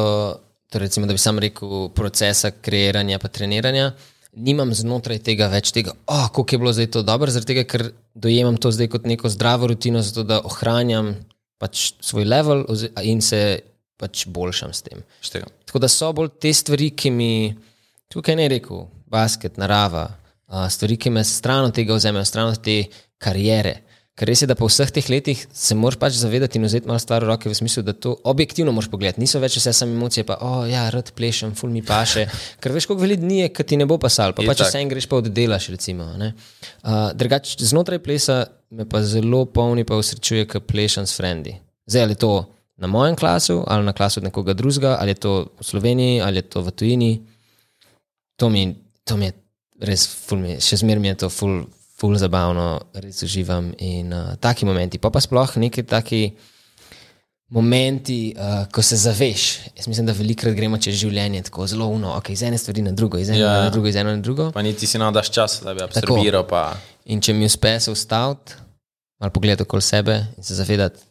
torej 0.71 0.89
recimo, 0.89 1.07
da 1.07 1.15
bi 1.15 1.21
sam 1.21 1.39
rekel, 1.39 1.87
procesa 1.95 2.51
kreiranja 2.51 3.15
in 3.15 3.29
treniranja, 3.31 3.91
nimam 4.35 4.73
znotraj 4.75 5.21
tega 5.23 5.47
več 5.47 5.71
tega, 5.71 5.93
oh, 6.05 6.27
kako 6.27 6.45
je 6.51 6.59
bilo 6.59 6.73
zdaj 6.75 6.89
to 6.91 7.03
dobro, 7.07 7.31
zaradi 7.31 7.53
tega, 7.53 7.63
ker 7.63 7.85
dojemam 8.13 8.59
to 8.59 8.71
zdaj 8.75 8.91
kot 8.91 9.07
neko 9.07 9.31
zdravo 9.31 9.71
rutino, 9.71 10.03
zato 10.03 10.27
da 10.27 10.41
ohranjam 10.43 11.15
pač 11.59 11.93
svoj 12.03 12.27
level 12.27 12.65
in 13.07 13.23
se 13.23 13.61
pač 13.99 14.25
boljšam 14.27 14.73
s 14.75 14.83
tem. 14.83 15.03
Štega. 15.23 15.47
Tako 15.67 15.83
da 15.83 15.89
so 15.91 16.11
bolj 16.15 16.33
te 16.43 16.53
stvari, 16.55 16.91
ki 16.95 17.11
mi, 17.15 17.33
tukaj 18.11 18.35
ne 18.39 18.47
rekel, 18.51 18.87
basket, 19.07 19.57
narava, 19.59 20.09
stvari, 20.71 20.99
ki 20.99 21.11
me 21.15 21.23
stran 21.27 21.69
od 21.69 21.75
tega 21.75 21.95
vzamejo, 21.95 22.27
stran 22.27 22.51
od 22.51 22.61
te 22.63 22.81
kariere. 23.19 23.79
Ker 24.19 24.27
res 24.27 24.41
je, 24.43 24.47
da 24.51 24.55
po 24.59 24.67
vseh 24.67 24.89
teh 24.91 25.05
letih 25.07 25.39
se 25.55 25.75
moraš 25.79 25.95
pač 26.01 26.17
zavedati 26.19 26.59
in 26.59 26.67
vzeti 26.67 26.89
malo 26.89 26.99
stvar 26.99 27.23
v 27.23 27.29
roke, 27.29 27.47
v 27.47 27.55
smislu, 27.55 27.85
da 27.87 27.93
to 27.95 28.17
objektivno 28.27 28.73
moraš 28.75 28.89
pogledati. 28.91 29.23
Niso 29.23 29.39
več 29.39 29.55
vse 29.61 29.71
samo 29.77 29.95
emocije, 29.95 30.25
pa, 30.27 30.35
oh, 30.43 30.65
ja, 30.67 30.89
rad 30.91 31.13
plešem, 31.15 31.53
ful 31.55 31.71
mi 31.71 31.79
paše. 31.85 32.25
Ker 32.61 32.75
veš, 32.75 32.89
koliko 32.89 33.05
veliko 33.05 33.23
dni 33.23 33.39
je, 33.45 33.53
ki 33.55 33.63
ti 33.63 33.79
ne 33.79 33.87
bo 33.87 33.95
pasal, 34.01 34.35
pa, 34.35 34.43
pa 34.43 34.57
če 34.59 34.67
vse 34.67 34.83
en 34.83 34.91
greš, 34.91 35.07
pa 35.07 35.21
oddelaš. 35.21 35.69
Recimo, 35.71 36.09
uh, 36.19 36.99
drugač, 37.15 37.55
znotraj 37.63 38.03
plesa 38.03 38.41
me 38.75 38.83
pa 38.89 38.99
zelo 39.07 39.45
polni, 39.47 39.87
pa 39.87 39.95
usrečuje, 39.95 40.43
ker 40.51 40.67
plešem 40.67 41.07
s 41.07 41.15
frendi. 41.15 41.55
Zdaj, 41.87 42.09
ali 42.09 42.19
je 42.19 42.23
to 42.27 42.33
na 42.83 42.91
mojem 42.91 43.15
klasu, 43.15 43.63
ali 43.67 43.87
na 43.87 43.95
klasu 43.95 44.19
od 44.19 44.27
nekoga 44.27 44.53
drugega, 44.53 44.97
ali 44.99 45.15
je 45.15 45.23
to 45.23 45.33
v 45.59 45.63
Sloveniji, 45.63 46.21
ali 46.21 46.43
je 46.43 46.49
to 46.51 46.67
v 46.67 46.75
tujini. 46.75 47.11
To 48.35 48.51
mi, 48.51 48.75
to 49.07 49.15
mi 49.15 49.31
je 49.31 49.39
res, 49.79 50.07
ful 50.27 50.43
mi, 50.43 50.59
še 50.63 50.83
zmeraj 50.83 51.03
mi 51.03 51.11
je 51.11 51.19
to 51.23 51.29
ful, 51.31 51.63
ful 51.99 52.15
zabavno, 52.17 52.79
res 52.93 53.23
uživam 53.23 53.73
in 53.77 54.13
uh, 54.13 54.35
taki 54.39 54.65
momenti. 54.65 54.99
Pa 54.99 55.11
pa 55.11 55.21
sploh 55.21 55.57
neki 55.59 55.83
taki 55.83 56.21
momenti, 57.49 58.33
uh, 58.37 58.67
ko 58.71 58.81
se 58.81 58.95
zaveš. 58.95 59.59
Jaz 59.77 59.87
mislim, 59.87 60.05
da 60.05 60.13
velikokrat 60.13 60.55
gremo 60.55 60.77
čez 60.77 60.95
življenje 61.01 61.43
tako 61.49 61.67
zelo 61.67 61.89
uno, 61.89 62.13
ok, 62.17 62.29
iz 62.35 62.43
ene 62.45 62.57
stvari 62.61 62.85
na 62.85 62.91
drugo, 62.91 63.17
iz 63.17 63.29
ene 63.29 63.39
Ja. 63.39 63.53
na 63.65 63.69
drugo, 63.73 63.89
iz 63.89 63.95
ene 63.95 64.15
na 64.15 64.21
drugo. 64.21 64.51
Pa 64.51 64.61
niti 64.61 64.87
si 64.87 65.01
nadaš 65.01 65.31
časa, 65.33 65.65
da 65.65 65.73
bi 65.73 65.83
absorbiral. 65.83 66.47
Pa... 66.47 66.63
In 67.05 67.21
če 67.21 67.33
mi 67.33 67.49
uspe 67.49 67.79
se 67.79 67.91
ustaviti, 67.91 68.53
malo 69.19 69.33
pogledati 69.33 69.65
okoli 69.65 69.81
sebe 69.81 70.19
in 70.37 70.43
se 70.43 70.55
zavedati, 70.55 71.01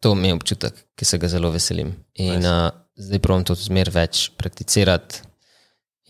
to 0.00 0.14
mi 0.14 0.28
je 0.28 0.34
občutek, 0.34 0.84
ki 0.94 1.04
se 1.04 1.18
ga 1.18 1.28
zelo 1.28 1.50
veselim. 1.50 1.92
In 2.14 2.46
uh, 2.46 2.70
zdaj 2.96 3.18
pravim 3.18 3.44
to 3.44 3.58
zmer 3.58 3.90
več 3.90 4.28
prakticirati. 4.38 5.24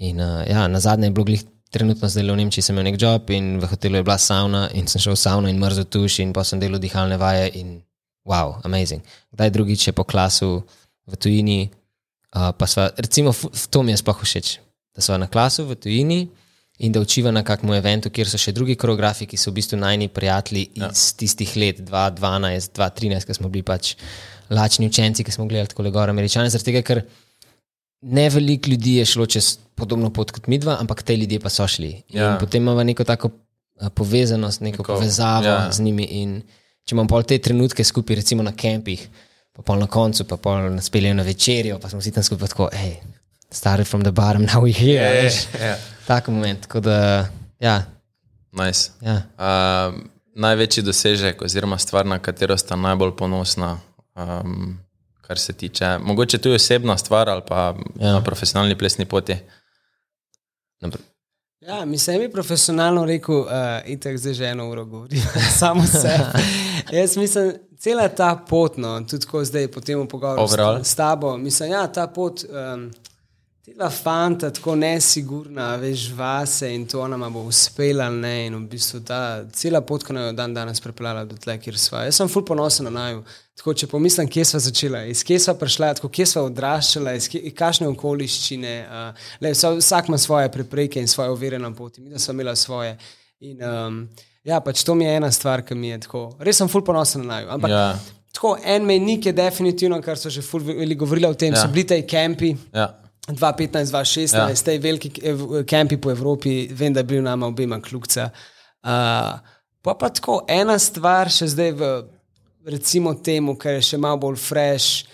In 0.05 0.21
uh, 0.21 0.45
ja, 0.47 0.69
na 0.69 0.81
zadnje 0.81 1.09
je 1.09 1.17
bilo 1.17 1.25
glih. 1.25 1.43
Trenutno 1.71 2.09
zdaj 2.09 2.25
v 2.25 2.37
Nemčiji 2.37 2.65
sem 2.65 2.77
imel 2.77 2.89
nek 2.89 2.97
job 3.01 3.29
in 3.31 3.59
v 3.61 3.69
hotelu 3.69 4.01
je 4.01 4.05
bila 4.07 4.17
sauna 4.19 4.69
in 4.73 4.89
sem 4.89 5.03
šel 5.05 5.13
v 5.13 5.21
savno 5.21 5.51
in 5.53 5.61
mrzel 5.61 5.85
tuš 5.85 6.23
in 6.25 6.33
pa 6.33 6.45
sem 6.45 6.61
delal 6.61 6.81
dihalne 6.81 7.19
vaje 7.21 7.51
in 7.61 7.83
wow, 8.25 8.57
amazing. 8.65 9.05
Kdaj 9.33 9.51
drugič 9.53 9.89
je 9.89 9.93
po 9.93 10.05
klasu 10.05 10.65
v 11.09 11.17
tujini, 11.17 11.69
uh, 12.37 12.53
pa 12.53 12.67
sva, 12.69 12.89
recimo, 12.97 13.33
fu- 13.33 13.53
f- 13.53 13.69
to 13.69 13.83
mi 13.83 13.93
je 13.93 14.01
sploh 14.01 14.21
všeč, 14.21 14.61
da 14.97 15.05
sva 15.05 15.17
na 15.21 15.29
klasu 15.29 15.65
v 15.69 15.77
tujini 15.77 16.21
in 16.79 16.93
da 16.93 17.01
učiva 17.01 17.33
na 17.35 17.43
kakšnem 17.43 17.75
eventu, 17.81 18.13
kjer 18.13 18.29
so 18.29 18.39
še 18.39 18.53
drugi 18.55 18.77
koreografi, 18.79 19.27
ki 19.27 19.37
so 19.37 19.51
v 19.51 19.59
bistvu 19.59 19.81
najni 19.81 20.09
prijatelji 20.09 20.69
iz 20.79 20.83
ja. 20.85 20.93
tistih 20.93 21.57
let 21.57 21.81
2012, 21.83 22.77
2013, 22.77 23.27
ko 23.27 23.35
smo 23.35 23.49
bili 23.53 23.67
pač 23.67 23.97
lačni 24.53 24.87
učenci, 24.87 25.25
ki 25.25 25.35
smo 25.35 25.49
gledali 25.49 25.73
tako 25.73 25.85
le 25.85 25.93
gor 25.93 26.13
američane, 26.13 26.53
zaradi 26.53 26.71
tega, 26.71 26.85
ker 26.87 27.03
ne 28.01 28.29
veliko 28.31 28.71
ljudi 28.71 28.95
je 28.95 29.05
šlo 29.05 29.27
čez 29.27 29.59
podobno 29.75 30.11
pot 30.11 30.31
kot 30.31 30.47
mi 30.47 30.59
dva, 30.59 30.77
ampak 30.81 31.03
te 31.03 31.17
ljudje 31.17 31.41
pa 31.41 31.49
so 31.49 31.67
šli. 31.67 32.03
In 32.09 32.21
Ja. 32.21 32.37
potem 32.41 32.63
imamo 32.63 32.83
neko 32.83 33.05
tako 33.05 33.31
a, 33.77 33.91
povezanost, 33.91 34.61
neko 34.61 34.83
Neko- 34.83 34.95
povezavo 34.95 35.45
ja. 35.45 35.73
z 35.73 35.81
njimi. 35.81 36.05
In 36.05 36.43
če 36.85 36.95
imamo 36.95 37.09
pol 37.09 37.23
te 37.23 37.39
trenutke 37.39 37.85
skupaj, 37.85 38.17
recimo 38.17 38.43
na 38.43 38.53
kempih, 38.53 39.09
pa 39.53 39.63
pol 39.63 39.79
na 39.79 39.87
koncu, 39.87 40.25
pa 40.25 40.37
pol 40.37 40.71
nas 40.71 40.91
peljejo 40.91 41.15
na 41.15 41.23
večerjo, 41.23 41.79
pa 41.79 41.89
smo 41.89 41.99
vsi 41.99 42.11
tam 42.11 42.23
skupaj 42.23 42.49
tako, 42.49 42.69
hej, 42.73 42.97
started 43.51 43.87
from 43.87 44.03
the 44.03 44.11
bottom, 44.13 44.43
now 44.47 44.61
we 44.61 44.73
here. 44.73 44.95
Ja, 44.97 45.23
veš. 45.23 45.47
ja. 45.61 45.77
Tak 46.07 46.29
moment, 46.29 46.61
tako 46.61 46.81
da, 46.81 47.29
ja, 47.61 47.85
Nice. 48.53 48.91
ja. 49.01 49.23
Uh, 49.37 50.01
največji 50.35 50.83
dosežek, 50.83 51.43
oziroma 51.43 51.79
stvar, 51.79 52.07
na 52.07 52.19
katero 52.19 52.57
sta 52.57 52.77
najbolj 52.77 53.13
ponosna, 53.17 53.79
um, 54.17 54.79
kar 55.29 55.39
se 55.39 55.53
tiče, 55.53 55.99
mogoče 55.99 56.39
tudi 56.39 56.55
osebna 56.55 56.99
stvar 56.99 57.29
ali 57.29 57.43
pa 57.49 57.75
ja. 58.01 58.13
na 58.13 58.25
profesionalni 58.25 58.79
plesni 58.79 59.05
poti. 59.05 59.37
Napr- 60.83 61.05
Ja, 61.61 61.85
mislim, 61.85 62.21
bi 62.21 62.31
profesionalno 62.31 63.05
rekel, 63.05 63.35
uh, 63.37 63.47
itek 63.87 64.19
zdaj 64.19 64.35
že 64.35 64.45
eno 64.45 64.71
uro 64.71 64.85
govorim, 64.85 65.23
samo 65.59 65.87
sebe. 65.87 66.25
Jaz 66.93 67.17
mislim, 67.17 67.53
cela 67.79 68.09
ta 68.09 68.45
pot, 68.49 68.77
no, 68.77 69.01
tudi 69.11 69.27
ko 69.27 69.45
zdaj 69.45 69.69
po 69.69 69.81
tem 69.81 70.09
pogovoru 70.09 70.85
s, 70.85 70.89
s 70.89 70.95
tabo, 70.95 71.37
mislim, 71.37 71.71
ja, 71.73 71.87
ta 71.93 72.07
pot, 72.07 72.45
um, 72.45 72.91
tela 73.69 73.91
fanta, 73.91 74.51
tako 74.51 74.75
nesigurna, 74.77 75.77
veš, 75.77 76.13
vase 76.17 76.71
in 76.75 76.87
to 76.87 77.09
nama 77.09 77.29
bo 77.31 77.43
uspela, 77.49 78.07
ali 78.07 78.21
ne, 78.21 78.47
in 78.47 78.55
v 78.57 78.69
bistvu 78.71 79.01
ta 79.05 79.21
cela 79.53 79.81
pot, 79.85 80.05
ki 80.05 80.15
nam 80.17 80.29
jo 80.29 80.37
dan 80.39 80.55
danes 80.55 80.81
prepeljala 80.81 81.25
do 81.29 81.37
tle, 81.37 81.59
kjer 81.61 81.77
sva. 81.79 82.05
Jaz 82.07 82.21
sem 82.21 82.31
ful 82.33 82.45
ponosen 82.49 82.89
na 82.89 82.95
naju. 82.95 83.23
Tako, 83.59 83.75
če 83.75 83.89
pomislim, 83.91 84.29
kje 84.31 84.45
smo 84.53 84.61
začela, 84.63 85.03
iz 85.11 85.25
kje 85.27 85.41
smo 85.43 85.57
prišla, 85.59 85.95
tako, 85.99 86.11
kje 86.15 86.29
smo 86.31 86.45
odraščala, 86.49 87.17
iz 87.19 87.27
kje, 87.31 87.51
kakšne 87.59 87.89
okoliščine. 87.91 88.75
Uh, 88.87 89.33
le, 89.43 89.53
vsak, 89.53 90.09
ima 90.09 90.21
svoje 90.23 90.53
prepreke 90.55 91.03
in 91.03 91.11
svoje 91.11 91.35
ovire 91.35 91.59
na 91.59 91.73
poti, 91.75 92.01
mi 92.01 92.19
smo 92.19 92.37
imeli 92.37 92.55
svoje. 92.57 92.95
In, 93.41 93.59
um, 93.67 93.99
ja, 94.47 94.63
pač 94.65 94.85
to 94.87 94.95
mi 94.95 95.05
je 95.05 95.17
ena 95.19 95.33
stvar, 95.35 95.65
ki 95.67 95.75
mi 95.75 95.91
je 95.91 96.05
tako. 96.07 96.29
Res 96.39 96.63
sem 96.63 96.71
ful 96.71 96.87
ponosen 96.87 97.27
na 97.27 97.35
naju. 97.35 97.51
Ampak 97.59 97.75
Ja. 97.75 97.91
tako, 98.33 98.55
en 98.63 98.87
mejnik 98.87 99.27
je 99.27 99.35
definitivno, 99.35 99.99
kar 100.03 100.17
so 100.17 100.31
že 100.31 100.43
ful 100.43 100.63
veliko 100.63 101.05
govorili 101.05 101.27
o 101.27 101.35
tem, 101.35 101.53
ja. 101.53 101.67
so 101.67 101.69
bili 101.75 101.85
ti 101.87 102.01
kampi. 102.07 102.55
Ja. 102.73 102.95
2015, 103.29 103.93
2016, 103.93 104.37
Ja. 104.37 104.55
te 104.65 104.79
veliki 104.79 105.11
kampi 105.67 105.97
po 105.97 106.11
Evropi, 106.11 106.69
vem, 106.73 106.93
da 106.93 107.01
je 107.01 107.05
bil 107.05 107.23
nama 107.23 107.47
obema 107.47 107.81
kljukca. 107.81 108.31
Uh, 108.83 109.39
pa 109.83 109.95
pa 109.99 110.09
tako 110.09 110.45
ena 110.49 110.79
stvar, 110.79 111.29
še 111.31 111.47
zdaj 111.47 111.73
v 111.73 111.91
recimo 112.69 113.15
temu, 113.15 113.57
kar 113.57 113.79
je 113.79 113.83
še 113.83 113.99
malo 113.99 114.17
bolj 114.17 114.37
fresh, 114.37 115.05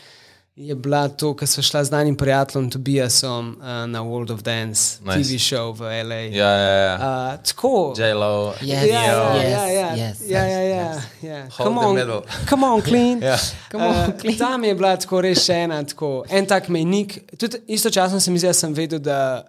je 0.56 0.74
bila 0.74 1.08
to, 1.08 1.34
ko 1.36 1.46
smo 1.46 1.62
šla 1.62 1.84
z 1.84 1.88
znanim 1.88 2.16
prijateljem 2.16 2.70
Tobiasom 2.70 3.56
uh, 3.58 3.64
na 3.66 4.00
World 4.00 4.32
of 4.34 4.42
Dance, 4.42 4.98
Nice. 5.04 5.18
TV 5.18 5.38
show 5.38 5.72
v 5.72 6.04
LA. 6.04 6.14
Ja, 6.14 6.48
ja, 6.50 6.70
ja. 6.70 6.94
Uh, 7.34 7.42
tako. 7.44 7.94
J-Lo, 7.98 8.54
Yes, 8.60 8.62
Ja, 8.62 8.82
ja, 8.84 9.02
ja, 9.42 9.68
ja, 9.68 9.96
yes, 9.96 10.30
ja, 10.30 10.44
ja, 10.44 10.60
ja, 10.60 11.00
ja. 11.22 11.40
Hold 11.50 11.68
Come 11.68 11.80
the 11.80 11.86
on, 11.88 11.94
middle. 11.94 12.22
come 12.48 12.66
on, 12.66 12.82
clean. 12.82 13.22
Ja. 13.22 13.36
Come 13.70 13.86
on, 13.86 13.94
Eh, 14.08 14.20
clean. 14.20 14.38
Tam 14.38 14.64
je 14.64 14.74
bila 14.74 14.96
tako 14.96 15.20
res 15.20 15.44
še 15.44 15.54
ena, 15.54 15.82
tako, 15.84 16.24
en 16.30 16.46
tak 16.46 16.68
mejnik. 16.68 17.18
Tudi 17.38 17.58
istočasno 17.66 18.20
se 18.20 18.30
mi 18.30 18.38
zdi, 18.38 18.46
da 18.46 18.52
sem 18.54 18.74
vedel, 18.74 18.98
da 18.98 19.44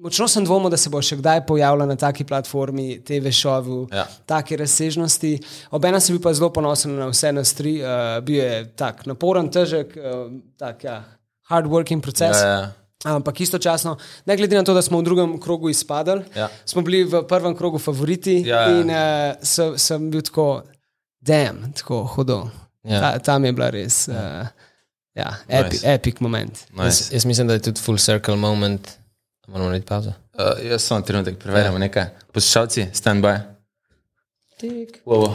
močno 0.00 0.28
sem 0.28 0.44
dvomil, 0.44 0.70
da 0.70 0.76
se 0.76 0.88
bo 0.88 0.98
še 0.98 1.16
kdaj 1.16 1.42
pojavila 1.46 1.86
na 1.86 1.96
taki 1.96 2.24
platformi, 2.24 3.00
TV 3.00 3.30
šovu, 3.30 3.88
Ja. 3.92 4.06
take 4.26 4.56
razsežnosti. 4.56 5.34
Obenem 5.70 6.00
sem 6.00 6.16
bil 6.16 6.22
pa 6.22 6.32
zelo 6.32 6.50
ponosen 6.50 6.96
na 6.96 7.06
vse 7.06 7.32
nas 7.32 7.52
tri. 7.54 7.78
Uh, 7.78 8.18
bil 8.20 8.36
je 8.36 8.64
tak 8.74 9.04
naporen, 9.06 9.48
težek, 9.48 9.92
uh, 9.94 10.26
tak, 10.56 10.84
ja, 10.84 11.02
hard 11.42 11.66
working 11.66 12.00
proces. 12.00 12.36
Ja, 12.36 12.48
ja. 12.48 12.72
Ampak 13.06 13.40
istočasno, 13.40 13.94
ne 14.26 14.36
glede 14.36 14.56
na 14.56 14.62
to, 14.62 14.74
da 14.74 14.82
smo 14.82 14.98
v 14.98 15.04
drugem 15.04 15.38
krogu 15.40 15.70
izpadli, 15.70 16.20
Ja. 16.36 16.48
smo 16.64 16.82
bili 16.82 17.04
v 17.04 17.22
prvem 17.24 17.54
krogu 17.56 17.78
favoriti 17.78 18.42
Ja, 18.44 18.60
ja. 18.60 18.74
in 18.76 18.90
uh, 18.90 18.98
sem, 19.42 19.78
sem 19.78 20.10
bil 20.10 20.20
tako, 20.22 20.62
dam, 21.20 21.72
tako 21.72 22.02
hudo. 22.06 22.42
Ja. 22.82 23.00
Ta, 23.00 23.18
tam 23.20 23.44
je 23.44 23.52
bila 23.52 23.70
res 23.70 24.08
uh, 24.08 24.44
ja, 25.14 25.32
epi, 25.48 25.76
nice. 25.76 25.84
epic 25.86 26.20
moment. 26.20 26.52
Nice. 26.72 26.84
Jaz, 26.84 27.12
jaz 27.12 27.24
mislim, 27.24 27.46
da 27.48 27.54
je 27.54 27.62
tudi 27.62 27.80
full 27.80 27.98
circle 27.98 28.36
moment. 28.36 28.99
Moramo 29.50 29.68
narediti 29.68 29.88
pauzo. 29.88 30.08
Uh, 30.34 30.70
jaz 30.70 30.82
samo 30.82 31.00
trenutek 31.00 31.38
preverjamo 31.38 31.76
ja. 31.76 31.78
nekaj. 31.78 32.04
Poslušalci, 32.32 32.86
stand 32.92 33.24
by. 33.24 33.38
Tik. 34.56 35.02
Wow. 35.04 35.34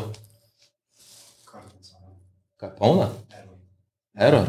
Kaj 2.58 2.70
polna? 2.78 3.10
Error. 4.16 4.48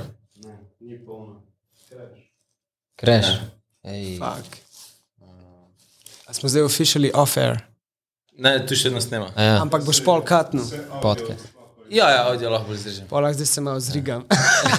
Crash. 2.97 3.29
Ej. 3.83 4.19
Fuck. 4.19 4.57
A 6.27 6.33
smo 6.33 6.49
zdaj 6.49 6.63
officially 6.63 7.11
off-air, 7.15 7.59
Ne, 8.39 8.67
tu 8.67 8.77
še 8.77 8.91
vedno 8.91 9.01
snema. 9.01 9.31
A 9.35 9.43
Ja, 9.43 9.53
ampak 9.63 9.81
boš 9.85 10.03
pol 10.05 10.21
katno. 10.21 10.61
podcast. 11.03 11.56
Ja, 11.91 12.11
ja, 12.11 12.27
audio 12.29 12.51
lahko 12.51 12.69
bolj 12.69 12.79
zdržim. 12.83 13.07
Polah 13.09 13.33
zdaj 13.35 13.47
se 13.47 13.61
malo 13.61 13.81
zrigam. 13.81 14.25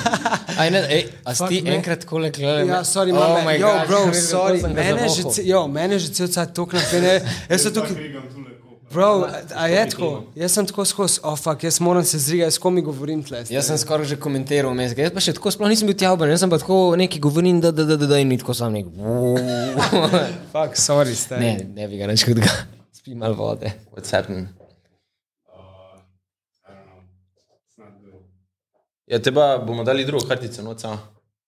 Aj, 0.59 0.71
ne, 0.71 0.81
ej, 0.89 1.07
a 1.23 1.35
si 1.35 1.47
ti 1.49 1.61
enkrat 1.69 2.05
kole 2.05 2.31
gledal? 2.31 2.67
Ja, 2.67 2.83
sorry, 2.83 3.13
oh 3.15 3.39
my 3.45 3.55
yo, 3.59 3.67
God, 3.67 3.87
bro, 3.87 4.13
sorry. 4.31 4.61
Mene 4.73 5.07
že, 5.09 5.23
jo, 5.45 5.67
mene 5.67 5.99
že 5.99 6.11
cel 6.11 6.27
cel 6.27 6.49
tok 6.51 6.73
napene. 6.73 7.21
Jaz 7.49 7.67
sem 7.67 7.73
tukaj. 7.75 7.95
Bro, 8.91 9.27
a, 9.55 9.67
je 9.67 9.83
tako? 9.91 10.09
Jaz 10.35 10.51
sem 10.55 10.67
tako 10.67 10.85
skozi, 10.87 11.19
oh 11.23 11.35
fuck, 11.39 11.63
jaz 11.63 11.79
moram 11.83 12.03
se 12.03 12.19
zrigati, 12.19 12.55
s 12.55 12.57
kom 12.57 12.73
mi 12.75 12.81
govorim 12.81 13.23
tle. 13.23 13.43
Jaz 13.51 13.67
sem 13.67 13.77
skoraj 13.77 14.07
že 14.13 14.19
komentiral 14.19 14.71
vmes, 14.71 14.95
jaz 14.97 15.11
pa 15.13 15.23
še 15.23 15.35
tako 15.35 15.51
sploh 15.51 15.71
nisem 15.71 15.91
bil 15.91 15.97
tjavben, 15.99 16.31
jaz 16.31 16.43
sem 16.45 16.51
pa 16.51 16.59
tako 16.61 16.95
neki 16.99 17.19
govorim, 17.23 17.59
da, 17.63 17.71
da, 17.75 17.83
da, 17.83 17.99
da, 17.99 18.07
da 18.07 18.21
in 18.23 18.31
ni 18.31 18.39
tako 18.39 18.55
sam 18.55 18.73
nek. 18.79 18.87
Fuck, 20.55 20.79
sorry, 20.79 21.15
ste. 21.19 21.39
ne, 21.39 21.57
ne 21.67 21.91
bi 21.91 21.99
ga 21.99 22.07
reč 22.07 22.23
hudega. 22.27 22.53
Spi 22.95 23.15
mal 23.15 23.35
vode. 23.35 23.75
What's 23.91 24.15
happening? 24.15 24.47
Ja, 29.07 29.19
teba 29.19 29.57
bomo 29.57 29.83
dali 29.83 30.05
drugo 30.05 30.27
kartico, 30.27 30.61
no, 30.61 30.75
samo. 30.79 30.97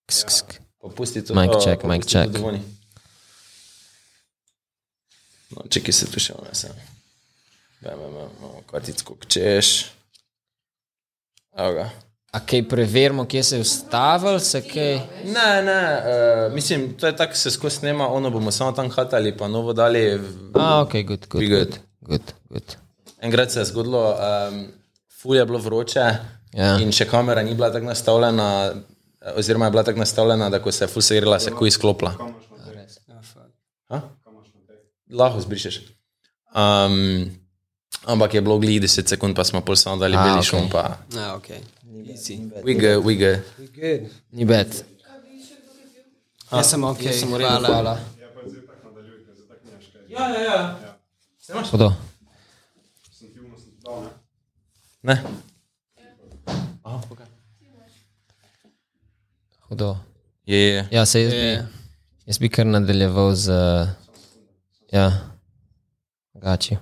Ksk, 0.06 0.28
ksk. 0.28 0.54
Pa 0.80 0.88
pusti 0.90 1.22
to. 1.22 1.36
Mic 1.36 1.50
o, 1.50 1.60
check, 1.60 1.82
pusti 1.82 2.08
check. 2.08 2.32
No, 5.50 5.66
čekaj 5.68 5.94
se 5.94 6.06
tu 6.06 6.20
še 6.20 6.36
vne 6.36 6.54
sem. 6.54 6.76
Bam, 7.82 7.98
bam, 7.98 8.14
imamo 8.32 8.62
kartico, 8.64 9.16
češ. 9.28 9.72
Evo 11.56 11.74
ga. 11.74 11.88
A 12.30 12.40
kaj 12.40 12.62
preverimo, 12.64 13.24
kje 13.26 13.42
se 13.44 13.56
je 13.56 13.62
ustavil, 13.62 14.38
se 14.40 14.62
kaj. 14.62 14.92
Ne, 15.26 15.48
ne, 15.64 15.78
uh, 15.98 16.54
mislim, 16.54 16.94
to 16.94 17.08
je 17.08 17.16
tako, 17.16 17.34
se 17.36 17.52
skozi 17.52 17.76
snema, 17.78 18.08
ono 18.08 18.30
bomo 18.30 18.52
samo 18.52 18.72
tam 18.72 18.90
hatali, 18.90 19.34
pa 19.34 19.48
novo 19.48 19.74
dali. 19.74 20.04
v- 20.18 20.52
A, 20.54 20.82
ok, 20.82 20.94
good, 21.04 21.26
good. 21.28 21.44
Good. 21.46 21.80
Good, 22.02 22.34
good. 22.50 22.76
Enkrat 23.20 23.52
se 23.52 23.60
je 23.60 23.66
zgodilo, 23.66 24.04
um, 24.12 24.68
ful 25.12 25.36
je 25.36 25.46
bilo 25.46 25.60
vroče 25.60 26.06
Ja. 26.54 26.78
in 26.80 26.92
še 26.92 27.06
kamera 27.06 27.44
ni 27.44 27.54
bila 27.54 27.72
tako 27.72 27.86
nastavljena, 27.86 28.74
oziroma 29.36 29.66
je 29.66 29.72
bila 29.72 29.84
tako 29.84 30.00
nastavljena, 30.00 30.50
da 30.50 30.60
ko 30.60 30.72
se 30.72 30.84
je 30.84 30.88
ful 30.88 31.02
segrela, 31.02 31.40
se 31.40 31.50
je 31.50 31.56
kuj 31.56 31.68
izklopila. 31.68 32.14
Ha? 33.88 34.02
Lahko 35.12 35.42
zbrišeš. 35.42 35.82
Um, 36.50 37.30
ampak 38.06 38.34
je 38.34 38.42
bilo 38.42 38.58
glih 38.58 38.82
10 38.82 39.08
sekund, 39.08 39.36
pa 39.36 39.44
smo 39.44 39.62
pol 39.62 39.76
samo 39.76 39.98
dali 39.98 40.18
A, 40.18 40.24
beli 40.24 40.40
ok. 40.40 40.46
šum, 40.46 40.70
pa 40.70 40.98
Ah, 41.16 41.36
ok. 41.36 41.50
Easy. 42.06 42.40
we 42.64 42.74
good, 42.74 43.06
we 43.06 43.16
good. 43.16 43.42
Good. 43.76 44.10
Ni 44.32 44.46
bed. 44.46 44.74
Jaz 46.52 46.70
sem 46.70 46.84
ok, 46.84 47.02
Jaz 47.02 47.20
sem 47.20 47.34
redu, 47.34 47.46
hvala. 47.46 47.68
hvala. 47.68 47.98
Hudo. 51.72 51.94
Ne? 55.04 55.24
Hudo. 59.70 59.98
Je, 60.46 60.58
je. 60.58 60.88
Ja, 60.92 61.06
se 61.06 61.22
jaz 61.22 61.34
bi, 61.34 61.50
jaz 62.26 62.38
bi 62.42 62.50
kar 62.50 62.66
nadaljeval 62.66 63.36
z. 63.36 63.54
Ja, 64.92 65.12
gači. 66.34 66.78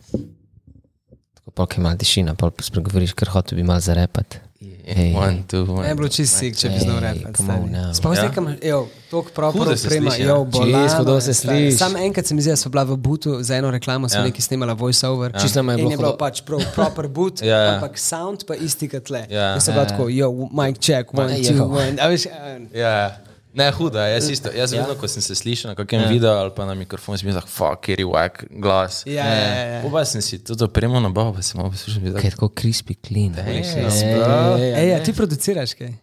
Tako 1.36 1.52
pa, 1.52 1.66
kaj 1.68 1.84
malo 1.84 2.00
tišina, 2.00 2.36
pa 2.40 2.48
spregovoriš, 2.64 3.12
ker 3.12 3.28
hotel 3.34 3.60
bi 3.60 3.66
malo 3.68 3.84
zarepati. 3.84 4.40
Ej. 4.60 5.14
One, 5.16 5.44
two, 5.46 5.64
one. 5.64 5.84
Ne 5.84 5.90
bi 5.90 5.96
bilo 5.96 6.08
čist 6.10 6.34
sik, 6.34 6.56
če 6.56 6.70
bi 6.70 6.80
znal 6.80 6.98
on 6.98 7.70
now. 7.70 7.94
Sploh 7.94 8.16
Ja. 8.16 8.32
kam, 8.32 8.48
evo, 8.60 8.88
tok 9.12 9.30
proper 9.32 9.78
se 9.78 9.86
oprema, 9.86 10.10
sliši, 10.10 10.22
ja. 10.22 10.28
jo, 10.30 10.46
bolano. 10.46 11.20
Se 11.22 11.32
je. 11.48 11.72
Sam 11.72 11.96
enkrat 11.98 12.26
se 12.26 12.34
mi 12.34 12.42
zdi, 12.42 12.50
da 12.50 12.56
so 12.56 12.70
bila 12.70 12.84
v 12.84 12.98
butu 12.98 13.38
za 13.40 13.56
eno 13.56 13.72
reklamo, 13.72 14.10
so 14.10 14.18
Ja. 14.18 14.24
neki 14.24 14.42
snimala 14.42 14.74
voice-over. 14.74 15.32
Čisto 15.34 15.60
nama 15.60 15.72
je 15.72 15.76
In 15.76 15.80
bilo 15.80 15.92
je 15.92 15.98
bilo 15.98 16.10
hudo. 16.10 16.18
pač 16.18 16.42
prav, 16.42 16.62
proper 16.74 17.08
boot, 17.08 17.42
Ja, 17.42 17.58
ja. 17.60 17.74
ampak 17.76 18.00
sound 18.00 18.46
pa 18.46 18.56
isti 18.56 18.88
kot 18.88 19.04
tle. 19.04 19.26
Ja. 19.30 19.54
Jaz 19.54 19.64
sem 19.64 19.74
bila 19.74 19.86
tako, 19.86 20.10
yo, 20.10 20.32
mic 20.52 20.80
check, 20.80 21.14
one, 21.14 21.38
je, 21.38 21.44
two, 21.44 21.56
jo. 21.56 21.66
one. 21.68 21.98
A 22.00 22.08
veš, 22.08 22.26
Ja, 22.74 23.18
ne, 23.58 23.68
huda, 23.72 24.06
jaz 24.08 24.30
isto. 24.30 24.52
Jaz 24.54 24.72
vedno, 24.72 24.94
ko 24.96 25.10
sem 25.10 25.22
se 25.22 25.36
slišal 25.36 25.74
na 25.74 25.76
kakem 25.76 26.06
ja. 26.06 26.08
videu 26.08 26.32
ali 26.32 26.54
pa 26.56 26.66
na 26.66 26.76
mikrofon, 26.78 27.18
sem 27.18 27.28
bil 27.28 27.36
tak, 27.36 27.50
fuck, 27.50 27.82
kjer 27.82 28.06
je 28.06 28.08
whack 28.08 28.46
glas. 28.54 29.02
Ja, 29.10 29.26
ja, 29.26 29.44
ja, 29.44 29.64
ja. 29.76 29.80
Pa 29.90 30.06
sem 30.06 30.22
si 30.22 30.38
to 30.40 30.56
opremo 30.62 31.02
nabavil, 31.02 31.34
pa 31.34 31.42
sem 31.42 31.58
malo 31.58 31.74
poslušal. 31.74 32.14
Kaj 32.16 32.30
je 32.30 32.36
tako 32.38 32.52
crispy 32.54 32.96
clean. 33.02 33.34
Ej, 33.42 33.64
bro. 34.16 34.58
ej, 34.62 34.74
Ej, 34.78 34.94
a 34.96 35.00
ti 35.02 35.14
produciraš 35.14 35.74
kaj? 35.74 35.96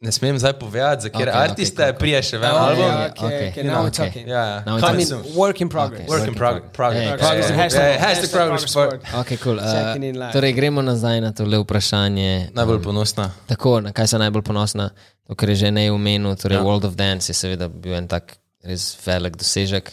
Ne 0.00 0.12
smem 0.12 0.38
zdaj 0.38 0.52
povedati, 0.52 1.02
za 1.02 1.08
kjer 1.08 1.28
Ok, 1.28 1.34
okay, 1.34 1.44
ok, 1.44 1.50
artiste 1.50 1.82
okay, 1.82 1.98
prije 1.98 2.22
še 2.22 2.36
Oh, 2.38 2.44
album. 2.44 2.84
yeah, 2.84 3.10
okay, 3.10 3.26
okay, 3.26 3.48
okay, 3.50 3.64
now 3.66 3.82
okay. 3.82 3.96
talking. 3.96 4.28
Ja, 4.28 4.42
ja. 4.46 4.58
Now 4.66 4.78
Coming 4.78 5.06
soon. 5.06 5.22
work 5.34 5.60
in 5.60 5.68
progress. 5.68 6.06
Work 6.06 6.28
in 6.28 6.34
prog- 6.38 6.70
progress. 6.72 7.02
Ej, 7.02 7.18
Progress. 7.18 7.50
okay. 7.50 7.58
Hashtag- 7.58 7.90
Ej, 7.90 7.98
Hashtag 7.98 8.30
progress 8.30 8.62
report. 8.62 9.02
Ok, 9.18 9.30
cool. 9.42 9.58
Uh, 9.58 10.30
torej, 10.32 10.52
gremo 10.54 10.82
nazaj 10.82 11.18
na 11.20 11.32
tole 11.34 11.58
vprašanje. 11.58 12.50
Najbolj 12.54 12.82
ponosna. 12.82 13.34
Tako, 13.50 13.80
na 13.80 13.90
kaj 13.92 14.06
sem 14.06 14.22
najbolj 14.22 14.42
ponosna, 14.46 14.90
to, 15.28 15.36
kar 15.36 15.52
je 15.52 15.68
že 15.68 15.70
ne 15.70 15.92
omenil, 15.92 16.32
torej 16.40 16.56
Ja. 16.56 16.64
ja. 16.64 16.66
World 16.66 16.88
of 16.88 16.96
Dance 16.96 17.28
je 17.28 17.36
seveda 17.36 17.68
bil 17.68 17.94
en 17.94 18.08
tak 18.08 18.38
res 18.64 18.96
velik 19.04 19.36
dosežek. 19.36 19.92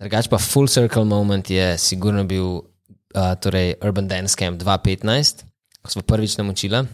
Drugač 0.00 0.30
pa 0.32 0.38
Full 0.40 0.70
Circle 0.70 1.04
Moment 1.04 1.44
je 1.44 1.76
sigurno 1.78 2.24
bil 2.24 2.64
uh, 3.14 3.34
torej 3.36 3.76
Urban 3.84 4.08
Dance 4.08 4.34
Camp 4.38 4.56
2015, 4.56 5.44
ko 5.82 5.88
smo 5.90 6.02
prvič 6.02 6.40
namočila. 6.40 6.86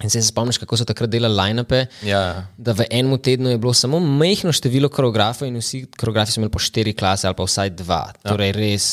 In 0.00 0.08
se 0.08 0.22
spomniš, 0.24 0.56
kako 0.56 0.78
so 0.80 0.84
takrat 0.88 1.10
delali 1.12 1.36
line-upe, 1.36 1.84
Ja, 2.08 2.48
da 2.56 2.72
v 2.72 2.86
enem 2.88 3.18
tednu 3.20 3.50
je 3.52 3.58
bilo 3.60 3.74
samo 3.76 4.00
majhno 4.00 4.48
število 4.48 4.88
koreografov 4.88 5.44
in 5.44 5.60
vsi 5.60 5.84
koreografi 5.92 6.32
so 6.32 6.40
imeli 6.40 6.54
po 6.54 6.62
štiri 6.62 6.94
klase 6.96 7.28
ali 7.28 7.36
pa 7.36 7.44
vsaj 7.44 7.74
dva. 7.76 8.08
Ja. 8.08 8.30
Torej 8.32 8.52
res. 8.56 8.86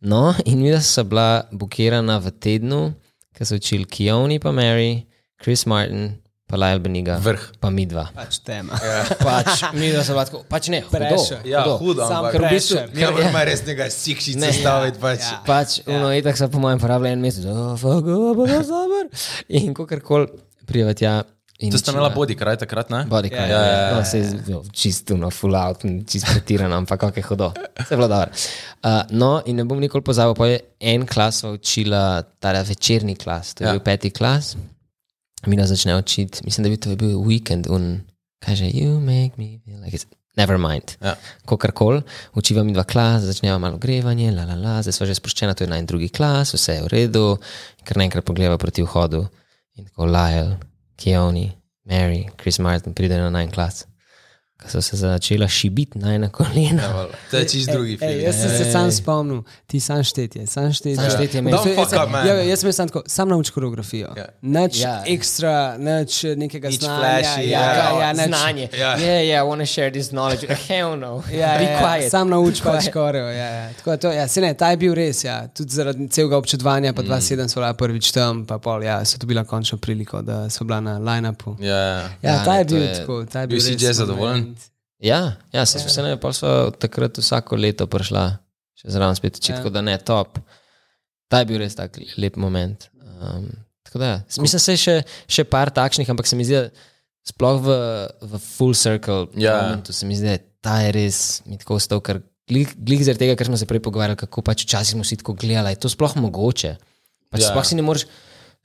No, 0.00 0.32
in 0.48 0.62
mi 0.64 0.72
so 0.80 1.04
bila 1.04 1.44
bukirana 1.52 2.16
v 2.24 2.32
tednu, 2.40 2.80
ki 3.36 3.44
so 3.44 3.60
učili 3.60 3.84
Kioni, 3.84 4.40
pa 4.40 4.48
Mary, 4.48 5.04
Chris 5.42 5.66
Martin, 5.68 6.16
pa 6.46 6.54
Lyle 6.54 6.78
Beniga. 6.78 7.18
Vrh. 7.18 7.58
Pa 7.58 7.70
mi 7.74 7.86
dva. 7.90 8.06
Pač 8.14 8.38
tema. 8.46 8.78
Pač, 9.26 9.66
mi 9.74 9.90
dva 9.90 10.06
so 10.06 10.14
bila 10.14 10.24
tako, 10.28 10.42
pač 10.46 10.70
ne, 10.70 10.80
hudo. 10.86 11.18
Ja 11.42 11.66
hudo, 11.74 12.06
Sam 12.06 12.22
ampak 12.22 12.38
Ker 12.38 12.44
v 12.46 12.50
bistvu, 12.54 12.82
ne 12.94 13.02
ker, 13.02 13.14
moremo 13.18 13.42
res 13.50 13.62
tega 13.66 13.88
sikšice 13.90 14.38
Ne. 14.38 14.52
staviti. 14.54 15.02
Pač. 15.02 15.26
Ja. 15.26 15.38
pač 15.42 15.78
ja. 15.82 15.96
uno, 15.98 16.12
itak 16.14 16.38
so 16.38 16.46
po 16.46 16.62
mojem 16.62 16.78
porabili 16.78 17.16
en 17.16 17.24
mesec, 17.24 17.48
oh, 17.50 17.74
fuck, 17.74 18.06
oh, 18.06 18.30
pa 18.38 18.44
da 18.46 18.60
zaber. 18.62 19.10
In 19.58 19.74
kakorkoli 19.74 20.30
prijavati, 20.70 21.06
ja. 21.06 21.16
in 21.58 21.74
To 21.74 21.82
sta 21.82 21.90
imela 21.90 22.12
body 22.14 22.38
kraj 22.38 22.60
takrat, 22.62 22.94
ne? 22.94 23.02
Body 23.10 23.32
Ja, 23.34 23.42
ja, 23.42 23.46
ja, 23.50 23.50
ja, 23.50 23.66
ja, 23.66 23.82
ja, 23.82 23.98
no, 23.98 24.06
se 24.06 24.22
je 24.22 24.62
čisto, 24.70 25.18
no, 25.18 25.32
full 25.34 25.58
out, 25.58 25.82
čisto 26.06 26.30
pretirano, 26.30 26.78
ampak 26.78 27.00
kako 27.00 27.18
je 27.18 27.26
hudo. 27.26 27.50
Se 27.82 27.90
je 27.90 27.98
bilo 27.98 28.06
dobro. 28.12 28.30
Uh, 28.86 29.02
no, 29.10 29.32
in 29.50 29.58
ne 29.58 29.66
bom 29.66 29.82
nikoli 29.82 30.06
pozabil, 30.06 30.38
pa 30.38 30.46
je 30.46 30.62
en 30.94 31.10
klas 31.10 31.42
učila, 31.42 32.22
ta 32.38 32.54
večerni 32.62 33.18
klas, 33.18 33.54
to 33.54 33.64
je 33.64 33.66
Ja. 33.66 33.74
ja. 33.74 33.78
bil 33.80 33.82
peti 33.82 34.14
klas. 34.14 34.54
Mi 35.46 35.56
nas 35.56 35.68
začne 35.70 35.96
učiti, 35.96 36.40
mislim, 36.44 36.64
da 36.64 36.70
bi 36.70 36.76
to 36.76 36.96
bil 36.96 37.18
weekend, 37.22 37.70
un, 37.70 38.00
kaže, 38.42 38.64
you 38.64 39.00
make 39.00 39.38
me 39.38 39.58
feel 39.64 39.80
like 39.82 39.96
it's. 39.96 40.06
Never 40.36 40.58
mind. 40.58 40.82
Ja. 41.00 41.14
Kakorkoli, 41.48 42.02
učiva 42.34 42.62
mi 42.62 42.72
dva 42.72 42.84
klas, 42.84 43.22
začneva 43.22 43.58
malo 43.58 43.78
grevanje, 43.78 44.30
la, 44.32 44.44
la, 44.44 44.54
la, 44.54 44.74
zdaj 44.82 44.92
smo 44.92 45.06
že 45.08 45.14
sproščena, 45.16 45.54
to 45.56 45.64
je 45.64 45.70
naj 45.70 45.86
drugi 45.88 46.10
klas, 46.12 46.52
vse 46.52 46.74
je 46.76 46.82
v 46.84 46.90
redu, 46.92 47.22
ker 47.88 47.96
naenkrat 47.96 48.24
pogledava 48.24 48.58
proti 48.60 48.84
vhodu 48.84 49.22
in 49.80 49.88
tako 49.88 50.10
Lyle, 50.12 50.58
Keoni, 51.00 51.46
Mary, 51.88 52.26
Chris 52.36 52.60
Martin 52.60 52.92
pridejo 52.92 53.24
na 53.24 53.30
naj 53.38 53.48
klas. 53.54 53.86
Ko 54.66 54.72
so 54.72 54.82
se 54.82 54.96
začela 54.98 55.48
šibiti 55.48 55.98
naj 55.98 56.18
na 56.18 56.28
kolena. 56.28 57.06
To 57.30 57.36
je 57.36 57.44
čist 57.46 57.68
drugi 57.68 57.92
Ej, 57.92 57.98
film. 58.00 58.20
jaz 58.20 58.34
sem 58.36 58.50
se 58.50 58.64
sam 58.66 58.92
spomnil, 58.92 59.42
ti 59.66 59.80
sam 59.80 60.02
štetje, 60.02 60.46
sam 60.46 60.72
štetje. 60.72 60.96
Sam 60.96 61.10
štetje 61.12 61.42
me- 61.42 61.50
Jaz- 61.52 61.66
jaz- 61.68 61.94
up, 61.96 62.10
man. 62.10 62.26
Ja, 62.26 62.34
jaz 62.34 62.60
sem 62.60 62.72
sam 62.72 62.88
tako, 62.88 63.02
sam 63.06 63.28
nauč 63.28 63.50
koreografijo. 63.50 64.08
Ja. 64.16 64.26
Nič 64.42 64.76
Ja. 64.76 65.02
ekstra, 65.06 65.54
nič 65.78 66.22
nekega 66.26 66.68
Nič 66.68 66.80
znanja. 66.80 67.00
flashy, 67.00 67.42
ja, 67.42 67.60
ja. 67.60 67.74
ja, 67.74 68.00
ja, 68.00 68.12
nič. 68.12 68.26
Znanje. 68.26 68.68
Ja. 68.72 68.96
Yeah, 68.96 69.22
yeah, 69.22 69.38
I 69.38 69.46
want 69.46 69.60
to 69.60 69.66
share 69.66 69.90
this 69.90 70.08
knowledge. 70.08 70.46
Hell 70.68 70.96
no. 70.96 71.22
Ja, 71.30 71.54
Be 71.54 71.64
ja, 71.64 71.70
ja, 71.70 71.80
quiet. 71.80 72.10
sam 72.10 72.28
nauč 72.28 72.60
pač 72.60 72.84
Quiet. 72.84 72.92
koreo. 72.92 73.26
Ja, 73.28 73.48
ja. 73.48 73.72
Tako 73.74 73.96
to, 73.98 74.10
ja, 74.10 74.28
se 74.28 74.40
ne, 74.40 74.54
ta 74.54 74.70
je 74.70 74.76
bil 74.76 74.94
res, 74.94 75.24
ja. 75.24 75.48
tudi 75.48 75.70
zaradi 75.70 76.08
celega 76.08 76.36
občudovanja, 76.36 76.92
pa 76.92 77.02
2-7 77.02 77.20
so 77.46 77.54
bila 77.56 77.74
prvič 77.74 78.10
tam, 78.10 78.44
pa 78.44 78.58
pol, 78.58 78.82
ja, 78.82 79.04
so 79.04 79.18
dobila 79.18 79.44
končno 79.44 79.78
priliko, 79.78 80.22
da 80.22 80.50
so 80.50 80.64
bila 80.64 80.80
na 80.80 80.98
line-upu. 80.98 81.56
Ja, 81.60 81.76
Ja, 81.76 82.10
Ja, 82.22 82.44
ta 82.44 82.54
je 82.54 82.64
bil 82.66 82.82
tako, 82.94 83.24
ta 83.24 83.40
je 83.40 83.46
bil 83.46 83.56
Bil 83.56 83.60
si 83.60 83.72
res 83.72 83.80
že 83.80 83.92
zadovoljen? 83.94 84.55
Moment. 84.98 85.04
Ja, 85.04 85.36
ja 85.52 85.66
se 85.66 85.78
vse 85.78 86.02
ne, 86.02 86.16
pa 86.16 86.32
so 86.32 86.70
takrat 86.72 87.18
vsako 87.18 87.56
leto 87.56 87.86
prišla, 87.86 88.38
še 88.74 88.90
zraven 88.90 89.16
spet 89.16 89.36
oči, 89.36 89.52
Ja. 89.52 89.70
da 89.70 89.80
ne, 89.80 89.98
top. 89.98 90.38
Ta 91.28 91.38
je 91.42 91.46
bil 91.46 91.58
res 91.58 91.74
tak 91.74 91.98
lep 92.16 92.36
moment. 92.36 92.88
Um, 93.20 93.48
tako 93.84 93.98
da, 93.98 94.06
ja. 94.06 94.18
mislim, 94.40 94.60
se 94.60 94.76
še, 94.76 94.94
še 95.28 95.44
par 95.44 95.70
takšnih, 95.70 96.08
ampak 96.08 96.26
se 96.26 96.36
mi 96.36 96.44
zdi, 96.44 96.70
sploh 97.26 97.60
v, 97.60 97.68
v 98.22 98.38
full 98.38 98.74
circle 98.74 99.26
Ja. 99.36 99.62
momentu 99.62 99.92
se 99.92 100.06
mi 100.06 100.14
zdi, 100.16 100.26
da 100.26 100.38
ta 100.62 100.80
je 100.82 100.92
res 100.92 101.42
mi 101.46 101.58
tako 101.58 101.76
ostal, 101.76 102.00
ker 102.00 102.22
glih, 102.46 102.70
zaradi 103.02 103.26
tega, 103.26 103.34
ker 103.36 103.46
smo 103.46 103.58
se 103.58 103.66
prej 103.66 103.82
pogovarjali, 103.82 104.16
kako 104.18 104.42
pač 104.42 104.62
včasih 104.64 104.94
smo 104.94 105.04
si 105.04 105.16
tako 105.18 105.34
gledali, 105.34 105.74
je 105.74 105.82
to 105.82 105.90
sploh 105.90 106.14
mogoče. 106.16 106.76
Pač 107.30 107.40
Ja. 107.42 107.48
ja. 107.48 107.50
sploh 107.52 107.66
si 107.66 107.74
ne 107.74 107.82
moreš. 107.82 108.06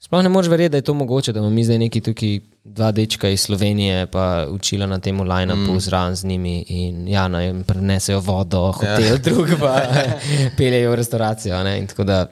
Sploh 0.02 0.22
ne 0.22 0.28
moreš 0.28 0.50
verjeti, 0.50 0.72
da 0.72 0.76
je 0.80 0.82
to 0.82 0.94
mogoče, 0.94 1.32
da 1.32 1.40
bomo 1.40 1.50
mi 1.54 1.64
zdaj 1.64 1.78
neki 1.78 2.00
tukaj 2.00 2.40
dva 2.64 2.90
dečka 2.92 3.28
iz 3.30 3.40
Slovenije, 3.40 4.06
pa 4.06 4.46
učila 4.50 4.86
na 4.86 4.98
tem 4.98 5.20
line-upu 5.20 5.76
mm. 5.76 5.80
zraven 5.80 6.16
z 6.16 6.24
njimi 6.26 6.64
in 6.68 7.08
ja, 7.08 7.28
no, 7.28 7.40
jim 7.40 7.62
prenesejo 7.64 8.20
vodo, 8.20 8.72
hotel, 8.72 9.06
ja. 9.06 9.16
drug 9.16 9.54
pa 9.60 9.76
peljejo 10.58 10.90
v 10.90 10.96
restauracijo. 10.98 11.62
Ne? 11.62 11.76
In 11.78 11.86
tako 11.86 12.04
da 12.08 12.24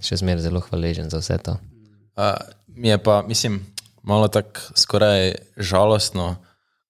še 0.00 0.20
zmeraj 0.22 0.46
zelo 0.46 0.62
hvaležen 0.68 1.10
za 1.10 1.18
vse 1.18 1.40
to. 1.42 1.56
Uh, 2.14 2.38
mi 2.68 2.88
je 2.88 3.00
pa, 3.02 3.18
mislim, 3.26 3.58
malo 4.02 4.28
tako 4.30 4.62
skoraj 4.78 5.34
žalostno, 5.56 6.36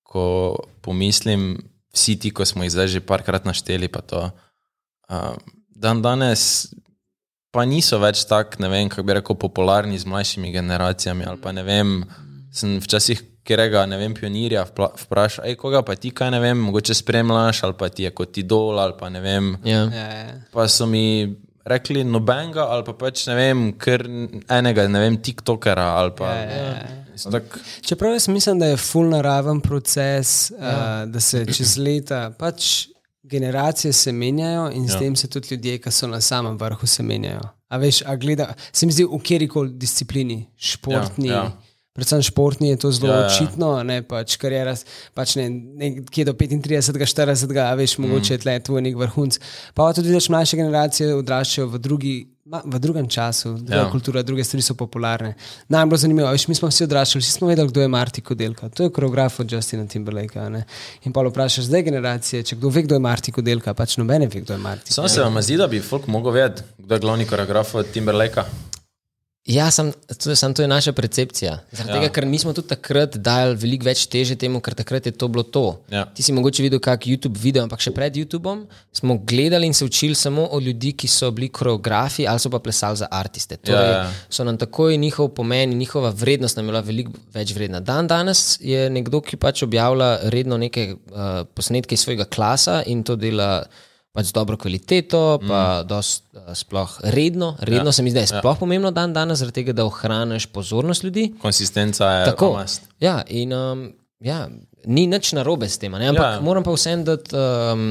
ko 0.02 0.56
pomislim, 0.84 1.54
vsi 1.96 2.18
ti, 2.20 2.34
ko 2.36 2.44
smo 2.44 2.68
jih 2.68 2.74
zdaj 2.76 2.92
že 2.98 3.00
parkrat 3.00 3.48
našteli, 3.48 3.88
pa 3.88 4.04
to. 4.04 4.28
Uh, 5.08 5.32
dan 5.72 6.04
danes 6.04 6.68
pa 7.50 7.64
niso 7.66 7.98
več 8.02 8.24
tako, 8.30 8.62
ne 8.62 8.70
vem, 8.72 8.88
kako 8.90 9.06
bi 9.06 9.18
rekel, 9.18 9.38
popularni 9.40 9.98
z 9.98 10.08
mlajšimi 10.10 10.52
generacijami. 10.54 11.26
Ali 11.26 11.42
pa 11.42 11.52
ne 11.52 11.66
vem, 11.66 11.98
sem 12.54 12.78
včasih 12.82 13.22
kjerega, 13.46 13.84
ne 13.90 13.98
vem, 13.98 14.14
pionirja 14.14 14.64
vprašal, 14.68 15.48
ej, 15.48 15.56
koga 15.58 15.82
pa 15.86 15.96
ti 15.98 16.12
kaj 16.14 16.30
ne 16.34 16.40
vem, 16.42 16.58
mogoče 16.68 16.94
spremljaš, 16.94 17.64
ali 17.66 17.78
pa 17.78 17.88
ti 17.90 18.06
je 18.06 18.14
kot 18.14 18.38
idol, 18.38 18.78
ali 18.78 18.94
pa 18.98 19.10
ne 19.10 19.22
vem. 19.24 19.54
Ja. 19.66 19.86
Ja, 19.90 20.08
ja. 20.20 20.34
Pa 20.54 20.68
so 20.70 20.86
mi 20.86 21.04
rekli 21.70 22.04
nobenega, 22.04 22.68
ali 22.72 22.84
pa 22.86 22.94
pač 22.98 23.26
ne 23.28 23.36
vem, 23.36 23.64
ker 23.80 24.04
enega, 24.48 24.86
ne 24.88 25.02
vem, 25.02 25.18
TikTokera 25.22 25.90
ali 25.98 26.14
pa. 26.16 26.30
Ja, 26.36 26.62
ja. 26.62 26.98
Tak, 27.20 27.58
Čeprav 27.84 28.14
jaz 28.16 28.30
mislim, 28.32 28.62
da 28.62 28.70
je 28.70 28.78
full 28.80 29.10
naraven 29.12 29.60
proces, 29.60 30.50
ja. 30.54 30.70
uh, 30.70 31.10
da 31.10 31.20
se 31.20 31.42
čez 31.50 31.76
leta 31.76 32.30
pač 32.38 32.88
generacije 33.22 33.92
se 33.92 34.12
menjajo 34.12 34.70
in 34.70 34.88
s 34.88 34.92
ja. 34.92 34.98
tem 34.98 35.16
se 35.16 35.28
tudi 35.28 35.48
ljudje, 35.50 35.78
ki 35.78 35.90
so 35.90 36.06
na 36.06 36.20
samem 36.20 36.58
vrhu, 36.58 36.86
se 36.86 37.02
menjajo. 37.02 37.40
A 37.68 37.76
veš, 37.78 38.02
a 38.06 38.16
gleda, 38.16 38.54
se 38.72 38.86
mi 38.86 38.92
zdi 38.92 39.04
v 39.04 39.20
kjerkoli 39.22 39.70
disciplini, 39.78 40.46
športni. 40.56 41.28
Ja. 41.28 41.34
ja. 41.34 41.52
Predvsem 41.92 42.22
športni 42.22 42.68
je 42.68 42.76
to 42.76 42.92
zelo 42.92 43.08
Ja, 43.08 43.14
ja, 43.14 43.20
ja. 43.20 43.26
ja. 43.26 43.34
očitno, 43.34 43.82
ne 43.82 44.02
pač 44.02 44.36
kariera, 44.38 44.76
pač 45.12 45.34
ne, 45.36 45.48
nekje 45.50 46.24
do 46.24 46.32
35, 46.32 46.94
40, 46.94 47.58
a 47.58 47.74
veš, 47.74 47.98
mogoče 47.98 48.34
je 48.34 48.38
tle 48.38 48.60
tvoj 48.60 48.82
nek 48.82 48.94
vrhunc. 48.96 49.38
Pa 49.74 49.82
pa 49.82 49.92
tudi 49.92 50.08
vidiš, 50.08 50.28
mlajše 50.28 50.56
generacije 50.56 51.14
odraščajo 51.16 51.66
v, 51.66 51.78
drugi, 51.78 52.12
v 52.46 52.78
drugem 52.78 53.08
času, 53.08 53.56
druga 53.58 53.76
Ja. 53.76 53.90
kultura, 53.90 54.22
druge 54.22 54.44
stvari 54.44 54.62
so 54.62 54.74
popularne. 54.74 55.34
Najbolj 55.68 55.98
zanimivo, 55.98 56.30
veš, 56.30 56.46
mi 56.46 56.54
smo 56.54 56.70
vsi 56.70 56.84
odraščali, 56.84 57.22
vsi 57.22 57.32
smo 57.32 57.48
vedeli, 57.48 57.68
kdo 57.68 57.80
je 57.80 57.88
Marti 57.88 58.20
Kodelka. 58.20 58.68
To 58.68 58.82
je 58.82 58.90
koreograf 58.90 59.40
od 59.40 59.52
Justina 59.52 59.86
Timberlakea. 59.86 60.48
ne. 60.48 60.64
In 61.04 61.12
pa 61.12 61.20
vprašaš 61.22 61.64
zdaj 61.64 61.82
generacije, 61.82 62.42
če 62.44 62.56
kdo 62.56 62.68
ve, 62.68 62.82
kdo 62.82 62.94
je 62.94 63.00
Marti 63.00 63.32
Kodelka, 63.32 63.74
pač 63.74 63.96
nobene 63.96 64.26
ve, 64.26 64.40
kdo 64.40 64.54
je 64.54 64.58
Marti. 64.60 64.92
Samo 64.92 65.08
se 65.08 65.20
vam 65.20 65.42
zdi, 65.42 65.56
da 65.56 65.66
bi 65.66 65.80
folk 65.80 66.06
mogel 66.06 66.32
vedeti, 66.32 66.62
kdo 66.78 66.94
je 66.94 67.00
glavni 67.00 67.26
koreograf 67.26 67.74
od 67.74 67.90
Timberlakea. 67.90 68.46
Ja, 69.48 69.70
sam, 69.70 69.92
to, 70.24 70.36
sam 70.36 70.54
to 70.54 70.62
je 70.62 70.68
naša 70.68 70.92
percepcija. 70.92 71.58
Zaradi 71.72 71.90
ja. 71.90 72.00
tega, 72.00 72.12
ker 72.12 72.26
mi 72.26 72.38
smo 72.38 72.52
tudi 72.52 72.68
takrat 72.68 73.16
dali 73.16 73.56
veliko 73.56 73.86
več 73.88 74.04
teže 74.12 74.36
temu, 74.36 74.60
ker 74.60 74.76
takrat 74.76 75.08
je 75.08 75.12
to 75.16 75.28
bilo 75.32 75.42
to. 75.42 75.80
Ja. 75.88 76.04
Ti 76.14 76.22
si 76.22 76.34
mogoče 76.36 76.62
videl 76.62 76.80
kak 76.84 77.08
YouTube 77.08 77.40
video, 77.40 77.64
ampak 77.64 77.80
še 77.80 77.94
pred 77.96 78.18
YouTubeom 78.20 78.66
smo 78.92 79.16
gledali 79.24 79.70
in 79.70 79.74
se 79.74 79.88
učili 79.88 80.14
samo 80.14 80.44
o 80.52 80.60
ljudi, 80.60 80.92
ki 80.92 81.08
so 81.08 81.32
bili 81.32 81.48
koreografi 81.48 82.28
ali 82.28 82.42
so 82.42 82.52
pa 82.52 82.60
plesali 82.60 83.00
za 83.00 83.08
artiste. 83.10 83.56
Torej, 83.56 83.80
Ja, 83.80 83.96
ja. 84.04 84.12
so 84.28 84.44
nam 84.44 84.58
takoj 84.60 84.98
njihov 85.00 85.32
pomen 85.34 85.72
in 85.72 85.78
njihova 85.78 86.10
vrednost 86.10 86.56
nam 86.56 86.66
je 86.66 86.72
bila 86.74 86.84
veliko 86.84 87.12
več 87.32 87.54
vredna. 87.56 87.80
Dan 87.80 88.10
danes 88.12 88.58
je 88.60 88.90
nekdo, 88.92 89.22
ki 89.24 89.40
pač 89.40 89.64
objavlja 89.64 90.18
redno 90.28 90.60
neke 90.60 90.90
uh, 90.92 91.46
posnetke 91.54 91.96
iz 91.96 92.04
svojega 92.04 92.28
klasa 92.28 92.82
in 92.86 93.02
to 93.08 93.16
dela 93.16 93.64
pač 94.12 94.32
dobro 94.34 94.58
kvaliteto, 94.58 95.38
pa 95.46 95.60
mm. 95.82 95.86
dost, 95.88 96.24
uh, 96.34 96.50
sploh 96.54 96.96
redno. 97.14 97.54
Redno 97.60 97.92
ja. 97.92 97.92
se 97.92 98.02
mi 98.02 98.10
zdi, 98.10 98.18
da 98.18 98.24
je 98.26 98.32
sploh 98.32 98.56
ja. 98.56 98.60
pomembno 98.60 98.90
dan 98.90 99.14
danes, 99.14 99.38
zaradi 99.38 99.60
tega, 99.60 99.76
da 99.76 99.86
ohraniš 99.86 100.48
pozornost 100.50 101.06
ljudi. 101.06 101.30
Konsistenca 101.42 102.10
je 102.10 102.24
Tako. 102.32 102.52
must. 102.58 102.90
Ja, 103.00 103.20
in 103.28 103.54
um, 103.54 103.86
ja, 104.20 104.48
ni 104.84 105.06
nič 105.06 105.32
narobe 105.38 105.68
s 105.68 105.78
tem, 105.78 105.92
ne? 105.92 106.10
ampak 106.10 106.26
Ja. 106.26 106.32
ja. 106.40 106.42
moram 106.44 106.66
pa 106.66 106.74
vsem 106.74 107.04
dati, 107.06 107.36
um, 107.36 107.86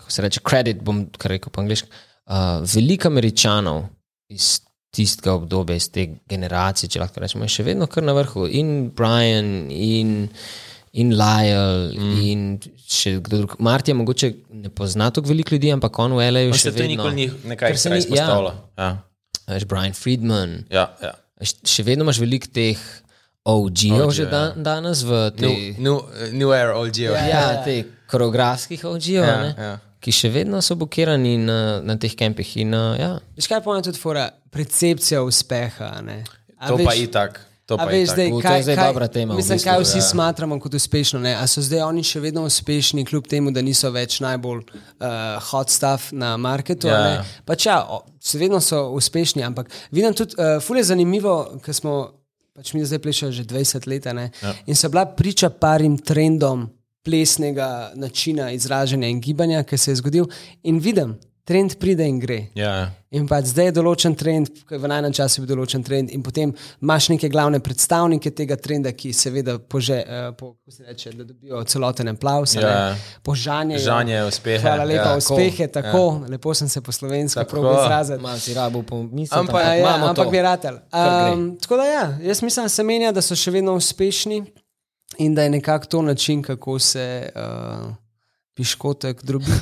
kako 0.00 0.16
se 0.16 0.22
reče, 0.22 0.40
kredit, 0.44 0.82
bom 0.82 1.04
kar 1.18 1.36
rekel 1.36 1.52
po 1.52 1.60
angliško. 1.60 1.88
Uh, 2.30 2.64
veliko 2.74 3.10
američanov 3.10 3.84
iz 4.30 4.60
tistega 4.94 5.34
obdobja, 5.34 5.76
iz 5.76 5.90
te 5.92 6.06
generacije, 6.30 6.90
če 6.90 7.02
lahko 7.02 7.22
rečemo, 7.22 7.46
je 7.46 7.54
še 7.54 7.66
vedno 7.66 7.86
kar 7.90 8.04
na 8.06 8.14
vrhu. 8.16 8.46
In 8.48 8.90
Brian, 8.96 9.70
in, 9.70 10.28
in 10.92 11.12
Lyle, 11.12 11.92
mm. 11.94 12.16
in 12.22 12.40
še 12.82 13.20
kdo 13.20 13.38
drug. 13.38 13.54
Martija 13.60 13.94
mogoče 13.94 14.32
ne 14.52 14.70
pozna 14.70 15.10
tako 15.10 15.28
veliko 15.28 15.54
ljudi, 15.54 15.70
ampak 15.70 15.98
on 15.98 16.12
v 16.12 16.24
L.A. 16.24 16.42
Še 16.50 16.58
se 16.60 16.72
to 16.72 16.78
vedno. 16.78 16.88
nikoli 16.96 17.14
ni 17.16 17.26
nekaj 17.46 17.76
se 17.76 17.90
ni- 17.90 17.98
izpostavilo. 17.98 18.54
Ja. 18.76 18.88
Ja, 19.46 19.54
veš, 19.54 19.64
Brian 19.64 19.92
Friedman. 19.92 20.64
Ja, 20.68 20.88
ja. 21.00 21.14
Še 21.64 21.82
vedno 21.82 22.02
imaš 22.02 22.18
veliko 22.18 22.46
teh 22.48 22.78
OG-ov 23.42 24.02
OG, 24.02 24.12
že 24.12 24.22
ja. 24.22 24.30
dan, 24.30 24.48
danes 24.58 25.00
v 25.00 25.10
New, 25.10 25.32
tej. 25.32 25.74
new, 25.78 25.96
new 26.32 26.50
Air 26.50 26.72
OG. 26.72 26.98
Ja, 27.00 27.22
ja 27.24 27.44
te 27.64 27.78
koreografskih 28.06 28.82
OG-ov, 28.84 29.22
Ja, 29.22 29.36
ja, 29.46 29.54
ja. 29.56 29.74
ki 29.98 30.12
še 30.12 30.28
vedno 30.28 30.60
so 30.60 30.74
blokirani 30.74 31.38
na, 31.38 31.56
na 31.80 31.96
teh 31.96 32.12
kampih. 32.12 32.56
In, 32.58 32.74
uh, 32.74 32.92
ja. 32.94 33.10
Veš 33.32 33.46
kaj 33.46 33.62
pomeni 33.62 33.82
tudi 33.82 33.98
fora, 33.98 34.26
percepcija 34.50 35.22
uspeha. 35.22 35.94
a 35.94 36.02
ne? 36.02 36.18
A 36.58 36.68
To 36.68 36.76
veš- 36.76 36.84
pa 36.84 36.94
itak. 36.94 37.40
To 37.70 37.76
pa 37.78 37.86
veš, 37.86 38.08
zdaj, 38.16 38.32
U, 38.34 38.40
to 38.40 38.48
kaj, 38.48 38.56
je 38.58 38.62
zdaj 38.66 38.76
kaj, 38.76 38.88
dobra 38.90 39.06
tema, 39.06 39.34
v 39.34 39.38
Mislim, 39.38 39.58
bistvu, 39.60 39.70
kaj 39.70 39.82
vsi 39.84 39.98
ja. 39.98 40.02
ja. 40.02 40.06
smatramo 40.08 40.56
kot 40.60 40.74
uspešno. 40.74 41.20
Ne? 41.22 41.36
A 41.38 41.46
so 41.46 41.62
zdaj 41.62 41.84
oni 41.86 42.02
še 42.02 42.22
vedno 42.24 42.42
uspešni, 42.48 43.04
kljub 43.06 43.28
temu, 43.30 43.52
da 43.54 43.62
niso 43.62 43.92
več 43.94 44.18
najbolj 44.24 44.64
uh, 44.66 45.38
hot 45.52 45.70
stuff 45.70 46.10
na 46.10 46.32
marketu. 46.34 46.90
Ja. 46.90 46.98
Ja. 47.20 47.22
Pač 47.46 47.68
ja, 47.68 47.78
še 48.18 48.40
vedno 48.42 48.58
so 48.64 48.88
uspešni, 48.98 49.46
ampak 49.46 49.70
vidim 49.94 50.16
tudi, 50.18 50.34
uh, 50.34 50.58
ful 50.64 50.82
je 50.82 50.88
zanimivo, 50.90 51.36
ker 51.62 51.78
smo, 51.78 51.94
pač 52.58 52.74
mi 52.74 52.82
zdaj 52.82 53.04
plešemo 53.06 53.38
že 53.38 53.46
20 53.46 53.86
let 53.86 54.10
ne, 54.18 54.26
ja. 54.42 54.54
in 54.66 54.74
so 54.74 54.90
bila 54.90 55.06
priča 55.06 55.52
parim 55.54 55.94
trendom 55.94 56.66
plesnega 57.06 57.92
načina 57.94 58.50
izražanja 58.50 59.08
in 59.08 59.22
gibanja, 59.22 59.62
ki 59.62 59.78
se 59.78 59.94
je 59.94 60.02
zgodil. 60.02 60.26
In 60.66 60.82
vidim, 60.82 61.14
trend 61.44 61.74
pride 61.74 62.04
in 62.04 62.18
gre. 62.18 62.46
Ja, 62.54 62.90
In 63.10 63.24
pa 63.26 63.40
zdaj 63.42 63.64
je 63.64 63.72
določen 63.72 64.14
trend, 64.14 64.52
je 64.70 64.78
v 64.78 64.86
najnem 64.86 65.10
času 65.10 65.40
bil 65.40 65.48
določen 65.50 65.82
trend, 65.82 66.10
in 66.10 66.22
potem 66.22 66.52
imaš 66.80 67.08
neke 67.08 67.26
glavne 67.26 67.58
predstavnike 67.58 68.30
tega 68.30 68.54
trenda, 68.56 68.92
ki 68.92 69.10
seveda 69.10 69.56
pože, 69.58 69.96
uh, 69.98 70.28
po, 70.32 70.52
kako 70.54 70.70
se 70.70 70.84
reče, 70.84 71.10
da 71.12 71.24
dobijo 71.24 71.64
celoten 71.64 72.08
aplaus. 72.08 72.54
a 72.54 72.60
Ja. 72.60 72.68
ne. 72.68 73.00
Požanjejo. 73.20 73.80
Žanjejo 73.80 74.28
uspehe, 74.28 74.60
Hvala 74.60 74.84
lepa, 74.84 75.02
ja. 75.02 75.10
ja, 75.10 75.16
uspehe, 75.16 75.66
tako, 75.68 76.04
ja. 76.20 76.28
lepo 76.28 76.54
sem 76.54 76.68
se 76.68 76.80
po 76.80 76.92
slovensko 76.92 77.42
prav 77.44 77.66
izrazil. 77.74 78.20
Malo 78.20 78.38
si 78.38 78.54
rabo 78.54 78.82
pomisliti, 78.84 79.34
Ampak- 79.34 79.58
Ja, 79.60 79.74
ja, 79.74 80.06
ampak 80.06 80.30
bi 80.30 80.38
ratelj. 80.40 80.78
gre. 80.86 81.32
Um, 81.32 81.56
tako 81.58 81.76
da 81.76 81.84
ja, 81.86 82.04
jaz 82.22 82.42
mislim, 82.42 82.64
da 82.64 82.70
se 82.70 82.82
menja, 82.84 83.10
da 83.10 83.20
so 83.20 83.34
še 83.34 83.50
vedno 83.50 83.74
uspešni 83.74 84.44
in 85.18 85.34
da 85.34 85.42
je 85.42 85.50
nekako 85.50 85.86
to 85.88 86.02
način, 86.04 86.42
kako 86.44 86.78
se 86.78 87.04
uh, 87.28 87.90
piškotek 88.54 89.24
drobi. 89.24 89.50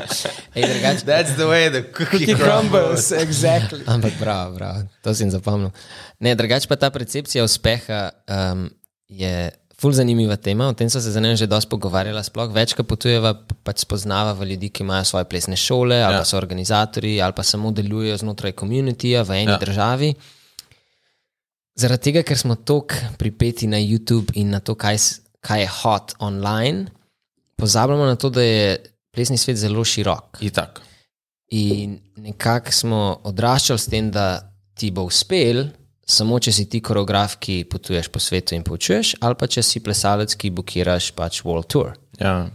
Ej, 0.54 0.62
drugače, 0.64 1.04
That's 1.04 1.34
the 1.34 1.44
way 1.44 1.70
the 1.70 1.82
cookie, 1.84 2.18
Ki 2.18 2.34
crumbles. 2.34 3.06
crumbles, 3.06 3.12
exactly. 3.12 3.82
Ampak 3.94 4.12
prav, 4.18 4.54
prav, 4.54 4.76
to 5.00 5.14
si 5.14 5.30
zapomnil. 5.30 5.70
Ne, 6.18 6.34
drugače 6.34 6.66
pa 6.66 6.76
ta 6.76 6.90
percepcija 6.90 7.44
uspeha 7.44 8.10
um, 8.26 8.70
je 9.08 9.50
ful 9.74 9.92
zanimiva 9.92 10.36
tema. 10.36 10.66
O 10.66 10.72
tem 10.72 10.90
so 10.90 11.00
se 11.00 11.10
za 11.10 11.20
nami 11.20 11.36
že 11.36 11.46
dosti 11.46 11.70
pogovarjala. 11.70 12.20
Sploh 12.20 12.50
večkrat 12.50 12.84
potujeva, 12.84 13.34
pa- 13.36 13.54
pač 13.64 13.78
spoznava 13.78 14.32
v 14.32 14.44
ljudi, 14.46 14.68
ki 14.68 14.82
imajo 14.82 15.04
svoje 15.06 15.24
plesne 15.24 15.56
šole, 15.56 15.96
ali 15.96 16.14
Ja. 16.14 16.18
pa 16.18 16.24
so 16.24 16.36
organizatori, 16.36 17.20
ali 17.20 17.32
pa 17.32 17.42
samo 17.42 17.70
delujejo 17.70 18.16
znotraj 18.18 18.52
komunitija 18.52 19.22
v 19.22 19.30
eni 19.32 19.52
Ja. 19.52 19.58
državi. 19.58 20.14
Zaradi 21.74 22.02
tega, 22.02 22.22
ker 22.22 22.36
smo 22.36 22.54
tako 22.56 22.94
pripeti 23.16 23.66
na 23.66 23.78
YouTube 23.78 24.32
in 24.34 24.50
na 24.50 24.60
to, 24.60 24.74
kaj, 24.74 24.96
kaj 25.40 25.60
je 25.60 25.68
hot 25.68 26.12
online, 26.18 26.86
pozabljamo 27.56 28.04
na 28.04 28.16
to, 28.16 28.28
da 28.28 28.42
je 28.42 28.76
plesni 29.14 29.38
svet 29.38 29.58
zelo 29.60 29.84
širok. 29.84 30.40
Itak. 30.46 30.80
In 31.50 31.98
nekako 32.16 32.72
smo 32.72 33.00
odraščali 33.26 33.78
s 33.78 33.90
tem, 33.90 34.10
da 34.14 34.38
ti 34.78 34.90
bo 34.94 35.04
uspel, 35.08 35.64
samo 36.06 36.38
če 36.42 36.52
si 36.54 36.66
ti 36.70 36.80
koreograf, 36.84 37.36
ki 37.42 37.64
potuješ 37.70 38.10
po 38.12 38.22
svetu 38.22 38.54
in 38.54 38.64
poučuješ, 38.66 39.16
ali 39.20 39.38
pa 39.38 39.48
če 39.50 39.64
si 39.66 39.82
plesalec, 39.82 40.34
ki 40.38 40.52
bukiraš 40.54 41.10
pač 41.16 41.42
World 41.46 41.70
Tour. 41.70 41.94
Ja. 42.20 42.48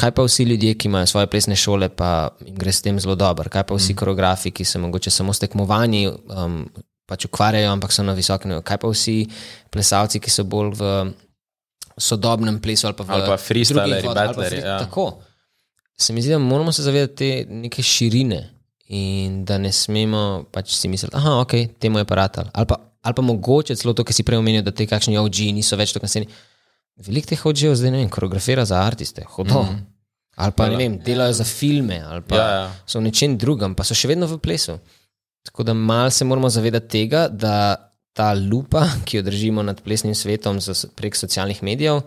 Kaj 0.00 0.14
pa 0.16 0.24
vsi 0.26 0.46
ljudje, 0.48 0.74
ki 0.74 0.88
imajo 0.88 1.06
svoje 1.06 1.28
plesne 1.30 1.56
šole, 1.58 1.86
pa 1.94 2.32
jim 2.42 2.56
gre 2.58 2.72
s 2.72 2.82
tem 2.82 2.96
zelo 3.00 3.14
dobro? 3.18 3.52
Kaj 3.52 3.66
pa 3.68 3.76
vsi 3.76 3.92
mm. 3.92 3.98
koreografi, 4.00 4.50
ki 4.50 4.64
se 4.66 4.80
mogoče 4.82 5.12
samo 5.14 5.34
s 5.36 5.44
tekmovanji 5.44 6.08
um, 6.08 6.64
pač 7.06 7.28
ukvarjajo, 7.28 7.70
ampak 7.70 7.92
so 7.94 8.02
na 8.02 8.16
visokem 8.16 8.50
nivoju? 8.50 8.64
Kaj 8.66 8.80
pa 8.82 8.90
vsi 8.90 9.18
plesalci, 9.70 10.20
ki 10.22 10.32
so 10.32 10.46
bolj 10.48 10.72
v 10.80 10.94
sodobnem 12.00 12.58
plesu 12.64 12.88
ali 12.88 12.96
pa 12.96 13.04
v 13.04 13.12
Ali 13.14 13.28
pa 13.28 13.36
vodah, 14.08 14.24
ali 14.26 14.34
pa 14.34 14.48
free- 14.48 14.64
ja. 14.64 14.78
Tako. 14.86 15.06
Se 16.02 16.12
mi 16.12 16.22
zdi, 16.22 16.32
da 16.34 16.38
moramo 16.42 16.72
se 16.74 16.82
zavedati 16.82 17.14
te 17.16 17.28
neke 17.48 17.82
širine 17.82 18.40
in 18.92 19.44
da 19.48 19.58
ne 19.58 19.70
smemo 19.72 20.44
pač 20.52 20.74
si 20.74 20.88
misliti, 20.88 21.14
da 21.14 21.36
ok, 21.40 21.54
temu 21.80 22.02
je 22.02 22.08
paratal. 22.08 22.50
Ali 22.52 22.66
pa, 22.68 22.76
ali 23.00 23.14
pa 23.14 23.22
mogoče 23.22 23.76
celo 23.78 23.94
to, 23.94 24.04
kar 24.04 24.16
si 24.16 24.24
prej 24.26 24.40
omenil, 24.42 24.64
da 24.66 24.74
te 24.74 24.86
kakšni 24.90 25.16
OG 25.20 25.38
niso 25.56 25.78
več 25.80 25.94
tako 25.94 26.08
naseni. 26.08 26.28
Veliko 27.02 27.30
teh 27.30 27.46
OG-jev 27.48 27.76
zdaj 27.78 27.94
ne 27.94 28.02
vem, 28.02 28.10
koreografira 28.12 28.66
za 28.68 28.82
artiste, 28.84 29.24
hodo. 29.36 29.62
Mm. 29.64 29.80
Ali 30.42 30.56
pa 30.56 30.68
ne 30.68 30.80
vem, 30.80 30.98
delajo 31.04 31.38
za 31.40 31.46
filme, 31.48 32.00
ali 32.04 32.24
pa 32.28 32.36
Ja, 32.36 32.48
ja. 32.56 32.66
so 32.88 33.00
v 33.00 33.06
nečem 33.08 33.36
drugem, 33.40 33.76
pa 33.76 33.84
so 33.84 33.96
še 33.96 34.10
vedno 34.10 34.28
v 34.28 34.40
plesu. 34.42 34.78
Tako 35.46 35.66
da 35.68 35.74
mal 35.74 36.10
se 36.10 36.24
moramo 36.28 36.50
zavedati 36.52 36.88
tega, 36.88 37.26
da 37.28 37.76
ta 38.16 38.32
lupa, 38.36 38.84
ki 39.06 39.20
jo 39.20 39.26
držimo 39.28 39.64
nad 39.64 39.80
plesnim 39.84 40.16
svetom 40.16 40.60
prek 40.96 41.16
socialnih 41.16 41.62
medijev, 41.64 42.02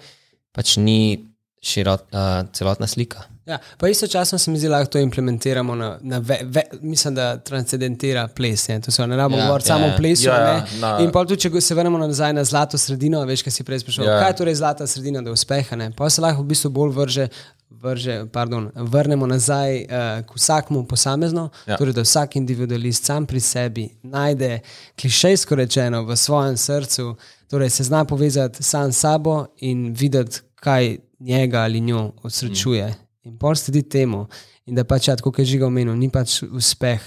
pač 0.54 0.78
ni 0.82 1.26
širot, 1.66 2.12
uh, 2.14 2.46
celotna 2.54 2.90
slika. 2.90 3.26
Ja, 3.46 3.58
pa 3.78 3.88
istočasno 3.88 4.38
se 4.38 4.52
mi 4.52 4.58
zdi, 4.58 4.68
da 4.68 4.72
lahko 4.72 4.92
to 4.92 5.00
implementiramo 5.00 5.76
na, 5.76 5.98
na 6.02 6.18
ve, 6.18 6.40
ve, 6.44 6.62
mislim, 6.82 7.16
da 7.16 7.38
transcendentira 7.38 8.28
ples. 8.28 8.68
Ne, 8.68 8.82
to 8.82 8.92
se 8.92 9.08
ne 9.08 9.16
rabimo 9.16 9.38
Ja, 9.38 9.44
ja, 9.44 9.48
govoriti 9.48 9.70
ja, 9.70 9.76
samo 9.76 9.86
ja. 9.86 9.94
o 9.94 9.98
plesu. 9.98 10.24
Ja, 10.24 10.36
Ja, 10.36 10.42
ja, 10.42 10.54
ja, 10.54 10.66
na- 10.80 10.98
In 11.00 11.12
pa 11.12 11.22
tudi, 11.22 11.42
če 11.42 11.62
se 11.62 11.76
vrnemo 11.76 11.98
nazaj 11.98 12.34
na 12.34 12.44
zlato 12.44 12.78
sredino, 12.78 13.22
veš, 13.22 13.44
kaj 13.44 13.52
si 13.52 13.64
prej 13.64 13.80
sprašoval. 13.80 14.10
Ja. 14.10 14.16
Ja. 14.16 14.22
Kaj 14.22 14.30
je 14.30 14.36
torej 14.36 14.56
zlata 14.56 14.88
sredina 14.88 15.22
do 15.22 15.32
uspeha? 15.32 15.76
Ne? 15.76 15.92
Pa 15.92 16.10
se 16.10 16.22
lahko 16.22 16.42
v 16.42 16.46
bistvu 16.46 16.70
bolj 16.72 16.92
vrže. 16.92 17.28
Vrže, 17.72 18.26
pardon, 18.28 18.72
vrnemo 18.76 19.28
nazaj 19.28 19.78
uh, 19.78 19.88
k 20.24 20.36
vsakmu 20.36 20.86
posamezno, 20.86 21.50
Ja. 21.60 21.74
ja. 21.74 21.78
torej 21.78 21.94
da 21.94 22.02
vsak 22.02 22.36
individualist 22.36 23.06
sam 23.06 23.26
pri 23.26 23.40
sebi 23.40 23.90
najde, 24.04 24.60
klišejsko 24.96 25.56
rečeno, 25.56 26.04
v 26.04 26.16
svojem 26.16 26.58
srcu, 26.58 27.16
torej 27.48 27.70
se 27.70 27.84
zna 27.84 28.06
povezati 28.06 28.64
sam 28.64 28.94
s 28.94 28.98
sabo 28.98 29.46
in 29.58 29.94
videti, 29.94 30.40
kaj 30.56 30.98
njega 31.20 31.60
ali 31.60 31.82
njo 31.82 32.12
osrečuje. 32.24 32.88
Mm. 32.88 33.05
In 33.26 33.38
pol 33.42 33.58
sledi 33.58 33.84
temu. 33.90 34.26
In 34.66 34.78
da 34.78 34.86
pač, 34.88 35.10
ja, 35.10 35.16
tako 35.18 35.34
kot 35.34 35.44
je 35.44 35.56
žiga 35.56 35.68
omenil, 35.68 35.96
ni 35.98 36.10
pač 36.14 36.42
uspeh 36.46 37.04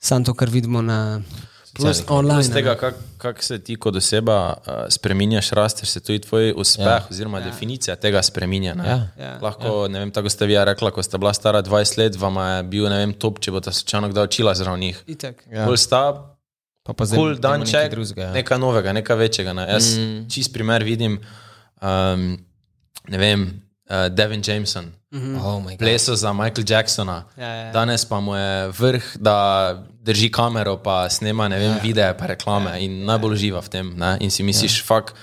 samo 0.00 0.24
to, 0.24 0.34
kar 0.34 0.50
vidimo 0.50 0.82
na 0.82 1.20
Plus, 1.70 2.02
online. 2.08 2.42
plus 2.42 2.48
tega, 2.50 2.74
kako 2.74 2.98
kak 3.18 3.42
se 3.46 3.58
ti 3.62 3.76
kot 3.78 3.94
oseba 3.96 4.36
uh, 4.58 4.80
spremenjaš, 4.90 5.52
rasteš, 5.54 5.92
se 5.94 6.00
tudi 6.02 6.18
tvoj 6.18 6.50
uspeh, 6.56 6.86
ja. 6.86 7.06
oziroma 7.10 7.38
ja. 7.38 7.44
definicija 7.44 7.96
tega 7.96 8.22
spremenja. 8.26 8.74
ne. 8.74 8.88
Ja. 8.88 8.98
Ja. 9.18 9.38
Lahko, 9.42 9.84
ja. 9.84 9.92
ne 9.92 10.02
vem, 10.02 10.10
tako 10.10 10.32
ste 10.34 10.48
vi 10.50 10.56
ja 10.58 10.64
rekla, 10.66 10.90
ko 10.90 11.02
ste 11.02 11.18
bila 11.18 11.30
stara 11.34 11.62
20 11.62 11.98
let, 11.98 12.18
vam 12.18 12.40
je 12.42 12.62
bil, 12.72 12.88
ne 12.90 12.98
vem, 13.04 13.14
top, 13.14 13.38
če 13.38 13.54
bo 13.54 13.62
ta 13.62 13.72
slučajno 13.72 14.10
kdaj 14.10 14.26
učila 14.32 14.54
zraven 14.58 14.82
njih. 14.82 14.98
Itak. 15.14 15.46
Ja. 15.46 15.68
Bolj 15.70 15.78
sta, 15.78 16.02
Pa 16.82 16.94
pa 16.96 17.04
zdaj 17.04 17.18
dajmo 17.18 17.40
dan 17.40 17.60
nekaj 17.60 17.82
ček, 17.84 17.90
drugega, 17.92 18.22
ja. 18.22 18.32
nekaj 18.32 18.58
novega, 18.58 18.92
nekaj 18.96 19.16
večjega. 19.16 19.52
Ne. 19.52 19.66
Jaz 19.68 19.98
mm. 19.98 20.28
čist 20.32 20.52
primer 20.52 20.82
vidim, 20.82 21.18
um, 21.82 22.22
ne 23.08 23.18
vem, 23.20 23.44
uh, 23.90 24.08
Devin 24.08 24.40
Jameson. 24.46 24.92
Oh 25.42 25.58
my 25.58 25.74
God. 25.74 25.78
Plesal 25.82 26.14
za 26.16 26.30
Michaela 26.32 26.64
Jacksona, 26.68 27.24
Ja, 27.36 27.42
ja, 27.42 27.54
ja. 27.66 27.72
danes 27.74 28.04
pa 28.06 28.20
mu 28.22 28.34
je 28.38 28.68
vrh, 28.70 29.04
da 29.18 29.34
drži 30.06 30.30
kamero, 30.30 30.76
pa 30.78 31.10
snema 31.10 31.48
ne 31.50 31.58
vem, 31.58 31.74
videe, 31.82 32.14
pa 32.14 32.26
reklame 32.30 32.78
in 32.78 33.02
najbolj 33.04 33.34
uživa 33.34 33.58
v 33.60 33.68
tem. 33.68 33.86
Ne? 33.98 34.16
In 34.22 34.30
si 34.30 34.46
misliš, 34.46 34.80
ja. 34.80 34.86
fakt, 34.86 35.14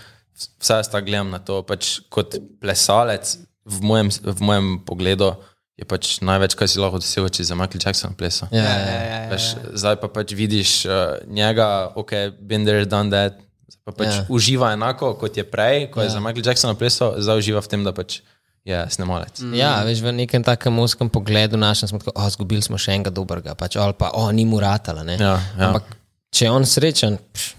vse 0.59 0.81
jaz 0.83 0.91
tako 0.91 1.05
gledam 1.07 1.31
na 1.31 1.39
to. 1.39 1.63
Pač 1.63 2.01
kot 2.11 2.35
plesalec, 2.61 3.37
v 3.63 3.79
mojem, 3.81 4.11
v 4.11 4.39
mojem 4.43 4.67
pogledu, 4.83 5.31
je 5.77 5.85
pač 5.85 6.17
največ, 6.25 6.55
kar 6.57 6.67
si 6.67 6.79
lahko 6.81 6.99
dosegel, 6.99 7.29
če 7.31 7.47
za 7.47 7.55
Michael 7.55 7.79
Jackson 7.79 8.11
plesa. 8.17 8.47
Ja, 8.51 8.59
Ja, 8.59 8.63
ja, 8.65 8.75
ja, 8.75 8.83
ja. 8.83 8.91
ja, 8.91 9.19
ja. 9.23 9.29
Veš, 9.31 9.45
zdaj 9.77 9.95
pa 10.03 10.07
pač 10.11 10.33
vidiš 10.35 10.83
uh, 10.85 11.21
njega, 11.29 11.93
ok, 11.95 12.11
been 12.41 12.65
there, 12.67 12.83
done 12.83 13.07
that. 13.13 13.39
Pa 13.87 13.91
pač 13.95 14.07
Ja. 14.11 14.15
ja. 14.19 14.25
uživa 14.27 14.73
enako 14.75 15.13
kot 15.15 15.37
je 15.37 15.43
prej, 15.47 15.87
ko 15.93 16.01
je 16.03 16.09
za 16.11 16.19
Michael 16.19 16.43
Jacksona 16.43 16.75
plesal, 16.75 17.15
zdaj 17.23 17.39
uživa 17.39 17.61
v 17.63 17.67
tem, 17.71 17.83
da 17.87 17.93
pač 17.95 18.19
je 18.67 18.79
snemalec. 18.91 19.39
Mm. 19.39 19.53
Ja, 19.55 19.79
veš, 19.87 20.03
v 20.03 20.11
nekem 20.11 20.43
takem 20.43 20.75
oskem 20.79 21.07
pogledu 21.09 21.55
našem 21.57 21.87
smo 21.87 21.99
tako, 22.03 22.11
oh, 22.15 22.27
zgubili 22.27 22.59
smo 22.61 22.75
še 22.75 22.97
enega 22.99 23.09
dobrega, 23.15 23.55
pač, 23.55 23.79
ali 23.79 23.95
pa, 23.95 24.11
oh, 24.13 24.27
ni 24.35 24.43
mu 24.45 24.59
ratala. 24.59 25.07
ne." 25.07 25.15
Ja, 25.15 25.39
ja. 25.39 25.69
Ampak, 25.71 25.87
če 26.35 26.45
je 26.45 26.51
on 26.51 26.67
srečen, 26.67 27.15
pš, 27.31 27.55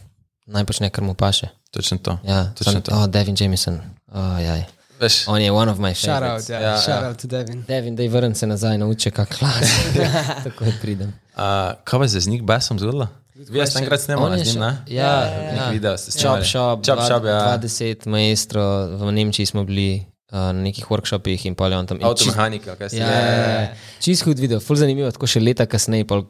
naj 0.53 0.69
počne, 0.69 0.93
kar 0.93 1.05
mu 1.05 1.17
paše. 1.17 1.49
Točno 1.73 1.99
to. 1.99 2.19
Ja, 2.25 2.53
Točno 2.53 2.73
sem, 2.79 2.83
to. 2.85 2.93
oh, 2.93 3.07
Devin 3.09 3.37
Jameson, 3.37 3.81
oh, 4.13 4.37
jaj. 4.37 4.69
Veš, 4.99 5.29
on 5.31 5.39
je 5.41 5.51
one 5.53 5.71
of 5.71 5.79
my 5.79 5.95
Shout 5.95 6.11
out, 6.11 6.43
favorites. 6.43 6.49
ja, 6.51 6.61
Ja, 6.61 6.71
ja, 6.71 6.81
shout 6.83 7.03
ja. 7.03 7.09
out 7.09 7.19
to 7.23 7.29
Devin. 7.31 7.63
Devin, 7.69 7.97
da 7.97 8.03
je 8.03 8.09
vrn 8.11 8.35
se 8.35 8.47
nazaj, 8.47 8.79
nauči 8.79 9.11
kak 9.11 9.31
klas. 9.31 9.69
Tako 10.45 10.65
je 10.65 10.73
pridem. 10.83 11.13
Uh, 11.33 11.73
kaj 11.85 11.99
pa 11.99 12.09
se 12.09 12.21
z 12.21 12.27
Nick 12.27 12.43
Bassom 12.45 12.79
zgodilo? 12.79 13.07
Vi 13.39 13.63
ste 13.67 13.79
enkrat 13.79 14.01
snemali 14.03 14.33
On 14.33 14.39
je 14.39 14.45
z 14.45 14.49
njim, 14.51 14.61
ne? 14.61 14.73
Ja, 14.89 15.13
Nek 15.53 15.57
ja. 15.57 15.71
video 15.71 15.95
ste 15.95 16.11
Chop 16.11 16.43
snemali. 16.43 16.45
Shop, 16.45 16.77
Chop 16.83 16.99
Shop, 17.07 17.23
ja. 17.25 17.55
20 17.55 18.07
maestro, 18.07 18.63
v 18.99 19.13
Nemčiji 19.13 19.47
smo 19.47 19.63
bili 19.63 20.03
na 20.33 20.53
nekih 20.53 20.89
workshopih 20.91 21.47
in 21.49 21.55
pol 21.57 21.73
je 21.73 21.79
on 21.79 21.87
tam. 21.87 22.01
Avtomehanika, 22.05 22.77
kaj 22.77 22.93
ste 22.93 23.01
Ja, 23.01 23.13
ja, 23.13 23.61
ja. 23.61 23.69
čist 24.05 24.27
hud 24.29 24.39
video, 24.39 24.61
ful 24.61 24.77
zanimivo, 24.77 25.11
tako 25.15 25.27
še 25.31 25.41
leta 25.41 25.67
kasneje, 25.67 26.05
pol 26.09 26.27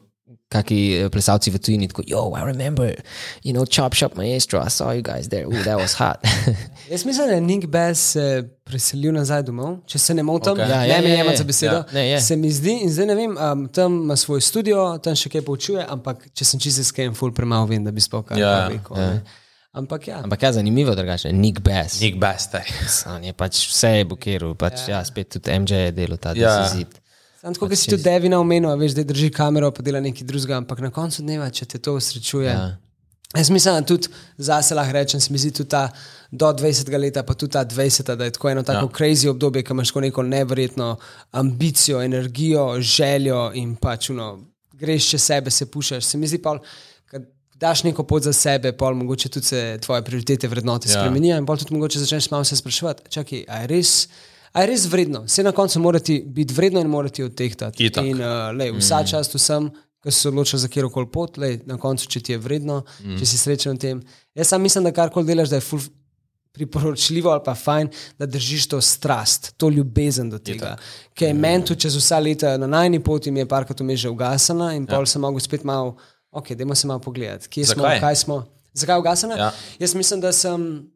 kaki 0.49 0.77
eh, 0.97 1.09
plesalci 1.13 1.51
v 1.51 1.59
tujini, 1.61 1.87
tako, 1.87 2.03
yo, 2.07 2.21
I 2.33 2.41
remember, 2.41 2.95
you 3.43 3.53
know, 3.53 3.65
Chop 3.65 3.93
Shop 3.93 4.15
Maestro, 4.17 4.61
I 4.61 4.69
saw 4.69 4.91
you 4.91 5.01
guys 5.01 5.29
there, 5.29 5.45
ooh, 5.45 5.63
that 5.63 5.77
was 5.77 5.93
hot. 5.93 6.23
Jaz 6.91 7.05
mislim, 7.05 7.27
da 7.27 7.33
je 7.33 7.41
Nick 7.41 7.67
Bass 7.67 7.99
se 8.13 8.49
preselil 8.63 9.13
nazaj 9.13 9.43
domov, 9.43 9.77
če 9.85 9.99
se 9.99 10.13
ne 10.13 10.23
motim. 10.23 10.53
Okay. 10.57 10.69
Ja, 10.69 10.81
Ja, 10.83 10.85
ja, 10.85 10.95
ne 10.97 11.03
me 11.03 11.09
ja, 11.09 11.17
jemati 11.17 11.35
ja. 11.35 11.37
za 11.37 11.43
besedo. 11.43 11.75
Ja. 11.75 11.85
Ne, 11.93 12.07
je. 12.09 12.21
se 12.21 12.35
mi 12.35 12.51
zdi, 12.51 12.79
in 12.83 12.93
zdaj 12.93 13.05
ne 13.05 13.15
vem, 13.15 13.37
um, 13.37 13.67
tam 13.67 13.99
ima 14.03 14.15
svoj 14.15 14.41
studio, 14.41 14.97
tam 15.03 15.15
še 15.15 15.29
kaj 15.29 15.45
poučuje, 15.45 15.85
ampak 15.85 16.25
če 16.33 16.45
sem 16.45 16.59
čisto 16.59 16.81
iskren, 16.81 17.13
ful 17.13 17.33
premalo 17.35 17.69
vem, 17.69 17.85
da 17.85 17.93
bi 17.93 18.01
sploh 18.01 18.25
kaj 18.25 18.41
Ja, 18.41 18.55
ja, 18.63 18.67
rekel. 18.73 19.21
Ja. 19.73 19.79
Ampak 19.79 20.07
ja. 20.07 20.17
Ampak 20.23 20.43
ja, 20.43 20.51
zanimivo 20.53 20.95
drugače, 20.95 21.33
Nick 21.33 21.59
Bass. 21.59 21.99
Nick 22.01 22.17
Bass, 22.17 22.43
stari. 22.45 22.71
On 23.15 23.23
je 23.23 23.33
pač 23.33 23.67
vse 23.69 23.87
je 23.87 24.05
bukiral, 24.05 24.55
pač 24.55 24.87
ja. 24.87 24.97
ja, 24.97 25.05
spet 25.05 25.29
tudi 25.29 25.59
MJ 25.59 25.71
je 25.73 25.91
delal 25.91 26.17
ta 26.17 26.33
Ja. 26.35 26.63
decizit. 26.63 26.99
Sam 27.41 27.53
tako, 27.53 27.69
kot 27.69 27.77
si 27.77 27.89
tudi 27.89 28.03
Devina 28.03 28.39
omenil, 28.39 28.73
veš, 28.75 28.97
da 28.97 29.03
drži 29.03 29.29
kamero, 29.31 29.71
pa 29.71 29.81
dela 29.85 30.01
nekaj 30.03 30.25
drugega, 30.27 30.57
ampak 30.57 30.79
na 30.83 30.89
koncu 30.91 31.21
dneva, 31.21 31.49
če 31.49 31.65
te 31.65 31.79
to 31.79 31.93
usrečuje. 31.95 32.49
Ja. 32.49 32.77
Jaz 33.37 33.49
mislim, 33.49 33.75
da 33.77 33.85
tudi 33.85 34.09
zase 34.37 34.75
lahko 34.75 34.91
rečem, 34.97 35.21
se 35.21 35.29
mi 35.31 35.37
zdi 35.37 35.51
tudi 35.53 35.69
ta 35.69 35.91
do 36.31 36.49
20 36.49 36.89
leta, 36.97 37.23
pa 37.23 37.33
tudi 37.33 37.53
ta 37.53 37.61
20, 37.65 38.15
da 38.15 38.25
je 38.25 38.31
tako 38.31 38.49
eno 38.49 38.63
tako 38.63 38.89
ja. 38.89 38.95
crazy 38.97 39.29
obdobje, 39.29 39.63
ki 39.63 39.71
imaš 39.73 39.93
neko 39.95 40.23
neverjetno 40.23 40.97
ambicijo, 41.31 42.01
energijo, 42.01 42.81
željo 42.81 43.51
in 43.53 43.75
pač 43.75 44.09
uno, 44.09 44.39
greš 44.73 45.09
čez 45.09 45.21
sebe, 45.23 45.51
se 45.51 45.71
pušaš. 45.71 46.03
Se 46.03 46.17
mi 46.17 46.27
zdi 46.27 46.41
pa, 46.41 46.57
kad 46.57 46.67
daš 47.59 47.83
neko 47.83 48.03
pot 48.03 48.23
za 48.23 48.33
sebe, 48.33 48.71
pol 48.77 48.95
mogoče 48.95 49.29
tudi 49.29 49.45
se 49.45 49.79
tvoje 49.81 50.03
prioritete, 50.05 50.47
vrednote 50.47 50.89
Ja. 50.89 50.99
spremenijo 50.99 51.37
in 51.37 51.45
pol 51.45 51.57
tudi 51.57 51.73
mogoče 51.73 51.99
začneš 51.99 52.31
malo 52.31 52.43
se 52.43 52.55
spraševati, 52.55 53.09
čakaj, 53.09 53.43
a 53.47 53.61
je 53.61 53.67
res. 53.67 54.07
A 54.53 54.61
je 54.61 54.67
res 54.67 54.85
vredno? 54.89 55.23
Vse 55.27 55.43
na 55.43 55.51
koncu 55.51 55.79
morati 55.79 56.23
biti 56.25 56.53
vredno 56.53 56.81
in 56.81 56.87
morati 56.87 57.23
odtehtati. 57.23 57.85
Itak. 57.85 58.05
In 58.05 58.21
uh, 58.21 58.49
lej, 58.55 58.71
vsa 58.79 59.03
mm. 59.03 59.07
čast 59.11 59.35
vsem, 59.35 59.69
ki 60.03 60.11
so 60.11 60.21
se 60.21 60.29
odločili 60.29 60.59
za 60.59 60.67
kjer 60.67 60.87
koli 60.93 61.11
pot, 61.11 61.37
lej, 61.37 61.59
na 61.69 61.77
koncu, 61.77 62.07
če 62.09 62.19
ti 62.19 62.33
je 62.33 62.41
vredno, 62.41 62.81
mm. 63.03 63.19
če 63.19 63.29
si 63.29 63.37
srečen 63.37 63.75
v 63.75 63.79
tem. 63.79 64.01
Jaz 64.35 64.49
sam 64.49 64.61
mislim, 64.61 64.87
da 64.87 64.95
karkoli 64.95 65.27
delaš, 65.27 65.51
da 65.51 65.59
je 65.59 65.67
ful 65.67 65.83
priporočljivo 66.53 67.29
ali 67.29 67.41
pa 67.45 67.53
fajn, 67.55 67.89
da 68.19 68.25
držiš 68.25 68.67
to 68.67 68.81
strast, 68.81 69.53
to 69.57 69.69
ljubezen 69.69 70.29
do 70.29 70.39
tega. 70.39 70.75
Ker 71.13 71.29
je 71.29 71.33
meni 71.33 71.65
tu 71.65 71.75
čez 71.75 71.95
vsa 71.95 72.19
leta 72.19 72.57
na 72.57 72.67
najni 72.67 73.03
poti, 73.03 73.31
mi 73.31 73.43
je 73.43 73.47
parkrat 73.47 73.79
vmes 73.79 73.99
že 73.99 74.09
ugasana 74.09 74.73
in 74.75 74.87
pol 74.89 75.05
ja. 75.05 75.11
sem 75.13 75.21
mogel 75.21 75.43
spet 75.45 75.63
malo, 75.63 75.95
ok, 76.39 76.53
dajmo 76.57 76.75
se 76.75 76.87
malo 76.87 76.99
pogledati, 77.03 77.49
kje 77.49 77.69
Zakaj? 77.69 77.97
smo, 77.99 78.07
kaj 78.07 78.15
smo. 78.15 78.37
Zakaj 78.73 78.95
je 78.95 78.99
ugasana? 78.99 79.37
Ja. 79.37 79.51
Jaz 79.79 79.95
mislim, 79.95 80.21
da 80.21 80.31
sem, 80.31 80.91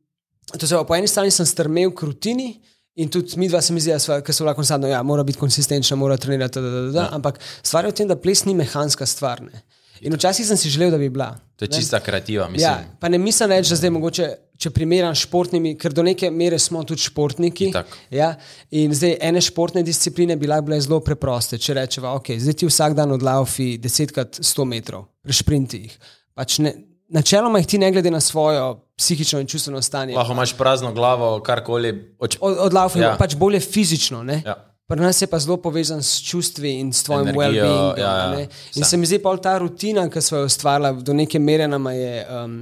to 0.57 0.67
se, 0.67 0.75
po 0.87 0.95
eni 0.95 1.07
strani 1.07 1.31
sem 1.31 1.45
strmel 1.45 1.91
k 1.95 2.09
rutini. 2.09 2.53
In 2.95 3.09
tudi 3.09 3.39
mi 3.41 3.47
dva 3.49 3.57
se 3.61 3.73
mi 3.73 3.81
zdi, 3.81 3.89
da 3.89 3.99
so 3.99 4.45
lahko 4.45 4.59
konstantno, 4.59 4.87
ja, 4.87 4.99
mora 5.03 5.23
biti 5.25 5.39
konsistenčna, 5.41 5.95
mora 5.97 6.17
trenirati, 6.17 6.61
da, 6.61 6.69
da, 6.69 6.81
da, 6.81 6.91
da. 6.91 6.99
Ja. 7.01 7.07
ampak 7.17 7.39
stvar 7.63 7.87
je 7.87 7.91
v 7.91 7.95
tem, 7.97 8.07
da 8.07 8.15
ples 8.15 8.43
ni 8.45 8.53
mehanska 8.53 9.05
stvar. 9.09 9.41
Ne. 9.41 9.63
In 10.05 10.13
včasih 10.13 10.45
sem 10.45 10.57
si 10.57 10.69
želel, 10.69 10.91
da 10.91 10.99
bi 11.01 11.09
bila. 11.09 11.31
To 11.55 11.65
je 11.65 11.71
čista 11.73 11.99
kreativa, 11.99 12.45
mislim. 12.49 12.69
Ja, 12.69 12.83
pa 12.99 13.09
ne 13.09 13.17
mislim 13.17 13.49
reči, 13.49 13.69
da 13.69 13.75
zdaj 13.75 13.89
mogoče, 13.89 14.27
če 14.63 14.71
primerjam 14.75 15.15
s 15.15 15.25
športnimi, 15.25 15.73
ker 15.79 15.95
do 15.95 16.05
neke 16.05 16.29
mere 16.31 16.59
smo 16.61 16.83
tudi 16.87 17.03
športniki. 17.03 17.69
Itak. 17.73 17.97
Ja, 18.13 18.33
in 18.75 18.95
zdaj 18.95 19.17
ene 19.29 19.43
športne 19.43 19.83
discipline 19.85 20.37
bi 20.39 20.49
lahko 20.49 20.69
bile 20.69 20.79
zelo 20.83 21.01
preproste. 21.03 21.59
Če 21.61 21.77
rečemo, 21.79 22.15
ok, 22.19 22.33
zdaj 22.39 22.59
ti 22.61 22.69
vsak 22.69 22.97
dan 22.97 23.15
odlaufi 23.15 23.73
10krat 23.83 24.41
100 24.41 24.67
metrov, 24.69 25.07
prešprinti 25.25 25.83
jih. 25.85 25.95
Pač 26.37 26.57
ne, 26.63 26.73
načeloma 27.13 27.61
jih 27.61 27.71
ti 27.75 27.81
ne 27.81 27.91
glede 27.93 28.11
na 28.11 28.21
svojo 28.23 28.75
psihično 28.97 29.41
in 29.43 29.47
čustveno 29.47 29.81
stanje. 29.81 30.15
Lahko 30.15 30.33
imaš 30.33 30.57
prazno 30.57 30.93
glavo, 30.93 31.39
karkoli. 31.45 32.15
Oč... 32.19 32.37
Od, 32.41 32.57
odlaufi 32.69 32.99
Ja. 32.99 33.13
ja. 33.13 33.17
pač 33.17 33.35
bolje 33.35 33.59
fizično. 33.59 34.23
Ne? 34.23 34.41
Ja. 34.45 34.55
Pri 34.87 35.01
nas 35.01 35.21
je 35.21 35.27
pa 35.27 35.39
zelo 35.39 35.57
povezan 35.57 36.03
s 36.03 36.21
čustvi 36.21 36.75
in 36.79 36.91
s 36.93 37.03
tvojim 37.03 37.31
well-beingom. 37.33 37.97
ja, 37.97 38.03
ja, 38.03 38.25
a 38.27 38.31
ne. 38.35 38.41
in 38.75 38.83
vse. 38.83 38.89
se 38.89 38.97
mi 38.97 39.07
zdi, 39.07 39.17
da 39.23 39.37
ta 39.37 39.57
rutina, 39.57 40.09
ki 40.09 40.21
smo 40.21 40.43
jo 40.43 40.45
ustvarjali, 40.45 41.03
do 41.03 41.13
neke 41.13 41.39
mere 41.39 41.67
nam 41.67 41.87
je 41.87 42.27
um, 42.27 42.57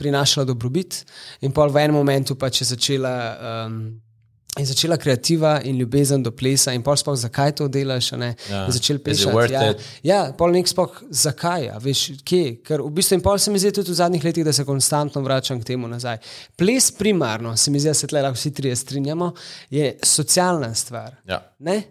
prinašala 0.00 0.48
dobrobit, 0.48 1.02
in 1.44 1.52
pol 1.52 1.68
v 1.70 1.84
enem 1.84 2.00
momentu 2.00 2.34
pač 2.40 2.62
je 2.64 2.72
začela. 2.74 3.16
Um, 3.68 3.82
je 4.58 4.64
začela 4.66 4.96
kreativa 4.98 5.60
in 5.62 5.76
ljubezen 5.78 6.24
do 6.26 6.32
plesa, 6.34 6.72
in 6.74 6.82
pol 6.82 6.96
sploh 6.98 7.14
zakaj 7.16 7.52
to 7.60 7.68
delaš. 7.70 8.08
ne, 8.18 8.32
Ja. 8.50 8.64
In 8.66 8.72
začel 8.74 8.98
worth 9.30 9.52
Ja, 9.54 9.70
it? 9.70 9.84
ja, 10.02 10.32
pol 10.36 10.50
nek 10.50 10.66
sploh 10.66 10.90
zakaj, 11.08 11.68
a 11.70 11.78
veš, 11.78 12.18
kje. 12.26 12.56
Ker 12.66 12.82
v 12.82 12.90
bistvu 12.90 13.14
in 13.14 13.22
pol 13.22 13.38
se 13.38 13.50
mi 13.54 13.62
zdi 13.62 13.70
tudi 13.72 13.92
v 13.94 13.94
zadnjih 13.94 14.24
letih, 14.24 14.44
da 14.44 14.52
se 14.52 14.64
konstantno 14.66 15.22
vračam 15.22 15.60
k 15.60 15.64
temu 15.70 15.86
nazaj. 15.88 16.18
Ples 16.58 16.90
primarno, 16.90 17.54
se 17.56 17.70
mi 17.70 17.78
zdi, 17.78 17.88
da 17.88 17.94
se 17.94 18.10
tle 18.10 18.22
lahko 18.26 18.34
vsi 18.40 18.50
trije 18.50 18.76
strinjamo, 18.76 19.30
je 19.70 19.94
socialna 20.02 20.74
stvar. 20.74 21.14
Ja. 21.28 21.38
Ne? 21.58 21.82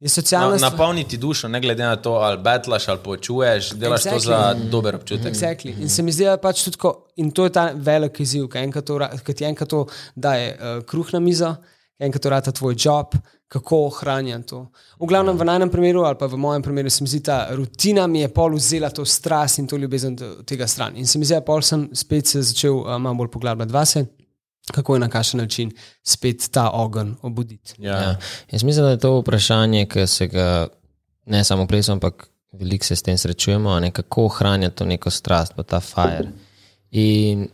Je 0.00 0.08
Na, 0.08 0.08
socialna 0.08 0.58
stvar. 0.58 0.72
napolniti 0.72 1.16
dušo, 1.16 1.48
ne 1.48 1.60
glede 1.60 1.84
na 1.84 1.96
to, 1.96 2.12
ali 2.12 2.38
betlaš 2.38 2.88
ali 2.88 2.98
počuješ, 3.04 3.70
delaš 3.70 4.02
exactly. 4.02 4.12
to 4.12 4.18
za 4.18 4.54
dober 4.70 4.94
občutek. 4.96 5.34
Exactly. 5.34 5.74
In 5.80 5.88
se 5.88 6.02
mi 6.02 6.12
zdi, 6.12 6.24
da 6.24 6.38
pač 6.40 6.62
tudi, 6.64 6.76
ko, 6.80 6.94
in 7.16 7.30
to 7.30 7.44
je 7.44 7.52
ta 7.52 7.70
velik 7.74 8.20
izziv, 8.20 8.46
ki 8.48 8.58
enkrat 8.58 8.84
to 8.84 8.96
ti 9.36 9.44
enkrat 9.44 9.68
to 9.68 9.86
daje 10.16 10.54
uh, 10.56 10.80
kruh 10.88 11.12
na 11.12 11.20
mizo, 11.20 11.52
enkrat 11.98 12.22
to 12.22 12.30
rata 12.32 12.52
tvoj 12.52 12.74
job, 12.78 13.12
kako 13.48 13.82
ohranjam 13.90 14.42
to. 14.42 14.60
V 15.00 15.06
glavnem, 15.10 15.36
v 15.36 15.44
najnem 15.44 15.70
primeru, 15.70 16.06
ali 16.08 16.16
pa 16.16 16.26
v 16.26 16.38
mojem 16.38 16.62
primeru, 16.62 16.90
se 16.90 17.04
mi 17.04 17.08
zdi, 17.10 17.20
ta 17.20 17.48
rutina 17.52 18.06
mi 18.06 18.22
je 18.22 18.28
pol 18.32 18.56
vzela 18.56 18.88
to 18.90 19.04
strast 19.04 19.58
in 19.58 19.66
to 19.66 19.76
ljubezen 19.76 20.16
do 20.16 20.30
tega 20.46 20.66
stran. 20.66 20.96
In 20.96 21.06
se 21.06 21.18
mi 21.18 21.28
zdi, 21.28 21.34
da 21.34 21.44
pol 21.44 21.60
sem 21.60 21.90
spet 21.92 22.26
se 22.26 22.42
začel 22.42 22.72
uh, 22.72 22.96
malo 22.96 23.20
bolj 23.20 23.30
poglabljati 23.36 23.72
vase, 23.72 24.06
kako 24.72 24.94
je 24.94 25.00
na 25.00 25.08
kakšen 25.08 25.40
način 25.40 25.70
spet 26.02 26.48
ta 26.50 26.70
ogenj 26.70 27.12
obuditi. 27.22 27.74
Ja. 27.78 28.02
Ja. 28.02 28.16
Jaz 28.50 28.62
mislim, 28.62 28.84
da 28.84 28.90
je 28.90 28.98
to 28.98 29.18
vprašanje, 29.20 29.86
ki 29.86 30.06
se 30.06 30.26
ga 30.26 30.68
ne 31.26 31.44
samo 31.44 31.66
plesom, 31.66 31.92
ampak 31.92 32.28
veliko 32.52 32.84
se 32.84 32.96
s 32.96 33.02
tem 33.02 33.18
srečujemo, 33.18 33.70
a 33.70 33.80
ne, 33.80 33.90
kako 33.90 34.24
ohranjati 34.24 34.76
to 34.76 34.84
neko 34.84 35.10
strast, 35.10 35.52
pa 35.56 35.62
ta 35.62 35.80
fire. 35.80 36.32
In 36.90 37.48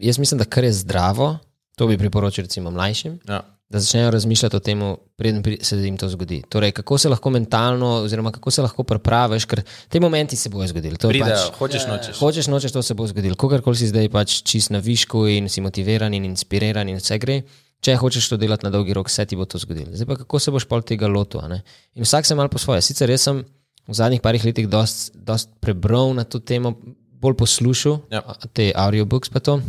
jaz 0.00 0.18
mislim, 0.18 0.38
da 0.38 0.44
kar 0.44 0.64
je 0.64 0.72
zdravo, 0.72 1.38
to 1.76 1.86
bi 1.86 1.98
priporočil 1.98 2.44
recimo 2.44 2.70
mlajšim, 2.70 3.18
Ja. 3.28 3.57
Da 3.70 3.80
začnejo 3.80 4.10
razmišljati 4.10 4.56
o 4.56 4.60
tem, 4.60 4.80
preden 5.16 5.42
se 5.60 5.76
jim 5.76 5.96
to 5.96 6.08
zgodi. 6.08 6.42
Torej, 6.48 6.72
kako 6.72 6.98
se 6.98 7.08
lahko 7.08 7.30
mentalno, 7.30 7.86
oziroma 7.98 8.32
kako 8.32 8.50
se 8.50 8.62
lahko 8.62 8.82
pripraviš, 8.82 9.44
ker 9.44 9.60
te 9.88 10.00
momenti 10.00 10.36
se 10.36 10.48
bojo 10.48 10.68
zgodili. 10.68 10.96
To 10.96 11.08
je 11.08 11.12
Pridejo, 11.12 11.36
pač, 11.36 11.58
hočeš 11.58 11.86
nočeš. 11.86 12.18
Hočeš, 12.18 12.46
nočeš, 12.46 12.72
to 12.72 12.82
se 12.82 12.94
bo 12.94 13.06
zgodilo. 13.06 13.36
Kogarkoli 13.36 13.76
si 13.76 13.88
zdaj 13.88 14.08
pač 14.08 14.42
čist 14.42 14.70
na 14.70 14.78
višku 14.78 15.26
in 15.28 15.48
si 15.48 15.60
motiviran 15.60 16.14
in 16.14 16.24
inspiriran 16.24 16.88
in 16.88 16.96
vse 16.96 17.18
gre. 17.18 17.42
Če 17.78 17.94
hočeš 17.94 18.28
to 18.28 18.36
delati 18.36 18.64
na 18.64 18.70
dolgi 18.70 18.90
rok, 18.92 19.06
se 19.06 19.26
ti 19.26 19.36
bo 19.36 19.44
to 19.44 19.58
zgodilo. 19.58 19.92
Zdaj 19.92 20.06
pa 20.06 20.16
kako 20.16 20.38
se 20.38 20.50
boš 20.50 20.64
pol 20.64 20.82
tega 20.82 21.06
lotil. 21.06 21.40
a 21.40 21.48
ne? 21.48 21.60
In 21.94 22.02
vsak 22.02 22.26
se 22.26 22.34
malo 22.34 22.48
po 22.48 22.58
svoje. 22.58 22.82
Sicer 22.82 23.10
jaz 23.10 23.20
sem 23.22 23.44
v 23.86 23.94
zadnjih 23.94 24.20
parih 24.20 24.44
letih 24.44 24.66
dost, 24.66 25.12
dost 25.14 25.52
prebral 25.60 26.14
na 26.14 26.24
to 26.24 26.40
temo, 26.40 26.72
bolj 27.20 27.36
poslušal 27.36 28.00
Ja. 28.10 28.24
a- 28.26 28.48
te 28.52 28.72
audiobooks 28.74 29.28
pa 29.28 29.40
to. 29.40 29.60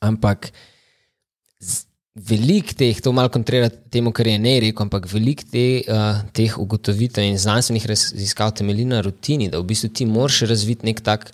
Ampak 0.00 0.50
veliko 2.14 2.74
teh, 2.78 3.00
to 3.02 3.12
malo 3.12 3.28
kontrira 3.28 3.68
temu, 3.68 4.12
kar 4.14 4.26
je 4.30 4.38
ne 4.38 4.54
rekel, 4.62 4.86
ampak 4.86 5.08
veliko 5.10 5.46
te, 5.50 5.82
uh, 5.90 6.22
teh 6.36 6.54
ugotovitev 6.58 7.26
in 7.26 7.38
znanstvenih 7.38 7.86
raziskav 7.90 8.54
temelji 8.54 8.86
na 8.86 9.00
rutini, 9.02 9.50
da 9.50 9.58
v 9.58 9.66
bistvu 9.72 9.90
ti 9.90 10.06
moraš 10.06 10.44
razviti 10.50 10.86
nek 10.86 11.02
tak. 11.02 11.32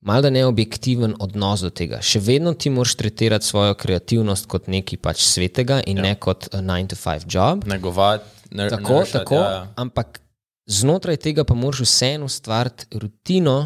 Mal 0.00 0.22
da 0.24 0.30
neobjektiven 0.32 1.12
odnos 1.20 1.60
do 1.60 1.68
tega. 1.68 1.98
Še 2.00 2.22
vedno 2.24 2.54
ti 2.56 2.70
moraš 2.72 2.94
tretirati 2.96 3.44
svojo 3.44 3.74
kreativnost 3.76 4.46
kot 4.48 4.70
nekaj 4.72 4.96
pač 4.96 5.26
svetega 5.28 5.82
in 5.84 6.00
ja. 6.00 6.06
ne 6.06 6.14
kot 6.16 6.46
9-to-5 6.54 7.26
job. 7.28 7.66
Negovati, 7.68 8.24
ne, 8.56 8.70
Tako, 8.72 8.94
ne 8.94 9.00
rešati, 9.02 9.12
tako, 9.18 9.34
Ja, 9.36 9.50
ja. 9.50 9.66
ampak 9.76 10.22
znotraj 10.64 11.20
tega 11.20 11.44
pa 11.44 11.52
moraš 11.52 11.84
vseeno 11.84 12.30
ustvariti 12.32 12.88
rutino, 12.96 13.58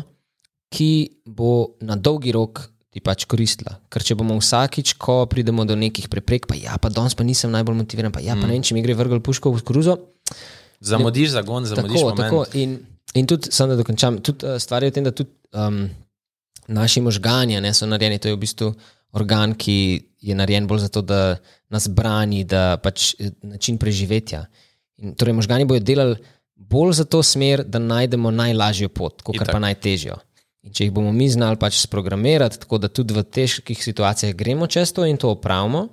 ki 0.74 1.22
bo 1.22 1.76
na 1.86 1.94
dolgi 1.94 2.34
rok 2.34 2.64
ti 2.94 3.02
pač 3.02 3.26
koristila. 3.26 3.74
Ker 3.90 4.04
če 4.06 4.14
bomo 4.14 4.36
vsakič, 4.38 4.94
ko 5.02 5.24
pridemo 5.26 5.66
do 5.66 5.74
nekih 5.74 6.06
preprek, 6.12 6.46
pa 6.46 6.54
ja, 6.54 6.78
pa 6.78 6.92
danes 6.94 7.16
pa 7.18 7.26
nisem 7.26 7.50
najbolj 7.50 7.80
motiviran, 7.80 8.14
pa 8.14 8.22
ja, 8.22 8.38
pa 8.38 8.46
ne 8.46 8.54
vem, 8.54 8.62
če 8.62 8.76
mi 8.76 8.84
gre 8.84 8.94
vrgel 8.94 9.18
puško 9.24 9.50
v 9.50 9.64
koruzo. 9.66 9.96
Zamudiš 10.84 11.34
zagon, 11.34 11.66
zamudiš 11.66 11.98
Tako, 11.98 12.12
moment. 12.12 12.22
tako. 12.22 12.44
In, 12.60 12.76
in 13.18 13.26
tudi, 13.26 13.50
samo 13.50 13.74
da 13.74 13.80
dokončam, 13.82 14.20
tudi 14.22 14.46
uh, 14.46 14.60
stvar 14.62 14.86
je 14.86 14.92
v 14.92 14.94
tem, 14.94 15.06
da 15.08 15.10
tudi 15.10 15.32
um, 15.58 15.88
naši 16.70 17.02
možgani 17.02 17.58
ne, 17.64 17.72
so 17.74 17.88
narejeni, 17.90 18.20
to 18.22 18.30
je 18.30 18.36
v 18.36 18.42
bistvu 18.44 18.70
organ, 19.18 19.56
ki 19.58 19.76
je 20.22 20.36
narejen 20.38 20.68
bolj 20.70 20.86
zato, 20.86 21.02
da 21.02 21.36
nas 21.74 21.88
brani, 21.90 22.44
da 22.46 22.76
pač 22.82 23.14
eh, 23.18 23.34
način 23.42 23.78
preživetja. 23.78 24.44
In, 25.02 25.16
torej, 25.18 25.34
možgani 25.34 25.66
bodo 25.66 25.82
delali 25.82 26.20
bolj 26.54 26.94
za 27.00 27.08
to 27.10 27.22
smer, 27.26 27.64
da 27.66 27.82
najdemo 27.82 28.30
najlažjo 28.30 28.88
pot, 28.94 29.22
kot 29.26 29.42
pa 29.50 29.58
najtežjo. 29.58 30.16
In 30.64 30.72
če 30.72 30.88
jih 30.88 30.94
bomo 30.96 31.12
mi 31.12 31.28
znali 31.28 31.60
pač 31.60 31.82
sprogramirati, 31.82 32.58
tako 32.62 32.80
da 32.80 32.88
tudi 32.88 33.14
v 33.14 33.22
težkih 33.22 33.78
situacijah 33.84 34.32
gremo 34.36 34.66
čez 34.66 34.94
to 34.96 35.04
in 35.04 35.20
to 35.20 35.30
opravimo, 35.34 35.88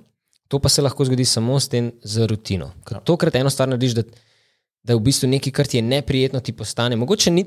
to 0.48 0.60
pa 0.60 0.68
se 0.72 0.84
lahko 0.84 1.04
zgodi 1.04 1.24
samo 1.28 1.60
s 1.60 1.68
tem 1.68 1.92
z 2.02 2.28
rutino. 2.28 2.72
Ker 2.88 3.02
tokrat 3.04 3.36
eno 3.36 3.52
stvar 3.52 3.68
narediš, 3.68 3.98
da 4.00 4.08
da 4.82 4.96
v 4.98 5.02
bistvu 5.06 5.30
nekaj, 5.30 5.54
kar 5.54 5.66
ti 5.70 5.78
je 5.78 5.82
neprijetno, 5.82 6.40
ti 6.40 6.52
postane. 6.52 6.96
Mogoče, 6.96 7.30
ni, 7.30 7.46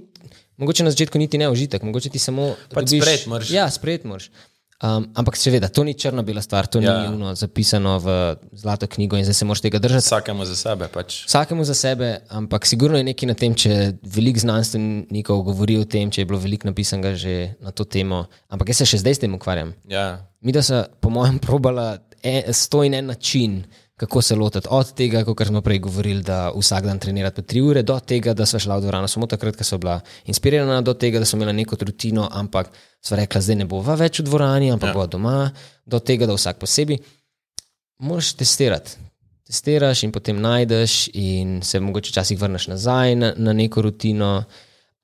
mogoče 0.58 0.84
na 0.84 0.92
začetku 0.92 1.20
niti 1.20 1.38
ne 1.38 1.50
užitek, 1.52 1.84
mogoče 1.84 2.10
ti 2.10 2.20
samo. 2.20 2.54
Pač 2.72 2.96
sprejet 2.96 3.28
moraš. 3.28 3.52
Ja, 3.52 3.68
sprejet 3.72 4.08
moraš. 4.08 4.30
Um, 4.76 5.08
ampak 5.16 5.38
seveda, 5.38 5.70
to 5.72 5.84
ni 5.84 5.94
črno-bela 5.94 6.42
stvar, 6.42 6.68
to 6.68 6.82
Ja. 6.82 7.00
ni 7.00 7.16
uno, 7.16 7.32
zapisano 7.32 7.96
v 8.00 8.08
zlato 8.52 8.88
knjigo 8.88 9.16
in 9.16 9.24
zdaj 9.24 9.34
se 9.34 9.46
moraš 9.46 9.62
tega 9.62 9.80
držati. 9.80 10.04
Vsakemu 10.04 10.46
za 10.46 10.56
sebe. 10.56 10.88
Pač. 10.88 11.24
Vsakemu 11.26 11.64
za 11.64 11.74
sebe, 11.74 12.20
ampak 12.30 12.66
sigurno 12.66 12.98
je 12.98 13.04
nekaj 13.04 13.28
na 13.28 13.34
tem, 13.34 13.56
če 13.56 13.94
veliko 14.04 14.40
znanstvenikov 14.40 15.44
govori 15.44 15.78
o 15.78 15.86
tem, 15.86 16.12
če 16.12 16.22
je 16.22 16.26
bilo 16.26 16.40
veliko 16.40 16.68
napisanega 16.68 17.16
že 17.16 17.56
na 17.62 17.72
to 17.72 17.86
temo. 17.86 18.26
Ampak 18.50 18.68
jaz 18.68 18.78
se 18.78 18.86
še 18.86 18.98
zdaj 18.98 19.16
s 19.16 19.20
tem 19.20 19.34
ukvarjam. 19.34 19.72
Ja. 19.88 20.28
Mi, 20.42 20.52
da 20.52 20.60
so, 20.62 20.84
po 21.00 21.10
mojem, 21.10 21.40
probala 21.40 21.98
e- 22.22 22.52
sto 22.52 22.84
in 22.84 22.94
en 22.94 23.06
način, 23.06 23.64
kako 23.96 24.22
se 24.22 24.36
lotiti. 24.36 24.68
Od 24.72 24.94
tega, 24.94 25.24
kot 25.24 25.48
smo 25.48 25.62
prej 25.62 25.80
govorili, 25.80 26.24
da 26.24 26.52
vsak 26.56 26.86
dan 26.86 27.00
trenirati 27.00 27.36
po 27.36 27.42
tri 27.42 27.62
ure, 27.62 27.84
do 27.84 28.00
tega, 28.00 28.34
da 28.34 28.46
so 28.46 28.60
šla 28.60 28.78
v 28.78 28.82
dvorano 28.82 29.08
samo 29.08 29.28
takrat, 29.28 29.56
ko 29.56 29.64
so 29.64 29.78
bila 29.78 30.00
inspirirana, 30.26 30.82
do 30.82 30.94
tega, 30.94 31.20
da 31.20 31.26
so 31.26 31.38
imela 31.38 31.52
neko 31.52 31.78
rutino, 31.80 32.28
ampak 32.32 32.72
so 33.02 33.16
rekla, 33.16 33.42
zdaj 33.42 33.56
ne 33.64 33.66
bova 33.66 33.96
več 33.96 34.20
v 34.20 34.28
dvorani, 34.28 34.72
ampak 34.76 34.92
ja. 34.92 34.94
bo 34.94 35.08
doma, 35.08 35.52
do 35.86 36.00
tega, 36.00 36.28
da 36.28 36.36
vsak 36.36 36.60
posebej. 36.60 37.00
Moraš 38.04 38.34
testirati. 38.36 38.98
Testiraš 39.46 40.02
in 40.04 40.12
potem 40.12 40.40
najdeš, 40.42 40.94
in 41.14 41.60
se 41.64 41.80
mogoče 41.80 42.10
včasih 42.10 42.40
vrneš 42.42 42.68
nazaj 42.68 43.16
na, 43.16 43.34
na 43.38 43.54
neko 43.54 43.84
rutino, 43.86 44.44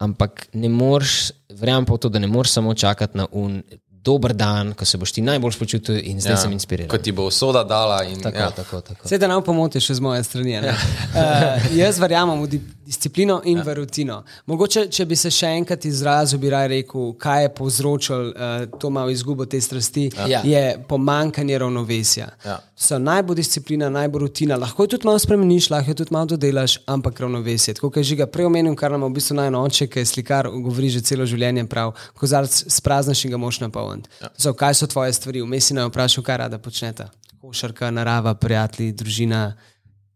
ampak 0.01 0.47
ne 0.57 0.69
moreš, 0.69 1.30
verjamem 1.53 1.85
pa 1.85 1.93
v 1.93 2.01
to, 2.01 2.09
da 2.09 2.19
ne 2.19 2.27
moreš 2.27 2.57
samo 2.57 2.73
čakati 2.73 3.18
na 3.18 3.27
un 3.31 3.61
dober 4.03 4.34
dan, 4.34 4.73
ko 4.73 4.86
se 4.86 4.98
boš 4.98 5.11
ti 5.11 5.22
najbolj 5.22 5.57
počutil 5.60 5.99
in 6.03 6.22
zdaj 6.22 6.34
ja. 6.34 6.38
sem 6.38 6.52
inspiriran. 6.52 6.90
Ko 6.90 6.98
ti 6.98 7.11
bo 7.11 7.28
usoda 7.30 7.64
dala. 7.64 8.03
In, 8.03 8.22
Tako, 8.22 8.38
ja. 8.38 8.52
tako, 8.52 8.82
tako. 8.82 9.07
Sedaj 9.07 9.30
nam 9.30 9.44
pomotiš 9.44 9.91
z 9.91 9.99
moje 9.99 10.23
strani. 10.23 10.52
Ja. 10.52 10.61
Uh, 10.61 11.76
jaz 11.82 11.99
verjamem 11.99 12.41
v 12.41 12.48
di 12.48 12.61
disciplino 12.91 13.41
in 13.45 13.57
ja. 13.57 13.64
v 13.64 13.73
rutino. 13.73 14.23
Mogoče, 14.45 14.88
če 14.91 15.06
bi 15.07 15.15
se 15.15 15.32
še 15.32 15.53
enkrat 15.61 15.86
izrazil, 15.88 16.41
bi 16.41 16.49
raje 16.52 16.72
rekel, 16.73 17.14
kaj 17.22 17.45
je 17.45 17.52
povzročilo 17.56 18.19
uh, 18.32 18.65
to 18.82 18.90
malo 18.91 19.14
izgubo 19.14 19.45
te 19.45 19.61
strasti, 19.61 20.10
Ja. 20.28 20.41
je 20.44 20.76
pomankanje 20.88 21.57
ravnovesja. 21.60 22.28
Ja. 22.45 22.57
So 22.76 22.99
najbolj 22.99 23.40
disciplina, 23.40 23.90
najbolj 23.90 24.26
rutina. 24.26 24.57
Lahko 24.60 24.84
jo 24.84 24.95
tudi 24.95 25.07
malo 25.07 25.19
spremeniš, 25.19 25.69
lahko 25.72 25.91
jo 25.91 25.99
tudi 26.02 26.14
malo 26.14 26.34
dodelaš, 26.34 26.78
ampak 26.86 27.19
ravnovesje. 27.19 27.78
Tako 27.78 27.90
kot 27.90 28.02
je 28.02 28.10
žiga 28.11 28.28
prej 28.28 28.49
omenil, 28.49 28.76
kar 28.76 28.91
nam 28.91 29.07
v 29.07 29.15
bistvu 29.19 29.38
najnoče, 29.40 29.88
ki 29.88 30.03
je 30.03 30.11
slikar, 30.11 30.49
govori 30.52 30.90
že 30.91 31.03
celo 31.06 31.26
življenje 31.26 31.65
prav, 31.72 31.94
kozarc 32.19 32.64
spraznaš 32.68 33.26
in 33.26 33.36
ga 33.36 33.40
moš 33.41 33.61
napolniti. 33.91 34.09
Ja. 34.22 34.30
So, 34.38 34.53
kaj 34.53 34.73
so 34.73 34.88
tvoje 34.88 35.13
stvari? 35.13 35.41
Vmes 35.41 35.65
si 35.65 35.73
naj 35.73 35.85
vprašal, 35.85 36.23
kaj 36.23 36.38
rada 36.38 36.57
počnete. 36.57 37.05
Košarka, 37.41 37.91
narava, 37.91 38.34
prijatelji, 38.35 38.91
družina. 38.93 39.53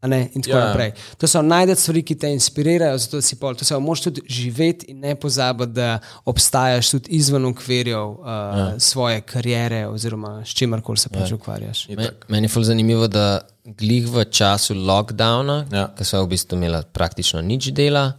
a 0.02 0.08
Ne, 0.08 0.30
in 0.36 0.42
tako 0.42 0.58
Ja. 0.58 0.66
naprej. 0.68 0.92
To 1.18 1.28
so 1.28 1.42
najdete 1.42 1.82
stvari, 1.82 2.04
ki 2.04 2.16
te 2.16 2.30
inspirirajo, 2.30 2.98
zato 2.98 3.22
si 3.22 3.36
pol. 3.36 3.56
To 3.56 3.66
se 3.66 3.74
moraš 3.76 4.02
tudi 4.02 4.22
živeti 4.30 4.86
in 4.88 5.00
ne 5.00 5.16
pozabiti, 5.16 5.72
da 5.72 6.00
obstajaš 6.26 6.90
tudi 6.90 7.10
izven 7.10 7.46
okvirjev 7.46 8.06
uh, 8.10 8.18
ja. 8.28 8.80
svoje 8.80 9.22
kariere 9.22 9.88
oziroma 9.88 10.46
s 10.46 10.50
čimerkoli 10.50 10.98
se 10.98 11.10
pač 11.10 11.32
ja. 11.32 11.36
ukvarjaš. 11.36 11.88
Me, 11.90 12.10
meni 12.28 12.46
je 12.46 12.50
ful 12.50 12.64
zanimivo, 12.64 13.08
da 13.08 13.42
glih 13.66 14.06
v 14.08 14.26
času 14.26 14.74
lockdowna, 14.76 15.66
Ja. 15.72 15.88
ko 15.88 16.04
so 16.04 16.22
v 16.24 16.28
bistvu 16.28 16.56
imeli 16.56 16.84
praktično 16.94 17.42
nič 17.42 17.68
dela. 17.68 18.14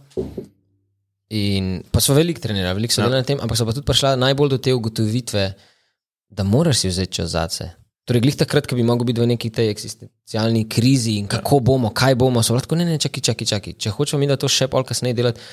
In 1.35 1.81
pa 1.91 1.99
so 1.99 2.15
veliko 2.15 2.39
trenirali, 2.39 2.77
veliko 2.79 2.95
so 2.95 3.01
ja. 3.01 3.07
delali 3.07 3.25
na 3.25 3.27
tem, 3.27 3.41
ampak 3.43 3.59
so 3.59 3.67
pa 3.67 3.75
tudi 3.75 3.87
prišla 3.87 4.15
najbolj 4.19 4.53
do 4.55 4.59
te 4.63 4.73
ugotovitve, 4.73 5.43
da 6.31 6.43
moraš 6.47 6.85
si 6.85 6.91
vzeti 6.91 7.19
čas 7.19 7.33
zase. 7.35 7.69
Torej, 8.07 8.23
glih 8.23 8.37
takrat, 8.39 8.63
ko 8.63 8.77
bi 8.79 8.85
mogel 8.87 9.09
biti 9.09 9.19
v 9.19 9.27
neki 9.33 9.49
tej 9.51 9.73
eksistencialni 9.73 10.63
krizi 10.71 11.17
in 11.19 11.25
kako 11.27 11.59
bomo, 11.59 11.91
kaj 11.91 12.15
bomo, 12.15 12.39
so 12.39 12.55
lahko 12.55 12.77
ne, 12.79 12.85
ne, 12.87 12.95
čakaj, 13.03 13.23
čakaj, 13.31 13.47
čakaj. 13.51 13.75
Če 13.83 13.91
hočemo 13.91 14.21
mi, 14.23 14.29
da 14.31 14.39
to 14.39 14.47
še 14.47 14.69
pol 14.71 14.87
kasneje 14.87 15.17
delati, 15.17 15.43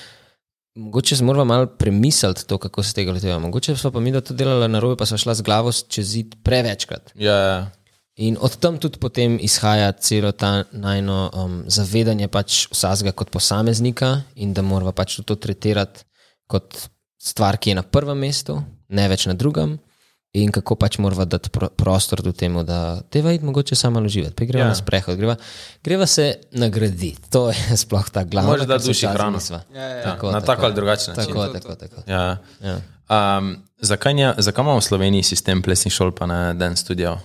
mogoče 0.78 1.18
moramo 1.26 1.44
malo 1.50 1.66
premisliti 1.66 2.46
to, 2.46 2.58
kako 2.62 2.82
se 2.86 2.94
tega 2.94 3.10
lotevamo. 3.12 3.48
Mogoče 3.48 3.74
smo 3.76 3.90
pa 3.90 4.00
mi, 4.00 4.14
da 4.14 4.22
to 4.22 4.38
delali 4.38 4.70
na 4.70 4.78
robe, 4.78 4.94
pa 5.00 5.06
so 5.06 5.18
šla 5.18 5.34
z 5.34 5.42
glavo 5.42 5.74
čez 5.74 6.06
zid 6.06 6.38
prevečkrat. 6.46 7.10
Ja, 7.18 7.34
ja. 7.34 7.58
In 8.16 8.36
od 8.40 8.56
tam 8.62 8.78
tudi 8.78 8.98
potem 9.02 9.38
izhaja 9.42 9.92
celo 9.92 10.30
ta 10.32 10.64
najno 10.70 11.30
um, 11.34 11.54
zavedanje 11.66 12.28
pač 12.28 12.68
vsakega 12.70 13.10
kot 13.12 13.30
posameznika 13.34 14.20
in 14.38 14.52
da 14.54 14.62
moramo 14.62 14.92
pač 14.94 15.16
tudi 15.16 15.26
to 15.26 15.34
tretirati 15.34 16.06
kot 16.46 16.88
stvar, 17.18 17.58
ki 17.58 17.72
je 17.72 17.80
na 17.80 17.82
prvem 17.82 18.18
mestu, 18.18 18.60
ne 18.88 19.08
več 19.08 19.26
na 19.26 19.34
drugem. 19.34 19.78
in 20.34 20.50
kako 20.50 20.74
pač 20.74 20.98
moramo 20.98 21.24
dati 21.24 21.50
pro, 21.50 21.68
prostor 21.78 22.22
do 22.22 22.32
temu, 22.34 22.64
da 22.66 23.00
teva 23.10 23.32
id 23.32 23.44
mogoče 23.46 23.76
samo 23.78 24.00
malo 24.00 24.08
živeti. 24.10 24.34
Pa 24.34 24.44
greva 24.44 24.64
Ja. 24.64 24.66
ja. 24.66 24.68
na 24.68 24.74
sprehod, 24.74 25.16
greva, 25.16 25.36
greva 25.84 26.06
se 26.06 26.40
nagraditi. 26.50 27.30
To 27.30 27.48
je 27.54 27.76
sploh 27.82 28.08
ta 28.10 28.24
glavna 28.24 28.50
Moraš 28.50 28.66
dati 28.66 28.88
duši 28.88 29.06
hrano. 29.06 29.38
Ja, 29.74 29.82
ja. 29.82 30.02
Tako, 30.02 30.32
na 30.32 30.40
tako 30.40 30.66
ali 30.66 30.74
drugačen 30.74 31.14
način. 31.16 31.34
Tako, 31.34 31.46
tako, 31.46 31.74
tako. 31.74 32.02
Ja. 32.10 32.36
Ja. 32.62 32.80
Um, 33.38 33.56
zakaj, 33.78 34.14
nja, 34.14 34.34
zakaj 34.38 34.62
imamo 34.62 34.78
v 34.78 34.82
Sloveniji 34.82 35.22
sistem 35.22 35.62
plesnih 35.62 35.94
šol, 35.94 36.10
pa 36.10 36.26
ne 36.26 36.54
dan 36.54 36.76
studio? 36.76 37.18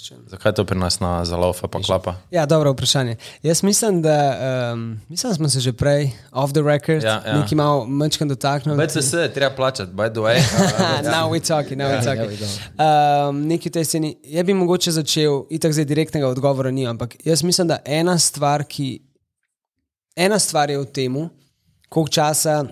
Question. 0.00 0.28
Zakaj 0.28 0.52
to 0.52 0.64
pri 0.64 0.78
nas 0.78 1.00
na 1.00 1.24
zalofa 1.24 1.68
pa 1.68 1.80
klapa? 1.80 2.14
Ja, 2.30 2.46
dobro 2.46 2.72
vprašanje. 2.72 3.16
Jaz 3.42 3.62
mislim, 3.62 4.02
da 4.02 4.38
um, 4.72 5.00
mislim, 5.08 5.34
smo 5.34 5.48
se 5.48 5.60
že 5.60 5.72
prej, 5.72 6.10
off 6.32 6.52
the 6.52 6.62
record, 6.62 7.02
Ja, 7.02 7.22
ja. 7.26 7.38
nekaj 7.38 7.56
malo 7.56 7.86
manjkam 7.86 8.28
dotaknili. 8.28 8.86
BCS 8.86 9.12
je 9.12 9.32
treba 9.34 9.56
plačati, 9.56 9.92
by 9.92 10.10
the 10.12 10.20
way. 10.20 10.40
Ah, 10.78 11.02
now 11.16 11.30
we're 11.30 11.46
talking, 11.48 11.78
now 11.78 11.88
we're 11.88 12.04
talking. 12.04 12.30
Um, 12.78 13.48
nekaj 13.48 13.68
v 13.68 13.72
tej 13.72 13.84
sceni. 13.84 14.16
Jaz 14.24 14.46
bi 14.46 14.54
mogoče 14.54 14.90
začel, 14.90 15.44
itak 15.50 15.72
zdaj 15.72 15.84
direktnega 15.84 16.28
odgovora 16.28 16.70
ni, 16.70 16.86
ampak 16.86 17.16
jaz 17.24 17.42
mislim, 17.42 17.68
da 17.68 17.78
ena 17.84 18.18
stvar, 18.18 18.64
ki. 18.64 19.02
Ena 20.16 20.38
stvar 20.38 20.70
je 20.70 20.78
v 20.78 20.86
tem, 20.86 21.14
koliko 21.88 22.12
časa, 22.12 22.64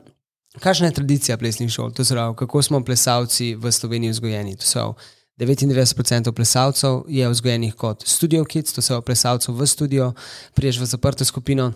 kakšna 0.61 0.87
je 0.87 0.95
tradicija 0.95 1.37
plesnih 1.39 1.71
šol, 1.71 1.93
to 1.93 2.05
se 2.05 2.15
pravi, 2.15 2.37
kako 2.37 2.63
smo 2.63 2.85
plesalci 2.85 3.55
v 3.55 3.73
Sloveniji 3.73 4.11
vzgojeni. 4.11 4.57
To 4.57 4.65
so 4.67 4.95
99% 5.39 6.33
plesalcev 6.33 7.03
je 7.09 7.29
vzgojenih 7.29 7.75
kot 7.75 8.03
studio 8.07 8.45
kids, 8.45 8.73
to 8.73 8.83
so 8.83 9.01
plesalcev 9.01 9.55
v 9.55 9.67
studio, 9.67 10.13
priješ 10.55 10.81
v 10.81 10.87
zaprto 10.87 11.25
skupino, 11.25 11.73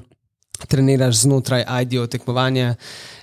treniraš 0.68 1.22
znotraj 1.22 1.64
IDO 1.82 2.06
tekmovanja 2.06 2.74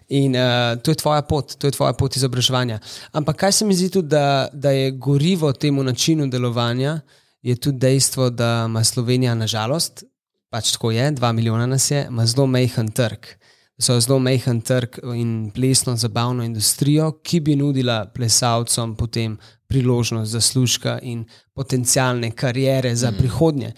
in 0.10 0.36
uh, 0.36 0.82
to 0.82 0.91
je 0.91 0.95
tvoja 0.95 1.22
pot, 1.22 1.56
to 1.56 1.68
je 1.68 1.72
tvoja 1.72 1.94
pot 1.94 2.16
izobraževanja. 2.16 2.80
Ampak 3.11 3.38
kaj 3.38 3.52
se 3.52 3.66
mi 3.66 3.76
zdi 3.76 3.90
tudi, 3.90 4.07
da, 4.07 4.48
da 4.53 4.72
je 4.72 4.91
gorivo 4.91 5.53
temu 5.53 5.84
načinu 5.84 6.28
delovanja, 6.28 6.99
je 7.41 7.56
tudi 7.56 7.78
dejstvo, 7.78 8.30
da 8.30 8.66
ima 8.68 8.84
Slovenija 8.84 9.36
nažalost, 9.36 10.03
pač 10.49 10.72
tako 10.72 10.91
je, 10.91 11.11
dva 11.11 11.32
milijona 11.32 11.66
nas 11.66 11.91
je, 11.91 12.06
ima 12.10 12.26
zelo 12.26 12.48
mehen 12.48 12.91
trg. 12.91 13.39
So 13.80 13.95
zelo 13.99 14.19
mehen 14.19 14.61
trg 14.61 14.99
in 15.15 15.51
plesno 15.56 15.95
zabavno 15.95 16.43
industrijo, 16.43 17.11
ki 17.23 17.39
bi 17.39 17.56
nudila 17.56 18.06
plesalcem 18.14 18.95
potem 18.95 19.38
priložnost 19.69 20.31
zaslužka 20.31 20.97
in 21.01 21.23
potencijalne 21.53 22.31
karijere 22.31 22.95
za 22.95 23.11
prihodnje. 23.11 23.72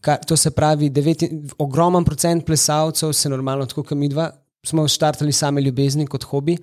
Kar, 0.00 0.18
to 0.26 0.36
se 0.36 0.50
pravi, 0.50 0.90
devet, 0.90 1.24
ogromen 1.58 2.04
procent 2.04 2.46
plesalcev 2.46 3.12
se 3.12 3.28
normalno, 3.28 3.66
tako 3.66 3.82
kot 3.82 3.98
mi 3.98 4.08
dva, 4.08 4.30
smo 4.66 4.88
štartali 4.88 5.32
same 5.32 5.60
ljubezni 5.60 6.06
kot 6.06 6.24
hobi, 6.24 6.58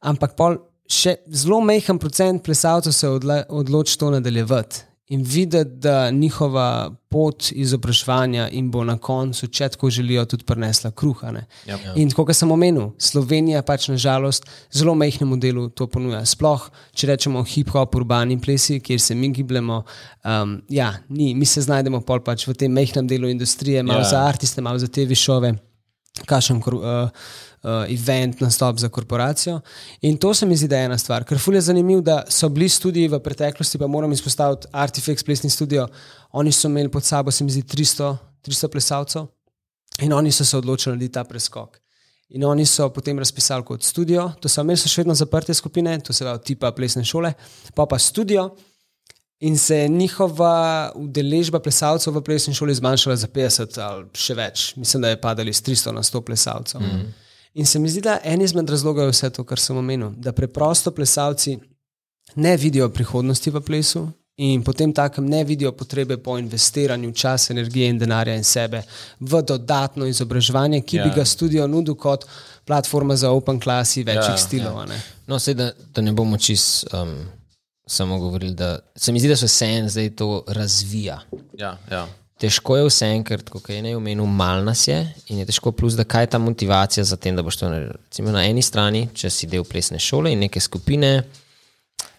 ampak 0.00 0.36
pol 0.36 0.58
še 0.90 1.16
zelo 1.32 1.60
mehen 1.64 1.98
procent 1.98 2.44
plesalcev 2.44 2.92
se 2.92 3.08
odla, 3.08 3.42
odloči 3.48 3.98
to 3.98 4.10
nadaljevati. 4.10 4.89
In 5.10 5.22
videti, 5.26 5.70
da 5.82 6.10
njihova 6.10 6.90
pot 7.10 7.48
izobraževanja 7.52 8.48
jim 8.52 8.68
bo 8.70 8.84
na 8.84 8.94
koncu, 8.98 9.48
če 9.50 9.68
tako 9.68 9.90
želijo, 9.90 10.24
tudi 10.24 10.44
prinesla 10.46 10.90
kruha. 10.90 11.32
ne. 11.34 11.46
Yep. 11.66 11.96
In 11.96 12.10
kot 12.14 12.30
sem 12.36 12.50
omenil, 12.50 12.92
Slovenija 12.98 13.62
pač 13.66 13.88
nažalost 13.90 14.46
zelo 14.70 14.94
majhnemu 14.94 15.36
delu 15.36 15.68
to 15.68 15.88
ponuja. 15.90 16.22
Sploh, 16.24 16.68
če 16.94 17.06
rečemo 17.10 17.42
hip-hop, 17.42 17.96
urbani 17.98 18.38
plesi, 18.40 18.78
kjer 18.80 19.00
se 19.00 19.14
mi 19.14 19.32
gibljemo, 19.34 19.82
um, 20.24 20.62
ja, 20.68 20.92
ni, 21.08 21.34
mi 21.34 21.46
se 21.46 21.60
znajdemo 21.66 22.00
pol 22.06 22.22
pač 22.22 22.46
v 22.46 22.54
tem 22.54 22.72
majhnem 22.72 23.08
delu 23.10 23.28
industrije, 23.28 23.82
malo 23.82 24.00
Ja. 24.06 24.10
za 24.14 24.22
artiste, 24.28 24.60
malo 24.62 24.78
za 24.78 24.86
TV 24.86 25.18
šove, 25.18 25.54
kakšen 26.26 26.62
kor- 26.62 26.78
uh, 26.78 26.82
uh, 26.84 27.08
event, 27.88 28.40
nastop 28.40 28.78
za 28.78 28.88
korporacijo. 28.88 29.60
In 30.00 30.16
to 30.16 30.34
se 30.34 30.46
mi 30.46 30.56
zdi, 30.56 30.68
da 30.68 30.78
je 30.78 30.84
ena 30.84 30.98
stvar. 30.98 31.24
Ker 31.24 31.38
ful 31.38 31.54
je 31.54 31.60
zanimivo, 31.60 32.00
da 32.00 32.22
so 32.28 32.48
bili 32.48 32.68
studiji 32.68 33.08
v 33.08 33.20
preteklosti, 33.20 33.78
pa 33.78 33.86
moram 33.86 34.12
izpostaviti 34.12 34.68
Artifex 34.72 35.24
plesni 35.24 35.50
studio. 35.50 35.88
Oni 36.32 36.52
so 36.52 36.68
imeli 36.68 36.88
pod 36.88 37.04
sabo, 37.04 37.30
se 37.30 37.44
mi 37.44 37.50
zdi, 37.50 37.62
300, 37.62 38.16
300 38.46 38.68
plesalcev 38.68 39.26
in 40.00 40.12
oni 40.12 40.32
so 40.32 40.44
se 40.44 40.56
odločili 40.56 40.94
narediti 40.94 41.12
ta 41.12 41.24
preskok. 41.24 41.78
In 42.30 42.44
oni 42.44 42.66
so 42.66 42.88
potem 42.94 43.18
razpisali 43.18 43.64
kot 43.64 43.82
studio, 43.82 44.32
to 44.40 44.48
so 44.48 44.62
imeli 44.62 44.78
so 44.78 44.88
še 44.88 45.02
vedno 45.02 45.14
zaprte 45.18 45.54
skupine, 45.54 45.96
to 46.00 46.12
se 46.12 46.24
pravi 46.24 46.44
tipa 46.46 46.70
plesne 46.72 47.04
šole, 47.04 47.32
pa 47.74 47.86
pa 47.86 47.98
studio. 47.98 48.50
In 49.40 49.56
se 49.58 49.76
je 49.76 49.88
njihova 49.88 50.92
udeležba 50.94 51.62
plesalcev 51.64 52.12
v 52.14 52.20
plesni 52.22 52.54
šoli 52.54 52.74
zmanjšala 52.76 53.16
za 53.16 53.28
50 53.28 53.78
ali 53.80 54.04
še 54.14 54.34
več. 54.36 54.64
Mislim, 54.76 55.02
da 55.02 55.08
je 55.08 55.20
padali 55.20 55.52
z 55.52 55.64
300 55.64 55.94
na 55.96 56.02
100 56.04 56.20
plesalcev. 56.20 56.80
Mm. 56.80 57.06
In 57.54 57.66
se 57.66 57.78
mi 57.78 57.88
zdi, 57.88 58.00
da 58.00 58.18
en 58.24 58.40
izmed 58.42 58.70
razlogov 58.70 59.04
je 59.04 59.10
vse 59.10 59.30
to, 59.30 59.44
kar 59.44 59.58
sem 59.58 59.76
omenil, 59.76 60.10
da 60.16 60.32
preprosto 60.32 60.90
plesalci 60.90 61.58
ne 62.34 62.56
vidijo 62.56 62.88
prihodnosti 62.88 63.50
v 63.50 63.60
plesu 63.60 64.08
in 64.36 64.62
potem 64.64 64.92
takem 64.92 65.26
ne 65.26 65.44
vidijo 65.44 65.72
potrebe 65.72 66.16
po 66.16 66.38
investiranju 66.38 67.12
časa, 67.12 67.52
energije 67.52 67.88
in 67.88 67.98
denarja 67.98 68.34
in 68.36 68.44
sebe 68.44 68.82
v 69.20 69.42
dodatno 69.42 70.06
izobraževanje, 70.06 70.80
ki 70.80 70.96
ja. 70.96 71.02
bi 71.04 71.10
Ja. 71.10 71.14
ga 71.14 71.24
studio 71.24 71.66
nudil 71.66 71.94
kot 71.94 72.24
platforma 72.64 73.16
za 73.16 73.30
open 73.30 73.60
klasi 73.60 74.02
večjih 74.02 74.30
Ja, 74.30 74.36
stilov. 74.36 74.78
a 74.78 74.86
ne. 74.86 75.00
No, 75.26 75.38
sej, 75.38 75.54
da, 75.54 75.72
da 75.94 76.00
ne 76.02 76.12
bomo 76.12 76.38
čist 76.38 76.86
um, 76.94 77.26
samo 77.86 78.18
govorili, 78.18 78.54
da 78.54 78.78
se 78.96 79.12
mi 79.12 79.20
zdi, 79.20 79.28
da 79.28 79.36
se 79.36 79.46
vse 79.46 79.66
en 79.66 79.88
zdaj 79.88 80.10
to 80.10 80.44
razvija. 80.48 81.20
Ja, 81.58 81.78
ja. 81.90 82.06
Težko 82.40 82.76
je 82.78 82.84
vse 82.86 83.06
en, 83.12 83.24
ker 83.24 83.42
kot 83.44 83.68
je 83.68 83.82
ne 83.84 83.92
omenil, 83.96 84.24
mal 84.26 84.62
nas 84.64 84.86
je 84.88 84.96
in 85.28 85.42
je 85.42 85.46
težko, 85.50 85.72
plus 85.76 85.92
da 85.98 86.06
kaj 86.08 86.22
je 86.24 86.30
ta 86.32 86.38
motivacija 86.40 87.04
za 87.04 87.16
tem, 87.20 87.36
da 87.36 87.42
boš 87.44 87.58
to 87.60 87.68
naredil. 87.68 87.98
Recimo 88.06 88.32
na 88.32 88.46
eni 88.48 88.62
strani, 88.64 89.08
če 89.14 89.30
si 89.30 89.46
del 89.46 89.64
plesne 89.68 90.00
šole 90.00 90.32
in 90.32 90.40
neke 90.40 90.60
skupine, 90.60 91.18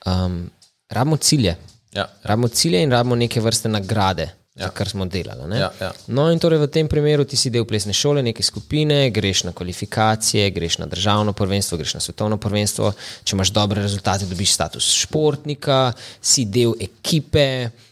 um, 0.05 0.43
rabimo 0.89 1.17
cilje. 1.17 1.55
Ja, 1.93 2.05
Rabimo 2.23 2.47
cilje 2.47 2.83
in 2.83 2.91
rabimo 2.91 3.15
neke 3.15 3.41
vrste 3.41 3.69
nagrade, 3.69 4.29
ja. 4.55 4.67
Za 4.67 4.69
kar 4.69 4.89
smo 4.89 5.05
delali. 5.05 5.49
ne. 5.49 5.59
Ja, 5.59 5.71
ja. 5.81 5.91
No, 6.07 6.29
in 6.31 6.39
torej 6.39 6.59
v 6.59 6.67
tem 6.67 6.87
primeru 6.87 7.23
ti 7.25 7.37
si 7.39 7.49
del 7.49 7.65
plesne 7.65 7.93
šole, 7.93 8.21
neke 8.23 8.43
skupine, 8.43 9.09
greš 9.09 9.43
na 9.43 9.51
kvalifikacije, 9.51 10.49
greš 10.51 10.77
na 10.77 10.85
državno 10.85 11.33
prvenstvo, 11.33 11.77
greš 11.77 11.93
na 11.93 11.99
svetovno 11.99 12.37
prvenstvo. 12.37 12.93
Če 13.23 13.35
imaš 13.35 13.51
dobre 13.51 13.81
rezultate, 13.81 14.25
dobiš 14.25 14.53
status 14.53 14.91
športnika, 15.01 15.93
si 16.21 16.45
del 16.45 16.73
ekipe. 16.79 17.39
eh, 17.39 17.90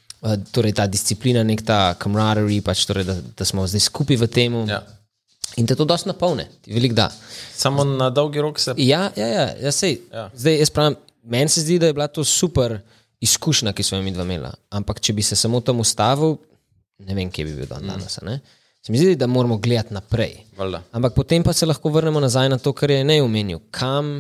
Torej, 0.52 0.74
ta 0.76 0.88
disciplina, 0.92 1.44
nek 1.48 1.62
ta 1.64 1.96
camaraderie, 2.00 2.60
pač 2.62 2.84
torej, 2.90 3.08
da, 3.08 3.16
da 3.40 3.46
smo 3.48 3.64
zdaj 3.68 3.86
skupaj 3.88 4.20
v 4.20 4.28
tem. 4.28 4.58
Ja. 4.68 4.82
In 5.58 5.68
te 5.68 5.76
to 5.80 5.88
dosti 5.88 6.12
napolne, 6.12 6.46
velik 6.68 6.94
da. 6.94 7.08
Samo 7.56 7.84
na 7.88 8.10
dolgi 8.14 8.44
rok 8.44 8.60
se. 8.60 8.76
Ja, 8.78 9.10
ja, 9.16 9.28
ja, 9.28 9.46
ja 9.64 9.72
sej. 9.72 9.98
Ja. 10.12 10.28
Zdaj, 10.36 10.60
jaz 10.60 10.72
pravim, 10.76 11.00
meni 11.24 11.50
se 11.50 11.64
zdi, 11.64 11.80
da 11.80 11.90
je 11.90 11.96
bila 11.96 12.08
to 12.12 12.24
super 12.28 12.78
izkušnja, 13.24 13.74
ki 13.74 13.84
smo 13.84 13.98
jo 13.98 14.04
mi 14.04 14.12
dva 14.12 14.28
imela. 14.28 14.54
Ampak 14.76 15.00
če 15.00 15.16
bi 15.16 15.24
se 15.26 15.36
samo 15.40 15.62
tam 15.64 15.80
ustavil, 15.80 16.38
ne 17.08 17.16
vem, 17.16 17.32
kje 17.32 17.48
bi 17.48 17.56
bil 17.62 17.72
dan 17.72 17.88
danes. 17.88 18.20
a 18.22 18.26
ne. 18.28 18.40
Se 18.84 18.92
mi 18.92 19.00
zdi, 19.00 19.16
da 19.20 19.28
moramo 19.28 19.58
gledati 19.58 19.94
naprej. 19.94 20.38
Valjda. 20.58 20.84
Ampak 20.92 21.16
potem 21.16 21.44
pa 21.44 21.54
se 21.54 21.66
lahko 21.66 21.90
vrnemo 21.90 22.20
nazaj 22.20 22.50
na 22.50 22.58
to, 22.58 22.74
kar 22.74 22.92
je 22.92 23.04
ne 23.04 23.22
omenil. 23.24 23.60
Kam 23.72 24.20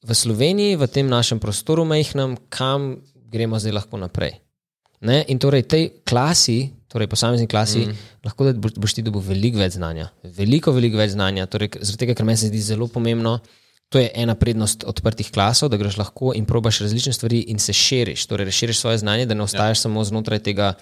v 0.00 0.14
Sloveniji, 0.16 0.76
v 0.76 0.88
tem 0.88 1.08
našem 1.08 1.40
prostoru 1.40 1.84
majhnem, 1.84 2.36
kam 2.48 2.96
gremo 3.32 3.60
zdaj 3.60 3.72
lahko 3.72 4.00
naprej. 4.00 4.40
Ne? 5.00 5.22
In 5.32 5.40
torej 5.40 5.64
tej 5.64 5.88
klasi, 6.04 6.70
torej 6.90 7.08
posamezni 7.08 7.48
klasi, 7.48 7.86
mm. 7.86 8.08
lahko 8.26 8.50
da 8.50 8.52
boš, 8.52 8.76
boš 8.76 8.98
ti 8.98 9.04
dobil 9.06 9.24
veliko 9.24 9.62
več 9.62 9.78
znanja. 9.78 10.10
Veliko, 10.36 10.74
veliko 10.76 11.00
več 11.00 11.14
znanja. 11.14 11.48
Torej, 11.48 11.72
zaradi 11.80 12.04
tega, 12.04 12.16
ker 12.18 12.28
meni 12.28 12.40
se 12.42 12.50
zdi 12.52 12.60
zelo 12.60 12.90
pomembno. 12.92 13.38
To 13.90 13.98
je 13.98 14.10
ena 14.14 14.36
prednost 14.38 14.84
odprtih 14.86 15.32
klasov, 15.34 15.72
da 15.72 15.78
greš 15.80 15.96
lahko 15.98 16.34
in 16.38 16.44
probaš 16.46 16.82
različne 16.84 17.14
stvari 17.16 17.40
in 17.50 17.58
se 17.58 17.74
širiš. 17.74 18.28
Torej, 18.30 18.46
razširiš 18.50 18.82
svoje 18.82 19.00
znanje, 19.02 19.26
da 19.26 19.34
ne 19.34 19.42
ostaješ 19.48 19.80
ja. 19.80 19.82
samo 19.88 20.04
znotraj 20.04 20.44
tega 20.46 20.74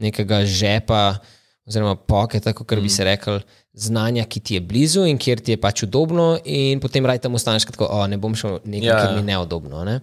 nekega 0.00 0.42
žepa 0.44 1.20
oziroma 1.68 1.94
poketa, 1.94 2.52
kot 2.52 2.72
mm. 2.72 2.82
bi 2.82 2.90
se 2.90 3.04
rekel, 3.04 3.40
znanja, 3.72 4.24
ki 4.24 4.40
ti 4.40 4.54
je 4.54 4.60
blizu 4.60 5.04
in 5.06 5.18
kjer 5.18 5.40
ti 5.40 5.54
je 5.54 5.60
pač 5.60 5.84
udobno, 5.86 6.32
in 6.44 6.80
potem 6.82 7.06
raj 7.06 7.20
tam 7.22 7.36
ostaneš 7.38 7.68
kot, 7.70 7.84
o, 7.86 8.00
ne 8.10 8.18
bom 8.18 8.34
šel 8.34 8.58
nekaj, 8.64 8.88
Ja, 8.88 8.96
ja. 8.96 9.04
kjer 9.04 9.14
mi 9.14 9.22
je 9.22 9.28
neudobno. 9.30 9.84
Ne? 9.86 10.00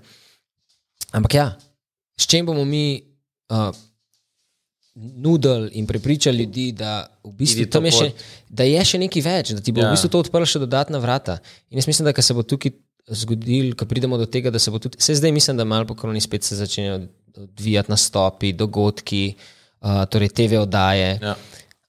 Ampak 1.12 1.34
ja, 1.34 1.48
s 2.18 2.28
čim 2.30 2.46
bomo 2.48 2.66
mi 2.66 3.04
uh, 3.50 3.70
nudili 4.98 5.70
in 5.74 5.88
prepričali 5.88 6.38
ljudi, 6.38 6.72
da, 6.72 7.08
v 7.24 7.32
bistvu, 7.32 7.62
Idi 7.62 7.72
tam 7.72 7.86
je 7.86 7.94
še, 7.94 8.10
da 8.50 8.66
je 8.66 8.86
še 8.86 9.00
nekaj 9.02 9.24
več, 9.24 9.54
da 9.54 9.62
ti 9.62 9.72
bo 9.72 9.84
ja. 9.84 9.92
V 9.92 9.98
bistvu 9.98 10.10
to 10.14 10.22
odprlo 10.26 10.48
še 10.50 10.62
dodatna 10.64 11.02
vrata. 11.02 11.38
In 11.70 11.82
jaz 11.82 11.90
mislim, 11.90 12.10
da 12.10 12.16
se 12.22 12.34
bo 12.34 12.44
tukaj 12.44 12.74
zgodil, 13.08 13.76
ko 13.78 13.86
pridemo 13.86 14.18
do 14.18 14.26
tega, 14.26 14.52
da 14.52 14.60
se 14.60 14.74
bo 14.74 14.82
tudi, 14.82 15.00
se 15.02 15.16
zdaj 15.16 15.32
mislim, 15.32 15.60
da 15.60 15.68
malo 15.70 15.88
po 15.88 15.96
koroni 15.96 16.22
spet 16.22 16.44
se 16.44 16.58
začnejo 16.58 17.00
odvijati 17.38 17.94
nastopi, 17.94 18.52
dogodki, 18.58 19.38
uh, 19.86 20.04
torej 20.10 20.34
TV 20.34 20.60
oddaje. 20.64 21.14
Ja. 21.22 21.38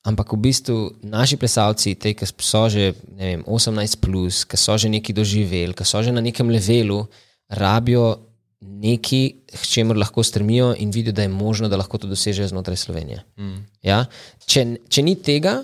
Ampak 0.08 0.32
v 0.32 0.40
bistvu 0.44 0.76
naši 1.02 1.36
plesalci, 1.40 1.96
te, 1.98 2.14
ki 2.16 2.28
so 2.28 2.68
že 2.72 2.92
vem, 3.16 3.42
18, 3.44 3.98
plus, 4.04 4.44
ki 4.44 4.60
so 4.60 4.76
že 4.76 4.92
nekaj 4.92 5.16
doživeli, 5.16 5.74
ki 5.76 5.84
so 5.84 6.04
že 6.04 6.12
na 6.12 6.20
nekem 6.24 6.52
levelu, 6.52 7.02
rabijo 7.48 8.27
nekaj, 8.60 9.24
k 9.54 9.62
čemur 9.62 9.96
lahko 9.96 10.22
stremijo 10.22 10.74
in 10.78 10.90
vidijo, 10.90 11.12
da 11.12 11.22
je 11.22 11.28
možno, 11.28 11.68
da 11.68 11.76
lahko 11.76 11.98
to 11.98 12.06
dosežejo 12.10 12.48
znotraj 12.48 12.76
Slovenije. 12.76 13.22
Mm. 13.38 13.58
Ja? 13.82 14.04
Če, 14.46 14.64
če 14.88 15.02
ni 15.02 15.14
tega, 15.14 15.60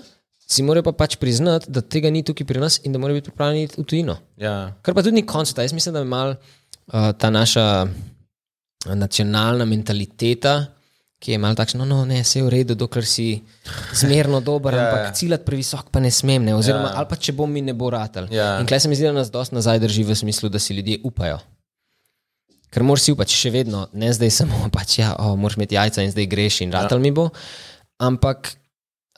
si 0.47 0.63
morajo 0.63 0.83
pa 0.83 0.91
pač 1.03 1.17
priznati, 1.19 1.71
da 1.71 1.81
tega 1.81 2.09
ni 2.09 2.23
tukaj 2.23 2.47
pri 2.47 2.59
nas 2.63 2.79
in 2.83 2.93
da 2.93 2.99
morajo 3.01 3.19
biti 3.19 3.31
pripravljeni 3.31 3.69
v 3.77 3.83
tujino. 3.83 4.17
Ja. 4.37 4.75
Kar 4.81 4.93
pa 4.95 5.03
tudi 5.03 5.15
ni 5.19 5.25
koncept. 5.27 5.59
Jaz 5.59 5.73
mislim, 5.73 5.93
da 5.93 5.99
je 6.03 6.05
mal 6.05 6.35
uh, 6.35 7.11
ta 7.17 7.29
naša 7.29 7.87
nacionalna 8.85 9.65
mentaliteta, 9.65 10.65
ki 11.19 11.31
je 11.31 11.37
malo 11.41 11.55
takšna, 11.57 11.85
no, 11.85 11.85
no, 11.89 12.05
ne, 12.05 12.19
vse 12.21 12.39
je 12.39 12.43
v 12.45 12.49
redu, 12.53 12.75
dokler 12.77 13.05
si 13.07 13.39
zmerno 13.97 14.41
dober, 14.45 14.73
Ja, 14.77 14.83
ampak 14.85 15.05
ja. 15.07 15.13
ciljati 15.13 15.45
previsok 15.47 15.89
pa 15.89 15.99
ne 15.99 16.11
smem, 16.11 16.43
ne, 16.45 16.53
oziroma 16.55 16.91
Ja. 16.91 16.99
ali 17.01 17.07
pa 17.09 17.15
če 17.15 17.33
bom 17.33 17.49
mi 17.51 17.63
ne 17.65 17.73
bo 17.73 17.89
ratal. 17.89 18.27
Ja. 18.31 18.59
In 18.61 18.67
klej 18.69 18.79
se 18.83 18.89
mi 18.91 18.95
zdi, 18.95 19.07
da 19.09 19.15
nas 19.15 19.31
dosti 19.33 19.55
nazaj 19.55 19.79
drži 19.79 20.03
v 20.03 20.15
smislu, 20.15 20.49
da 20.49 20.59
si 20.59 20.75
ljudje 20.77 20.99
upajo. 21.03 21.39
Ker 22.73 22.83
moraš 22.83 23.05
si 23.07 23.13
upati 23.15 23.35
še 23.35 23.51
vedno, 23.53 23.85
ne 23.93 24.11
zdaj 24.13 24.31
samo, 24.41 24.65
pač, 24.75 24.99
ja, 24.99 25.13
oh, 25.19 25.35
moraš 25.39 25.59
imeti 25.59 25.77
jajca 25.77 26.03
in 26.05 26.11
zdaj 26.11 26.29
greš 26.31 26.61
in 26.65 26.73
ratal 26.75 26.99
ja. 26.99 27.03
mi 27.03 27.11
bo. 27.15 27.29
Ampak, 28.01 28.53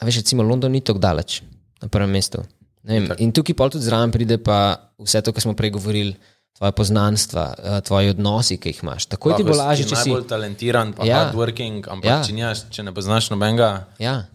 veš, 0.04 0.22
recimo 0.22 0.46
London 0.46 0.72
ni 0.72 0.84
tako 0.86 1.02
daleč 1.02 1.42
na 1.82 1.90
prvem 1.90 2.12
mestu. 2.14 2.44
In 3.20 3.34
tukaj 3.36 3.56
pol 3.58 3.74
tudi 3.74 3.84
zraven 3.84 4.14
pride 4.14 4.38
pa 4.40 4.78
vse 5.02 5.20
to, 5.22 5.34
kar 5.36 5.44
smo 5.44 5.58
prej 5.58 5.74
govorili, 5.76 6.14
tvoje 6.58 6.72
poznanstva, 6.72 7.44
eh, 7.54 7.82
tvoji 7.82 8.10
odnosi, 8.10 8.58
ki 8.58 8.70
jih 8.72 8.80
imaš. 8.84 9.06
Takoj 9.06 9.36
ti 9.38 9.44
bo 9.46 9.54
lažje, 9.54 9.86
če 9.86 9.96
si. 9.96 10.10
najbolj 10.10 10.26
talentiran, 10.28 10.94
pa 10.94 11.06
Ja. 11.06 11.30
hardworking, 11.30 11.86
ampak 11.88 12.06
Ja. 12.06 12.24
če, 12.24 12.34
nimaš, 12.34 12.64
če 12.72 12.84
ne 12.84 12.94
poznaš 12.94 13.30
nobenega, 13.30 13.86
Ja. 14.00 14.26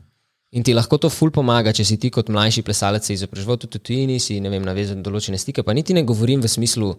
In 0.52 0.62
ti 0.62 0.74
lahko 0.74 0.98
to 1.01 1.09
ful 1.09 1.30
pomaga, 1.30 1.72
če 1.72 1.84
si 1.84 1.97
ti 1.97 2.10
kot 2.10 2.28
mlajši 2.28 2.62
plesalec 2.62 3.06
se 3.06 3.14
izobraževal 3.14 3.56
tudi 3.56 3.78
v 3.78 3.82
tujini, 3.82 4.20
si 4.20 4.36
vem, 4.36 4.62
navezan 4.62 5.01
na 5.01 5.02
določene 5.02 5.39
stike. 5.40 5.64
Pa 5.64 5.72
niti 5.72 5.94
ne 5.94 6.02
govorim 6.05 6.43
v 6.43 6.48
smislu, 6.48 6.93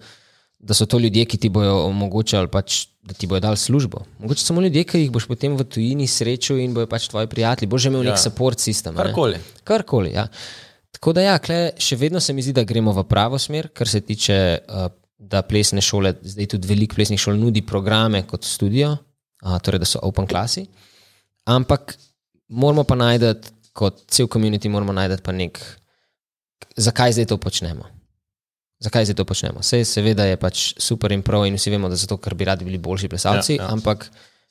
da 0.63 0.73
so 0.73 0.85
to 0.85 0.99
ljudje, 0.99 1.25
ki 1.25 1.37
ti 1.37 1.49
bodo 1.51 1.75
omogočali, 1.89 2.47
pač, 2.47 2.85
da 3.03 3.13
ti 3.13 3.27
bodo 3.27 3.41
dali 3.43 3.59
službo. 3.59 4.05
Mogoče 4.23 4.45
samo 4.45 4.61
ljudje, 4.63 4.85
ki 4.87 5.01
jih 5.01 5.11
boš 5.11 5.27
potem 5.27 5.57
v 5.59 5.65
tujini 5.67 6.07
srečal 6.07 6.61
in 6.63 6.75
bojo 6.75 6.87
pač 6.87 7.09
tvoji 7.11 7.27
prijatelji. 7.27 7.69
Boš 7.69 7.89
imel 7.89 8.05
ja. 8.05 8.13
nek 8.13 8.21
support 8.21 8.63
sistem. 8.63 8.95
a 8.95 9.03
ne. 9.03 9.09
Karkoli. 9.09 9.41
Karkoli, 9.67 10.13
ja. 10.15 10.27
Tako 10.95 11.13
da 11.17 11.25
ja, 11.25 11.33
kle, 11.43 11.73
še 11.83 11.97
vedno 11.99 12.21
se 12.23 12.33
mi 12.33 12.45
zdi, 12.45 12.53
da 12.55 12.63
gremo 12.63 12.93
v 12.95 13.03
pravo 13.09 13.39
smer, 13.41 13.67
kar 13.75 13.91
se 13.91 13.99
tiče, 14.07 14.37
uh, 14.63 14.87
da 15.19 15.41
plesne 15.43 15.83
šole, 15.83 16.13
zdaj 16.21 16.53
tudi 16.55 16.69
veliko 16.69 16.95
plesnih 16.95 17.19
šol 17.19 17.35
nudi 17.39 17.65
programe 17.67 18.23
kot 18.29 18.47
študijo, 18.47 18.93
uh, 18.95 19.57
torej 19.59 19.83
da 19.83 19.89
so 19.89 19.99
open 20.07 20.29
klasi. 20.29 20.63
Ampak 21.51 21.97
moramo 22.47 22.87
pa 22.87 22.95
najti, 22.95 23.51
kot 23.75 24.05
cel 24.07 24.31
komunity, 24.31 24.71
moramo 24.71 24.95
najti 24.95 25.19
pa 25.25 25.35
nek, 25.35 25.59
zakaj 26.79 27.17
zdaj 27.17 27.33
to 27.33 27.39
počnemo. 27.41 27.89
Zakaj 28.83 29.05
zdaj 29.07 29.15
to 29.15 29.25
počnemo? 29.25 29.63
Sej, 29.63 29.85
seveda 29.87 30.25
je 30.27 30.37
pač 30.39 30.73
super 30.81 31.13
in 31.15 31.23
prav, 31.23 31.45
in 31.47 31.55
vsi 31.55 31.71
vemo, 31.71 31.87
da 31.89 31.95
zato, 31.95 32.17
ker 32.19 32.35
bi 32.35 32.47
radi 32.49 32.67
bili 32.67 32.77
boljši 32.77 33.09
plesalci, 33.09 33.55
ja, 33.55 33.63
Ja, 33.63 33.69
ampak 33.71 34.09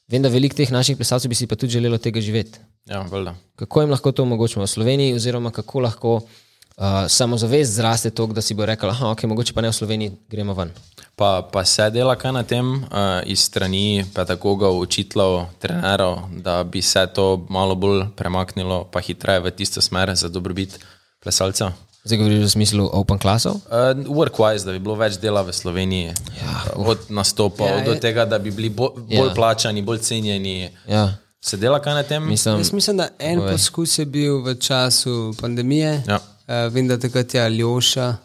vem, 0.09 0.23
da 0.25 0.31
veliko 0.33 0.57
teh 0.57 0.73
naših 0.73 0.97
plesalcev 0.97 1.29
bi 1.29 1.37
si 1.37 1.47
pa 1.47 1.57
tudi 1.57 1.77
želelo 1.77 1.99
tega 1.99 2.21
živeti. 2.21 2.59
ja, 2.89 3.03
valjda. 3.11 3.35
Kako 3.57 3.81
jim 3.81 3.91
lahko 3.91 4.13
to 4.13 4.23
omogočimo 4.23 4.65
v 4.65 4.69
Sloveniji, 4.73 5.15
oziroma 5.15 5.51
kako 5.51 5.81
lahko 5.81 6.15
uh, 6.17 7.05
samozavest 7.09 7.77
zraste 7.77 8.11
toliko, 8.11 8.35
da 8.35 8.43
si 8.43 8.55
bo 8.55 8.67
rekel, 8.67 8.91
da 8.91 9.13
okay, 9.13 9.27
mogoče 9.27 9.53
pa 9.53 9.61
ne 9.61 9.69
v 9.69 9.77
Sloveniji, 9.77 10.17
gremo 10.29 10.55
ven. 10.55 10.73
Pa, 11.17 11.49
pa 11.53 11.65
se 11.65 11.91
dela 11.91 12.17
kaj 12.17 12.33
na 12.33 12.43
tem 12.43 12.73
uh, 12.73 13.21
iz 13.29 13.45
strani 13.45 14.05
pedagogov, 14.15 14.81
učiteljev, 14.81 15.45
trenerov, 15.61 16.19
da 16.41 16.63
bi 16.65 16.83
se 16.83 17.07
to 17.15 17.47
malo 17.49 17.75
bolj 17.75 18.07
premaknilo, 18.17 18.85
pa 18.93 19.01
hitreje 19.01 19.45
v 19.45 19.51
tisto 19.51 19.81
smer 19.81 20.17
za 20.17 20.29
dobrobit 20.29 20.81
plesalcev. 21.21 21.77
Zdaj 22.05 22.19
govoriš 22.19 22.39
v 22.41 22.51
smislu 22.51 22.91
open 22.93 23.19
klasov? 23.19 23.55
Uh, 23.65 23.95
Workwise, 24.09 24.65
da 24.65 24.73
bi 24.73 24.79
bilo 24.81 24.95
več 24.97 25.17
dela 25.17 25.43
v 25.43 25.53
Sloveniji, 25.53 26.11
ja, 26.35 26.55
od 26.77 26.99
nastopov 27.09 27.69
Ja, 27.69 27.81
do 27.81 27.93
je- 27.93 28.01
tega, 28.01 28.25
da 28.25 28.39
bi 28.39 28.51
bili 28.51 28.69
bo, 28.71 28.89
bolj 28.91 29.29
Ja. 29.29 29.35
plačani, 29.35 29.83
bolj 29.83 29.99
cenjeni. 30.01 30.71
Ja, 30.87 31.15
Se 31.41 31.57
dela 31.57 31.81
kaj 31.81 31.95
na 31.95 32.03
tem? 32.03 32.23
mislim, 32.25 32.59
Jaz 32.59 32.73
mislim, 32.73 32.97
da 32.97 33.09
en 33.19 33.39
Povej. 33.39 33.53
poskus 33.53 33.99
je 33.99 34.07
bil 34.07 34.41
v 34.41 34.55
času 34.57 35.35
pandemije. 35.41 36.03
Ja. 36.07 36.19
Uh, 36.49 36.73
vem, 36.73 36.89
da 36.89 36.99
takrat 36.99 37.35
je 37.35 37.41
Aljoša, 37.41 38.17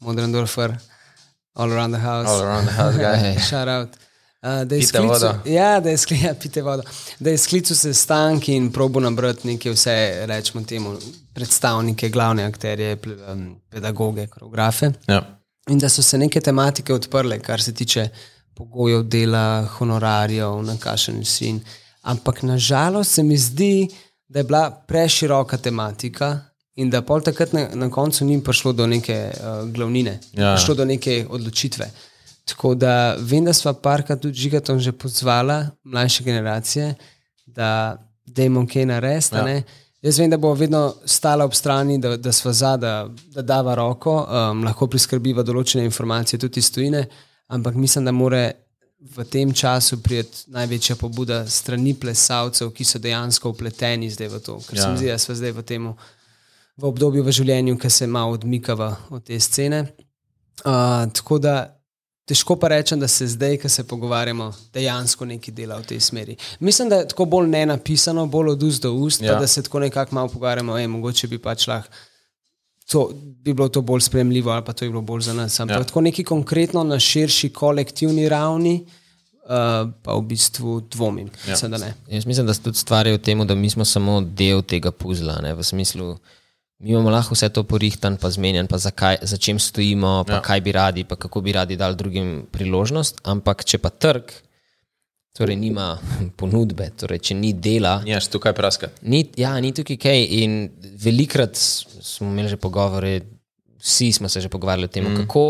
Modrendorfer, 0.00 0.74
All 1.54 1.72
Around 1.72 1.94
the 1.94 2.02
House. 2.02 2.30
All 2.30 2.40
around 2.40 2.66
the 2.66 2.74
house, 2.74 2.96
guy. 2.96 3.38
Shout 3.48 3.68
out. 3.68 3.88
Da 4.44 4.74
je 4.74 4.82
sklical-. 4.82 5.38
Ja, 5.44 5.80
da 5.80 5.90
je 5.90 5.96
sklical, 5.98 6.26
ja, 6.28 6.34
pite 6.34 6.62
vodo. 6.62 6.82
Da 7.18 7.30
je 7.30 7.38
sklical 7.38 7.76
sestanki 7.76 8.52
in 8.54 8.72
probo 8.72 9.00
nabrati 9.00 9.48
neke 9.48 9.70
vse, 9.72 10.26
rečemo 10.26 10.64
temu, 10.64 10.96
predstavnike, 11.34 12.08
glavne 12.08 12.44
akterje, 12.44 12.98
pedagoge, 13.70 14.26
koreografe. 14.26 14.92
Ja. 15.08 15.22
In 15.68 15.78
da 15.78 15.88
so 15.88 16.02
se 16.02 16.18
neke 16.18 16.40
tematike 16.40 16.94
odprle, 16.94 17.38
kar 17.40 17.62
se 17.62 17.72
tiče 17.74 18.08
pogojev 18.54 19.02
dela, 19.02 19.64
honorarjev, 19.78 20.62
na 20.62 20.76
kakšen 20.76 21.16
način. 21.18 21.60
Ampak 22.02 22.42
nažalost 22.42 23.14
se 23.14 23.22
mi 23.22 23.36
zdi, 23.36 23.88
da 24.28 24.38
je 24.38 24.44
bila 24.44 24.70
preširoka 24.88 25.56
tematika 25.56 26.40
in 26.76 26.90
da 26.90 27.02
pol 27.02 27.20
takrat 27.20 27.52
na, 27.52 27.68
na 27.74 27.90
koncu 27.90 28.24
ni 28.24 28.42
prišlo 28.44 28.72
do 28.72 28.86
neke 28.86 29.30
uh, 29.32 29.70
glavnine, 29.70 30.20
Ja. 30.32 30.54
prišlo 30.56 30.74
do 30.74 30.84
neke 30.84 31.26
odločitve. 31.30 31.90
Tako 32.44 32.74
da 32.74 33.16
vem, 33.18 33.44
da 33.44 33.52
sva 33.52 33.72
parka 33.72 34.16
tudi 34.16 34.38
žigatom 34.38 34.78
že 34.78 34.92
pozvala 34.92 35.70
mlajše 35.84 36.24
generacije, 36.24 36.94
da 37.46 37.96
dajmo 38.26 38.66
kaj 38.66 38.86
narediti. 38.86 39.36
Ja. 39.36 39.48
Ja. 39.48 39.62
Jaz 40.04 40.18
vem, 40.18 40.30
da 40.30 40.36
bo 40.36 40.52
vedno 40.54 40.94
stala 41.04 41.44
ob 41.44 41.54
strani, 41.54 41.98
da, 41.98 42.16
da 42.16 42.32
sva 42.32 42.52
za, 42.52 42.76
da, 42.76 43.08
da 43.32 43.42
dava 43.42 43.74
roko, 43.74 44.18
um, 44.28 44.64
lahko 44.64 44.86
priskrbiva 44.86 45.42
določene 45.42 45.84
informacije 45.88 46.38
tudi 46.42 46.60
iz 46.60 46.68
tujine, 46.72 47.06
ampak 47.48 47.74
mislim, 47.74 48.04
da 48.04 48.12
more 48.12 48.42
v 49.16 49.24
tem 49.24 49.52
času 49.52 50.02
prijeti 50.02 50.50
največja 50.52 50.96
pobuda 51.00 51.46
strani 51.48 51.94
plesalcev, 51.96 52.68
ki 52.76 52.84
so 52.84 53.00
dejansko 53.00 53.54
upleteni 53.54 54.10
zdaj 54.12 54.28
v 54.28 54.40
to. 54.44 54.58
Ker 54.68 54.76
ja. 54.76 54.82
se 54.82 54.88
Ja. 54.88 54.92
mi 54.92 54.98
zdi, 55.00 55.08
da 55.08 55.18
smo 55.18 55.34
zdaj 55.40 55.52
v 55.52 55.64
tem 55.64 55.88
v 56.76 56.84
obdobju 56.84 57.24
v 57.24 57.32
življenju, 57.32 57.78
ki 57.78 57.90
se 57.90 58.06
malo 58.06 58.36
odmikava 58.36 58.90
od 59.08 59.24
te 59.24 59.40
scene. 59.40 59.86
Uh, 60.64 61.08
tako 61.16 61.38
da 61.38 61.54
težko 62.24 62.56
pa 62.56 62.68
rečem, 62.68 63.00
da 63.00 63.08
se 63.08 63.26
zdaj, 63.26 63.58
ko 63.62 63.68
se 63.68 63.84
pogovarjamo, 63.84 64.52
dejansko 64.72 65.24
nekaj 65.24 65.54
dela 65.54 65.76
v 65.78 65.86
tej 65.86 66.00
smeri. 66.00 66.36
Mislim, 66.60 66.88
da 66.88 67.02
je 67.02 67.08
tako 67.08 67.24
bolj 67.24 67.48
ne 67.48 67.66
napisano, 67.66 68.26
bolj 68.26 68.54
od 68.54 68.62
ust 68.62 68.82
do 68.82 68.92
ust, 68.92 69.22
ja. 69.22 69.34
Pa 69.34 69.40
da 69.40 69.46
se 69.46 69.62
tako 69.62 69.78
nekako 69.84 70.14
malo 70.14 70.28
pogovarjamo, 70.28 70.78
ej, 70.78 70.86
mogoče 70.86 71.28
bi 71.28 71.38
pač 71.38 71.68
lahko. 71.68 71.92
To 72.92 73.08
bi 73.14 73.54
bilo 73.54 73.68
to 73.68 73.80
bolj 73.80 74.00
sprejemljivo, 74.00 74.50
ali 74.50 74.64
pa 74.64 74.72
to 74.72 74.84
je 74.84 74.90
bilo 74.90 75.00
bolj 75.02 75.20
za 75.20 75.32
nas. 75.32 75.60
Ampak 75.60 75.76
ja. 75.76 75.80
Ja. 75.80 75.84
tako 75.84 76.00
neki 76.00 76.24
konkretno 76.24 76.84
na 76.84 76.98
širši 77.00 77.48
kolektivni 77.48 78.28
ravni, 78.28 78.74
uh, 79.44 79.90
pa 80.02 80.14
v 80.14 80.22
bistvu 80.28 80.80
dvomim. 80.80 81.30
Ja. 81.46 81.50
Mislim, 81.50 81.70
da 81.70 81.78
ne. 81.78 81.94
Jaz 82.08 82.26
mislim, 82.26 82.46
da 82.46 82.54
se 82.54 82.62
tudi 82.62 82.78
stvari 82.78 83.12
v 83.12 83.18
tem, 83.18 83.46
da 83.46 83.54
mi 83.54 83.70
smo 83.70 83.84
samo 83.84 84.20
del 84.20 84.62
tega 84.62 84.92
puzla. 84.92 85.40
Ne, 85.42 85.54
v 85.54 85.64
smislu, 85.64 86.18
mi 86.84 86.90
imamo 86.90 87.10
lahko 87.10 87.34
vse 87.34 87.48
to 87.48 87.62
porihtan, 87.64 88.18
pa 88.20 88.28
zmenjen, 88.30 88.66
pa 88.68 88.78
zakaj, 88.78 89.22
za 89.22 89.36
čem 89.40 89.58
stojimo, 89.58 90.24
pa 90.26 90.32
ja. 90.32 90.36
Ja. 90.36 90.42
kaj 90.42 90.60
bi 90.60 90.72
radi, 90.72 91.04
pa 91.08 91.16
kako 91.16 91.40
bi 91.40 91.52
radi 91.52 91.76
dali 91.80 91.96
drugim 91.96 92.42
priložnost. 92.52 93.22
Ampak 93.24 93.64
če 93.64 93.80
pa 93.80 93.88
trg, 93.88 94.34
torej 95.32 95.56
nima 95.56 95.94
ponudbe, 96.38 96.90
torej 97.00 97.22
če 97.30 97.38
ni 97.40 97.54
dela, 97.56 98.02
Nimaš 98.04 98.28
tukaj 98.28 98.52
praskati. 98.52 99.00
Ni, 99.08 99.24
ja, 99.40 99.54
ni 99.64 99.72
tukaj 99.72 99.96
kaj. 99.96 100.26
In 100.44 100.58
velikrat 101.06 101.56
smo 101.56 102.28
imeli 102.28 102.52
že 102.52 102.60
pogovore, 102.60 103.14
vsi 103.80 104.12
smo 104.12 104.28
se 104.28 104.44
že 104.44 104.52
pogovarjali 104.52 104.84
o 104.84 104.92
tem, 104.92 105.08
mm. 105.08 105.24
kako, 105.24 105.46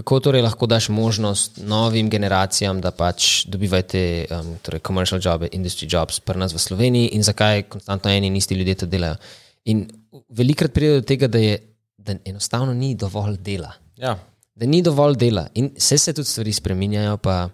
kako 0.00 0.20
torej 0.30 0.46
lahko 0.48 0.64
daš 0.66 0.88
možnost 0.88 1.60
novim 1.60 2.08
generacijam, 2.08 2.80
da 2.80 2.88
pač 2.88 3.44
dobivajo 3.44 3.84
um, 4.32 4.56
torej 4.64 4.80
commercial 4.80 5.20
jobs, 5.20 5.52
industry 5.52 5.92
jobs 5.92 6.24
pri 6.24 6.40
nas 6.40 6.56
v 6.56 6.64
Sloveniji 6.64 7.12
in 7.12 7.22
zakaj 7.22 7.68
konstantno 7.68 8.16
eni 8.16 8.32
in 8.32 8.40
isti 8.40 8.56
ljudje 8.56 8.80
to 8.80 8.86
delajo. 8.88 9.20
In 9.68 9.84
velikrat 10.28 10.72
pride 10.72 10.94
do 10.94 11.02
tega, 11.02 11.26
da, 11.26 11.38
je, 11.38 11.58
da 11.98 12.14
enostavno 12.24 12.74
ni 12.74 12.94
dovolj 12.94 13.36
dela 13.36 13.72
Ja. 13.96 14.16
da 14.54 14.66
ni 14.66 14.82
dovolj 14.82 15.16
dela. 15.16 15.46
In 15.54 15.70
vse 15.76 15.98
se 15.98 16.12
tudi 16.12 16.28
stvari 16.28 16.52
spremenjajo, 16.52 17.16
pa, 17.16 17.48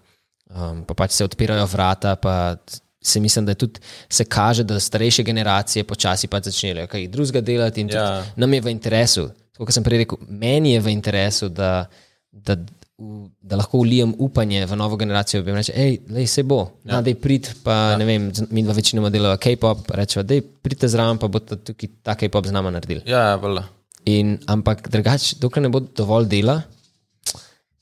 um, 0.46 0.84
pa 0.84 0.94
pač 0.94 1.10
se 1.10 1.24
odpirajo 1.24 1.66
vrata. 1.66 2.16
Pa 2.16 2.56
se 3.02 3.20
mislim, 3.20 3.46
da 3.46 3.54
tudi 3.54 3.80
se 4.08 4.24
kaže, 4.24 4.64
da 4.64 4.80
starejše 4.80 5.22
generacije 5.22 5.84
počasi 5.84 6.26
pač 6.26 6.44
začnejo 6.44 6.86
kaj 6.86 7.08
drugega 7.08 7.40
delati. 7.40 7.80
In 7.80 7.90
Ja. 7.90 8.24
nam 8.36 8.54
je 8.54 8.60
v 8.60 8.70
interesu, 8.70 9.28
kot 9.56 9.72
sem 9.72 9.84
prej 9.84 9.98
rekel, 9.98 10.18
meni 10.28 10.72
je 10.72 10.80
v 10.80 10.88
interesu, 10.88 11.48
da, 11.48 11.86
da, 12.32 12.56
v- 12.98 13.30
da 13.42 13.56
lahko 13.56 13.78
ulijem 13.78 14.14
upanje 14.18 14.66
v 14.66 14.76
novo 14.76 14.96
generacijo. 14.96 15.42
Jim 15.42 15.56
reče, 15.56 15.72
hej, 15.72 15.98
lej, 16.08 16.26
se 16.26 16.42
bo, 16.42 16.70
ja. 16.84 17.00
da 17.02 17.10
je 17.10 17.14
prid, 17.14 17.48
pa 17.62 17.72
ja. 17.72 17.96
ne 17.96 18.04
vem, 18.04 18.28
mi 18.50 18.62
dva 18.62 18.72
večinoma 18.72 19.10
delava 19.10 19.36
K-pop, 19.36 19.90
rečeva, 19.90 20.22
da 20.22 20.34
je 20.34 20.42
pridite 20.42 20.88
zraven, 20.88 21.18
pa 21.18 21.28
boste 21.28 21.56
tukaj 21.56 21.88
ta 22.02 22.14
K-pop 22.14 22.46
z 22.46 22.52
nama 22.52 22.70
naredili. 22.70 23.02
Ja, 23.06 23.18
ja, 23.28 23.34
valjda. 23.36 23.64
In, 24.04 24.38
ampak 24.46 24.88
drugače, 24.88 25.36
dokler 25.40 25.62
ne 25.62 25.68
bo 25.68 25.80
dovolj 25.80 26.28
dela, 26.28 26.62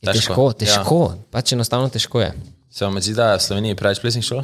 je 0.03 0.13
težko, 0.13 0.35
Težko, 0.35 0.53
težko, 0.55 1.01
ja. 1.11 1.19
pač 1.31 1.53
enostavno 1.53 1.89
težko 1.89 2.21
je. 2.21 2.33
Se 2.71 2.85
vam 2.85 2.97
zdi, 3.01 3.15
da 3.15 3.33
je 3.33 3.39
v 3.39 3.43
Sloveniji 3.43 3.77
preveč 3.77 4.01
plesnih 4.01 4.25
šol? 4.25 4.43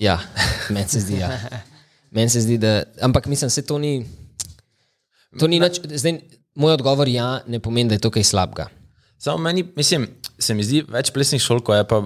Ja, 0.00 0.18
meni 0.74 0.88
se 0.88 1.00
zdi. 1.00 1.18
Ja. 1.20 1.28
Meni 2.10 2.26
se 2.26 2.40
zdi, 2.40 2.56
da. 2.58 2.82
Ampak 3.00 3.26
mislim, 3.26 3.50
da 3.56 3.62
to 3.62 3.78
ni. 3.78 4.02
To 5.38 5.46
ni 5.46 5.60
nič, 5.60 5.78
zdaj, 5.78 6.16
moj 6.54 6.72
odgovor 6.78 7.08
ja 7.08 7.40
ne 7.46 7.60
pomeni, 7.60 7.88
da 7.88 7.94
je 7.94 8.06
to 8.06 8.10
kaj 8.10 8.24
slabega. 8.24 8.68
Samo 9.20 9.38
meni, 9.38 9.66
mislim, 9.76 10.06
se 10.38 10.54
mi 10.54 10.64
zdi 10.64 10.78
več 10.88 11.10
plesnih 11.12 11.42
šol, 11.44 11.58
ko 11.60 11.74
je 11.76 11.84
pa 11.84 11.98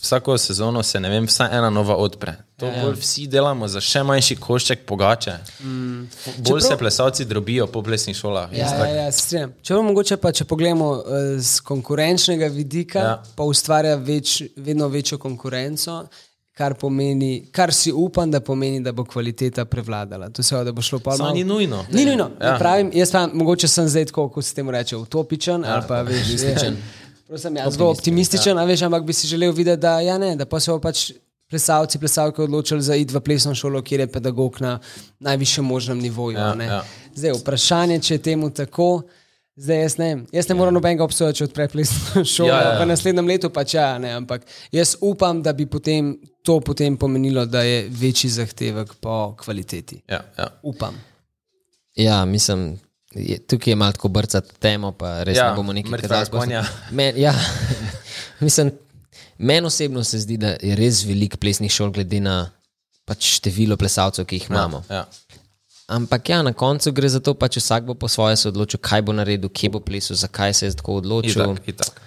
vsako 0.00 0.38
sezono 0.40 0.82
se 0.82 1.00
ne 1.00 1.10
vem, 1.12 1.26
vsaj 1.28 1.52
ena 1.58 1.68
nova 1.70 1.96
odpre. 2.00 2.38
To 2.56 2.70
ja, 2.70 2.78
bolj 2.80 2.94
vsi 3.02 3.26
delamo 3.28 3.68
za 3.68 3.82
še 3.84 4.00
manjši 4.02 4.36
košček 4.40 4.86
pogače. 4.88 5.34
Mm. 5.60 6.06
Bolj 6.48 6.62
se 6.64 6.78
plesalci 6.80 7.26
drobijo 7.28 7.66
po 7.66 7.82
plesnih 7.84 8.16
šolah. 8.16 8.52
Ja, 8.56 8.70
ja, 8.78 8.86
ja, 8.94 9.10
se 9.12 9.26
strinjam. 9.26 9.52
Če 9.60 9.76
mogoče 9.90 10.16
pa, 10.16 10.32
če 10.32 10.46
pogledamo 10.48 10.88
uh, 10.94 11.02
z 11.36 11.60
konkurenčnega 11.68 12.48
vidika, 12.48 12.98
Ja. 12.98 13.10
ja. 13.18 13.34
pa 13.36 13.44
ustvarja 13.44 13.98
več, 14.00 14.38
vedno 14.56 14.88
večjo 14.88 15.18
konkurenco, 15.20 16.06
kar, 16.54 16.74
pomeni, 16.74 17.46
kar 17.52 17.72
si 17.72 17.92
upam, 17.92 18.30
da 18.30 18.40
pomeni, 18.40 18.80
da 18.80 18.92
bo 18.92 19.04
kvaliteta 19.04 19.64
prevladala. 19.64 20.30
To 20.30 20.42
se 20.42 20.64
da 20.64 20.72
bo 20.72 20.82
šlo 20.82 20.98
pa 20.98 21.16
Samo 21.16 21.34
ni 21.34 21.44
nujno. 21.44 21.84
Ni 21.92 22.04
nujno. 22.04 22.30
Ja. 22.40 22.56
Pravim, 22.58 22.90
jaz 22.94 23.12
pa 23.12 23.26
mogoče 23.32 23.68
sem 23.68 23.88
zdaj 23.88 24.04
tako, 24.04 24.28
kot 24.28 24.44
se 24.44 24.54
temu 24.54 24.70
reče, 24.70 24.96
utopičen 24.96 25.64
ja, 25.64 25.74
ali 25.74 25.84
pa 25.88 26.02
veš, 26.02 26.20
optimističen. 26.20 26.76
Prosim, 27.26 27.56
ja, 27.56 27.70
zelo 27.70 27.90
optimističen, 27.90 28.56
ja. 28.56 28.64
veš, 28.64 28.82
ampak 28.82 29.04
bi 29.04 29.12
si 29.12 29.26
želel 29.26 29.52
videti, 29.52 29.80
da, 29.80 30.00
ja, 30.00 30.18
ne, 30.18 30.36
da 30.36 30.46
pa 30.46 30.60
se 30.60 30.70
bo 30.70 30.78
pač 30.78 31.10
plesalci, 31.50 31.98
plesalke 31.98 32.42
odločili 32.42 32.82
za 32.82 32.94
id 32.94 33.10
v 33.12 33.20
plesno 33.20 33.54
šolo, 33.54 33.82
kjer 33.82 34.00
je 34.00 34.06
pedagog 34.12 34.60
na 34.60 34.78
najvišjem 35.20 35.66
možnem 35.66 35.98
nivoju. 35.98 36.38
Ja, 36.38 36.54
ja. 36.62 36.82
Zdaj, 37.14 37.38
vprašanje, 37.40 38.00
če 38.00 38.14
je 38.14 38.22
temu 38.22 38.50
tako. 38.50 39.02
Zdaj, 39.56 39.80
jaz 39.80 39.94
ne, 39.98 40.08
jaz 40.34 40.48
ne 40.48 40.54
moram 40.58 40.74
nobenega 40.74 41.04
obsojati, 41.04 41.38
če 41.38 41.46
odpre 41.46 41.68
plesno 41.70 42.24
šolo. 42.34 42.48
Ja, 42.48 42.56
Ja, 42.58 42.62
ja. 42.66 42.70
ja. 42.74 42.78
V 42.82 42.88
naslednjem 42.90 43.28
letu 43.30 43.50
pač 43.54 43.76
ja, 43.76 43.86
ne, 44.02 44.10
ampak 44.18 44.46
jaz 44.74 44.96
upam, 45.00 45.42
da 45.46 45.52
bi 45.54 45.66
potem, 45.70 46.16
to 46.42 46.58
potem 46.60 46.96
pomenilo, 46.98 47.46
da 47.46 47.62
je 47.62 47.84
večji 47.90 48.32
zahtevek 48.34 48.96
po 49.00 49.36
kvaliteti. 49.38 50.00
Ja, 50.10 50.24
ja. 50.38 50.48
Upam. 50.62 50.98
Ja, 51.94 52.24
mislim, 52.24 52.72
je, 53.14 53.38
tukaj 53.46 53.72
je 53.72 53.76
malo 53.78 53.92
tako 53.94 54.08
brcati 54.08 54.58
temo, 54.58 54.90
pa 54.92 55.22
res 55.22 55.38
Ja, 55.38 55.50
ne 55.50 55.56
bomo 55.56 55.72
nekaj 55.72 56.26
konja. 56.34 56.64
Men, 56.90 57.14
ja, 57.16 57.34
mislim, 58.44 58.72
meni 59.38 59.66
osebno 59.70 60.02
se 60.04 60.18
zdi, 60.18 60.36
da 60.36 60.56
je 60.58 60.74
res 60.76 61.04
veliko 61.06 61.38
plesnih 61.38 61.70
šol, 61.70 61.94
glede 61.94 62.18
na 62.20 62.40
pač 63.06 63.36
število 63.38 63.76
plesalcev, 63.78 64.26
ki 64.26 64.40
jih 64.40 64.50
imamo. 64.50 64.82
Ja. 64.90 65.04
Ampak 65.88 66.28
ja, 66.28 66.42
na 66.42 66.52
koncu 66.52 66.92
gre 66.92 67.08
za 67.08 67.20
to, 67.20 67.34
pač 67.36 67.58
vsak 67.60 67.84
bo 67.84 67.94
po 67.94 68.08
svoje 68.08 68.36
se 68.40 68.48
odločil, 68.48 68.80
kaj 68.80 69.04
bo 69.04 69.12
naredil, 69.12 69.52
kje 69.52 69.68
bo 69.68 69.80
plesal, 69.84 70.16
zakaj 70.16 70.54
se 70.56 70.66
je 70.66 70.76
tako 70.80 71.00
odločil. 71.04 71.44
Itak, 71.44 71.68
itak. 71.68 72.00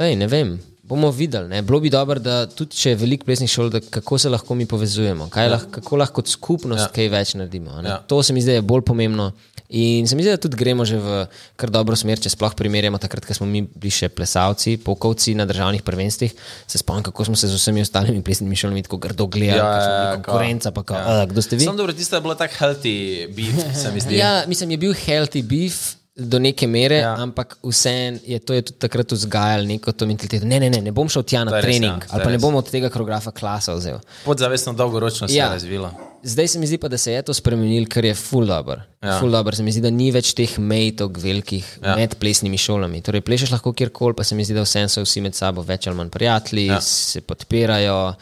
Lej, 0.00 0.16
ne 0.16 0.26
vem, 0.26 0.56
bomo 0.88 1.10
videli. 1.10 1.48
Ne? 1.48 1.62
Bilo 1.62 1.80
bi 1.80 1.90
dobro, 1.90 2.18
da 2.20 2.46
tudi 2.46 2.76
če 2.76 2.94
je 2.94 3.00
veliko 3.02 3.28
plesnih 3.28 3.50
šol, 3.50 3.70
da 3.70 3.80
kako 3.80 4.18
se 4.18 4.32
lahko 4.32 4.54
mi 4.54 4.66
povezujemo, 4.66 5.28
ja. 5.36 5.48
lahko, 5.52 5.70
kako 5.80 6.00
lahko 6.00 6.22
kot 6.22 6.32
skupnost 6.32 6.86
ja. 6.86 6.92
kaj 6.94 7.08
več 7.12 7.34
naredimo. 7.36 7.70
a 7.76 7.82
ne. 7.82 7.88
Ja. 7.88 7.98
To 8.08 8.22
se 8.22 8.32
mi 8.32 8.42
zdi 8.42 8.56
da 8.56 8.62
je 8.62 8.66
bolj 8.66 8.86
pomembno. 8.88 9.32
In 9.68 10.08
se 10.08 10.16
mi 10.16 10.24
zdi, 10.24 10.32
da 10.32 10.40
tudi 10.40 10.56
gremo 10.56 10.84
že 10.88 10.96
v 10.96 11.26
kar 11.60 11.68
dobro 11.68 11.92
smer, 11.96 12.16
če 12.16 12.32
sploh 12.32 12.54
primerjamo 12.56 12.96
takrat, 12.96 13.26
ko 13.28 13.36
smo 13.36 13.44
mi 13.44 13.60
bili 13.68 13.92
še 13.92 14.08
plesalci, 14.08 14.78
pokovci 14.80 15.34
na 15.36 15.44
državnih 15.44 15.84
prvenstvih. 15.84 16.32
Se 16.64 16.80
spomnim, 16.80 17.04
kako 17.04 17.28
smo 17.28 17.36
se 17.36 17.52
z 17.52 17.60
vsemi 17.60 17.84
ostalimi 17.84 18.24
plesnimi 18.24 18.56
šolami 18.56 18.86
tako 18.88 18.96
grdo 18.96 19.28
gledali, 19.28 19.60
Ja, 19.60 19.68
ja, 19.76 19.92
ja, 19.92 20.16
konkurenca, 20.16 20.72
pa 20.72 20.82
kao, 20.88 20.96
Ja. 20.96 21.20
ja. 21.20 21.28
kdo 21.28 21.44
ste 21.44 21.60
vi? 21.60 21.68
Sam 21.68 21.76
dobro, 21.76 21.92
tisto 21.92 22.16
je 22.16 22.24
bilo 22.24 22.34
tako 22.34 22.56
healthy 22.64 23.28
beef, 23.28 23.60
se 23.76 23.92
mi 23.92 24.00
zdi. 24.00 24.16
Ja, 24.16 24.48
mislim, 24.48 24.72
je 24.72 24.80
bil 24.80 24.96
healthy 24.96 25.44
beef. 25.44 25.97
Do 26.20 26.38
neke 26.38 26.66
mere, 26.66 26.96
Ja. 26.96 27.00
ja. 27.08 27.14
ampak 27.16 27.56
vseeno 27.62 28.18
je 28.24 28.38
to 28.40 28.52
je 28.52 28.62
tudi 28.62 28.78
takrat 28.78 29.12
vzgajalo 29.12 29.64
neko 29.64 29.92
to 29.92 30.02
mentaliteto. 30.02 30.42
Ne, 30.44 30.58
ne, 30.58 30.66
ne, 30.68 30.80
ne 30.80 30.90
bom 30.90 31.06
šel 31.06 31.22
tja 31.22 31.44
na 31.44 31.52
res, 31.52 31.62
trening, 31.62 32.02
ja, 32.02 32.10
ali 32.10 32.20
pa 32.20 32.28
ne 32.28 32.34
res. 32.34 32.42
bom 32.42 32.54
od 32.54 32.66
tega 32.66 32.88
koreografa 32.88 33.30
klasa 33.30 33.72
vzel. 33.72 34.00
Podzavestno 34.24 34.72
dolgoročno 34.72 35.28
se 35.28 35.34
Ja. 35.34 35.44
je 35.46 35.50
razvilo. 35.52 35.92
Zdaj 36.24 36.48
se 36.48 36.58
mi 36.58 36.66
zdi 36.66 36.78
pa, 36.78 36.88
da 36.88 36.98
se 36.98 37.12
je 37.12 37.22
to 37.22 37.30
spremenilo, 37.32 37.86
kar 37.88 38.04
je 38.04 38.14
full 38.14 38.46
dobro. 38.46 38.80
Ja. 39.00 39.08
Ja. 39.08 39.18
Full 39.20 39.30
dobro. 39.30 39.54
Se 39.54 39.62
mi 39.62 39.70
zdi, 39.70 39.80
da 39.80 39.90
ni 39.92 40.10
več 40.10 40.34
teh 40.34 40.58
mejtov 40.58 41.12
velikih 41.16 41.78
Ja. 41.78 41.88
ja. 41.88 41.96
med 41.96 42.14
plesnimi 42.16 42.58
šolami. 42.58 42.98
Torej, 43.00 43.20
plešeš 43.20 43.50
lahko 43.50 43.72
kjerkoli, 43.72 44.14
pa 44.14 44.24
se 44.24 44.34
mi 44.34 44.42
zdi, 44.42 44.54
da 44.54 44.62
vseeno 44.62 44.88
so 44.88 45.02
vsi 45.02 45.20
med 45.20 45.34
sabo 45.34 45.62
več 45.62 45.86
ali 45.86 45.96
manj 45.96 46.10
prijatelji, 46.10 46.66
Ja. 46.66 46.74
ja. 46.74 46.80
se 46.82 47.20
podpirajo 47.22 48.14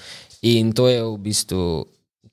in 0.43 0.73
to 0.73 0.89
je 0.89 1.03
v 1.03 1.17
bistvu 1.19 1.87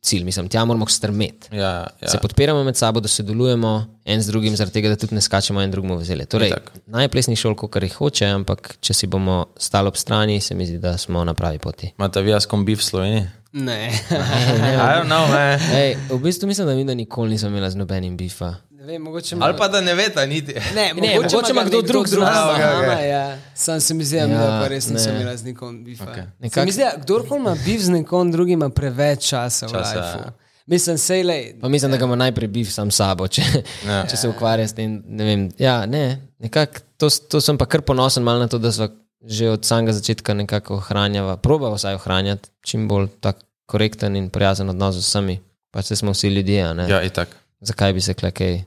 cilj. 0.03 0.23
Mislim, 0.23 0.49
tja 0.49 0.65
moramo 0.65 0.87
strmeti. 0.87 1.55
Ja, 1.55 1.87
ja. 2.01 2.09
Se 2.09 2.17
podpiramo 2.21 2.63
med 2.63 2.75
sabo, 2.75 2.99
da 2.99 3.07
sodelujemo 3.07 3.85
en 4.05 4.21
z 4.21 4.27
drugim, 4.27 4.55
zaradi 4.55 4.73
tega, 4.73 4.89
da 4.89 4.95
tudi 4.99 5.15
ne 5.15 5.21
skačemo 5.21 5.61
en 5.61 5.71
drugemu 5.71 5.97
v 5.97 6.03
zele. 6.03 6.25
Torej, 6.25 6.51
Itak. 6.51 6.71
naj 6.91 7.07
plesni 7.13 7.35
šol, 7.39 7.55
kar 7.55 7.83
jih 7.83 7.95
hoče, 7.95 8.27
ampak 8.35 8.75
če 8.83 8.93
si 8.93 9.07
bomo 9.07 9.45
stali 9.57 9.87
ob 9.87 9.99
strani, 9.99 10.41
se 10.41 10.55
mi 10.55 10.67
zdi, 10.67 10.81
da 10.83 10.97
smo 10.97 11.23
na 11.23 11.33
pravi 11.33 11.61
poti. 11.63 11.93
Imate 11.97 12.21
vi 12.21 12.35
jaz 12.35 12.49
kom 12.49 12.65
beef 12.67 12.83
v 12.83 12.89
Sloveniji? 12.89 13.23
Ne. 13.53 13.79
I 13.93 14.91
don't 14.97 15.07
know, 15.07 15.27
man. 15.29 15.61
Ej, 15.77 15.95
v 16.09 16.19
bistvu 16.23 16.47
mislim, 16.49 16.67
da 16.67 16.75
mi 16.75 16.85
da 16.85 16.93
nikoli 16.97 17.37
nisem 17.37 17.53
imela 17.53 17.69
z 17.69 17.79
nobenim 17.79 18.17
bifa. 18.17 18.55
Ne 18.83 18.87
vem, 18.87 19.01
mogoče 19.01 19.35
Ali 19.39 19.57
pa 19.57 19.67
da 19.67 19.81
ne 19.81 19.93
veste, 19.93 20.27
niti. 20.27 20.53
Ne, 20.75 20.91
Ne, 20.95 21.15
mogoče 21.15 21.35
ima 21.49 21.63
ga 21.63 21.69
kdo 21.69 21.81
drug 21.83 22.07
z 22.07 22.13
nami. 22.13 22.25
z 22.27 22.39
Okay, 22.53 22.75
okay. 22.79 23.05
Ja. 23.05 23.37
Sam 23.55 23.79
se 23.79 23.93
mi 23.93 24.03
zdi, 24.03 24.15
ja, 24.15 24.21
Ja, 24.23 24.37
da 24.37 24.59
pa 24.61 24.67
res 24.67 24.89
nisem 24.89 25.13
ne. 25.13 25.21
imela 25.21 25.37
z 25.37 25.43
nikom 25.45 25.83
bifa. 25.83 26.05
Okay. 26.05 26.25
Nekak- 26.39 26.65
Mi 26.65 26.71
zdi, 26.71 26.83
kdorkoli 26.97 27.39
ima 27.39 27.55
bif 27.55 27.81
z 27.81 27.89
nekom 27.91 28.31
drugim, 28.31 28.53
ima 28.55 28.69
preveč 28.71 29.19
časa 29.25 29.65
v 29.65 29.71
Časa, 29.71 29.93
življenju. 29.93 30.23
ja. 30.25 30.33
Mislim, 30.65 30.97
sej 30.97 31.23
le. 31.23 31.37
Pa 31.61 31.67
mislim, 31.67 31.91
da 31.91 31.97
ga 31.97 32.05
ima 32.05 32.15
najprej 32.17 32.47
bif 32.49 32.71
sam 32.71 32.91
sabo, 32.91 33.27
če, 33.27 33.41
Ja. 33.85 33.91
ja. 33.91 34.05
če 34.05 34.17
se 34.17 34.29
ukvarja 34.29 34.67
s 34.67 34.73
tem. 34.73 35.03
Ne 35.07 35.23
vem, 35.25 35.51
ja, 35.57 35.85
ne, 35.85 36.03
nekak, 36.39 36.81
to, 36.97 37.09
to 37.09 37.41
sem 37.41 37.57
pa 37.57 37.65
kar 37.65 37.81
ponosen 37.81 38.23
na 38.23 38.47
to, 38.47 38.57
da 38.57 38.71
smo 38.71 38.87
že 39.21 39.49
od 39.49 39.63
samega 39.63 39.93
začetka 39.93 40.33
nekako 40.33 40.75
ohranjava, 40.75 41.37
probava 41.37 41.75
vsaj 41.75 41.95
ohranjati 41.95 42.49
čim 42.61 42.87
bolj 42.87 43.07
tak 43.19 43.37
korekten 43.65 44.15
in 44.15 44.29
prijazen 44.29 44.69
odnos 44.69 44.95
z 44.95 44.99
vsemi. 44.99 45.39
Pač 45.71 45.85
saj 45.85 45.97
smo 45.97 46.11
vsi 46.11 46.27
ljudje, 46.27 46.61
a 46.61 46.73
ne. 46.73 46.89
Ja, 46.89 46.99
itak. 47.01 47.31
Zakaj 47.61 47.93
bi 47.93 48.01
se 48.01 48.13
klekej? 48.13 48.63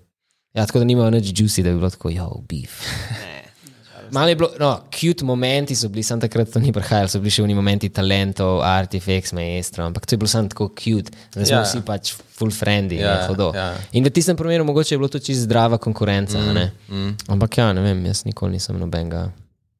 Ja, 0.57 0.67
tako 0.67 0.79
da 0.79 0.85
nimajo 0.85 1.11
nič 1.11 1.33
juicy, 1.33 1.63
da 1.63 1.71
bi 1.71 1.77
bilo 1.77 1.91
tako, 1.91 2.11
jo, 2.11 2.31
beef. 2.49 2.81
Malo 4.11 4.29
je 4.29 4.37
bilo, 4.37 4.51
no, 4.59 4.81
cute 4.91 5.25
momenti 5.25 5.75
so 5.75 5.89
bili, 5.89 6.03
samo 6.03 6.21
takrat 6.21 6.49
to 6.49 6.61
ni 6.61 6.73
prihajalo, 6.73 7.09
so 7.09 7.19
bili 7.19 7.31
še 7.31 7.43
oni 7.43 7.55
momenti 7.55 7.89
talentov, 7.89 8.61
artifacts, 8.63 9.33
maestro, 9.33 9.85
ampak 9.85 10.07
to 10.07 10.15
je 10.15 10.19
bilo 10.19 10.29
samo 10.29 10.49
tako 10.49 10.69
cute, 10.71 11.11
da 11.35 11.43
smo 11.43 11.57
Ja. 11.57 11.63
vsi 11.63 11.81
pač 11.83 12.13
full 12.31 12.51
friendly, 12.51 13.01
Ja, 13.01 13.11
ja, 13.11 13.27
hodo. 13.27 13.51
ja. 13.55 13.75
In 13.93 14.05
v 14.05 14.11
tistem 14.11 14.37
primeru 14.37 14.65
mogoče 14.65 14.95
je 14.95 14.99
bilo 14.99 15.09
to 15.09 15.19
čisto 15.19 15.43
zdrava 15.43 15.79
konkurenca, 15.79 16.39
mm, 16.39 16.71
mm. 16.89 17.17
ampak 17.29 17.59
ja, 17.59 17.73
ne 17.73 17.83
vem, 17.83 18.07
jaz 18.07 18.23
nikoli 18.25 18.53
nisem 18.53 18.79
nobenega 18.79 19.33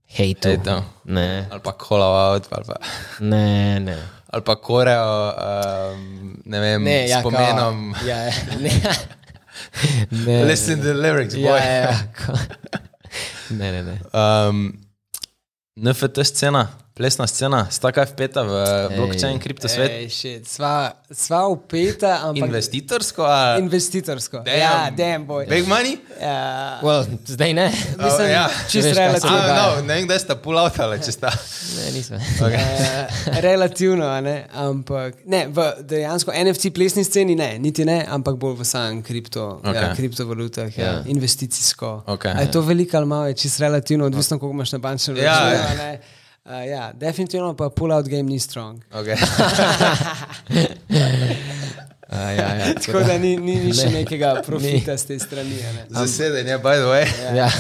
hejtu. 0.09 0.49
Hejtov. 0.49 0.83
Ne, 1.05 1.47
Ali 1.49 1.61
pa 1.63 1.73
call 1.73 2.03
out, 2.03 2.49
ali 2.51 2.65
pa, 2.65 2.77
ne, 3.21 3.47
ne. 3.81 3.97
ali 4.27 4.43
pa 4.43 4.55
koreo, 4.57 5.13
um, 5.31 6.35
ne 6.45 6.59
vem, 6.61 6.83
Ne, 6.83 7.07
s 7.07 7.11
ja, 7.11 7.23
pomenom. 7.23 7.95
Kao, 7.95 8.09
ja, 8.09 8.19
ne. 8.59 8.75
ne. 10.27 10.45
Listen 10.45 10.79
to 10.79 10.85
the 10.85 10.95
lyrics, 10.95 11.35
boy. 11.35 11.43
Ja, 11.43 11.57
ja, 11.57 11.75
ja. 11.75 11.99
kao. 12.13 12.37
Ne, 13.51 13.73
ne, 13.73 13.83
ne. 13.83 14.01
Um, 14.49 14.81
NFT 15.77 16.25
scena, 16.25 16.69
plesna 16.97 17.27
scena, 17.29 17.67
sta 17.71 17.91
kaj 17.93 18.07
vpeta 18.07 18.41
v 18.43 18.53
blockchain, 18.97 19.37
kripto 19.37 19.69
svet, 19.69 19.91
Ej, 19.93 20.07
shit, 20.11 20.47
sva, 20.49 20.71
sva 21.13 21.43
upeta, 21.47 22.23
ampak 22.25 22.49
investitorsko 22.49 23.21
ali 23.23 23.61
investitorsko. 23.61 24.41
Damn. 24.41 24.57
Ja, 24.57 24.71
dem 24.91 25.27
boj. 25.27 25.45
big 25.47 25.69
money? 25.69 25.99
Ja, 26.17 26.81
Well, 26.83 27.05
zdaj 27.27 27.53
ne. 27.53 27.67
mislim, 28.01 28.25
Oh, 28.25 28.31
ja. 28.31 28.47
čist 28.65 28.89
Veš, 28.89 28.97
relativno. 28.97 29.37
Ah, 29.37 29.77
no, 29.77 29.83
ne 29.83 29.95
vem, 29.95 30.07
kdaj 30.07 30.19
sta 30.19 30.37
pull 30.37 30.57
out 30.57 30.81
ali 30.81 30.97
če 30.99 31.13
sta. 31.13 31.31
Ne, 31.77 31.93
nisem. 31.93 32.17
Eh, 32.57 33.41
relativno, 33.41 34.07
a 34.07 34.21
ne? 34.21 34.47
ampak 34.55 35.15
ne, 35.27 35.47
v 35.49 35.59
dejansko 35.83 36.33
NFC 36.35 36.71
plesni 36.71 37.05
sceni 37.05 37.35
ne, 37.35 37.59
niti 37.59 37.85
ne, 37.85 38.07
ampak 38.09 38.37
bolj 38.37 38.57
v 38.57 38.65
samem 38.65 39.03
kripto, 39.03 39.61
okay. 39.61 39.75
ja, 39.83 39.95
kriptovalutah, 39.95 40.73
ja, 40.73 40.85
Ja. 40.85 41.03
investicijsko. 41.07 42.03
Ok. 42.07 42.25
A 42.27 42.41
je 42.41 42.51
to 42.51 42.61
veliko 42.61 42.97
ali 42.97 43.07
malo, 43.07 43.27
je 43.27 43.35
čisto 43.37 43.61
relativno, 43.61 44.07
odvisno 44.07 44.39
koliko 44.39 44.55
imaš 44.55 44.73
na 44.73 44.79
bančnem 44.79 45.17
Ja, 45.17 45.23
računu. 45.25 45.53
ja. 45.53 45.67
a 45.67 45.75
ne. 45.77 45.91
Uh, 46.47 46.63
ja, 46.63 46.93
definitivno 46.95 47.57
pa 47.59 47.67
pull-out 47.75 48.07
game 48.07 48.31
ni 48.31 48.39
strong. 48.39 48.79
Okay. 48.95 49.19
A, 52.07 52.31
ja, 52.39 52.49
ja, 52.55 52.67
Tako 52.87 53.03
da 53.03 53.19
ni, 53.19 53.35
ni, 53.37 53.57
ni 53.67 53.73
še 53.75 53.91
nekega 53.91 54.45
profita 54.47 54.95
z 54.95 55.11
te 55.11 55.17
strani. 55.19 55.59
a 55.59 55.73
ne. 55.75 55.83
Zasedenje, 55.91 56.59
by 56.63 56.79
the 56.79 56.87
way. 56.87 57.05
Ja. 57.35 57.51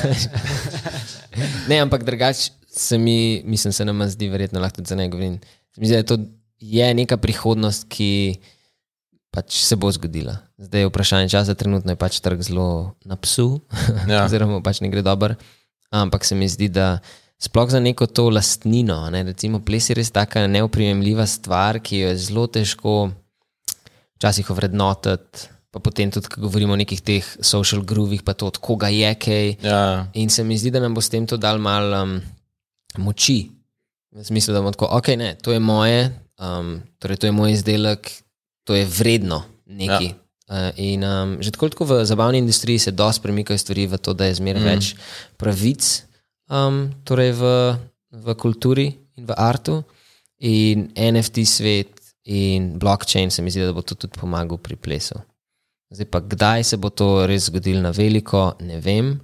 ne, 1.67 1.81
ampak 1.83 2.07
drugače 2.07 2.55
se 2.71 2.99
mi, 2.99 3.43
mislim, 3.43 3.75
se 3.75 3.85
nam 3.85 4.07
zdi, 4.07 4.31
verjetno 4.31 4.63
lahko 4.63 4.79
tudi 4.79 4.95
za 4.95 4.95
ne 4.95 5.09
govorim. 5.11 5.41
Se 5.75 5.83
mi 5.83 5.91
zdi, 5.91 5.97
da 5.97 5.99
je 5.99 6.07
to 6.07 6.17
je 6.63 6.95
neka 6.95 7.19
prihodnost, 7.19 7.91
ki 7.91 8.39
pač 9.35 9.67
se 9.67 9.75
bo 9.77 9.91
zgodila. 9.91 10.39
Zdaj 10.63 10.87
je 10.87 10.95
vprašanje 10.95 11.29
časa, 11.35 11.59
trenutno 11.59 11.91
je 11.93 11.99
pač 11.99 12.23
trg 12.23 12.39
zelo 12.41 12.95
na 13.05 13.19
psu, 13.19 13.59
Ja. 14.07 14.15
ja. 14.15 14.25
oziroma 14.31 14.63
pač 14.63 14.79
ne 14.79 14.95
gre 14.95 15.03
dobro. 15.03 15.35
Ampak 15.91 16.23
se 16.23 16.39
mi 16.39 16.47
zdi, 16.47 16.71
da 16.71 17.03
sploh 17.39 17.71
za 17.71 17.81
neko 17.81 18.07
to 18.07 18.31
lastnino, 18.31 19.11
ne, 19.11 19.23
recimo 19.23 19.61
ples 19.61 19.91
je 19.91 19.95
res 19.99 20.11
taka 20.11 20.47
neoprijemljiva 20.47 21.27
stvar, 21.27 21.81
ki 21.81 21.99
jo 21.99 22.09
je 22.09 22.17
zelo 22.17 22.47
težko 22.47 23.11
včasih 24.17 24.51
ovrednotiti. 24.51 25.53
Pa 25.71 25.83
potem 25.85 26.09
tudi, 26.09 26.31
ko 26.33 26.41
govorimo 26.41 26.73
o 26.73 26.81
nekih 26.81 27.03
teh 27.05 27.27
social 27.45 27.83
groovih, 27.85 28.23
pa 28.25 28.33
to, 28.33 28.49
od 28.49 28.57
koga 28.65 28.89
je 28.89 29.13
kaj. 29.21 29.51
Ja, 29.61 30.07
In 30.17 30.33
se 30.33 30.45
mi 30.45 30.57
zdi, 30.57 30.73
da 30.73 30.81
nam 30.81 30.95
bo 30.97 31.05
s 31.05 31.13
tem 31.13 31.27
to 31.29 31.37
dal 31.37 31.61
malo 31.61 31.99
um, 32.01 32.15
moči. 32.97 33.51
V 34.17 34.25
smislu, 34.25 34.55
da 34.55 34.63
bomo 34.65 34.73
tako, 34.73 34.89
ok, 34.97 35.13
ne, 35.21 35.35
to 35.37 35.53
je 35.53 35.61
moje, 35.61 36.09
um, 36.41 36.81
torej 36.97 37.21
to 37.21 37.29
je 37.29 37.35
moj 37.37 37.53
izdelek, 37.53 38.09
to 38.65 38.73
je 38.73 38.87
vredno 38.89 39.43
nekaj. 39.69 40.09
Ja. 40.09 40.23
Uh, 40.47 40.71
in 40.81 41.05
um, 41.05 41.37
že 41.45 41.53
tako, 41.53 41.69
tako 41.69 41.85
v 41.85 42.05
zabavni 42.09 42.39
industriji 42.39 42.79
se 42.79 42.95
dosti 42.95 43.21
premikajo 43.21 43.59
stvari 43.59 43.87
v 43.91 43.99
to, 43.99 44.15
da 44.15 44.31
je 44.31 44.39
zmeraj 44.41 44.63
mm. 44.63 44.69
več 44.71 44.95
pravic 45.37 46.07
um, 46.51 46.91
torej 47.05 47.33
v 47.33 47.53
v 48.17 48.35
kulturi 48.35 48.87
in 49.17 49.27
v 49.27 49.33
artu, 49.37 49.83
in 50.39 50.91
NFT 50.97 51.45
svet 51.45 52.01
in 52.25 52.79
blockchain 52.79 53.31
se 53.31 53.43
mi 53.43 53.51
zdi, 53.51 53.65
da 53.65 53.73
bo 53.73 53.83
to 53.83 53.95
tudi 53.95 54.19
pomagal 54.19 54.59
pri 54.59 54.77
plesu. 54.77 55.19
Zdaj 55.91 56.09
pa, 56.11 56.21
kdaj 56.21 56.65
se 56.65 56.77
bo 56.77 56.91
to 56.91 57.27
res 57.27 57.47
zgodilo 57.47 57.81
na 57.81 57.93
veliko, 57.95 58.57
ne 58.61 58.81
vem, 58.83 59.15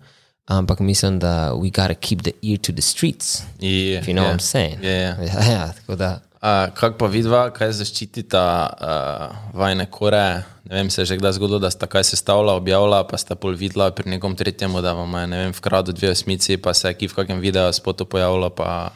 ampak 0.46 0.80
mislim, 0.80 1.18
da 1.18 1.52
we 1.54 1.70
gotta 1.70 1.94
keep 1.94 2.22
the 2.22 2.34
ear 2.42 2.58
to 2.58 2.72
the 2.72 2.82
streets. 2.82 3.42
If 3.58 4.06
you 4.06 4.14
know 4.14 4.22
je. 4.24 4.30
what 4.30 4.38
I'm 4.38 4.46
saying. 4.46 4.78
Je, 4.82 4.90
je. 4.90 5.10
Ja, 5.32 5.40
ja, 5.52 5.72
tako 5.72 5.96
da. 5.96 6.20
Uh, 6.42 6.74
kako 6.74 6.98
pa 6.98 7.06
vidva, 7.06 7.40
kaj 7.54 7.70
zaščitita 7.78 8.40
uh, 8.66 9.34
vajne 9.54 9.84
kore? 9.86 10.42
Ne 10.66 10.80
vem, 10.80 10.88
se 10.90 11.04
je 11.04 11.12
že 11.12 11.18
kdaj 11.20 11.36
zgodilo, 11.38 11.60
da 11.62 11.70
sta 11.70 11.86
kaj 11.86 12.02
sestavila, 12.08 12.56
objavila, 12.58 13.04
pa 13.06 13.14
sta 13.14 13.36
pol 13.38 13.54
videla 13.54 13.92
pri 13.94 14.10
nekom 14.10 14.34
tretjemu, 14.34 14.82
da 14.82 14.90
vam 14.98 15.14
je, 15.20 15.26
ne 15.30 15.38
vem, 15.44 15.54
vkrado 15.54 15.94
dve 15.94 16.10
osmici, 16.10 16.58
pa 16.58 16.74
se 16.74 16.90
je 16.90 16.98
ki 16.98 17.12
v 17.12 17.14
kakem 17.14 17.38
videu 17.38 17.70
spotu 17.70 18.10
pojavila, 18.10 18.50
pa 18.50 18.90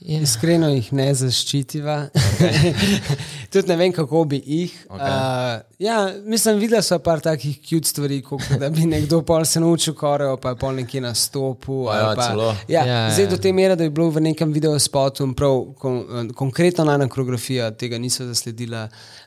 Ja. 0.00 0.20
Iskreno 0.24 0.68
jih 0.72 0.86
ne 0.96 1.10
zaščitiva. 1.14 1.94
Okay. 2.16 2.70
Tudi 3.52 3.68
ne 3.68 3.76
vem, 3.76 3.92
kako 3.92 4.22
bi 4.24 4.38
jih. 4.40 4.72
Okay. 4.88 5.10
Uh, 5.12 5.60
ja, 5.78 5.96
mislim, 6.24 6.58
videla 6.62 6.80
so 6.82 6.96
par 7.04 7.20
takih 7.20 7.58
cute 7.60 7.88
stvari, 7.88 8.22
kot 8.24 8.46
da 8.60 8.70
bi 8.72 8.86
nekdo 8.88 9.20
pol 9.28 9.44
se 9.44 9.60
naučil 9.60 9.94
koreo, 9.94 10.38
pa 10.40 10.54
je 10.54 10.58
pol 10.62 10.72
nekje 10.78 11.02
na 11.04 11.12
stopu. 11.14 11.82
Ja, 11.92 12.14
pa, 12.16 12.30
celo? 12.30 12.48
ja, 12.68 12.86
Ja, 12.86 13.02
zdaj 13.12 13.26
ja. 13.26 13.30
do 13.30 13.36
te 13.36 13.52
mere, 13.52 13.76
da 13.76 13.84
je 13.84 13.90
bilo 13.90 14.08
v 14.10 14.24
nekem 14.30 14.56
videospotu 14.56 15.28
prav 15.36 15.60
kon, 15.76 16.32
konkretno 16.34 16.88
na 16.88 17.08
koreografija 17.08 17.70
tega 17.70 17.98
niso 17.98 18.24
zasledila. 18.24 18.86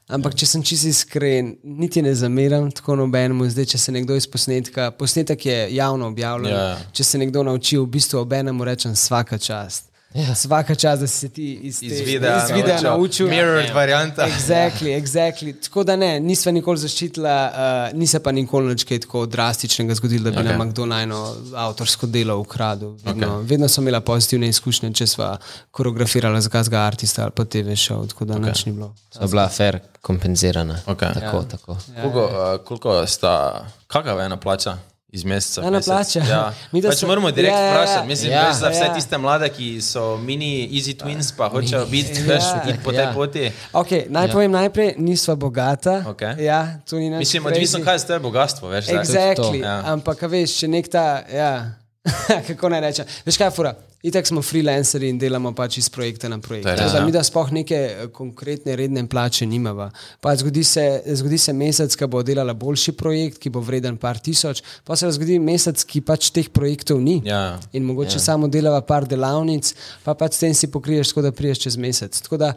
Ampak, 0.09 0.33
če 0.35 0.49
sem 0.55 0.65
čisto 0.65 0.89
iskren, 0.89 1.53
niti 1.63 2.01
ne 2.01 2.15
zameram 2.17 2.71
tako 2.73 2.97
nobenemu. 3.05 3.45
Zdaj, 3.49 3.69
če 3.75 3.77
se 3.77 3.93
nekdo 3.93 4.17
iz 4.17 4.25
posnetka, 4.27 4.89
posnetek 4.91 5.45
je 5.45 5.63
javno 5.75 6.09
objavljen, 6.09 6.53
Ja, 6.55 6.67
ja. 6.73 6.77
če 6.91 7.03
se 7.03 7.21
nekdo 7.21 7.45
nauči, 7.45 7.77
v 7.77 7.85
bistvu 7.87 8.25
obenemu 8.25 8.65
rečem 8.65 8.95
svaka 8.97 9.37
čast. 9.37 9.92
Ja. 10.13 10.35
Svaka 10.35 10.75
čast, 10.75 11.01
da 11.01 11.07
si 11.07 11.17
se 11.17 11.29
ti 11.29 11.53
iz, 11.53 11.79
te, 11.79 11.85
iz 11.85 11.99
videa, 11.99 12.43
iz 12.43 12.51
videa 12.55 12.81
naučil. 12.81 13.27
Mirrored 13.27 13.73
varianta. 13.73 14.27
Exactly, 14.27 15.01
exactly. 15.01 15.53
Tako 15.63 15.83
da 15.83 15.95
ne, 15.95 16.19
nisva 16.19 16.51
nikoli 16.51 16.77
zaščitila, 16.77 17.37
uh, 17.53 17.97
ni 17.99 18.07
se 18.07 18.19
pa 18.23 18.31
nikoli 18.31 18.69
nič 18.69 18.83
kaj 18.83 18.99
tako 19.07 19.25
drastičnega 19.25 19.95
zgodilo, 19.95 20.23
da 20.23 20.31
bi 20.31 20.43
Okay. 20.43 20.51
okay. 20.51 20.57
nam 20.57 20.69
kdo 20.69 20.85
najno 20.85 21.35
avtorsko 21.55 22.07
delo 22.07 22.37
ukradel. 22.37 22.95
Vedno, 23.03 23.27
okay. 23.27 23.49
vedno 23.49 23.67
smo 23.67 23.81
imela 23.81 24.01
pozitivne 24.01 24.49
izkušnje, 24.49 24.93
če 24.93 25.07
sva 25.07 25.37
koreografirala 25.71 26.41
za 26.41 26.49
gazga 26.49 26.81
artista 26.81 27.23
ali 27.23 27.31
pa 27.35 27.45
TV 27.45 27.77
show, 27.79 28.07
tako 28.09 28.25
da 28.25 28.33
okay. 28.33 28.45
nič 28.45 28.65
ni 28.65 28.71
bilo. 28.71 28.93
So 29.11 29.27
bila 29.27 29.47
fair 29.49 29.79
kompenzirana. 30.01 30.79
Okej. 30.85 31.13
Tako, 31.13 31.37
ja. 31.37 31.43
tako. 31.43 31.77
Koliko, 32.01 32.25
uh, 32.25 32.65
koliko 32.65 33.07
sta, 33.07 33.65
kakava 33.87 34.21
je 34.21 34.25
ena 34.25 34.37
plača? 34.37 34.77
Iz 35.13 35.23
meseca. 35.23 35.61
Ena 35.61 35.69
mesec? 35.71 35.85
plača. 35.85 36.19
Ja. 36.21 36.53
Mi, 36.71 36.81
da 36.81 36.89
pač 36.89 36.97
smo- 36.97 37.07
moramo 37.07 37.31
direkt 37.31 37.53
Ja, 37.53 37.59
ja, 37.59 37.65
ja. 37.65 37.73
vprašati. 37.73 38.07
Mislim, 38.07 38.31
Ja. 38.31 38.41
ja, 38.41 38.53
za 38.53 38.69
vse 38.69 38.79
Ja. 38.81 38.93
tiste 38.93 39.17
mlade, 39.17 39.49
ki 39.49 39.81
so 39.81 40.17
mini 40.17 40.69
easy 40.69 40.95
twins, 40.95 41.33
pa 41.37 41.49
hočejo 41.49 41.85
biti 41.85 42.13
Ja. 42.19 42.25
veš, 42.27 42.43
iti 42.63 42.79
po 42.79 42.91
tej 42.91 42.99
Ja. 42.99 43.11
poti. 43.13 43.51
Okay, 43.73 44.05
naj 44.09 44.31
povem 44.31 44.51
najprej, 44.51 44.95
nisva 44.97 45.35
bogata. 45.35 46.03
Okej. 46.07 46.33
Ja, 46.39 46.81
to 46.81 46.95
ni 46.95 47.09
nič. 47.09 47.19
Mislim, 47.19 47.45
odvisno, 47.45 47.79
kaj 47.79 47.95
je 47.95 48.07
to 48.07 48.19
bogatstvo. 48.21 48.67
Veš. 48.69 48.85
Exactly. 48.87 49.35
To, 49.35 49.53
ja. 49.55 49.83
Ampak, 49.85 50.23
a 50.23 50.27
veš, 50.27 50.57
če 50.57 50.67
nek 50.67 50.87
ta, 50.87 51.21
ja, 51.29 51.71
kako 52.47 52.69
naj 52.69 52.81
rečem. 52.81 53.05
Veš 53.25 53.37
kaj, 53.39 53.51
fura? 53.55 53.71
Itak 54.03 54.27
smo 54.27 54.41
freelanceri 54.43 55.07
in 55.07 55.19
delamo 55.19 55.53
pač 55.55 55.77
iz 55.79 55.87
projekta 55.89 56.27
na 56.27 56.35
projekt. 56.43 56.65
To 56.65 56.73
je 56.73 56.75
res, 56.75 56.81
Tako 56.81 56.91
da 56.91 56.99
ja. 56.99 57.05
mi 57.05 57.13
da 57.15 57.21
sploh 57.23 57.51
neke 57.55 57.77
eh, 57.77 58.09
konkretne 58.11 58.75
redne 58.75 59.05
plače 59.07 59.45
nimava. 59.47 59.87
Pa 60.21 60.33
zgodi 60.35 60.63
se, 60.67 60.83
zgodi 61.15 61.39
se 61.39 61.55
mesec, 61.55 61.95
ki 61.95 62.09
bo 62.11 62.19
delala 62.27 62.53
boljši 62.53 62.95
projekt, 62.99 63.39
ki 63.39 63.53
bo 63.53 63.63
vreden 63.63 63.97
par 63.97 64.19
tisoč, 64.19 64.59
pa 64.83 64.99
se 64.99 65.11
zgodi 65.15 65.39
mesec, 65.39 65.85
ki 65.87 66.03
pač 66.03 66.33
teh 66.35 66.51
projektov 66.51 66.99
ni. 66.99 67.21
Ja. 67.23 67.55
In 67.71 67.87
mogoče 67.87 68.19
ja. 68.19 68.25
samo 68.27 68.51
delava 68.51 68.83
par 68.83 69.07
delavnic, 69.07 69.71
pa 70.03 70.17
pač 70.19 70.35
s 70.35 70.43
tem 70.43 70.57
si 70.57 70.71
pokriješ, 70.71 71.13
tako 71.13 71.29
da 71.29 71.31
priješ 71.31 71.63
čez 71.67 71.79
mesec. 71.79 72.19
Tako 72.27 72.41
da, 72.43 72.51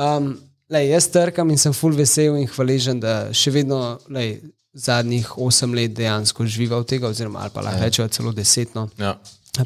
um, 0.00 0.32
lej, 0.72 0.88
jaz 0.94 1.12
trkam 1.12 1.52
in 1.52 1.60
sem 1.60 1.76
full 1.76 1.96
vesel 1.96 2.40
in 2.40 2.48
hvaležen, 2.48 3.04
da 3.04 3.26
še 3.36 3.52
vedno 3.52 3.98
lej, 4.08 4.38
zadnjih 4.76 5.38
osem 5.38 5.74
let 5.74 5.94
dejansko 5.96 6.46
živiva 6.46 6.76
od 6.76 6.86
tega, 6.86 7.08
oziroma 7.08 7.38
ali 7.40 7.50
pa 7.54 7.60
lahko 7.60 7.80
rečemo 7.80 8.08
celo 8.08 8.32
desetno. 8.32 8.88
Ja. 8.98 9.16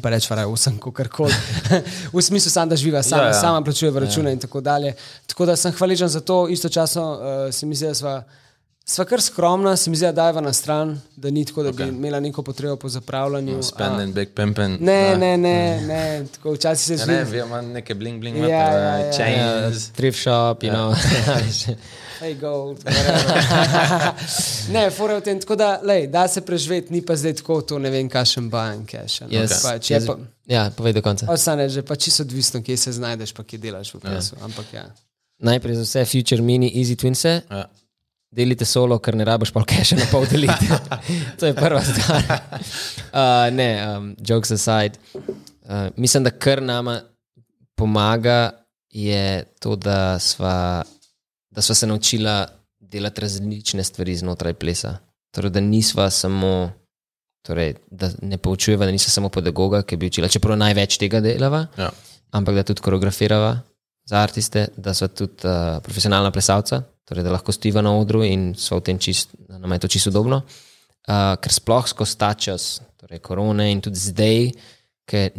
Pa 0.01 0.09
reč, 0.09 0.29
varaj, 0.29 0.45
osem, 0.45 0.77
kako 0.79 1.03
koli. 1.11 1.33
v 2.13 2.21
smislu, 2.21 2.51
sam, 2.51 2.69
da 2.69 2.75
živiva 2.75 3.03
sama, 3.03 3.21
Ja, 3.21 3.25
ja, 3.25 3.31
ja. 3.31 3.35
ja. 3.35 3.41
sama 3.41 3.61
plačuje 3.61 3.91
račune 3.91 4.29
ja. 4.29 4.33
in 4.33 4.39
tako 4.39 4.61
dalje. 4.61 4.93
Tako 5.27 5.45
da 5.45 5.55
sem 5.55 5.71
hvaležen 5.71 6.07
za 6.07 6.19
to, 6.19 6.47
istočasno 6.47 7.11
uh, 7.11 7.19
se 7.53 7.65
mi 7.65 7.75
zdi, 7.75 7.87
da 7.87 7.93
sva, 7.93 8.13
sva 8.85 9.05
kar 9.05 9.21
skromna, 9.21 9.75
se 9.75 9.89
mi 9.89 9.97
zdi, 9.97 10.05
da 10.05 10.11
dajva 10.13 10.41
na 10.41 10.53
stran, 10.53 10.95
da 11.15 11.29
ni 11.29 11.43
tako, 11.45 11.63
da 11.63 11.69
okay. 11.69 11.91
bi 11.91 11.97
imela 11.97 12.19
neko 12.19 12.39
potrebo 12.41 12.75
po 12.75 12.89
zapravljanju. 12.89 13.59
a- 13.59 13.63
Spending, 13.63 14.15
big 14.15 14.29
pimping. 14.31 14.79
Ne, 14.81 15.17
ne, 15.17 15.37
ne, 15.37 15.57
ne. 15.81 16.25
Tako 16.33 16.53
včasih 16.53 16.85
se 16.87 16.93
Ja, 16.93 16.97
zdi. 16.97 17.11
ne, 17.11 17.23
vi 17.23 17.37
imate 17.39 17.67
neke 17.67 17.95
bling 17.95 18.19
bling, 18.19 18.37
Ja, 18.37 18.41
imate, 18.41 18.53
ja, 18.53 18.71
ja, 18.71 18.97
ja, 18.97 18.97
ja. 18.97 19.11
chains. 19.11 19.89
Thrift 19.89 20.19
shop, 20.19 20.63
you 20.63 20.71
know. 20.71 20.95
Hey, 22.21 22.35
gold, 22.35 22.83
whatever. 22.85 24.13
ne, 24.75 24.83
fora 24.93 25.15
v 25.17 25.23
tem, 25.25 25.39
tako 25.41 25.55
da, 25.57 25.79
lej, 25.81 26.05
da 26.07 26.27
se 26.29 26.41
preživeti, 26.41 26.93
ni 26.93 27.01
pa 27.01 27.15
zdaj 27.17 27.39
tako, 27.39 27.61
to 27.65 27.79
ne 27.81 27.89
vem, 27.89 28.05
kakšen 28.05 28.45
bajen 28.49 28.83
cash. 28.85 29.21
No, 29.21 29.27
Yes. 29.33 29.55
pač, 29.63 29.89
je 29.89 29.97
Jaz- 29.97 30.05
pa, 30.05 30.17
Ja, 30.45 30.69
povej 30.69 30.93
do 30.93 31.01
konca. 31.01 31.25
ostane 31.25 31.65
že 31.65 31.81
pa 31.81 31.95
čisto 31.95 32.21
odvisno, 32.21 32.61
kje 32.61 32.77
se 32.77 32.91
znajdeš, 32.91 33.33
pa 33.33 33.43
kje 33.43 33.57
delaš 33.57 33.93
v 33.95 33.99
plesu. 33.99 34.35
Ampak 34.41 34.65
ja. 34.73 34.85
Najprej 35.39 35.75
za 35.75 35.83
vse 35.83 36.05
future 36.05 36.41
mini 36.41 36.69
easy 36.69 36.93
twinse. 36.93 37.41
Ja. 37.49 37.65
Delite 38.31 38.65
solo, 38.65 38.99
ker 38.99 39.15
ne 39.15 39.25
rabiš 39.25 39.49
pol 39.51 39.65
keša 39.65 39.97
na 39.97 40.05
pol 40.11 40.23
deliti. 40.25 40.69
to 41.41 41.49
je 41.49 41.53
prva 41.53 41.81
stvar. 41.81 42.21
Uh, 43.09 43.49
ne, 43.51 43.69
um, 43.87 44.15
jokes 44.19 44.51
aside. 44.51 45.01
Uh, 45.65 45.89
mislim, 45.97 46.23
da 46.23 46.31
kar 46.31 46.61
nama 46.61 47.01
pomaga, 47.75 48.51
je 48.91 49.43
to, 49.59 49.75
da 49.75 50.19
sva, 50.19 50.83
da 51.51 51.61
sva 51.61 51.75
se 51.75 51.87
naučila 51.87 52.47
delati 52.79 53.21
različne 53.21 53.83
stvari 53.83 54.15
znotraj 54.15 54.53
plesa. 54.53 54.97
Torej, 55.31 55.51
da 55.51 55.59
nisva 55.59 56.09
samo, 56.09 56.71
torej, 57.45 57.75
da 57.91 58.09
ne 58.21 58.37
poučujeva, 58.37 58.85
da 58.85 58.91
nisva 58.91 59.11
samo 59.11 59.29
pedagoga, 59.29 59.83
ki 59.83 59.97
bi 59.97 60.09
učila, 60.11 60.27
čeprav 60.27 60.57
največ 60.57 60.97
tega 60.97 61.21
delava, 61.23 61.65
Ja. 61.77 61.91
ampak 62.31 62.55
da 62.55 62.63
tudi 62.63 62.81
koreografirava 62.81 63.59
za 64.05 64.17
artiste, 64.17 64.67
da 64.77 64.93
so 64.93 65.07
tudi 65.07 65.47
uh, 65.47 65.79
profesionalna 65.83 66.31
plesalca, 66.31 66.81
torej 67.05 67.23
da 67.23 67.31
lahko 67.31 67.51
stiva 67.51 67.81
na 67.81 67.93
odru 67.95 68.23
in 68.23 68.53
so 68.57 68.79
v 68.79 68.81
tem 68.81 68.99
čist, 68.99 69.35
da 69.49 69.57
nam 69.57 69.71
je 69.71 69.79
to 69.79 69.87
čisto 69.87 70.09
udobno. 70.09 70.41
Uh, 71.07 71.35
ker 71.41 71.53
sploh 71.53 71.87
skozi 71.87 72.17
ta 72.17 72.33
čas, 72.33 72.81
torej 72.99 73.19
korone 73.19 73.71
in 73.71 73.81
tudi 73.81 73.99
zdaj, 73.99 74.51
ker 75.05 75.31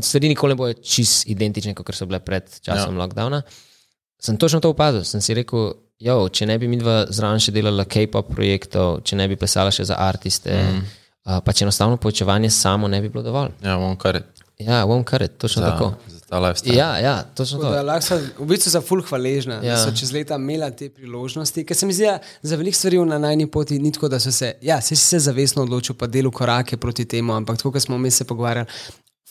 stvari 0.00 0.28
nikoli 0.32 0.54
ne 0.54 0.58
bojo 0.58 0.76
čist 0.80 1.26
identične, 1.28 1.74
kot 1.74 1.94
so 1.94 2.06
bile 2.08 2.20
pred 2.24 2.48
časom 2.62 2.96
ja. 2.96 3.02
lockdowna, 3.04 3.42
sem 4.22 4.36
točno 4.36 4.60
to 4.60 4.70
opazil. 4.70 5.04
Sem 5.04 5.20
si 5.20 5.34
rekel, 5.34 5.72
jo, 5.98 6.16
če 6.28 6.46
ne 6.46 6.58
bi 6.58 6.68
mi 6.68 6.80
dva 6.80 7.04
zraven 7.10 7.42
še 7.42 7.54
delala 7.54 7.84
K-pop 7.84 8.30
projektov, 8.32 9.02
če 9.06 9.18
ne 9.20 9.28
bi 9.28 9.38
plesala 9.40 9.74
še 9.74 9.88
za 9.88 9.98
artiste, 10.00 10.52
mm. 10.52 10.82
uh, 11.26 11.38
pač 11.44 11.62
enostavno 11.66 12.00
poučevanje 12.00 12.50
samo 12.50 12.88
ne 12.88 13.02
bi 13.04 13.12
bilo 13.12 13.24
dovolj. 13.26 13.54
Ja, 13.64 13.78
bom 13.80 13.96
kar 14.00 14.22
Ja, 14.58 14.86
bom 14.86 15.04
kar 15.04 15.28
točno 15.28 15.62
za, 15.62 15.70
tako. 15.70 15.92
za 16.06 16.20
ta 16.28 16.38
lifestyle. 16.40 16.76
Ja, 16.76 16.98
ja, 16.98 17.22
točno 17.22 17.58
Tako 17.58 17.72
Da, 17.72 18.00
to. 18.00 18.06
so, 18.06 18.16
v 18.38 18.46
bistvu 18.46 18.70
so 18.70 18.80
ful 18.80 19.02
hvaležna, 19.02 19.54
ja. 19.54 19.62
Ja. 19.62 19.74
da 19.74 19.82
so 19.84 19.92
čez 19.92 20.12
leta 20.12 20.38
imela 20.40 20.70
te 20.70 20.88
priložnosti. 20.88 21.64
Ker 21.64 21.76
se 21.76 21.86
mi 21.86 21.92
zdi, 21.92 22.04
da 22.08 22.18
za 22.42 22.56
veliko 22.56 22.76
stvari 22.76 22.98
na 23.04 23.18
najni 23.18 23.50
poti 23.50 23.78
ni 23.78 23.92
tako, 23.92 24.08
da 24.08 24.20
so 24.20 24.32
se, 24.32 24.54
ja, 24.62 24.80
se 24.80 24.96
si 24.96 25.04
se 25.04 25.18
zavestno 25.18 25.62
odločil, 25.62 25.94
pa 25.94 26.06
delo 26.06 26.30
korake 26.30 26.76
proti 26.76 27.04
temu, 27.04 27.34
ampak 27.36 27.56
tako, 27.56 27.72
kot 27.72 27.82
smo 27.82 27.98
mi 27.98 28.10
se 28.10 28.24
pogovarjali, 28.24 28.66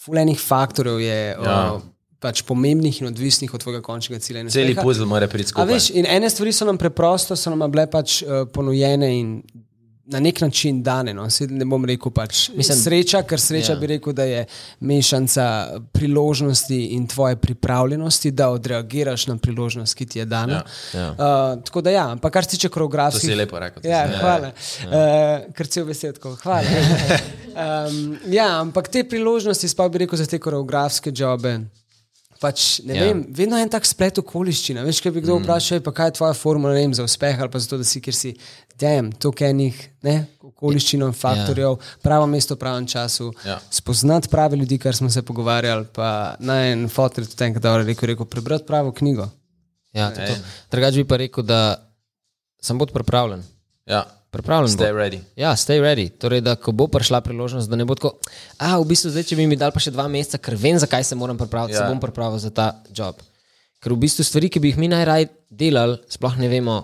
ful 0.06 0.18
enih 0.18 0.40
faktorjev 0.40 0.99
je. 1.02 1.20
Ja. 1.44 1.74
O, 1.74 1.82
Pač 2.26 2.41
pomembnih 2.43 3.02
in 3.02 3.07
odvisnih 3.07 3.53
od 3.53 3.61
tvojega 3.61 3.84
končnega 3.84 4.18
cilja. 4.19 4.41
Celi 4.49 4.73
puzzle 4.76 5.06
mora 5.06 5.27
priti 5.27 5.47
A 5.47 5.52
skupaj. 5.52 5.69
veš, 5.69 5.91
in 5.93 6.06
ene 6.07 6.26
stvari 6.27 6.52
so 6.52 6.65
nam 6.65 6.77
preprosto, 6.77 7.35
so 7.35 7.52
nam 7.52 7.69
bile 7.69 7.85
pač 7.88 8.22
uh, 8.22 8.43
ponujene 8.49 9.11
in 9.14 9.30
na 10.06 10.19
nek 10.19 10.38
način 10.39 10.84
dane. 10.84 11.14
No. 11.14 11.23
Saj 11.27 11.47
Ne 11.49 11.65
bom 11.65 11.81
rekel 11.84 12.11
pač 12.11 12.49
Mislim, 12.52 12.77
sreča, 12.77 13.23
ker 13.23 13.39
sreča 13.39 13.72
Ja. 13.72 13.76
ja. 13.76 13.80
bi 13.80 13.88
rekel, 13.88 14.14
da 14.14 14.23
je 14.23 14.43
mešanca 14.81 15.45
priložnosti 15.91 16.77
in 16.88 17.07
tvoje 17.07 17.35
pripravljenosti, 17.35 18.31
da 18.31 18.49
odreagiraš 18.49 19.27
na 19.27 19.38
priložnost, 19.38 19.95
ki 19.95 20.06
ti 20.06 20.19
je 20.19 20.26
dana. 20.27 20.61
Ja, 20.93 20.99
ja. 20.99 21.10
Uh, 21.10 21.18
tako 21.64 21.81
da 21.81 21.89
ja, 21.89 22.10
ampak 22.10 22.34
kar 22.34 22.43
se 22.43 22.49
tiče 22.52 22.68
To 22.68 22.73
koreografskih. 22.73 23.22
si 23.23 23.35
lepo 23.35 23.60
rekel. 23.60 23.81
to 23.81 23.88
Ja, 23.88 24.03
si- 24.06 24.19
hvala. 24.19 24.52
Uh, 24.84 25.53
ker 25.53 25.68
cel 25.68 25.85
vesel 25.85 26.14
tako. 26.14 26.35
Hvala. 26.35 26.61
um, 27.88 27.97
ja, 28.30 28.60
ampak 28.60 28.88
te 28.88 29.03
priložnosti, 29.03 29.68
sploh 29.68 29.89
bi 29.89 29.97
rekel 29.99 30.18
za 30.18 30.26
te 30.26 30.39
koreografske 30.39 31.11
jobe. 31.11 31.60
Pač, 32.41 32.82
ne 32.84 32.95
Ja. 32.95 33.03
ja. 33.03 33.07
vem, 33.07 33.24
vedno 33.32 33.57
je 33.57 33.64
en 33.64 33.72
tak 33.72 33.86
splet 33.88 34.20
okoliščina. 34.20 34.84
Veš, 34.84 34.99
kaj 35.02 35.14
bi 35.16 35.24
kdo 35.24 35.38
mm. 35.38 35.45
vprašal, 35.45 35.82
pa 35.86 35.94
kaj 35.95 36.10
je 36.10 36.16
tvoja 36.20 36.34
formula 36.36 36.74
vem, 36.76 36.94
za 36.94 37.06
uspeh 37.07 37.40
ali 37.40 37.52
pa 37.52 37.62
zato, 37.64 37.80
da 37.80 37.88
si, 37.88 38.02
ker 38.03 38.16
si, 38.16 38.34
dem, 38.80 39.12
toliko 39.12 39.45
enih 39.48 39.78
ne, 40.03 40.16
okoliščin 40.44 41.06
in 41.06 41.16
faktorjev, 41.16 41.78
ja. 41.78 42.02
pravo 42.03 42.28
mesto 42.28 42.57
v 42.57 42.62
pravem 42.66 42.88
času, 42.88 43.32
Ja. 43.45 43.60
spoznati 43.72 44.30
prave 44.30 44.60
ljudi, 44.60 44.78
kar 44.78 44.95
smo 44.95 45.10
se 45.10 45.24
pogovarjali. 45.24 45.88
Pa 45.95 46.36
naj 46.40 46.72
en 46.74 46.88
fotor 46.90 47.26
tudi 47.26 47.48
enkrat 47.48 47.64
dobro 47.64 47.88
rekel, 47.88 48.12
rekel 48.12 48.26
prebrati 48.26 48.68
pravo 48.68 48.91
knjigo. 48.91 49.30
Ja, 49.95 50.10
to, 50.12 50.20
to. 50.20 50.34
Ej. 50.34 50.44
Drugač 50.72 50.99
bi 50.99 51.07
pa 51.07 51.18
rekel, 51.18 51.44
da 51.48 51.60
sem 52.62 52.78
bod 52.78 52.91
pripravljen. 52.91 53.44
Ja. 53.88 54.03
Pripravljen. 54.36 54.74
Stay 54.76 54.91
bo. 54.91 54.99
ready. 54.99 55.20
Ja, 55.40 55.53
stay 55.60 55.80
ready. 55.84 56.10
Torej, 56.22 56.44
da 56.45 56.57
ko 56.60 56.74
bo 56.76 56.88
prišla 56.91 57.22
priložnost, 57.26 57.72
da 57.72 57.80
ne 57.80 57.88
bo 57.88 57.95
tako, 57.98 58.16
a 58.60 58.76
v 58.82 58.90
bistvu 58.91 59.14
zdaj, 59.16 59.28
če 59.32 59.40
bi 59.40 59.48
mi 59.49 59.60
dal 59.60 59.74
pa 59.76 59.84
še 59.84 59.94
dva 59.95 60.07
meseca, 60.12 60.41
ker 60.44 60.57
vem, 60.60 60.80
zakaj 60.82 61.07
se 61.07 61.18
moram 61.20 61.40
pripraviti, 61.40 61.78
ja. 61.78 61.86
Se 61.86 61.94
bom 61.94 62.02
pripravil 62.03 62.41
za 62.44 62.52
ta 62.53 62.74
job. 62.91 63.22
Ker 63.84 63.95
v 63.95 64.02
bistvu 64.03 64.26
stvari, 64.28 64.52
ki 64.52 64.62
bi 64.64 64.74
jih 64.74 64.82
mi 64.82 64.91
najraje 64.91 65.32
delali, 65.49 65.98
sploh 66.12 66.38
ne 66.41 66.49
vemo, 66.52 66.78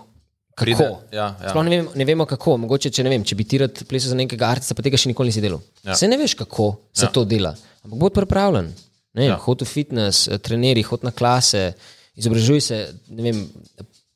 kako. 0.56 0.66
Pride, 0.66 0.88
ja, 1.16 1.28
ja. 1.42 1.52
Sploh 1.52 1.66
ne 1.66 1.74
vemo, 1.76 1.96
ne 1.98 2.08
vemo, 2.08 2.28
kako. 2.30 2.58
Mogoče, 2.66 2.92
če 2.94 3.06
ne 3.08 3.14
vem, 3.16 3.26
če 3.28 3.38
bi 3.40 3.48
ti 3.50 3.62
rad 3.62 3.84
plesal 3.90 4.14
za 4.14 4.20
nekega 4.20 4.52
artista, 4.52 4.78
pa 4.78 4.86
tega 4.86 5.00
še 5.02 5.12
nikoli 5.12 5.34
nisi 5.34 5.44
delal. 5.44 5.64
Ja. 5.86 5.98
Se 5.98 6.10
ne 6.12 6.20
veš, 6.22 6.38
kako 6.44 6.72
se 6.94 7.08
ja. 7.08 7.14
to 7.16 7.26
dela. 7.26 7.56
Ampak 7.82 7.98
bod 8.00 8.16
pripravljen. 8.16 8.70
Ne, 9.18 9.28
ja. 9.28 9.40
Hod 9.42 9.66
v 9.66 9.68
fitness, 9.68 10.28
eh, 10.32 10.40
treneri, 10.40 10.84
hod 10.88 11.04
na 11.04 11.12
klase, 11.12 11.72
izobražuj 12.16 12.62
se, 12.64 12.78
vem, 13.12 13.44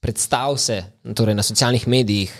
predstav 0.04 0.56
se 0.62 0.84
torej 1.18 1.36
na 1.36 1.44
socialnih 1.44 1.88
medijih, 1.92 2.32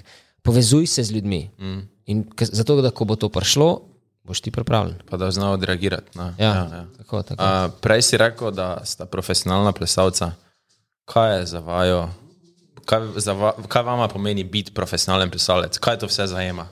povezuj 0.46 0.88
se 0.88 1.04
z 1.04 1.12
ljudmi. 1.12 1.50
Mm. 1.60 1.82
In 2.06 2.24
zato, 2.40 2.78
da 2.82 2.92
ko 2.94 3.06
bo 3.06 3.16
to 3.18 3.30
prišlo, 3.30 3.82
boš 4.24 4.42
ti 4.42 4.52
pripravljen. 4.52 5.02
Pa 5.10 5.18
da 5.18 5.32
znajo 5.32 5.54
odreagirati. 5.58 6.18
na- 6.18 6.34
Ja, 6.38 6.46
ja, 6.46 6.70
ja. 6.74 6.86
Tako, 6.98 7.24
tako. 7.24 7.44
Uh, 7.44 7.74
prej 7.82 8.02
si 8.02 8.18
rekel, 8.18 8.52
da 8.52 8.82
sta 8.86 9.06
profesionalna 9.06 9.72
plesalca. 9.72 10.32
Kaj 11.06 11.40
je 11.40 11.46
za 11.46 11.60
vajo, 11.60 12.10
kaj, 12.86 13.00
za 13.18 13.34
va, 13.34 13.54
kaj 13.68 13.84
vama 13.84 14.08
pomeni 14.08 14.44
biti 14.44 14.74
profesionalen 14.74 15.30
plesalec? 15.30 15.78
Kaj 15.78 16.00
to 16.00 16.08
vse 16.08 16.28
zajema? 16.28 16.68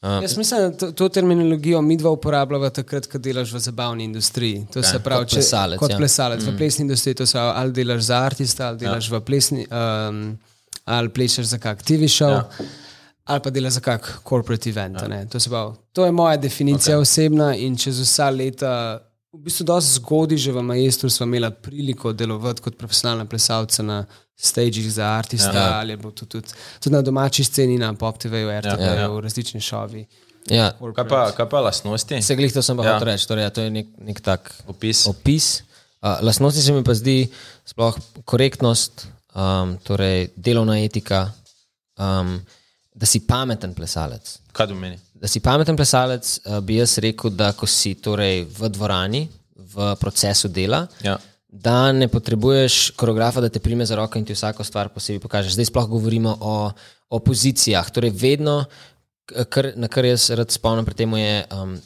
Jaz 0.00 0.36
mislim, 0.36 0.60
da 0.60 0.76
to, 0.76 0.92
to 0.92 1.08
terminologijo 1.08 1.82
mi 1.82 1.96
dva 1.96 2.10
uporabljava 2.10 2.70
takrat, 2.70 3.06
ko 3.06 3.18
delaš 3.18 3.52
v 3.52 3.58
zabavni 3.58 4.04
industriji. 4.04 4.66
To 4.72 4.82
se 4.82 4.98
pravi, 4.98 5.24
kot 5.24 5.34
plesalec, 5.34 5.78
kot 5.78 5.90
ja. 5.90 5.96
plesalec. 5.96 6.44
Mm. 6.44 6.54
V 6.54 6.56
plesni 6.56 6.82
industriji 6.82 7.14
to 7.14 7.26
se 7.26 7.32
pravi, 7.36 7.52
ali 7.56 7.72
delaš 7.72 8.00
za 8.02 8.16
artista, 8.16 8.68
ali 8.68 8.78
delaš 8.78 9.10
ja. 9.10 9.18
v 9.18 9.20
plesni, 9.20 9.66
um, 9.68 10.38
ali 10.84 11.08
plešeš 11.08 11.46
za 11.46 11.58
kak 11.58 11.82
TV 11.82 12.08
show. 12.08 12.32
Ja. 12.32 12.48
Ali 13.30 13.42
pa 13.44 13.50
dela 13.50 13.70
za 13.70 13.80
kak 13.80 14.08
corporate 14.28 14.70
event. 14.70 14.98
Ja. 15.02 15.24
To, 15.30 15.40
se 15.40 15.50
pravi, 15.50 15.76
to 15.92 16.04
je 16.04 16.12
moja 16.12 16.36
definicija 16.36 16.96
okay. 16.96 17.06
osebna 17.06 17.52
in 17.56 17.76
čez 17.78 18.00
vsa 18.02 18.30
leta, 18.30 18.72
v 19.32 19.44
bistvu, 19.46 19.64
dosti 19.64 20.00
zgodaj 20.00 20.38
že 20.42 20.52
v 20.52 20.62
Majestru 20.62 21.10
smo 21.10 21.26
imeli 21.26 21.50
priliko 21.62 22.12
delovati 22.12 22.62
kot 22.62 22.78
profesionalna 22.78 23.24
plesalca 23.30 23.82
na 23.82 24.04
stagih 24.34 24.92
za 24.92 25.06
artista 25.06 25.54
ja. 25.54 25.78
ali 25.78 25.96
pa 25.96 26.10
tudi, 26.10 26.30
tudi, 26.30 26.48
tudi 26.80 26.94
na 26.94 27.02
domači 27.02 27.44
sceni, 27.44 27.78
na 27.78 27.94
Pop 27.94 28.18
TV-ju, 28.18 28.50
RTV-ju, 28.60 28.86
ja, 28.86 28.94
ja. 28.94 29.08
v 29.08 29.20
različnih 29.20 29.62
šovih. 29.62 30.06
ja. 30.50 30.72
Kaj 30.96 31.08
pa, 31.08 31.30
kaj 31.36 31.48
pa 31.48 31.60
lastnosti? 31.60 32.22
Se 32.22 32.36
glih 32.36 32.52
to 32.52 32.62
sem 32.62 32.76
pa 32.76 32.84
Ja. 32.84 32.88
ja. 32.88 32.94
hotel 32.98 33.12
reči. 33.12 33.28
Torej, 33.28 33.44
ja, 33.44 33.50
to 33.50 33.60
je 33.60 33.70
nek, 33.70 33.86
nek 33.98 34.20
tak 34.20 34.54
Opis. 34.66 35.06
opis. 35.06 35.62
Uh, 36.00 36.16
lastnosti 36.24 36.62
se 36.62 36.72
mi 36.72 36.84
pa 36.84 36.94
zdi 36.94 37.28
sploh 37.68 37.98
korektnost, 38.24 39.06
um, 39.36 39.76
torej 39.84 40.30
delovna 40.36 40.80
etika, 40.80 41.30
um, 41.98 42.40
da 43.00 43.08
si 43.08 43.22
pameten 43.24 43.72
plesalec. 43.74 44.34
Kaj 44.52 44.68
to 44.68 44.76
meni? 44.76 44.98
Da 45.16 45.28
si 45.28 45.40
pameten 45.40 45.76
plesalec, 45.76 46.34
uh, 46.44 46.58
bi 46.60 46.76
jaz 46.76 46.98
rekel, 47.00 47.32
da 47.32 47.52
ko 47.56 47.66
si 47.68 47.94
torej 47.96 48.44
v 48.58 48.68
dvorani, 48.68 49.22
v 49.72 49.94
procesu 50.00 50.48
dela, 50.52 50.84
Ja. 51.04 51.16
da 51.48 51.92
ne 51.92 52.08
potrebuješ 52.08 52.92
koreografa, 53.00 53.40
da 53.40 53.48
te 53.48 53.60
prime 53.60 53.86
za 53.86 53.96
roko 53.96 54.18
in 54.18 54.24
ti 54.24 54.34
vsako 54.36 54.64
stvar 54.64 54.88
posebej 54.92 55.20
pokaže. 55.22 55.50
Zdaj 55.54 55.70
sploh 55.70 55.88
govorimo 55.88 56.36
o, 56.40 56.54
o 57.08 57.18
pozicijah. 57.18 57.88
Torej, 57.90 58.10
vedno, 58.10 58.64
kar, 59.48 59.72
na 59.76 59.88
kar 59.88 60.04
jaz 60.04 60.28
rad 60.30 60.50
spomnim 60.50 60.84
pri 60.84 60.94
tem, 60.94 61.16
je 61.16 61.46
um, 61.54 61.76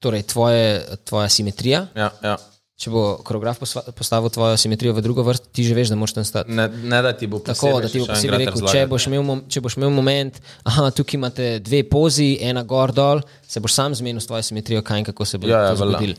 torej 0.00 0.22
tvoje, 0.28 0.82
tvoja 1.04 1.28
simetrija. 1.28 1.86
Ja, 1.94 2.10
ja. 2.22 2.36
Če 2.74 2.90
bo 2.90 3.02
koreograf 3.22 3.60
postavil 3.94 4.32
tvojo 4.34 4.56
simetrijo 4.58 4.96
v 4.96 5.02
drugo 5.04 5.22
vrsto, 5.22 5.46
ti 5.54 5.62
že 5.62 5.76
veš, 5.76 5.92
da 5.92 5.98
moraš 5.98 6.16
tam 6.16 6.24
stati. 6.26 6.50
Ne, 6.50 6.66
ne 6.66 6.98
da 7.06 7.12
ti 7.14 7.28
bo 7.30 7.38
Tako, 7.38 7.76
da 7.84 7.90
ti 7.90 8.00
bo 8.02 8.08
posebej 8.10 8.40
rekel, 8.42 8.64
če 8.66 8.82
boš, 8.90 9.06
imel, 9.12 9.44
če 9.46 9.62
boš 9.62 9.76
imel 9.78 9.92
moment, 9.94 10.40
aha, 10.66 10.88
tukaj 10.90 11.18
imate 11.20 11.46
dve 11.62 11.84
pozi, 11.86 12.32
ena 12.42 12.64
gor 12.66 12.90
dol, 12.96 13.22
se 13.46 13.62
boš 13.62 13.76
sam 13.78 13.94
zmenil 13.94 14.18
s 14.18 14.26
tvojo 14.26 14.42
simetrijo, 14.42 14.82
kaj 14.82 15.04
in 15.04 15.06
kako 15.06 15.28
se 15.30 15.38
bo 15.38 15.46
Ja, 15.46 15.68
ja, 15.68 15.76
zgodilo. 15.78 16.18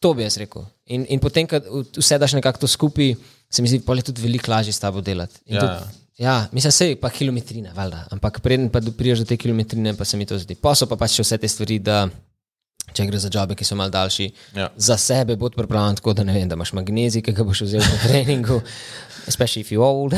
To 0.00 0.14
bi 0.16 0.24
jaz 0.24 0.38
rekel. 0.40 0.64
In, 0.88 1.04
in 1.12 1.20
potem, 1.20 1.44
ko 1.44 1.60
vse 2.00 2.16
daš 2.16 2.38
nekako 2.38 2.64
skupaj, 2.64 3.12
se 3.52 3.60
mi 3.60 3.68
zdi, 3.68 3.82
da 3.84 3.98
je 4.00 4.08
tudi 4.08 4.24
veliko 4.24 4.54
lažje 4.54 4.72
s 4.72 4.80
tabo 4.80 5.04
delati. 5.04 5.36
In 5.52 5.60
Ja, 5.60 5.60
tudi, 5.60 6.00
ja. 6.16 6.24
ja, 6.24 6.38
mislim, 6.56 6.72
se 6.72 6.88
je 6.88 6.96
pa 6.96 7.12
kilometrina, 7.12 7.76
valjda. 7.76 8.06
Ampak 8.16 8.40
preden 8.40 8.72
pa 8.72 8.80
prideš 8.80 9.26
do 9.26 9.28
te 9.28 9.36
kilometrine, 9.36 9.92
pa 10.00 10.08
se 10.08 10.16
mi 10.16 10.24
to 10.24 10.40
zdi. 10.40 10.56
So 10.56 10.88
pa 10.88 10.96
pač 10.96 11.20
vse 11.20 11.36
te 11.36 11.48
stvari, 11.48 11.76
da 11.78 12.06
če 12.92 13.06
gre 13.06 13.18
za 13.18 13.30
jobe, 13.32 13.54
ki 13.54 13.64
so 13.64 13.76
mal 13.76 13.90
daljši, 13.90 14.30
Ja. 14.56 14.68
za 14.76 14.96
sebe 14.96 15.36
bod 15.36 15.54
pripravljen 15.56 15.96
tako, 15.96 16.12
da 16.14 16.24
ne 16.24 16.32
vem, 16.32 16.48
da 16.48 16.54
imaš 16.54 16.72
magnezij, 16.72 17.22
ki 17.22 17.32
ga 17.32 17.44
boš 17.44 17.60
vzel 17.62 17.80
na 17.80 17.98
treningu. 18.04 18.60
Especially 19.28 19.60
if 19.60 19.70
you're 19.70 19.84
old, 19.84 20.14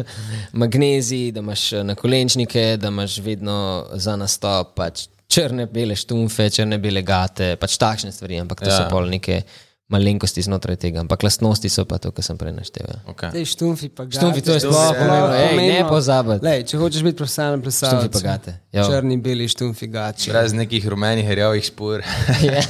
magnezij, 0.52 1.32
da 1.32 1.40
imaš 1.40 1.72
eh, 1.72 1.84
na 1.84 1.94
kolenčnike, 1.94 2.76
da 2.76 2.88
imaš 2.88 3.18
vedno 3.18 3.86
za 3.92 4.16
nastop 4.16 4.74
pač 4.76 5.06
črne, 5.30 5.66
bele 5.66 5.96
štumfe, 5.96 6.50
črne, 6.50 6.78
bele 6.78 7.02
gate, 7.02 7.56
pač 7.60 7.76
takšne 7.78 8.12
stvari, 8.12 8.40
ampak 8.40 8.60
to 8.64 8.70
ja. 8.70 8.76
So 8.76 8.88
pol 8.90 9.06
neke 9.10 9.42
malenkosti 9.90 10.42
znotraj 10.46 10.78
tega, 10.80 11.02
ampak 11.02 11.24
lastnosti 11.26 11.68
so 11.72 11.84
pa 11.88 11.98
to, 11.98 12.12
kar 12.14 12.24
sem 12.24 12.38
prej 12.38 12.54
naštel. 12.54 12.86
Ja. 12.86 12.98
Okay. 13.10 13.34
Dej, 13.34 13.48
štumfi 13.50 13.90
pa 13.90 14.06
ga. 14.06 14.14
Štumfi, 14.20 14.44
to 14.46 14.54
je 14.54 14.62
sploh 14.62 14.92
pomembno. 14.94 15.34
Ej, 15.34 15.56
ne 15.58 15.80
pozabiti. 15.88 16.46
Lej, 16.46 16.62
če 16.70 16.80
hočeš 16.80 17.06
biti 17.06 17.18
profesionalen 17.18 17.64
plesalec, 17.64 18.06
Štumfi 18.06 18.12
pa 18.14 18.22
gate. 18.28 18.54
Jo. 18.76 18.86
Črni, 18.86 19.18
beli 19.22 19.50
štumfi 19.50 19.90
gači. 19.90 20.30
Brez 20.30 20.54
nekih 20.54 20.86
rumenih, 20.94 21.26
rjavih 21.26 21.66
spor, 21.66 22.06
Ja. 22.46 22.62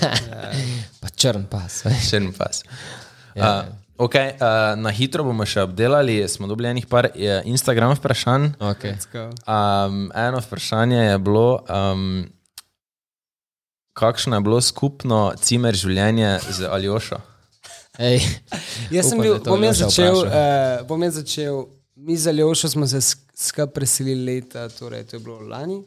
Pa 1.01 1.09
črn 1.09 1.45
pas. 1.49 1.85
en 2.13 2.33
pas. 2.37 2.65
Uh, 3.37 3.65
okay, 3.97 4.35
uh, 4.41 4.75
na 4.81 4.91
hitro 4.93 5.25
bomo 5.25 5.47
še 5.49 5.65
obdelali, 5.65 6.19
smo 6.29 6.49
dobili 6.51 6.73
enih 6.73 6.89
par 6.91 7.09
eh, 7.13 7.41
Instagram 7.49 7.95
vprašanj. 7.97 8.53
Okay. 8.59 8.97
Um, 9.45 10.11
eno 10.17 10.41
vprašanje 10.45 10.99
je 11.05 11.19
bilo, 11.25 11.63
um, 11.69 12.25
kakšno 14.01 14.39
je 14.39 14.47
bilo 14.47 14.61
skupno 14.65 15.21
cimer 15.43 15.77
življenje 15.77 16.39
z 16.49 16.71
Aljošo? 16.73 17.21
Ej, 18.01 18.25
Jaz 18.97 19.13
sem 19.13 19.21
bil, 19.21 19.37
bom 19.45 19.61
jaz 19.61 19.83
Aljoša 19.83 19.93
začel, 19.93 20.21
uh, 20.25 20.83
bom 20.89 21.05
jaz 21.05 21.21
začel, 21.21 21.65
mi 22.01 22.17
za 22.17 22.33
Ljošo 22.33 22.73
smo 22.73 22.89
se 22.89 23.03
skupaj 23.05 23.75
preselili 23.77 24.25
leta, 24.35 24.69
torej 24.73 25.05
to 25.11 25.19
je 25.19 25.25
bilo 25.25 25.41
lani, 25.45 25.83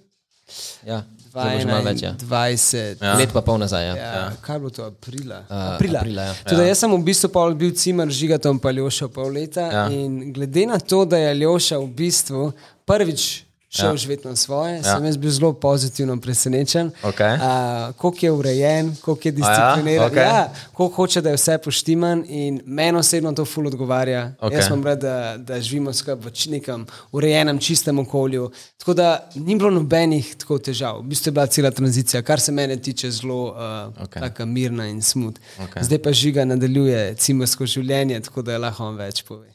Ja, 0.85 1.03
zdaj 1.31 1.55
bo 1.55 1.61
že 1.61 1.67
malo 1.67 1.85
več. 1.87 2.01
Ja. 2.03 2.11
20. 2.19 2.99
Ja. 3.01 3.13
Let 3.17 3.31
pa 3.33 3.41
pol 3.45 3.57
nazaj. 3.61 3.85
Ja. 3.87 3.95
Ja, 3.95 4.23
kaj 4.43 4.57
je 4.57 4.61
bilo 4.61 4.73
to, 4.75 4.85
aprila? 4.91 5.39
Uh, 5.47 5.55
aprila. 5.73 6.03
aprila, 6.03 6.25
ja. 6.29 6.33
Tudi 6.43 6.67
jaz 6.67 6.83
sem 6.83 6.91
v 6.93 6.99
bistvu 7.07 7.29
pol 7.33 7.55
bil 7.57 7.71
cimer 7.79 8.11
žigatom 8.11 8.59
pa 8.61 8.73
Ljoša 8.75 9.07
pol 9.13 9.31
leta 9.33 9.63
Ja. 9.63 9.85
ja. 9.85 9.85
in 9.89 10.33
glede 10.35 10.67
na 10.69 10.77
to, 10.79 11.03
da 11.07 11.17
je 11.21 11.31
Ljoša 11.41 11.79
v 11.79 11.89
bistvu 11.95 12.51
prvič 12.85 13.45
šel 13.75 13.89
ja. 13.89 13.97
živeti 13.97 14.27
na 14.27 14.35
svoje, 14.35 14.75
ja. 14.75 14.83
sem 14.83 15.05
jaz 15.05 15.17
bil 15.17 15.31
zelo 15.31 15.53
pozitivno 15.53 16.17
presenečen. 16.21 16.91
Okej. 17.03 17.33
Uh, 17.33 17.95
koliko 17.97 18.25
je 18.25 18.31
urejen, 18.31 18.95
koliko 19.01 19.27
je 19.27 19.31
discipliniran, 19.31 20.07
Okej. 20.07 20.23
ja, 20.23 20.53
koliko 20.73 20.95
hoče, 20.95 21.21
da 21.21 21.29
je 21.29 21.35
vse 21.35 21.57
poštiman 21.57 22.23
in 22.27 22.61
meni 22.65 22.97
osebno 22.97 23.31
to 23.33 23.45
ful 23.45 23.67
odgovarja. 23.67 24.31
Okay. 24.41 24.53
Jaz 24.53 24.67
sem 24.67 24.83
rad, 24.83 25.01
da, 25.01 25.37
da 25.37 25.61
živimo 25.61 25.93
skupaj 25.93 26.15
v 26.15 26.51
nekem 26.51 26.85
urejenem, 27.11 27.59
čistem 27.59 27.99
okolju. 27.99 28.51
Tako 28.77 28.93
da 28.93 29.29
ni 29.35 29.55
bilo 29.55 29.71
nobenih 29.71 30.35
tako 30.35 30.59
težav. 30.59 30.99
V 30.99 31.09
bistvu 31.09 31.29
je 31.29 31.33
bila 31.33 31.47
cela 31.47 31.71
tranzicija, 31.71 32.21
kar 32.21 32.39
se 32.39 32.51
mene 32.51 32.77
tiče, 32.77 33.11
zelo 33.11 33.43
uh, 33.43 33.57
okay. 34.05 34.19
taka 34.19 34.45
mirna 34.45 34.87
in 34.87 35.01
smut. 35.01 35.39
Okay. 35.57 35.83
Zdaj 35.83 35.97
pa 35.97 36.13
žiga 36.13 36.45
nadaljuje 36.45 37.15
cimersko 37.15 37.65
življenje, 37.65 38.21
tako 38.21 38.41
da 38.41 38.51
je 38.51 38.63
lahko 38.67 38.85
on 38.91 39.01
več 39.01 39.23
pove. 39.23 39.49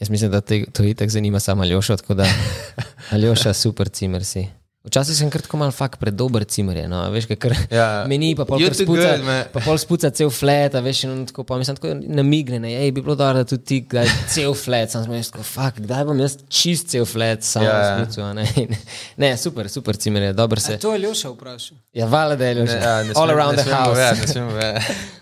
Jaz 0.00 0.10
mislim, 0.10 0.30
da 0.30 0.40
te, 0.40 0.64
to 0.66 0.84
itak 0.84 1.10
zanima 1.10 1.40
samo 1.40 1.62
Aljoša, 1.62 1.96
tako 1.96 2.14
da 2.14 2.26
Aljoša, 3.12 3.52
super 3.52 3.88
cimer 3.88 4.24
si. 4.24 4.46
Včasih 4.84 5.16
sem 5.16 5.30
kratko 5.30 5.56
mal 5.56 5.72
fakt 5.72 5.98
predober 5.98 6.44
cimer, 6.44 6.88
no, 6.88 7.00
a 7.00 7.08
veš, 7.08 7.26
kar 7.34 7.54
Ja. 7.70 8.04
meni, 8.08 8.36
pa 8.36 8.44
pol 8.44 8.60
spuca, 8.60 8.84
good, 8.86 9.24
pa 9.52 9.60
pol 9.60 9.78
spuca 9.78 10.10
cel 10.10 10.30
flet, 10.30 10.74
a 10.74 10.80
veš, 10.80 11.00
in 11.04 11.10
on 11.10 11.24
tako 11.26 11.42
pa 11.42 11.58
mislim, 11.58 11.76
tako 11.76 11.94
namigne, 11.94 12.60
ne, 12.60 12.70
ej, 12.76 12.92
bi 12.92 13.02
bilo 13.02 13.16
dobro, 13.16 13.34
da 13.34 13.44
tudi 13.44 13.64
ti 13.64 13.80
kdaj 13.82 14.06
cel 14.28 14.54
flet, 14.54 14.90
sam 14.90 15.02
sem 15.04 15.12
jaz 15.14 15.32
tako, 15.32 15.42
fakt, 15.44 15.80
kdaj 15.80 16.04
bom 16.04 16.20
jaz 16.20 16.36
čist 16.48 16.86
cel 16.88 17.04
flet, 17.04 17.42
sam 17.42 17.64
Ja, 17.64 17.72
ja, 17.72 17.88
ja. 17.88 17.98
spucu, 17.98 18.20
a 18.20 18.32
ne, 18.32 18.46
In- 18.56 18.76
ne, 19.16 19.36
super, 19.36 19.66
super 19.68 19.96
cimer 19.96 20.22
je, 20.22 20.32
dobro 20.34 20.60
se. 20.60 20.78
To 20.78 20.92
je 20.92 20.98
Ljoša 21.00 21.30
vprašal. 21.30 21.78
Ja, 21.92 22.06
vala, 22.06 22.36
da 22.36 22.46
je 22.46 22.54
Aljoša. 22.54 22.76
Ja, 22.76 22.96
All 23.16 23.30
around 23.30 23.56
ne 23.56 23.62
the 23.64 23.72
house. 23.72 24.00
več, 24.00 24.20
ne 24.20 24.26
smemo 24.28 24.50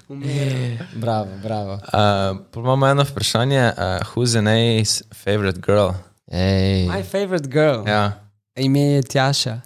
več. 0.09 0.81
Bravo, 0.95 1.31
bravo. 1.43 1.73
Uh, 1.73 2.37
imamo 2.57 2.87
eno 2.87 3.05
vprašanje, 3.05 3.73
uh, 3.73 3.99
who's 4.13 4.39
an 4.39 4.49
ace 4.49 5.05
favorite 5.15 5.61
girl? 5.61 5.95
Ej, 6.33 6.89
My 6.89 7.03
favorite 7.03 7.49
girl. 7.49 7.89
Ja. 7.89 8.13
Ime 8.57 8.81
je 8.81 9.03
Tjaša, 9.03 9.61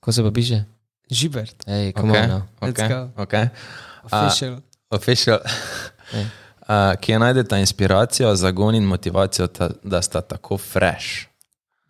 ko 0.00 0.12
se 0.12 0.22
pa 0.22 0.30
piše? 0.30 0.64
Žibert, 1.10 1.64
Ej, 1.66 1.92
come 1.92 2.12
okay, 2.12 2.22
on, 2.22 2.28
no. 2.30 2.42
Let's 2.60 2.80
okay, 2.80 2.88
go. 2.88 3.22
okay. 3.22 3.48
official. 4.10 4.60
Official. 4.90 5.38
Uh, 6.64 6.94
kje 7.00 7.18
najdete 7.18 7.58
inspiracijo, 7.60 8.34
zagon 8.36 8.74
in 8.74 8.84
motivacijo, 8.84 9.46
ta, 9.46 9.68
da 9.82 10.02
sta 10.02 10.20
tako 10.20 10.56
fresh? 10.58 11.26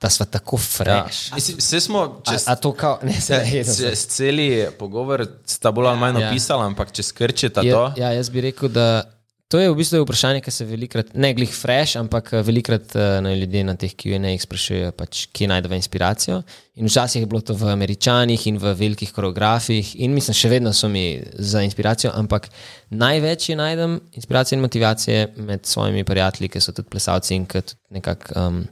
Da 0.00 0.10
sva 0.10 0.26
tako 0.26 0.58
fresh. 0.58 1.30
Ja. 1.30 1.34
Mislim, 1.34 1.56
Vse 1.58 1.80
smo 1.80 2.00
A, 2.26 2.30
čez, 2.30 2.44
a 2.48 2.56
to 2.56 2.72
kao, 2.72 2.98
ne, 3.02 3.14
se 3.20 3.38
ne, 3.38 3.64
čez 3.64 4.06
celi 4.06 4.66
pogovor, 4.78 5.26
sta 5.46 5.72
bolj 5.72 5.86
ali 5.86 5.98
manj 5.98 6.20
Ja. 6.20 6.30
opisala, 6.30 6.66
ampak 6.66 6.92
če 6.92 7.02
skrčite 7.02 7.60
Ja, 7.64 7.74
to. 7.74 8.00
ja, 8.00 8.12
jaz 8.12 8.28
bi 8.30 8.40
rekel, 8.40 8.68
da 8.68 9.04
to 9.48 9.60
je 9.60 9.70
v 9.70 9.76
bistvu 9.76 10.00
vprašanje, 10.02 10.40
ki 10.40 10.50
se 10.50 10.64
velikrat, 10.66 11.12
ne 11.14 11.30
glih 11.36 11.52
fresh, 11.52 11.94
ampak 12.00 12.32
eh, 12.32 12.42
velikrat 12.42 12.96
eh, 12.96 13.20
no, 13.22 13.30
ljudje 13.30 13.64
na 13.64 13.76
teh 13.78 13.92
QA-jih 13.94 14.42
sprašujejo, 14.42 14.92
pač, 14.98 15.26
kje 15.32 15.46
najdemo 15.52 15.76
inspiracijo. 15.78 16.40
In 16.74 16.88
včasih 16.90 17.22
je 17.22 17.26
bilo 17.30 17.40
to 17.40 17.54
v 17.54 17.68
Američanih 17.70 18.46
in 18.50 18.58
v 18.58 18.72
velikih 18.74 19.12
koreografih, 19.14 19.94
in 20.02 20.10
mislim, 20.16 20.34
še 20.34 20.48
vedno 20.50 20.72
so 20.74 20.88
mi 20.90 21.22
za 21.38 21.62
inspiracijo, 21.62 22.10
ampak 22.18 22.48
največ 22.90 23.48
je 23.52 23.56
najdem 23.56 24.00
inspiracije 24.12 24.56
in 24.58 24.62
motivacije 24.64 25.32
med 25.36 25.66
svojimi 25.66 26.04
prijatelji, 26.04 26.48
ki 26.48 26.60
so 26.60 26.72
tudi 26.74 26.90
plesalci 26.90 27.36
in 27.36 27.46
ki 27.46 27.62
tudi 27.62 27.78
nekako 27.94 28.34
um, 28.40 28.64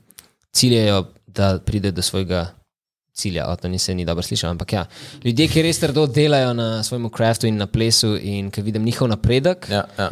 ciljajo, 0.52 1.06
da 1.26 1.58
pride 1.58 1.90
do 1.90 2.02
svojega. 2.02 2.46
Cilja, 3.12 3.44
o, 3.52 3.56
to 3.60 3.68
ni 3.68 3.76
se 3.78 3.92
ni 3.94 4.06
dobro 4.08 4.22
slišal, 4.24 4.54
ampak 4.54 4.72
ja, 4.72 4.86
ljudje, 5.24 5.44
ki 5.52 5.62
res 5.66 5.76
trdo 5.82 6.06
delajo 6.08 6.54
na 6.56 6.82
svojem 6.82 7.10
craftu 7.12 7.44
in 7.46 7.58
na 7.60 7.66
plesu, 7.68 8.14
in 8.16 8.48
ki 8.50 8.62
vidim 8.64 8.86
njihov 8.88 9.10
napredek, 9.12 9.68
Ja, 9.68 9.82
ja. 9.98 10.06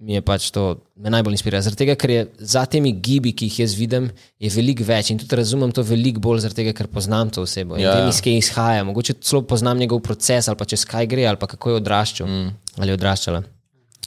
mi 0.00 0.16
je 0.16 0.22
pač 0.24 0.48
to 0.50 0.62
me 0.96 1.12
najbolj 1.12 1.36
inspirira. 1.36 1.60
Zaradi 1.60 1.82
tega, 1.84 1.96
ker 2.00 2.10
je 2.10 2.22
za 2.38 2.64
temi 2.64 2.94
gibi, 3.04 3.34
ki 3.36 3.50
jih 3.50 3.58
jaz 3.60 3.76
vidim, 3.76 4.08
je 4.40 4.50
veliko 4.54 4.86
več 4.88 5.12
in 5.12 5.20
tudi 5.20 5.36
razumem 5.36 5.76
to 5.76 5.84
veliko 5.84 6.24
bolj, 6.24 6.40
zaradi 6.46 6.62
tega, 6.62 6.74
ker 6.78 6.88
poznam 6.88 7.28
to 7.28 7.44
osebo 7.44 7.76
in 7.76 7.84
ja. 7.84 7.98
vem, 8.00 8.08
iz 8.08 8.24
kje 8.24 8.38
izhaja. 8.40 8.88
Mogoče 8.88 9.18
celo 9.20 9.44
poznam 9.44 9.78
njegov 9.84 10.00
proces 10.00 10.48
ali 10.48 10.56
pa 10.56 10.64
čez 10.72 10.86
kaj 10.88 11.10
gre 11.12 11.28
ali 11.28 11.36
pa 11.36 11.50
kako 11.52 11.74
je 11.74 11.82
odraščal 11.82 12.32
mm. 12.32 12.54
ali 12.80 12.96
odraščala. 12.96 13.44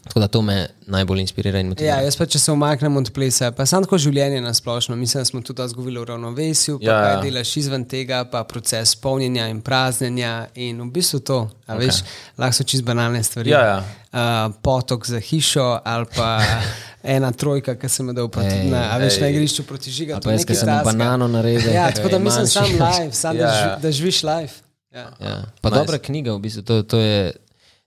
Tako 0.06 0.20
da 0.20 0.28
to 0.28 0.42
me 0.42 0.56
najbolj 0.88 1.20
inspirira 1.20 1.60
in 1.60 1.68
motivira. 1.68 1.96
Ja, 1.96 2.02
jaz 2.02 2.16
pa 2.16 2.26
če 2.26 2.40
se 2.40 2.52
umaknem 2.52 2.98
od 2.98 3.10
plesa, 3.12 3.50
pa 3.52 3.66
samo 3.66 3.84
tako 3.84 3.98
življenje 3.98 4.42
na 4.42 4.54
splošno. 4.54 4.96
Mislim, 4.96 5.22
da 5.22 5.26
smo 5.26 5.42
tudi 5.42 5.58
dosti 5.58 5.76
govorili 5.76 6.00
o 6.00 6.06
ravnovesju, 6.06 6.80
pa 6.80 6.86
Ja, 6.86 7.00
ja, 7.00 7.10
ja. 7.10 7.22
delaš 7.22 7.58
izven 7.58 7.86
tega, 7.86 8.26
pa 8.26 8.44
proces 8.44 8.96
polnjenja 8.96 9.48
in 9.48 9.62
praznjenja 9.62 10.34
in 10.56 10.82
v 10.82 10.92
bistvu 10.92 11.20
to. 11.20 11.40
Okay. 11.68 11.80
Veš, 11.80 12.04
lahko 12.38 12.54
so 12.54 12.64
čist 12.64 12.84
banalne 12.84 13.24
stvari. 13.24 13.50
Ja, 13.50 13.62
ja. 13.62 13.78
Uh, 14.12 14.54
potok 14.62 15.08
za 15.08 15.20
hišo 15.20 15.80
ali 15.84 16.06
pa 16.16 16.38
ena 17.16 17.32
trojka, 17.32 17.76
ki 17.76 17.90
se 17.90 18.04
me 18.04 18.14
da 18.14 18.28
proti, 18.28 18.48
Ej, 18.48 18.70
na, 18.70 18.84
a 18.94 18.98
veš, 18.98 19.18
ej. 19.18 19.22
na 19.22 19.28
igrišču 19.28 19.64
proti 19.64 19.92
žiga. 19.92 20.14
Ali 20.16 20.24
pa 20.24 20.32
jaz, 20.32 20.46
ki 20.46 20.56
sem 20.56 20.70
banano 20.86 21.28
naredil. 21.28 21.74
Ja, 21.74 21.90
tako 21.92 22.10
da 22.10 22.20
mislim, 22.20 22.48
sam 22.48 22.64
live, 22.66 23.10
sam, 23.12 23.36
Ja, 23.36 23.42
da, 23.42 23.48
ja. 23.50 23.76
ži, 23.76 23.82
da 23.82 23.92
živiš 23.92 24.24
live. 24.24 24.54
Ja. 24.94 25.10
Ja. 25.20 25.36
Pa 25.62 25.70
Nice. 25.70 25.76
nice. 25.76 25.76
dobra 25.76 25.98
knjiga, 25.98 26.34
v 26.34 26.40
bistvu, 26.40 26.62
to, 26.62 26.84
to 26.84 27.00
je 27.00 27.34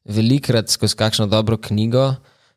velikrat 0.08 0.68
skozi 0.72 0.96
kakšno 0.96 1.26
dobro 1.26 1.56
knjigo. 1.56 2.14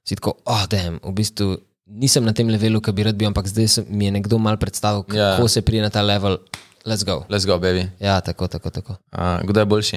Si 0.07 0.15
tako, 0.17 0.33
oh, 0.45 0.63
dem, 0.65 0.97
v 1.03 1.11
bistvu 1.13 1.57
nisem 1.85 2.23
na 2.25 2.33
tem 2.33 2.47
levelu, 2.49 2.79
ki 2.81 2.91
bi 2.95 3.03
rad 3.03 3.15
bil, 3.19 3.27
ampak 3.29 3.45
zdaj 3.51 3.67
sem, 3.67 3.85
mi 3.89 4.07
je 4.07 4.11
nekdo 4.15 4.39
mal 4.41 4.57
predstavil, 4.57 5.03
kako 5.03 5.17
Ja. 5.17 5.37
yeah. 5.37 5.47
se 5.47 5.61
prije 5.61 5.83
na 5.83 5.89
ta 5.89 6.01
level. 6.01 6.37
Let's 6.85 7.05
go. 7.05 7.25
Let's 7.29 7.45
go, 7.45 7.59
baby. 7.59 7.85
Ja, 7.99 8.21
tako, 8.21 8.47
tako, 8.47 8.69
tako. 8.69 8.95
Uh, 9.13 9.41
kdo 9.43 9.59
je 9.59 9.65
boljši? 9.65 9.95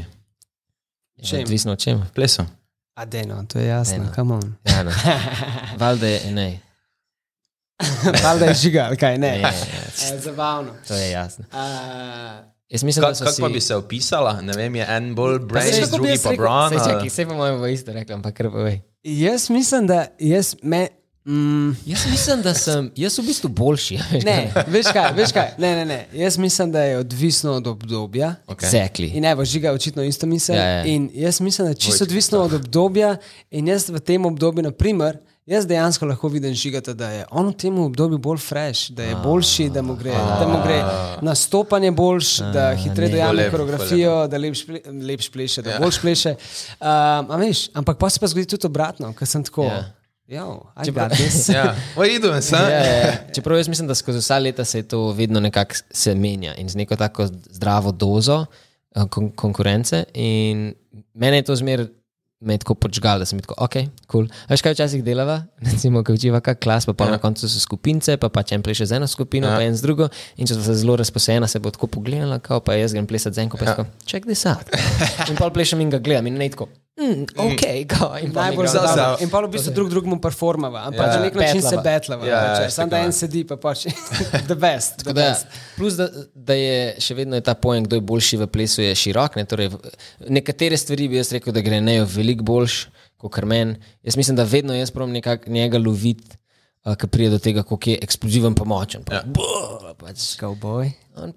Ja, 1.17 1.25
Čem? 1.25 1.41
Odvisno 1.41 1.73
od 1.73 1.79
čem. 1.79 2.03
Plesu. 2.15 2.43
A 2.95 3.05
dejno, 3.05 3.45
to 3.49 3.59
je 3.59 3.67
jasno, 3.67 4.07
come 4.15 4.35
on. 4.35 4.55
Ja, 4.65 4.83
no. 4.83 4.91
Valjda 5.81 6.07
je 6.07 6.31
ne. 6.33 6.61
Valjda 8.23 8.45
je 8.47 8.55
žiga, 8.55 8.91
kaj 9.01 9.19
ne. 9.19 9.31
Ne, 9.31 9.41
ja, 9.41 9.49
Eh, 10.13 10.19
Zabavno. 10.19 10.73
to 10.89 10.95
je 10.95 11.11
jasno. 11.11 11.45
Uh, 11.53 12.45
Jaz 12.71 12.83
mislim, 12.83 13.03
Kako 13.03 13.19
kak 13.19 13.35
si... 13.35 13.43
pa 13.43 13.49
bi 13.49 13.61
se 13.61 13.75
opisala? 13.75 14.41
Ne 14.41 14.53
vem, 14.53 14.75
je 14.75 14.87
en 14.89 15.15
bolj 15.15 15.39
kako 15.39 15.49
bi 15.49 15.91
drugi 15.93 16.19
pa 16.23 16.31
rekel- 16.31 16.37
Bron. 16.37 16.69
Saj, 16.71 16.79
ali- 16.79 16.93
čakaj, 16.93 17.09
Vse 17.09 17.27
pa 17.27 17.35
mojemu 17.35 17.59
bo 17.59 17.67
isto 17.67 17.93
rekel, 17.93 18.15
ampak 18.15 18.35
kar 18.35 18.51
povej. 18.51 18.81
Jaz 19.03 19.51
mislim, 19.51 19.87
da 19.87 20.07
jaz 20.19 20.57
me. 20.63 20.89
Mm, 21.27 21.71
Jaz 21.87 22.07
mislim, 22.11 22.43
da 22.43 22.55
sem 22.55 22.91
jaz 22.97 23.19
v 23.19 23.23
bistvu 23.23 23.49
boljši. 23.49 23.99
veš, 24.13 24.25
ne, 24.25 24.53
veš 24.67 24.87
kaj, 24.93 25.13
veš 25.13 25.33
kaj? 25.33 25.49
Ne, 25.59 25.77
ne, 25.77 25.85
ne. 25.85 26.07
Jaz 26.13 26.39
mislim, 26.39 26.73
da 26.73 26.83
je 26.83 26.99
odvisno 26.99 27.53
od 27.53 27.67
obdobja. 27.67 28.35
Okay. 28.47 28.65
Exactly. 28.65 29.11
In 29.15 29.25
evo, 29.25 29.45
žiga 29.45 29.73
očitno 29.73 30.03
isto 30.03 30.27
misel. 30.27 30.57
Ja, 30.57 30.63
ja. 30.63 30.85
In 30.85 31.11
jaz 31.15 31.41
mislim, 31.41 31.67
da 31.67 31.71
je 31.71 31.75
čisto 31.77 32.05
odvisno 32.05 32.39
od 32.41 32.53
obdobja. 32.53 33.17
In 33.51 33.69
jaz 33.69 33.89
v 33.89 34.01
tem 34.01 34.27
obdobju, 34.27 34.63
naprimer, 34.63 35.19
jaz 35.47 35.67
dejansko 35.67 36.07
lahko 36.07 36.29
vidim 36.29 36.55
žigata, 36.55 36.95
da 36.95 37.11
je 37.11 37.25
on 37.31 37.49
v 37.49 37.57
tem 37.59 37.79
obdobju 37.79 38.19
bolj 38.19 38.39
fresh, 38.39 38.91
da 38.91 39.03
je 39.03 39.17
boljši, 39.25 39.69
da 39.71 39.83
mu 39.83 39.97
gre, 39.97 40.13
da 40.13 40.47
mu 40.49 40.61
gre 40.65 40.79
nastopanje 41.23 41.91
boljš, 41.91 42.37
da 42.53 42.71
hitreje 42.77 43.13
dojame 43.13 43.51
koreografijo, 43.51 44.15
da 44.29 44.39
lepš 44.39 44.65
lepš 45.09 45.31
pleše, 45.33 45.63
da 45.63 45.79
boljš 45.81 46.01
pleše. 46.01 46.35
Um, 46.81 47.37
veš, 47.41 47.69
ampak 47.75 47.99
pa 47.99 48.11
se 48.11 48.21
pa 48.21 48.27
zgodi 48.27 48.47
tudi 48.47 48.67
obratno, 48.67 49.13
ker 49.13 49.29
sem 49.29 49.45
tako. 49.45 49.69
Ja. 49.69 49.85
Ja, 50.27 50.45
got 50.93 51.13
this. 51.13 51.49
Ja, 51.49 51.75
sem. 52.41 52.59
Ja, 52.59 52.69
ja, 52.69 52.97
ja. 52.97 53.13
Čeprav 53.35 53.59
jaz 53.59 53.69
mislim, 53.69 53.89
da 53.89 53.95
skozi 53.95 54.19
vsa 54.19 54.39
leta 54.39 54.65
se 54.65 54.83
to 54.83 55.13
vedno 55.13 55.41
nekako 55.41 55.75
se 55.91 56.15
menja 56.15 56.55
in 56.55 56.69
z 56.69 56.77
neko 56.77 56.97
tako 56.97 57.27
zdravo 57.27 57.93
dozo 57.93 58.47
eh, 58.97 59.05
kon 59.11 59.31
konkurence. 59.37 60.05
In 60.15 60.75
mene 61.15 61.37
je 61.37 61.43
to 61.43 61.57
zmer 61.57 61.87
me 62.45 62.55
je 62.55 62.63
tako 62.63 62.77
počgal, 62.79 63.19
da 63.19 63.27
sem 63.29 63.41
tako, 63.43 63.57
ok, 63.65 63.77
cool. 64.13 64.29
A 64.47 64.55
Veš, 64.55 64.63
kaj 64.65 64.77
včasih 64.77 65.05
delava? 65.05 65.41
Recimo, 65.65 66.05
ko 66.05 66.15
učiva 66.17 66.41
kak 66.45 66.61
klas, 66.63 66.87
pa, 66.87 66.95
pa 66.95 67.09
ja. 67.09 67.17
na 67.17 67.19
koncu 67.23 67.49
so 67.49 67.61
skupince, 67.61 68.17
pa 68.21 68.29
pač 68.29 68.55
en 68.57 68.63
pleše 68.63 68.87
z 68.87 69.01
eno 69.01 69.09
skupino, 69.11 69.51
ja. 69.51 69.59
pa 69.59 69.67
en 69.67 69.77
z 69.77 69.87
drugo. 69.87 70.11
In 70.37 70.51
če 70.51 70.59
so 70.59 70.65
se 70.69 70.79
zelo 70.85 70.99
razposajena, 71.01 71.49
se 71.51 71.63
bo 71.65 71.73
tako 71.75 71.91
pogledala, 71.99 72.39
kao, 72.45 72.61
pa 72.65 72.79
jaz 72.79 72.97
grem 72.97 73.09
plesati 73.11 73.41
z 73.41 73.47
enko, 73.47 73.61
pa 73.61 73.69
ja. 73.69 73.75
tako, 73.75 73.91
check 74.07 74.29
this 74.29 74.47
out. 74.47 74.69
In 75.31 75.41
pa 75.41 75.51
plešem 75.55 75.83
in 75.85 75.95
ga 75.95 76.03
gledam 76.05 76.29
in 76.31 76.39
ne 76.41 76.53
tako. 76.53 76.71
Mm, 76.97 77.23
ok, 77.37 77.63
go. 77.89 78.15
In 78.17 78.31
Najbolj 78.31 78.51
mi 78.51 78.57
gremo 78.57 78.63
za- 78.65 78.73
zabavno. 78.73 78.95
za- 78.95 79.17
In 79.19 79.29
pa 79.29 79.41
v 79.41 79.49
bistvu 79.49 79.73
drug 79.73 79.89
drugemu 79.91 80.17
performava, 80.19 80.79
ampak 80.81 81.01
Ja. 81.03 81.07
na 81.09 81.21
nek 81.21 81.35
način 81.35 81.61
se 81.61 81.69
Betlava. 81.69 81.83
betlava. 81.85 82.27
Ja, 82.27 82.39
ja, 82.57 82.71
Sam 82.71 82.89
da 82.89 82.99
en 82.99 83.13
sedi, 83.13 83.45
pa 83.45 83.57
pač 83.57 83.87
the 84.49 84.55
best. 84.57 84.97
The 84.99 85.05
Da, 85.05 85.13
best. 85.15 85.47
plus, 85.77 85.95
da, 85.95 86.07
da 86.35 86.55
je 86.55 86.77
še 86.99 87.15
vedno 87.15 87.35
je 87.35 87.41
ta 87.43 87.55
pojem, 87.55 87.85
kdo 87.85 87.97
je 87.97 88.01
boljši 88.03 88.37
v 88.37 88.47
plesu, 88.47 88.81
je 88.81 88.95
širok. 88.95 89.37
Ne? 89.37 89.45
Torej, 89.45 89.71
nekatere 90.29 90.77
stvari 90.77 91.09
bi 91.09 91.17
jaz 91.17 91.33
rekel, 91.33 91.53
da 91.53 91.61
gre 91.61 91.81
nejo 91.81 92.07
veliko 92.07 92.45
boljš 92.45 92.87
kot 93.19 93.43
men. 93.43 93.75
Jaz 94.03 94.17
mislim, 94.17 94.37
da 94.37 94.45
vedno 94.45 94.75
jaz 94.75 94.91
pravim 94.91 95.13
nekako 95.13 95.51
njega 95.51 95.79
loviti, 95.79 96.37
uh, 96.85 96.95
ki 96.95 97.07
pride 97.09 97.31
do 97.31 97.39
tega, 97.41 97.63
kako 97.65 97.91
je 97.91 97.99
eksploziven 97.99 98.55
pa 98.55 98.65
močen. 98.65 99.03
Pa, 99.03 99.15
ja. 99.15 99.23
pač, 99.97 100.39
Cowboy. 100.39 100.93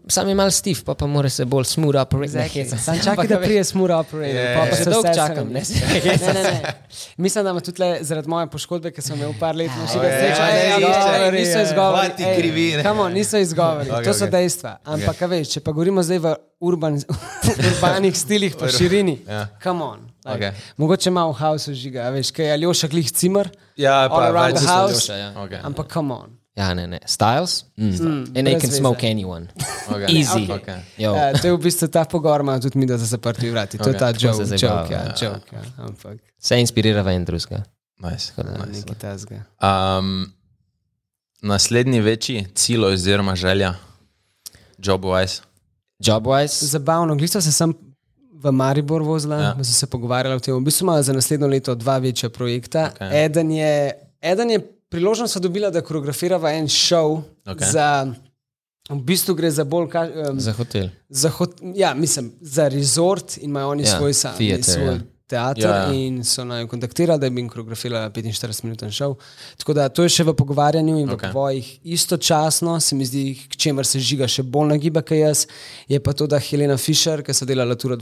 Sam 0.07 0.29
je 0.29 0.35
mal 0.35 0.51
stiv, 0.51 0.83
pa, 0.83 0.93
pa 0.93 1.07
mora 1.07 1.29
se 1.29 1.45
bolj 1.45 1.63
smooth 1.65 1.95
operate. 1.95 2.27
Exactly. 2.27 2.77
Sam 2.77 2.99
čakaj, 3.03 3.27
da 3.27 3.39
prije 3.39 3.63
smur 3.63 3.91
operator. 3.91 4.35
Ja, 4.35 4.55
pa 4.55 4.69
pa 4.69 4.75
se 4.75 4.89
dolgo 4.89 5.13
čakam, 5.15 5.47
ne. 5.47 5.61
ne, 6.21 6.33
ne, 6.33 6.43
ne. 6.43 6.73
Mislim, 7.17 7.43
da 7.43 7.49
ima 7.49 7.59
tudi 7.59 7.81
le 7.81 7.97
zaradi 8.01 8.29
moje 8.29 8.47
poškodbe, 8.47 8.91
ki 8.91 9.01
sem 9.01 9.17
imel 9.17 9.33
par 9.39 9.55
let, 9.55 9.71
noči 9.77 9.99
ga 9.99 10.07
ja, 10.07 10.19
sreča. 10.19 10.41
ja, 10.41 10.55
Ej, 10.55 10.69
ja, 10.69 10.77
izgovori, 10.79 11.25
ja, 11.25 11.31
niso 11.31 11.61
izgovori. 11.61 12.09
Ej, 12.19 12.35
krivi, 12.37 12.75
ne? 12.75 12.83
come 12.83 13.01
on, 13.01 13.13
niso 13.13 13.37
izgovori. 13.37 13.91
Okej, 13.91 14.03
To 14.03 14.13
so 14.13 14.25
okej. 14.25 14.31
dejstva. 14.31 14.77
Ampak, 14.85 15.21
a 15.21 15.25
veš, 15.27 15.49
če 15.49 15.59
pa 15.59 15.71
govorimo 15.71 16.03
zdaj 16.03 16.19
v 16.19 16.33
urban, 16.59 16.97
urbanih 17.71 18.17
stilih, 18.17 18.55
pa 18.55 18.67
širini, 18.69 19.19
Ja. 19.27 19.47
come 19.63 19.83
on. 19.83 19.99
Like, 20.25 20.35
Okej. 20.35 20.51
Mogoče 20.77 21.09
ima 21.09 21.27
v 21.27 21.33
haosu 21.33 21.73
žiga, 21.73 22.09
veš, 22.09 22.31
kaj 22.31 22.45
je 22.45 22.53
Aljoša 22.53 22.87
glih 22.87 23.11
cimer. 23.11 23.49
Ja, 23.77 24.07
pa 24.09 24.15
all 24.15 24.31
around 24.31 24.53
več 24.53 24.59
the 24.59 24.67
so 24.67 24.73
house. 24.73 24.91
Aljoša, 24.91 25.15
ja. 25.15 25.29
Okay. 25.45 25.59
Ampak, 25.63 25.93
come 25.93 26.13
on. 26.13 26.36
Ja, 26.57 26.73
ne, 26.73 26.87
ne. 26.87 26.99
Styles? 27.05 27.65
Mm. 27.77 27.85
Mm, 27.89 28.23
And 28.35 28.47
they 28.47 28.59
can 28.59 28.71
smoke 28.71 29.07
anyone. 29.07 29.47
Okay. 29.87 30.19
Easy. 30.19 30.47
Okay. 30.51 30.81
Yo. 30.97 31.13
Uh, 31.13 31.31
to 31.41 31.47
je 31.47 31.53
v 31.53 31.59
bistvu 31.63 31.87
ta 31.87 32.03
pogor, 32.05 32.41
ima 32.41 32.59
tudi 32.59 32.77
mi, 32.79 32.85
da 32.85 32.97
za 32.97 33.05
zaprti 33.05 33.49
vrati. 33.49 33.77
To 33.77 33.89
je 33.89 33.95
Okej. 33.95 33.99
ta 33.99 34.19
se 34.19 34.25
joke, 34.27 34.43
joke, 34.43 34.67
bavimo, 34.67 34.95
ja, 34.95 35.03
ja. 35.03 35.13
joke, 35.21 35.55
ja. 35.55 35.61
Ampak, 35.77 36.17
Se 36.39 36.59
inspirira 36.59 37.01
v 37.01 37.07
en 37.15 37.25
drugega. 37.25 37.63
Nice. 38.03 38.33
nice. 38.37 38.79
nekaj 38.79 38.95
tazga. 38.99 39.43
Um, 39.63 40.33
naslednji 41.41 42.01
večji 42.01 42.45
cilj 42.55 42.85
oziroma 42.85 43.35
želja, 43.35 43.73
job 44.77 45.01
wise. 45.05 45.41
Job-wise? 45.99 46.65
Zabavno, 46.65 47.15
glisto 47.15 47.41
se 47.41 47.51
sem 47.51 47.73
v 48.43 48.51
Maribor 48.51 49.01
vozila, 49.01 49.35
Ja. 49.35 49.41
ja. 49.57 49.63
sem 49.63 49.73
se 49.73 49.87
pogovarjala 49.87 50.35
o 50.35 50.39
tem. 50.39 50.55
V 50.55 50.61
bistvu 50.61 50.83
imajo 50.85 51.03
za 51.03 51.13
naslednjo 51.13 51.47
leto 51.47 51.75
dva 51.75 51.97
večja 51.97 52.29
projekta. 52.29 52.91
Okay. 52.99 53.25
Eden, 53.25 53.51
je, 53.51 53.93
eden 54.21 54.49
je 54.49 54.59
priložnost, 54.89 55.37
da 55.37 55.43
dobila, 55.43 55.69
da 55.69 55.81
koreografirava 55.81 56.53
en 56.53 56.67
šov. 56.67 57.21
Okej. 57.47 57.67
Za, 57.71 57.89
v 58.89 59.01
bistvu 59.03 59.35
gre 59.35 59.51
za 59.51 59.63
bolj. 59.67 59.89
Ka, 59.91 60.07
um, 60.31 60.39
Za 60.39 60.53
hotel. 60.53 60.89
za, 61.09 61.29
hot, 61.29 61.59
ja, 61.75 61.93
mislim, 61.93 62.31
za 62.41 62.67
resort 62.67 63.37
in 63.37 63.49
imajo 63.49 63.69
oni 63.69 63.83
Ja, 63.83 63.97
svoj, 63.97 64.13
sa, 64.13 64.33
theater, 64.37 64.63
svoj 64.63 64.85
ja. 64.85 64.99
teater. 65.27 65.69
Ja, 65.69 65.75
Ja. 65.75 65.93
In 65.93 66.23
so 66.23 66.45
naj 66.47 66.67
kontaktirali, 66.67 67.19
da 67.19 67.29
bi 67.29 67.41
jim 67.41 67.49
koreografirala 67.49 68.09
45-minuten 68.09 68.91
šov. 68.91 69.17
Tako 69.57 69.73
da 69.73 69.89
to 69.89 70.03
je 70.03 70.09
še 70.09 70.23
v 70.23 70.33
pogovarjanju 70.33 70.97
in 71.01 71.09
v 71.09 71.17
okay. 71.17 71.33
povojih. 71.33 71.79
Istočasno 71.83 72.79
se 72.79 72.95
mi 72.95 73.05
zdi, 73.05 73.35
k 73.49 73.59
čemer 73.59 73.85
se 73.85 73.99
žiga 73.99 74.27
še 74.27 74.43
bolj 74.43 74.71
nagiba, 74.71 75.01
kot 75.03 75.19
jaz, 75.19 75.47
je 75.87 75.99
pa 75.99 76.13
to, 76.13 76.27
da 76.27 76.39
Helena 76.39 76.77
Fischer, 76.77 77.23
ki 77.23 77.35
so 77.35 77.45
delala 77.45 77.75
turo 77.75 77.99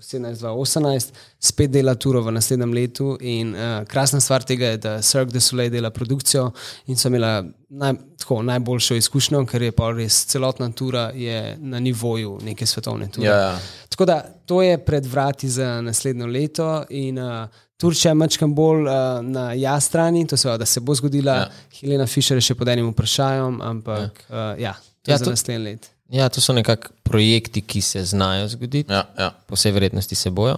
2017-2018, 0.00 1.08
spet 1.40 1.70
dela 1.70 1.94
turo 1.94 2.22
v 2.22 2.32
naslednjem 2.32 2.72
letu. 2.74 3.16
In 3.20 3.54
uh, 3.54 3.84
krasna 3.88 4.20
stvar 4.20 4.44
tega 4.44 4.66
je, 4.66 4.76
da 4.78 5.02
Cirque 5.02 5.32
du 5.32 5.40
Soleil 5.40 5.70
dela 5.70 5.90
produkcijo 5.90 6.50
in 6.86 6.96
so 6.96 7.08
imela 7.08 7.44
naj, 7.68 7.94
tako, 8.18 8.42
najboljšo 8.42 8.94
izkušnjo, 8.94 9.44
ker 9.46 9.62
je 9.62 9.72
pa 9.72 9.90
res 9.92 10.24
celotna 10.26 10.70
tura 10.72 11.10
je 11.14 11.56
na 11.60 11.80
nivoju 11.80 12.38
neke 12.42 12.66
svetovne 12.66 13.08
ture. 13.08 13.26
Ja, 13.26 13.36
ja. 13.36 13.58
Tako 13.88 14.04
da 14.04 14.20
to 14.46 14.62
je 14.62 14.78
pred 14.78 15.06
vrati 15.06 15.48
za 15.48 15.80
naslednjo 15.80 16.26
leto. 16.26 16.84
In, 16.90 17.18
uh, 17.18 17.46
Turčija 17.76 18.10
je 18.10 18.14
mačkam 18.14 18.54
bolj 18.54 18.86
uh, 18.86 18.92
na 19.22 19.52
ja 19.52 19.80
strani, 19.80 20.26
to 20.26 20.36
se, 20.36 20.58
da 20.58 20.66
se 20.66 20.80
bo 20.80 20.94
zgodila. 20.94 21.32
Ja. 21.32 21.38
Ja. 21.40 21.50
Helena 21.80 22.06
Fischer 22.06 22.36
je 22.36 22.40
še 22.40 22.54
pod 22.54 22.68
enim 22.68 22.88
vprašanjem, 22.88 23.58
ampak 23.60 24.22
ja, 24.30 24.52
uh, 24.54 24.60
ja 24.60 24.72
to 25.02 25.10
Ja, 25.10 25.14
je 25.14 25.18
za 25.18 25.24
to- 25.24 25.30
naslednji 25.30 25.64
let. 25.64 25.90
Ja, 26.08 26.28
to 26.28 26.40
so 26.40 26.54
nekako 26.54 26.92
projekti, 27.02 27.60
ki 27.62 27.80
se 27.82 28.04
znajo 28.04 28.48
zgoditi, 28.48 28.92
Ja, 28.92 29.04
ja. 29.18 29.30
po 29.46 29.54
vsej 29.54 29.72
verjetnosti 29.72 30.14
se 30.14 30.30
bojo. 30.30 30.56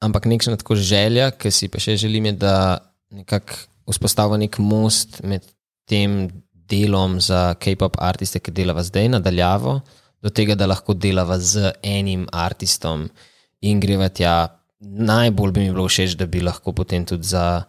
Ampak 0.00 0.24
nekšna 0.24 0.56
tako 0.56 0.76
želja, 0.76 1.30
ki 1.30 1.50
si 1.50 1.68
pa 1.68 1.80
še 1.82 1.96
želim, 1.96 2.30
je, 2.30 2.32
da 2.32 2.78
nekako 3.10 3.66
vzpostavil 3.90 4.38
nek 4.40 4.58
most 4.58 5.20
med 5.24 5.44
tem 5.88 6.28
delom 6.68 7.18
za 7.20 7.54
K-pop 7.60 7.96
artiste, 8.00 8.40
ki 8.40 8.52
delava 8.54 8.84
zdaj 8.84 9.08
nadaljavo, 9.08 9.80
do 10.22 10.30
tega, 10.30 10.54
da 10.54 10.68
lahko 10.68 10.94
delava 10.94 11.38
z 11.38 11.72
enim 11.82 12.26
artistom 12.32 13.08
in 13.60 13.80
greva 13.80 14.08
tja. 14.08 14.54
Najbolj 14.80 15.52
bi 15.52 15.64
mi 15.64 15.72
bilo 15.74 15.88
všeč, 15.88 16.14
da 16.14 16.28
bi 16.30 16.40
lahko 16.44 16.72
potem 16.72 17.02
tudi 17.06 17.26
za, 17.26 17.64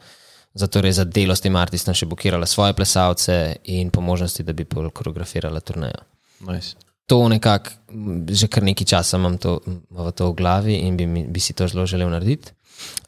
za, 0.54 0.68
torej 0.68 0.94
za 1.00 1.08
delo 1.10 1.34
s 1.36 1.42
tem 1.42 1.56
artistom 1.58 1.96
še 1.98 2.06
blokirala 2.06 2.46
svoje 2.46 2.76
plesalce 2.78 3.58
in 3.74 3.90
po 3.90 4.04
možnosti, 4.06 4.46
da 4.46 4.54
bi 4.54 4.68
bolj 4.70 4.92
koreografirala 4.94 5.64
turnejo. 5.66 6.04
Nice. 6.46 6.78
To 7.10 7.26
nekako, 7.26 7.74
že 8.30 8.46
kar 8.48 8.64
nekaj 8.64 8.86
časa 8.86 9.18
imam 9.18 9.40
to, 9.42 9.58
v 9.66 10.12
to 10.14 10.30
v 10.30 10.36
glavi 10.38 10.76
in 10.86 10.98
bi, 10.98 11.10
bi 11.26 11.40
si 11.42 11.58
to 11.58 11.66
zelo 11.66 11.90
želel 11.90 12.10
narediti. 12.14 12.54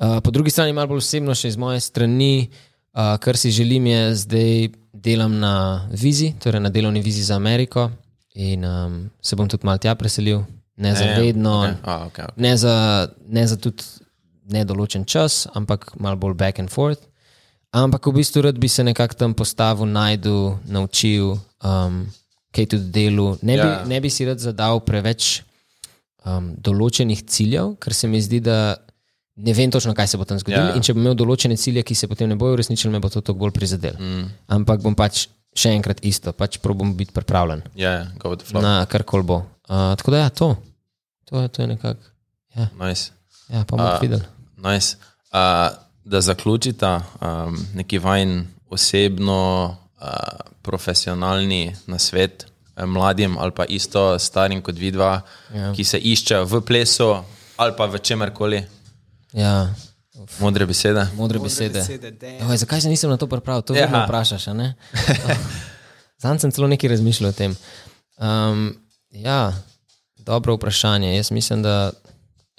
Uh, 0.01 0.19
po 0.23 0.31
drugi 0.33 0.49
strani, 0.49 0.73
malo 0.73 0.91
bolj 0.91 1.05
osebno, 1.05 1.35
še 1.37 1.53
iz 1.53 1.57
moje 1.57 1.79
strani, 1.85 2.49
uh, 2.97 3.15
kar 3.21 3.37
si 3.37 3.53
želim, 3.53 3.85
je 3.87 4.01
zdaj 4.25 4.51
delam 4.93 5.37
na 5.39 5.87
vizi, 5.93 6.33
torej 6.41 6.63
na 6.65 6.69
delovni 6.73 7.01
vizi 7.01 7.23
za 7.23 7.37
Ameriko 7.37 7.91
in 8.33 8.65
um, 8.65 8.97
se 9.21 9.35
bom 9.35 9.47
tudi 9.49 9.65
malo 9.67 9.77
tja 9.77 9.95
preselil, 9.95 10.43
ne 10.75 10.95
za 10.95 11.05
Ja, 11.05 11.11
ja, 11.11 11.19
vedno, 11.19 11.55
okej. 11.61 11.75
A, 11.83 11.95
okej, 12.07 12.25
okej. 12.25 12.41
ne 12.41 12.57
za, 12.57 12.75
ne 13.27 13.47
za 13.47 13.57
tudi 13.57 13.83
nedoločen 14.51 15.05
čas, 15.05 15.47
ampak 15.53 15.93
malo 15.99 16.15
bolj 16.15 16.33
back 16.33 16.59
and 16.59 16.69
forth. 16.69 17.07
Ampak 17.71 18.07
v 18.07 18.19
bistvu 18.19 18.41
rad 18.43 18.57
bi 18.59 18.67
se 18.67 18.83
nekako 18.83 19.15
tam 19.15 19.33
postavil, 19.33 19.85
najdu, 19.85 20.57
naučil, 20.67 21.37
um, 21.63 22.07
kaj 22.51 22.65
tudi 22.67 22.91
delu. 22.91 23.37
Ne, 23.41 23.55
bi, 23.55 23.67
Ja. 23.67 23.83
ne 23.85 23.99
bi 24.01 24.09
si 24.09 24.25
rad 24.25 24.39
zadal 24.39 24.79
preveč 24.79 25.41
um, 26.25 26.53
določenih 26.57 27.23
ciljev, 27.25 27.75
ker 27.79 27.93
se 27.93 28.07
mi 28.07 28.21
zdi, 28.21 28.39
da 28.39 28.75
ne 29.35 29.53
vem 29.53 29.71
točno, 29.71 29.93
kaj 29.93 30.07
se 30.07 30.17
bo 30.17 30.25
tam 30.25 30.39
zgodilo. 30.39 30.71
Ja. 30.71 30.75
In 30.75 30.81
če 30.81 30.93
bom 30.93 31.01
imel 31.01 31.15
določene 31.15 31.57
cilje, 31.57 31.83
ki 31.83 31.95
se 31.95 32.07
potem 32.07 32.29
ne 32.29 32.35
bojo 32.35 32.53
uresničili, 32.53 32.91
me 32.91 32.99
bo 32.99 33.09
to 33.09 33.21
toliko 33.21 33.45
bolj 33.45 33.55
prizadelo. 33.55 33.97
Mm. 33.99 34.27
Ampak 34.49 34.81
bom 34.83 34.95
pač 34.95 35.27
še 35.55 35.71
enkrat 35.75 35.99
isto, 36.07 36.31
pač 36.31 36.59
probam 36.63 36.93
biti 36.95 37.11
pripravljen 37.11 37.63
Ja, 37.75 38.05
yeah, 38.07 38.35
the 38.37 38.45
flow. 38.45 38.61
na 38.61 38.85
kar 38.85 39.03
koli 39.03 39.23
bo. 39.23 39.41
Uh, 39.67 39.95
tako 39.95 40.11
da 40.11 40.17
ja, 40.17 40.29
to, 40.29 40.55
to 41.27 41.47
to 41.47 41.61
je 41.61 41.67
nekako. 41.67 41.99
Ja, 42.55 42.67
Nice. 42.79 43.11
ja, 43.49 43.63
pa 43.63 43.75
bomo 43.75 43.87
A, 43.87 43.99
videli. 43.99 44.23
Nice. 44.59 44.95
Uh, 45.31 45.71
da 46.03 46.21
zaključita 46.21 46.91
um, 47.21 47.55
neki 47.75 47.99
vajen 47.99 48.47
osebno, 48.69 49.39
uh, 49.69 49.80
profesionalni 50.61 51.75
nasvet 51.87 52.45
eh, 52.45 52.85
mladim 52.85 53.37
ali 53.37 53.51
pa 53.51 53.65
isto 53.65 54.19
starim 54.19 54.61
kot 54.61 54.75
vidva, 54.75 55.21
ja. 55.53 55.73
ki 55.73 55.83
se 55.83 55.99
iščejo 55.99 56.45
v 56.45 56.61
plesu 56.61 57.13
ali 57.57 57.73
pa 57.77 57.85
v 57.85 57.99
čemerkoli. 57.99 58.63
Ja, 59.33 59.69
Modre 60.39 60.65
besede. 60.65 61.07
modre 61.15 61.39
besede. 61.39 61.79
besede, 61.79 62.11
damn. 62.11 62.49
Oj, 62.49 62.57
zakaj 62.57 62.81
se 62.81 62.89
nisem 62.89 63.09
na 63.09 63.17
to 63.17 63.27
pripravil? 63.27 63.61
To 63.61 63.73
vedno 63.73 64.03
vprašaš. 64.05 64.47
a 64.47 64.53
ne? 64.53 64.73
Zanj 66.21 66.39
sem 66.39 66.51
celo 66.51 66.67
nekaj 66.67 66.89
razmišljal 66.89 67.29
o 67.29 67.33
tem. 67.33 67.55
Um, 68.17 68.75
ja, 69.11 69.53
dobro 70.17 70.55
vprašanje. 70.55 71.15
Jaz 71.15 71.31
mislim, 71.31 71.63
da 71.63 71.91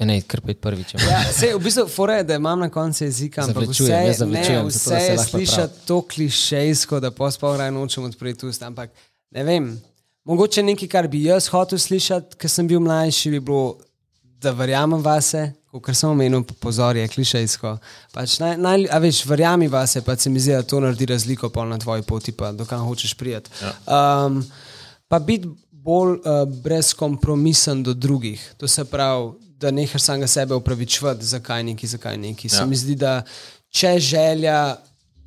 je 0.03 0.09
ne, 0.11 0.19
kar 0.27 0.43
pet 0.45 0.61
prvič. 0.63 0.95
Ja, 0.99 1.23
sej, 1.33 1.55
v 1.57 1.63
bistvu 1.63 1.87
fora 1.91 2.19
je, 2.21 2.27
da 2.33 2.39
imam 2.41 2.61
na 2.61 2.69
koncu 2.73 3.05
jezika, 3.05 3.47
ampak 3.47 3.71
vse, 3.71 3.89
ne, 3.91 4.13
zavlačujem, 4.19 4.69
zato, 4.71 4.97
vse 4.97 5.01
je 5.05 5.17
slišati 5.29 5.87
to 5.87 6.01
klišejsko, 6.11 7.01
da 7.01 7.11
posploh 7.15 7.57
raje 7.59 7.75
nočem 7.75 8.05
odpreti 8.11 8.47
ust. 8.47 8.63
Ampak 8.67 8.91
ne 9.31 9.47
vem, 9.47 9.71
mogoče 10.29 10.63
nekaj, 10.67 10.91
kar 10.91 11.09
bi 11.09 11.25
jaz 11.29 11.49
hotel 11.53 11.79
slišati, 11.79 12.37
ker 12.37 12.51
sem 12.51 12.69
bil 12.69 12.83
mlajši, 12.83 13.35
bi 13.37 13.41
bilo, 13.41 13.79
da 14.43 14.51
verjamem 14.59 15.03
vase, 15.03 15.53
kot 15.73 15.95
sem 15.97 16.11
omenil, 16.11 16.43
pozor 16.61 16.99
je 16.99 17.07
klišejsko. 17.09 17.77
Pač 18.13 18.37
naj, 18.43 18.57
naj, 18.61 18.87
a 18.93 18.99
veš, 19.01 19.23
verjami 19.31 19.71
vase, 19.73 20.03
pa 20.05 20.17
se 20.19 20.31
mi 20.31 20.43
zdi, 20.43 20.57
da 20.59 20.67
to 20.67 20.83
naredi 20.83 21.09
razliko 21.15 21.49
pol 21.55 21.71
na 21.71 21.79
tvoji 21.81 22.03
poti, 22.03 22.35
pa 22.37 22.53
dokam 22.53 22.83
hočeš 22.89 23.15
prijeti. 23.17 23.55
Um, 23.87 24.43
pa 25.09 25.23
biti 25.23 25.49
bolj 25.83 26.19
uh, 26.19 26.45
brezkompromisen 26.63 27.83
do 27.83 27.95
drugih. 27.95 28.43
To 28.57 28.69
se 28.69 28.85
pravi, 28.85 29.33
da 29.63 29.71
nehaš 29.71 30.03
samega 30.03 30.27
sebe 30.27 30.55
upravičevati, 30.59 31.25
zakaj 31.25 31.63
neki, 31.71 31.87
zakaj 31.87 32.19
neki. 32.19 32.49
Ja. 32.51 32.57
Se 32.57 32.67
mi 32.67 32.77
zdi, 32.77 32.97
da 32.99 33.21
če 33.71 33.99
želja 33.99 34.77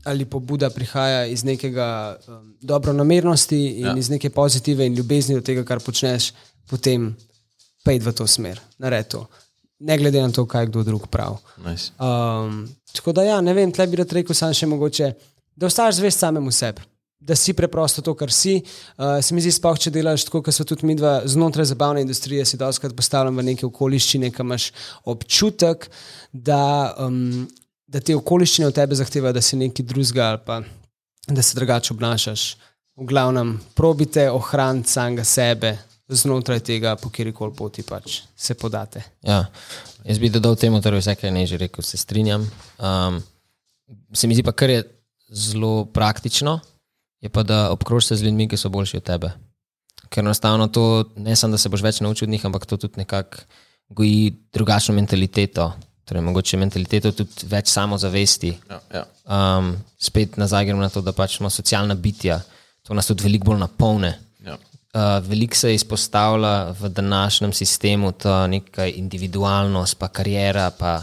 ali 0.06 0.26
pobuda 0.30 0.70
prihaja 0.70 1.26
iz 1.26 1.44
nekega 1.44 2.18
um, 2.28 2.54
dobronamernosti 2.62 3.58
in 3.80 3.86
ja. 3.86 3.96
iz 3.98 4.10
neke 4.10 4.30
pozitive 4.30 4.86
in 4.86 4.94
ljubezni 4.94 5.36
do 5.36 5.42
tega, 5.42 5.64
kar 5.66 5.82
počneš, 5.82 6.30
potem 6.70 7.16
pej 7.86 8.00
v 8.06 8.14
to 8.14 8.28
smer, 8.30 8.62
naredi 8.78 9.10
to. 9.16 9.26
Ne 9.80 9.98
glede 9.98 10.22
na 10.22 10.32
to, 10.32 10.46
kaj 10.46 10.70
kdo 10.70 10.84
drug 10.86 11.08
pravi. 11.12 11.42
Nice. 11.66 11.92
Um, 12.00 12.68
tako 12.94 13.12
da, 13.18 13.24
ja, 13.26 13.42
ne 13.42 13.54
vem, 13.54 13.72
tle 13.74 13.88
bi 13.88 13.98
rad 14.00 14.14
rekel, 14.14 14.38
sam 14.38 14.54
še 14.54 14.70
mogoče, 14.70 15.10
da 15.56 15.68
ostaš 15.68 15.98
zvest 16.00 16.22
samemu 16.22 16.54
sebi. 16.54 16.86
Da 17.26 17.34
si 17.34 17.56
preprosto 17.58 18.04
to, 18.06 18.14
kar 18.14 18.30
si. 18.30 18.60
Uh, 19.00 19.18
se 19.18 19.34
mi 19.34 19.42
zdi, 19.42 19.50
spoh, 19.56 19.80
če 19.82 19.90
delaš 19.90 20.28
tako, 20.28 20.44
kot 20.46 20.54
so 20.54 20.62
tudi 20.68 20.86
mi 20.86 20.94
dva 20.94 21.24
znotraj 21.26 21.72
zabavne 21.72 22.04
industrije, 22.06 22.46
si 22.46 22.60
doskrat 22.62 22.94
postavljam 22.94 23.42
v 23.42 23.48
neke 23.50 23.66
okoliščine, 23.66 24.30
ki 24.30 24.46
imaš 24.46 24.70
občutek, 25.10 25.90
da, 26.30 26.94
um, 27.02 27.48
da 27.90 27.98
te 27.98 28.14
okoliščine 28.14 28.70
od 28.70 28.78
tebe 28.78 28.98
zahtevajo, 29.02 29.34
da 29.34 29.42
si 29.42 29.58
nekaj 29.58 29.90
drugega 29.90 30.30
ali 30.36 30.44
pa 30.46 30.62
da 31.28 31.42
se 31.42 31.56
drugače 31.56 31.94
obnašaš. 31.94 32.58
V 32.96 33.06
glavnem, 33.06 33.60
probite 33.74 34.30
ohraniti 34.32 34.90
samega 34.90 35.24
sebe 35.24 35.78
znotraj 36.08 36.60
tega, 36.60 36.96
po 36.96 37.10
kjer 37.10 37.34
koli 37.34 37.54
poti 37.58 37.84
pač 37.84 38.22
se 38.38 38.54
podate. 38.54 39.02
Ja, 39.26 39.46
jaz 40.06 40.20
bi 40.20 40.30
dodal 40.30 40.56
temu, 40.56 40.82
torej 40.82 41.02
vse, 41.02 41.16
kar 41.20 41.34
je 41.34 41.48
že 41.48 41.58
rekel, 41.58 41.84
se 41.84 41.98
strinjam. 41.98 42.46
Um, 42.78 43.24
se 44.14 44.28
mi 44.28 44.36
zdi 44.36 44.44
pa, 44.44 44.52
kar 44.52 44.70
je 44.70 44.84
zelo 45.30 45.86
praktično, 45.86 46.60
je 47.26 47.30
pa, 47.30 47.44
da 47.44 47.72
obkrožiš 47.74 48.08
se 48.08 48.16
z 48.16 48.30
ljudmi, 48.30 48.46
ki 48.50 48.58
so 48.58 48.70
boljši 48.70 48.98
od 49.02 49.04
tebe. 49.04 49.32
Ker 50.14 50.22
enostavno 50.22 50.68
to 50.68 51.10
ne 51.18 51.36
samo, 51.36 51.56
da 51.56 51.58
se 51.58 51.72
boš 51.74 51.82
več 51.82 52.00
naučil 52.06 52.28
od 52.28 52.34
njih, 52.36 52.46
ampak 52.46 52.68
to 52.70 52.78
tudi 52.78 53.02
nekako 53.02 53.42
goji 53.90 54.34
drugačno 54.54 54.94
mentaliteto. 54.96 55.72
Torej, 56.06 56.22
mogoče 56.22 56.60
mentaliteto 56.62 57.12
tudi 57.18 57.50
več 57.50 57.72
samozavesti. 57.74 58.52
Ja, 58.70 58.80
ja. 58.94 59.04
Um, 59.26 59.74
spet 59.98 60.38
nazaj 60.38 60.70
gremo 60.70 60.86
na 60.86 60.92
to, 60.94 61.02
da 61.02 61.16
pač 61.18 61.40
smo 61.40 61.50
socialna 61.50 61.98
bitja, 61.98 62.44
to 62.86 62.94
nas 62.94 63.10
tudi 63.10 63.26
veliko 63.26 63.50
bolj 63.50 63.64
napolne. 63.64 64.14
Ja. 64.46 64.60
Uh, 64.94 65.18
veliko 65.26 65.58
se 65.58 65.74
izpostavlja 65.74 66.76
v 66.78 66.94
današnjem 66.94 67.54
sistemu 67.58 68.12
ta 68.12 68.46
neka 68.48 68.86
individualnost, 68.86 69.98
pa 69.98 70.14
karijera. 70.14 70.70
Pa 70.78 71.00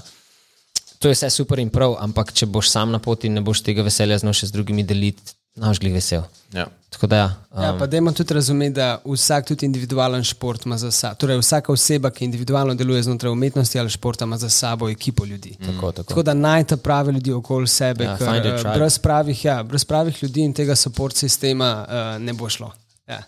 to 1.02 1.10
je 1.10 1.18
vse 1.18 1.34
super 1.34 1.58
in 1.58 1.74
prav, 1.74 1.98
ampak 1.98 2.30
če 2.32 2.46
boš 2.46 2.70
sam 2.70 2.94
na 2.94 3.02
poti 3.02 3.28
ne 3.28 3.42
boš 3.42 3.66
tega 3.66 3.82
veselja 3.82 4.22
znal 4.22 4.38
še 4.38 4.52
z 4.52 4.54
drugimi 4.54 4.86
deliti, 4.86 5.34
naš 5.54 5.80
glih 5.80 5.94
vesel. 5.94 6.22
Ja. 6.52 6.66
Tako 6.90 7.06
da, 7.06 7.16
ja, 7.16 7.62
Ja, 7.62 7.76
pa 7.78 7.86
dajmo 7.86 8.12
tudi 8.12 8.34
razumeti, 8.34 8.74
da 8.74 8.98
vsak 9.04 9.46
tudi 9.46 9.66
individualen 9.66 10.24
šport 10.24 10.66
ima 10.66 10.78
za 10.78 10.90
sabo. 10.90 11.14
Torej, 11.14 11.38
vsaka 11.38 11.72
oseba, 11.72 12.10
ki 12.10 12.24
individualno 12.24 12.74
deluje 12.74 13.02
znotraj 13.02 13.32
umetnosti 13.32 13.78
ali 13.80 13.90
športa, 13.90 14.24
ima 14.24 14.36
za 14.36 14.48
sabo 14.48 14.88
ekipo 14.88 15.24
ljudi. 15.24 15.56
Mm. 15.60 15.66
tako, 15.66 15.92
tako. 15.92 16.08
Tako 16.08 16.22
da 16.22 16.34
najta 16.34 16.76
pravi 16.76 17.12
ljudi 17.12 17.32
okoli 17.32 17.68
sebe, 17.68 18.04
Ja, 18.04 18.16
ker, 18.18 18.26
your 18.26 18.74
eh, 18.74 18.78
brez, 18.78 18.98
pravih, 18.98 19.44
ja, 19.44 19.62
brez 19.62 19.84
pravih 19.84 20.22
ljudi 20.22 20.40
in 20.40 20.52
tega 20.52 20.76
support 20.76 21.16
sistema 21.16 21.86
uh, 21.88 22.22
ne 22.22 22.32
bo 22.32 22.48
šlo. 22.48 22.72
Ja. 23.06 23.22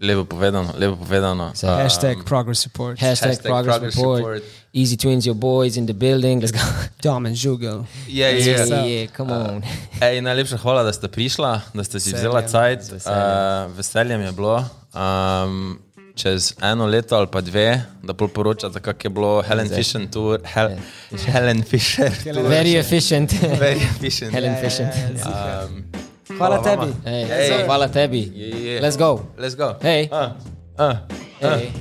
Lepo 0.00 0.24
povedano, 0.24 0.70
lepo 0.78 0.94
povedano. 0.96 1.50
Ja. 1.62 1.82
Hashtag 1.82 2.22
progress 2.24 2.62
support. 2.62 2.98
Hashtag, 3.02 3.34
Hashtag 3.42 3.50
progress, 3.50 3.74
progress 3.74 3.96
report. 3.96 4.18
report. 4.22 4.42
Easy 4.72 4.96
twins, 4.96 5.26
your 5.26 5.34
boys 5.34 5.76
in 5.76 5.86
the 5.86 5.94
building. 5.94 6.38
Let's 6.40 6.52
go. 6.54 6.62
Dom. 7.02 7.26
Je, 7.26 7.34
je, 7.34 7.74
Yeah, 8.06 8.38
je. 8.38 8.66
yeah, 8.86 9.10
come 9.16 9.32
on. 9.32 9.62
Ej, 10.00 10.20
najlepša 10.22 10.56
hvala, 10.62 10.82
da 10.86 10.92
ste 10.92 11.08
prišla, 11.08 11.74
da 11.74 11.82
ste 11.84 11.98
si 11.98 12.14
vzela 12.14 12.42
cajt. 12.46 12.94
Uh, 12.94 13.74
veseljem 13.74 14.20
je 14.22 14.32
bilo. 14.32 14.62
Um, 14.94 15.82
čez 16.14 16.54
eno 16.62 16.86
leto 16.86 17.16
ali 17.16 17.26
pa 17.26 17.40
dve, 17.40 17.82
da 18.02 18.12
bolj 18.12 18.28
poročate, 18.28 18.80
kako 18.80 19.06
je 19.06 19.10
bilo 19.10 19.42
Helen 19.42 19.68
Fisher 19.68 20.06
tour. 20.10 20.38
Hel, 20.44 20.78
Helen 21.26 21.62
Fisher. 21.62 22.10
tour. 22.22 22.46
Very 22.46 22.78
efficient. 22.78 23.32
Very 23.58 23.82
efficient. 23.82 24.30
Helen 24.30 24.54
efficient. 24.54 24.94
Um, 25.26 25.84
Hvala 26.36 26.58
tebi. 26.60 26.92
Hey, 27.04 27.64
hvala 27.64 27.88
tebi. 27.88 28.22
je, 28.34 28.48
je. 28.64 28.80
Let's 28.80 28.96
go. 28.96 29.20
Let's 29.38 29.56
go. 29.56 29.76
Hey. 29.80 30.08
Uh, 30.12 30.32
uh. 30.78 30.96
Hey. 31.40 31.72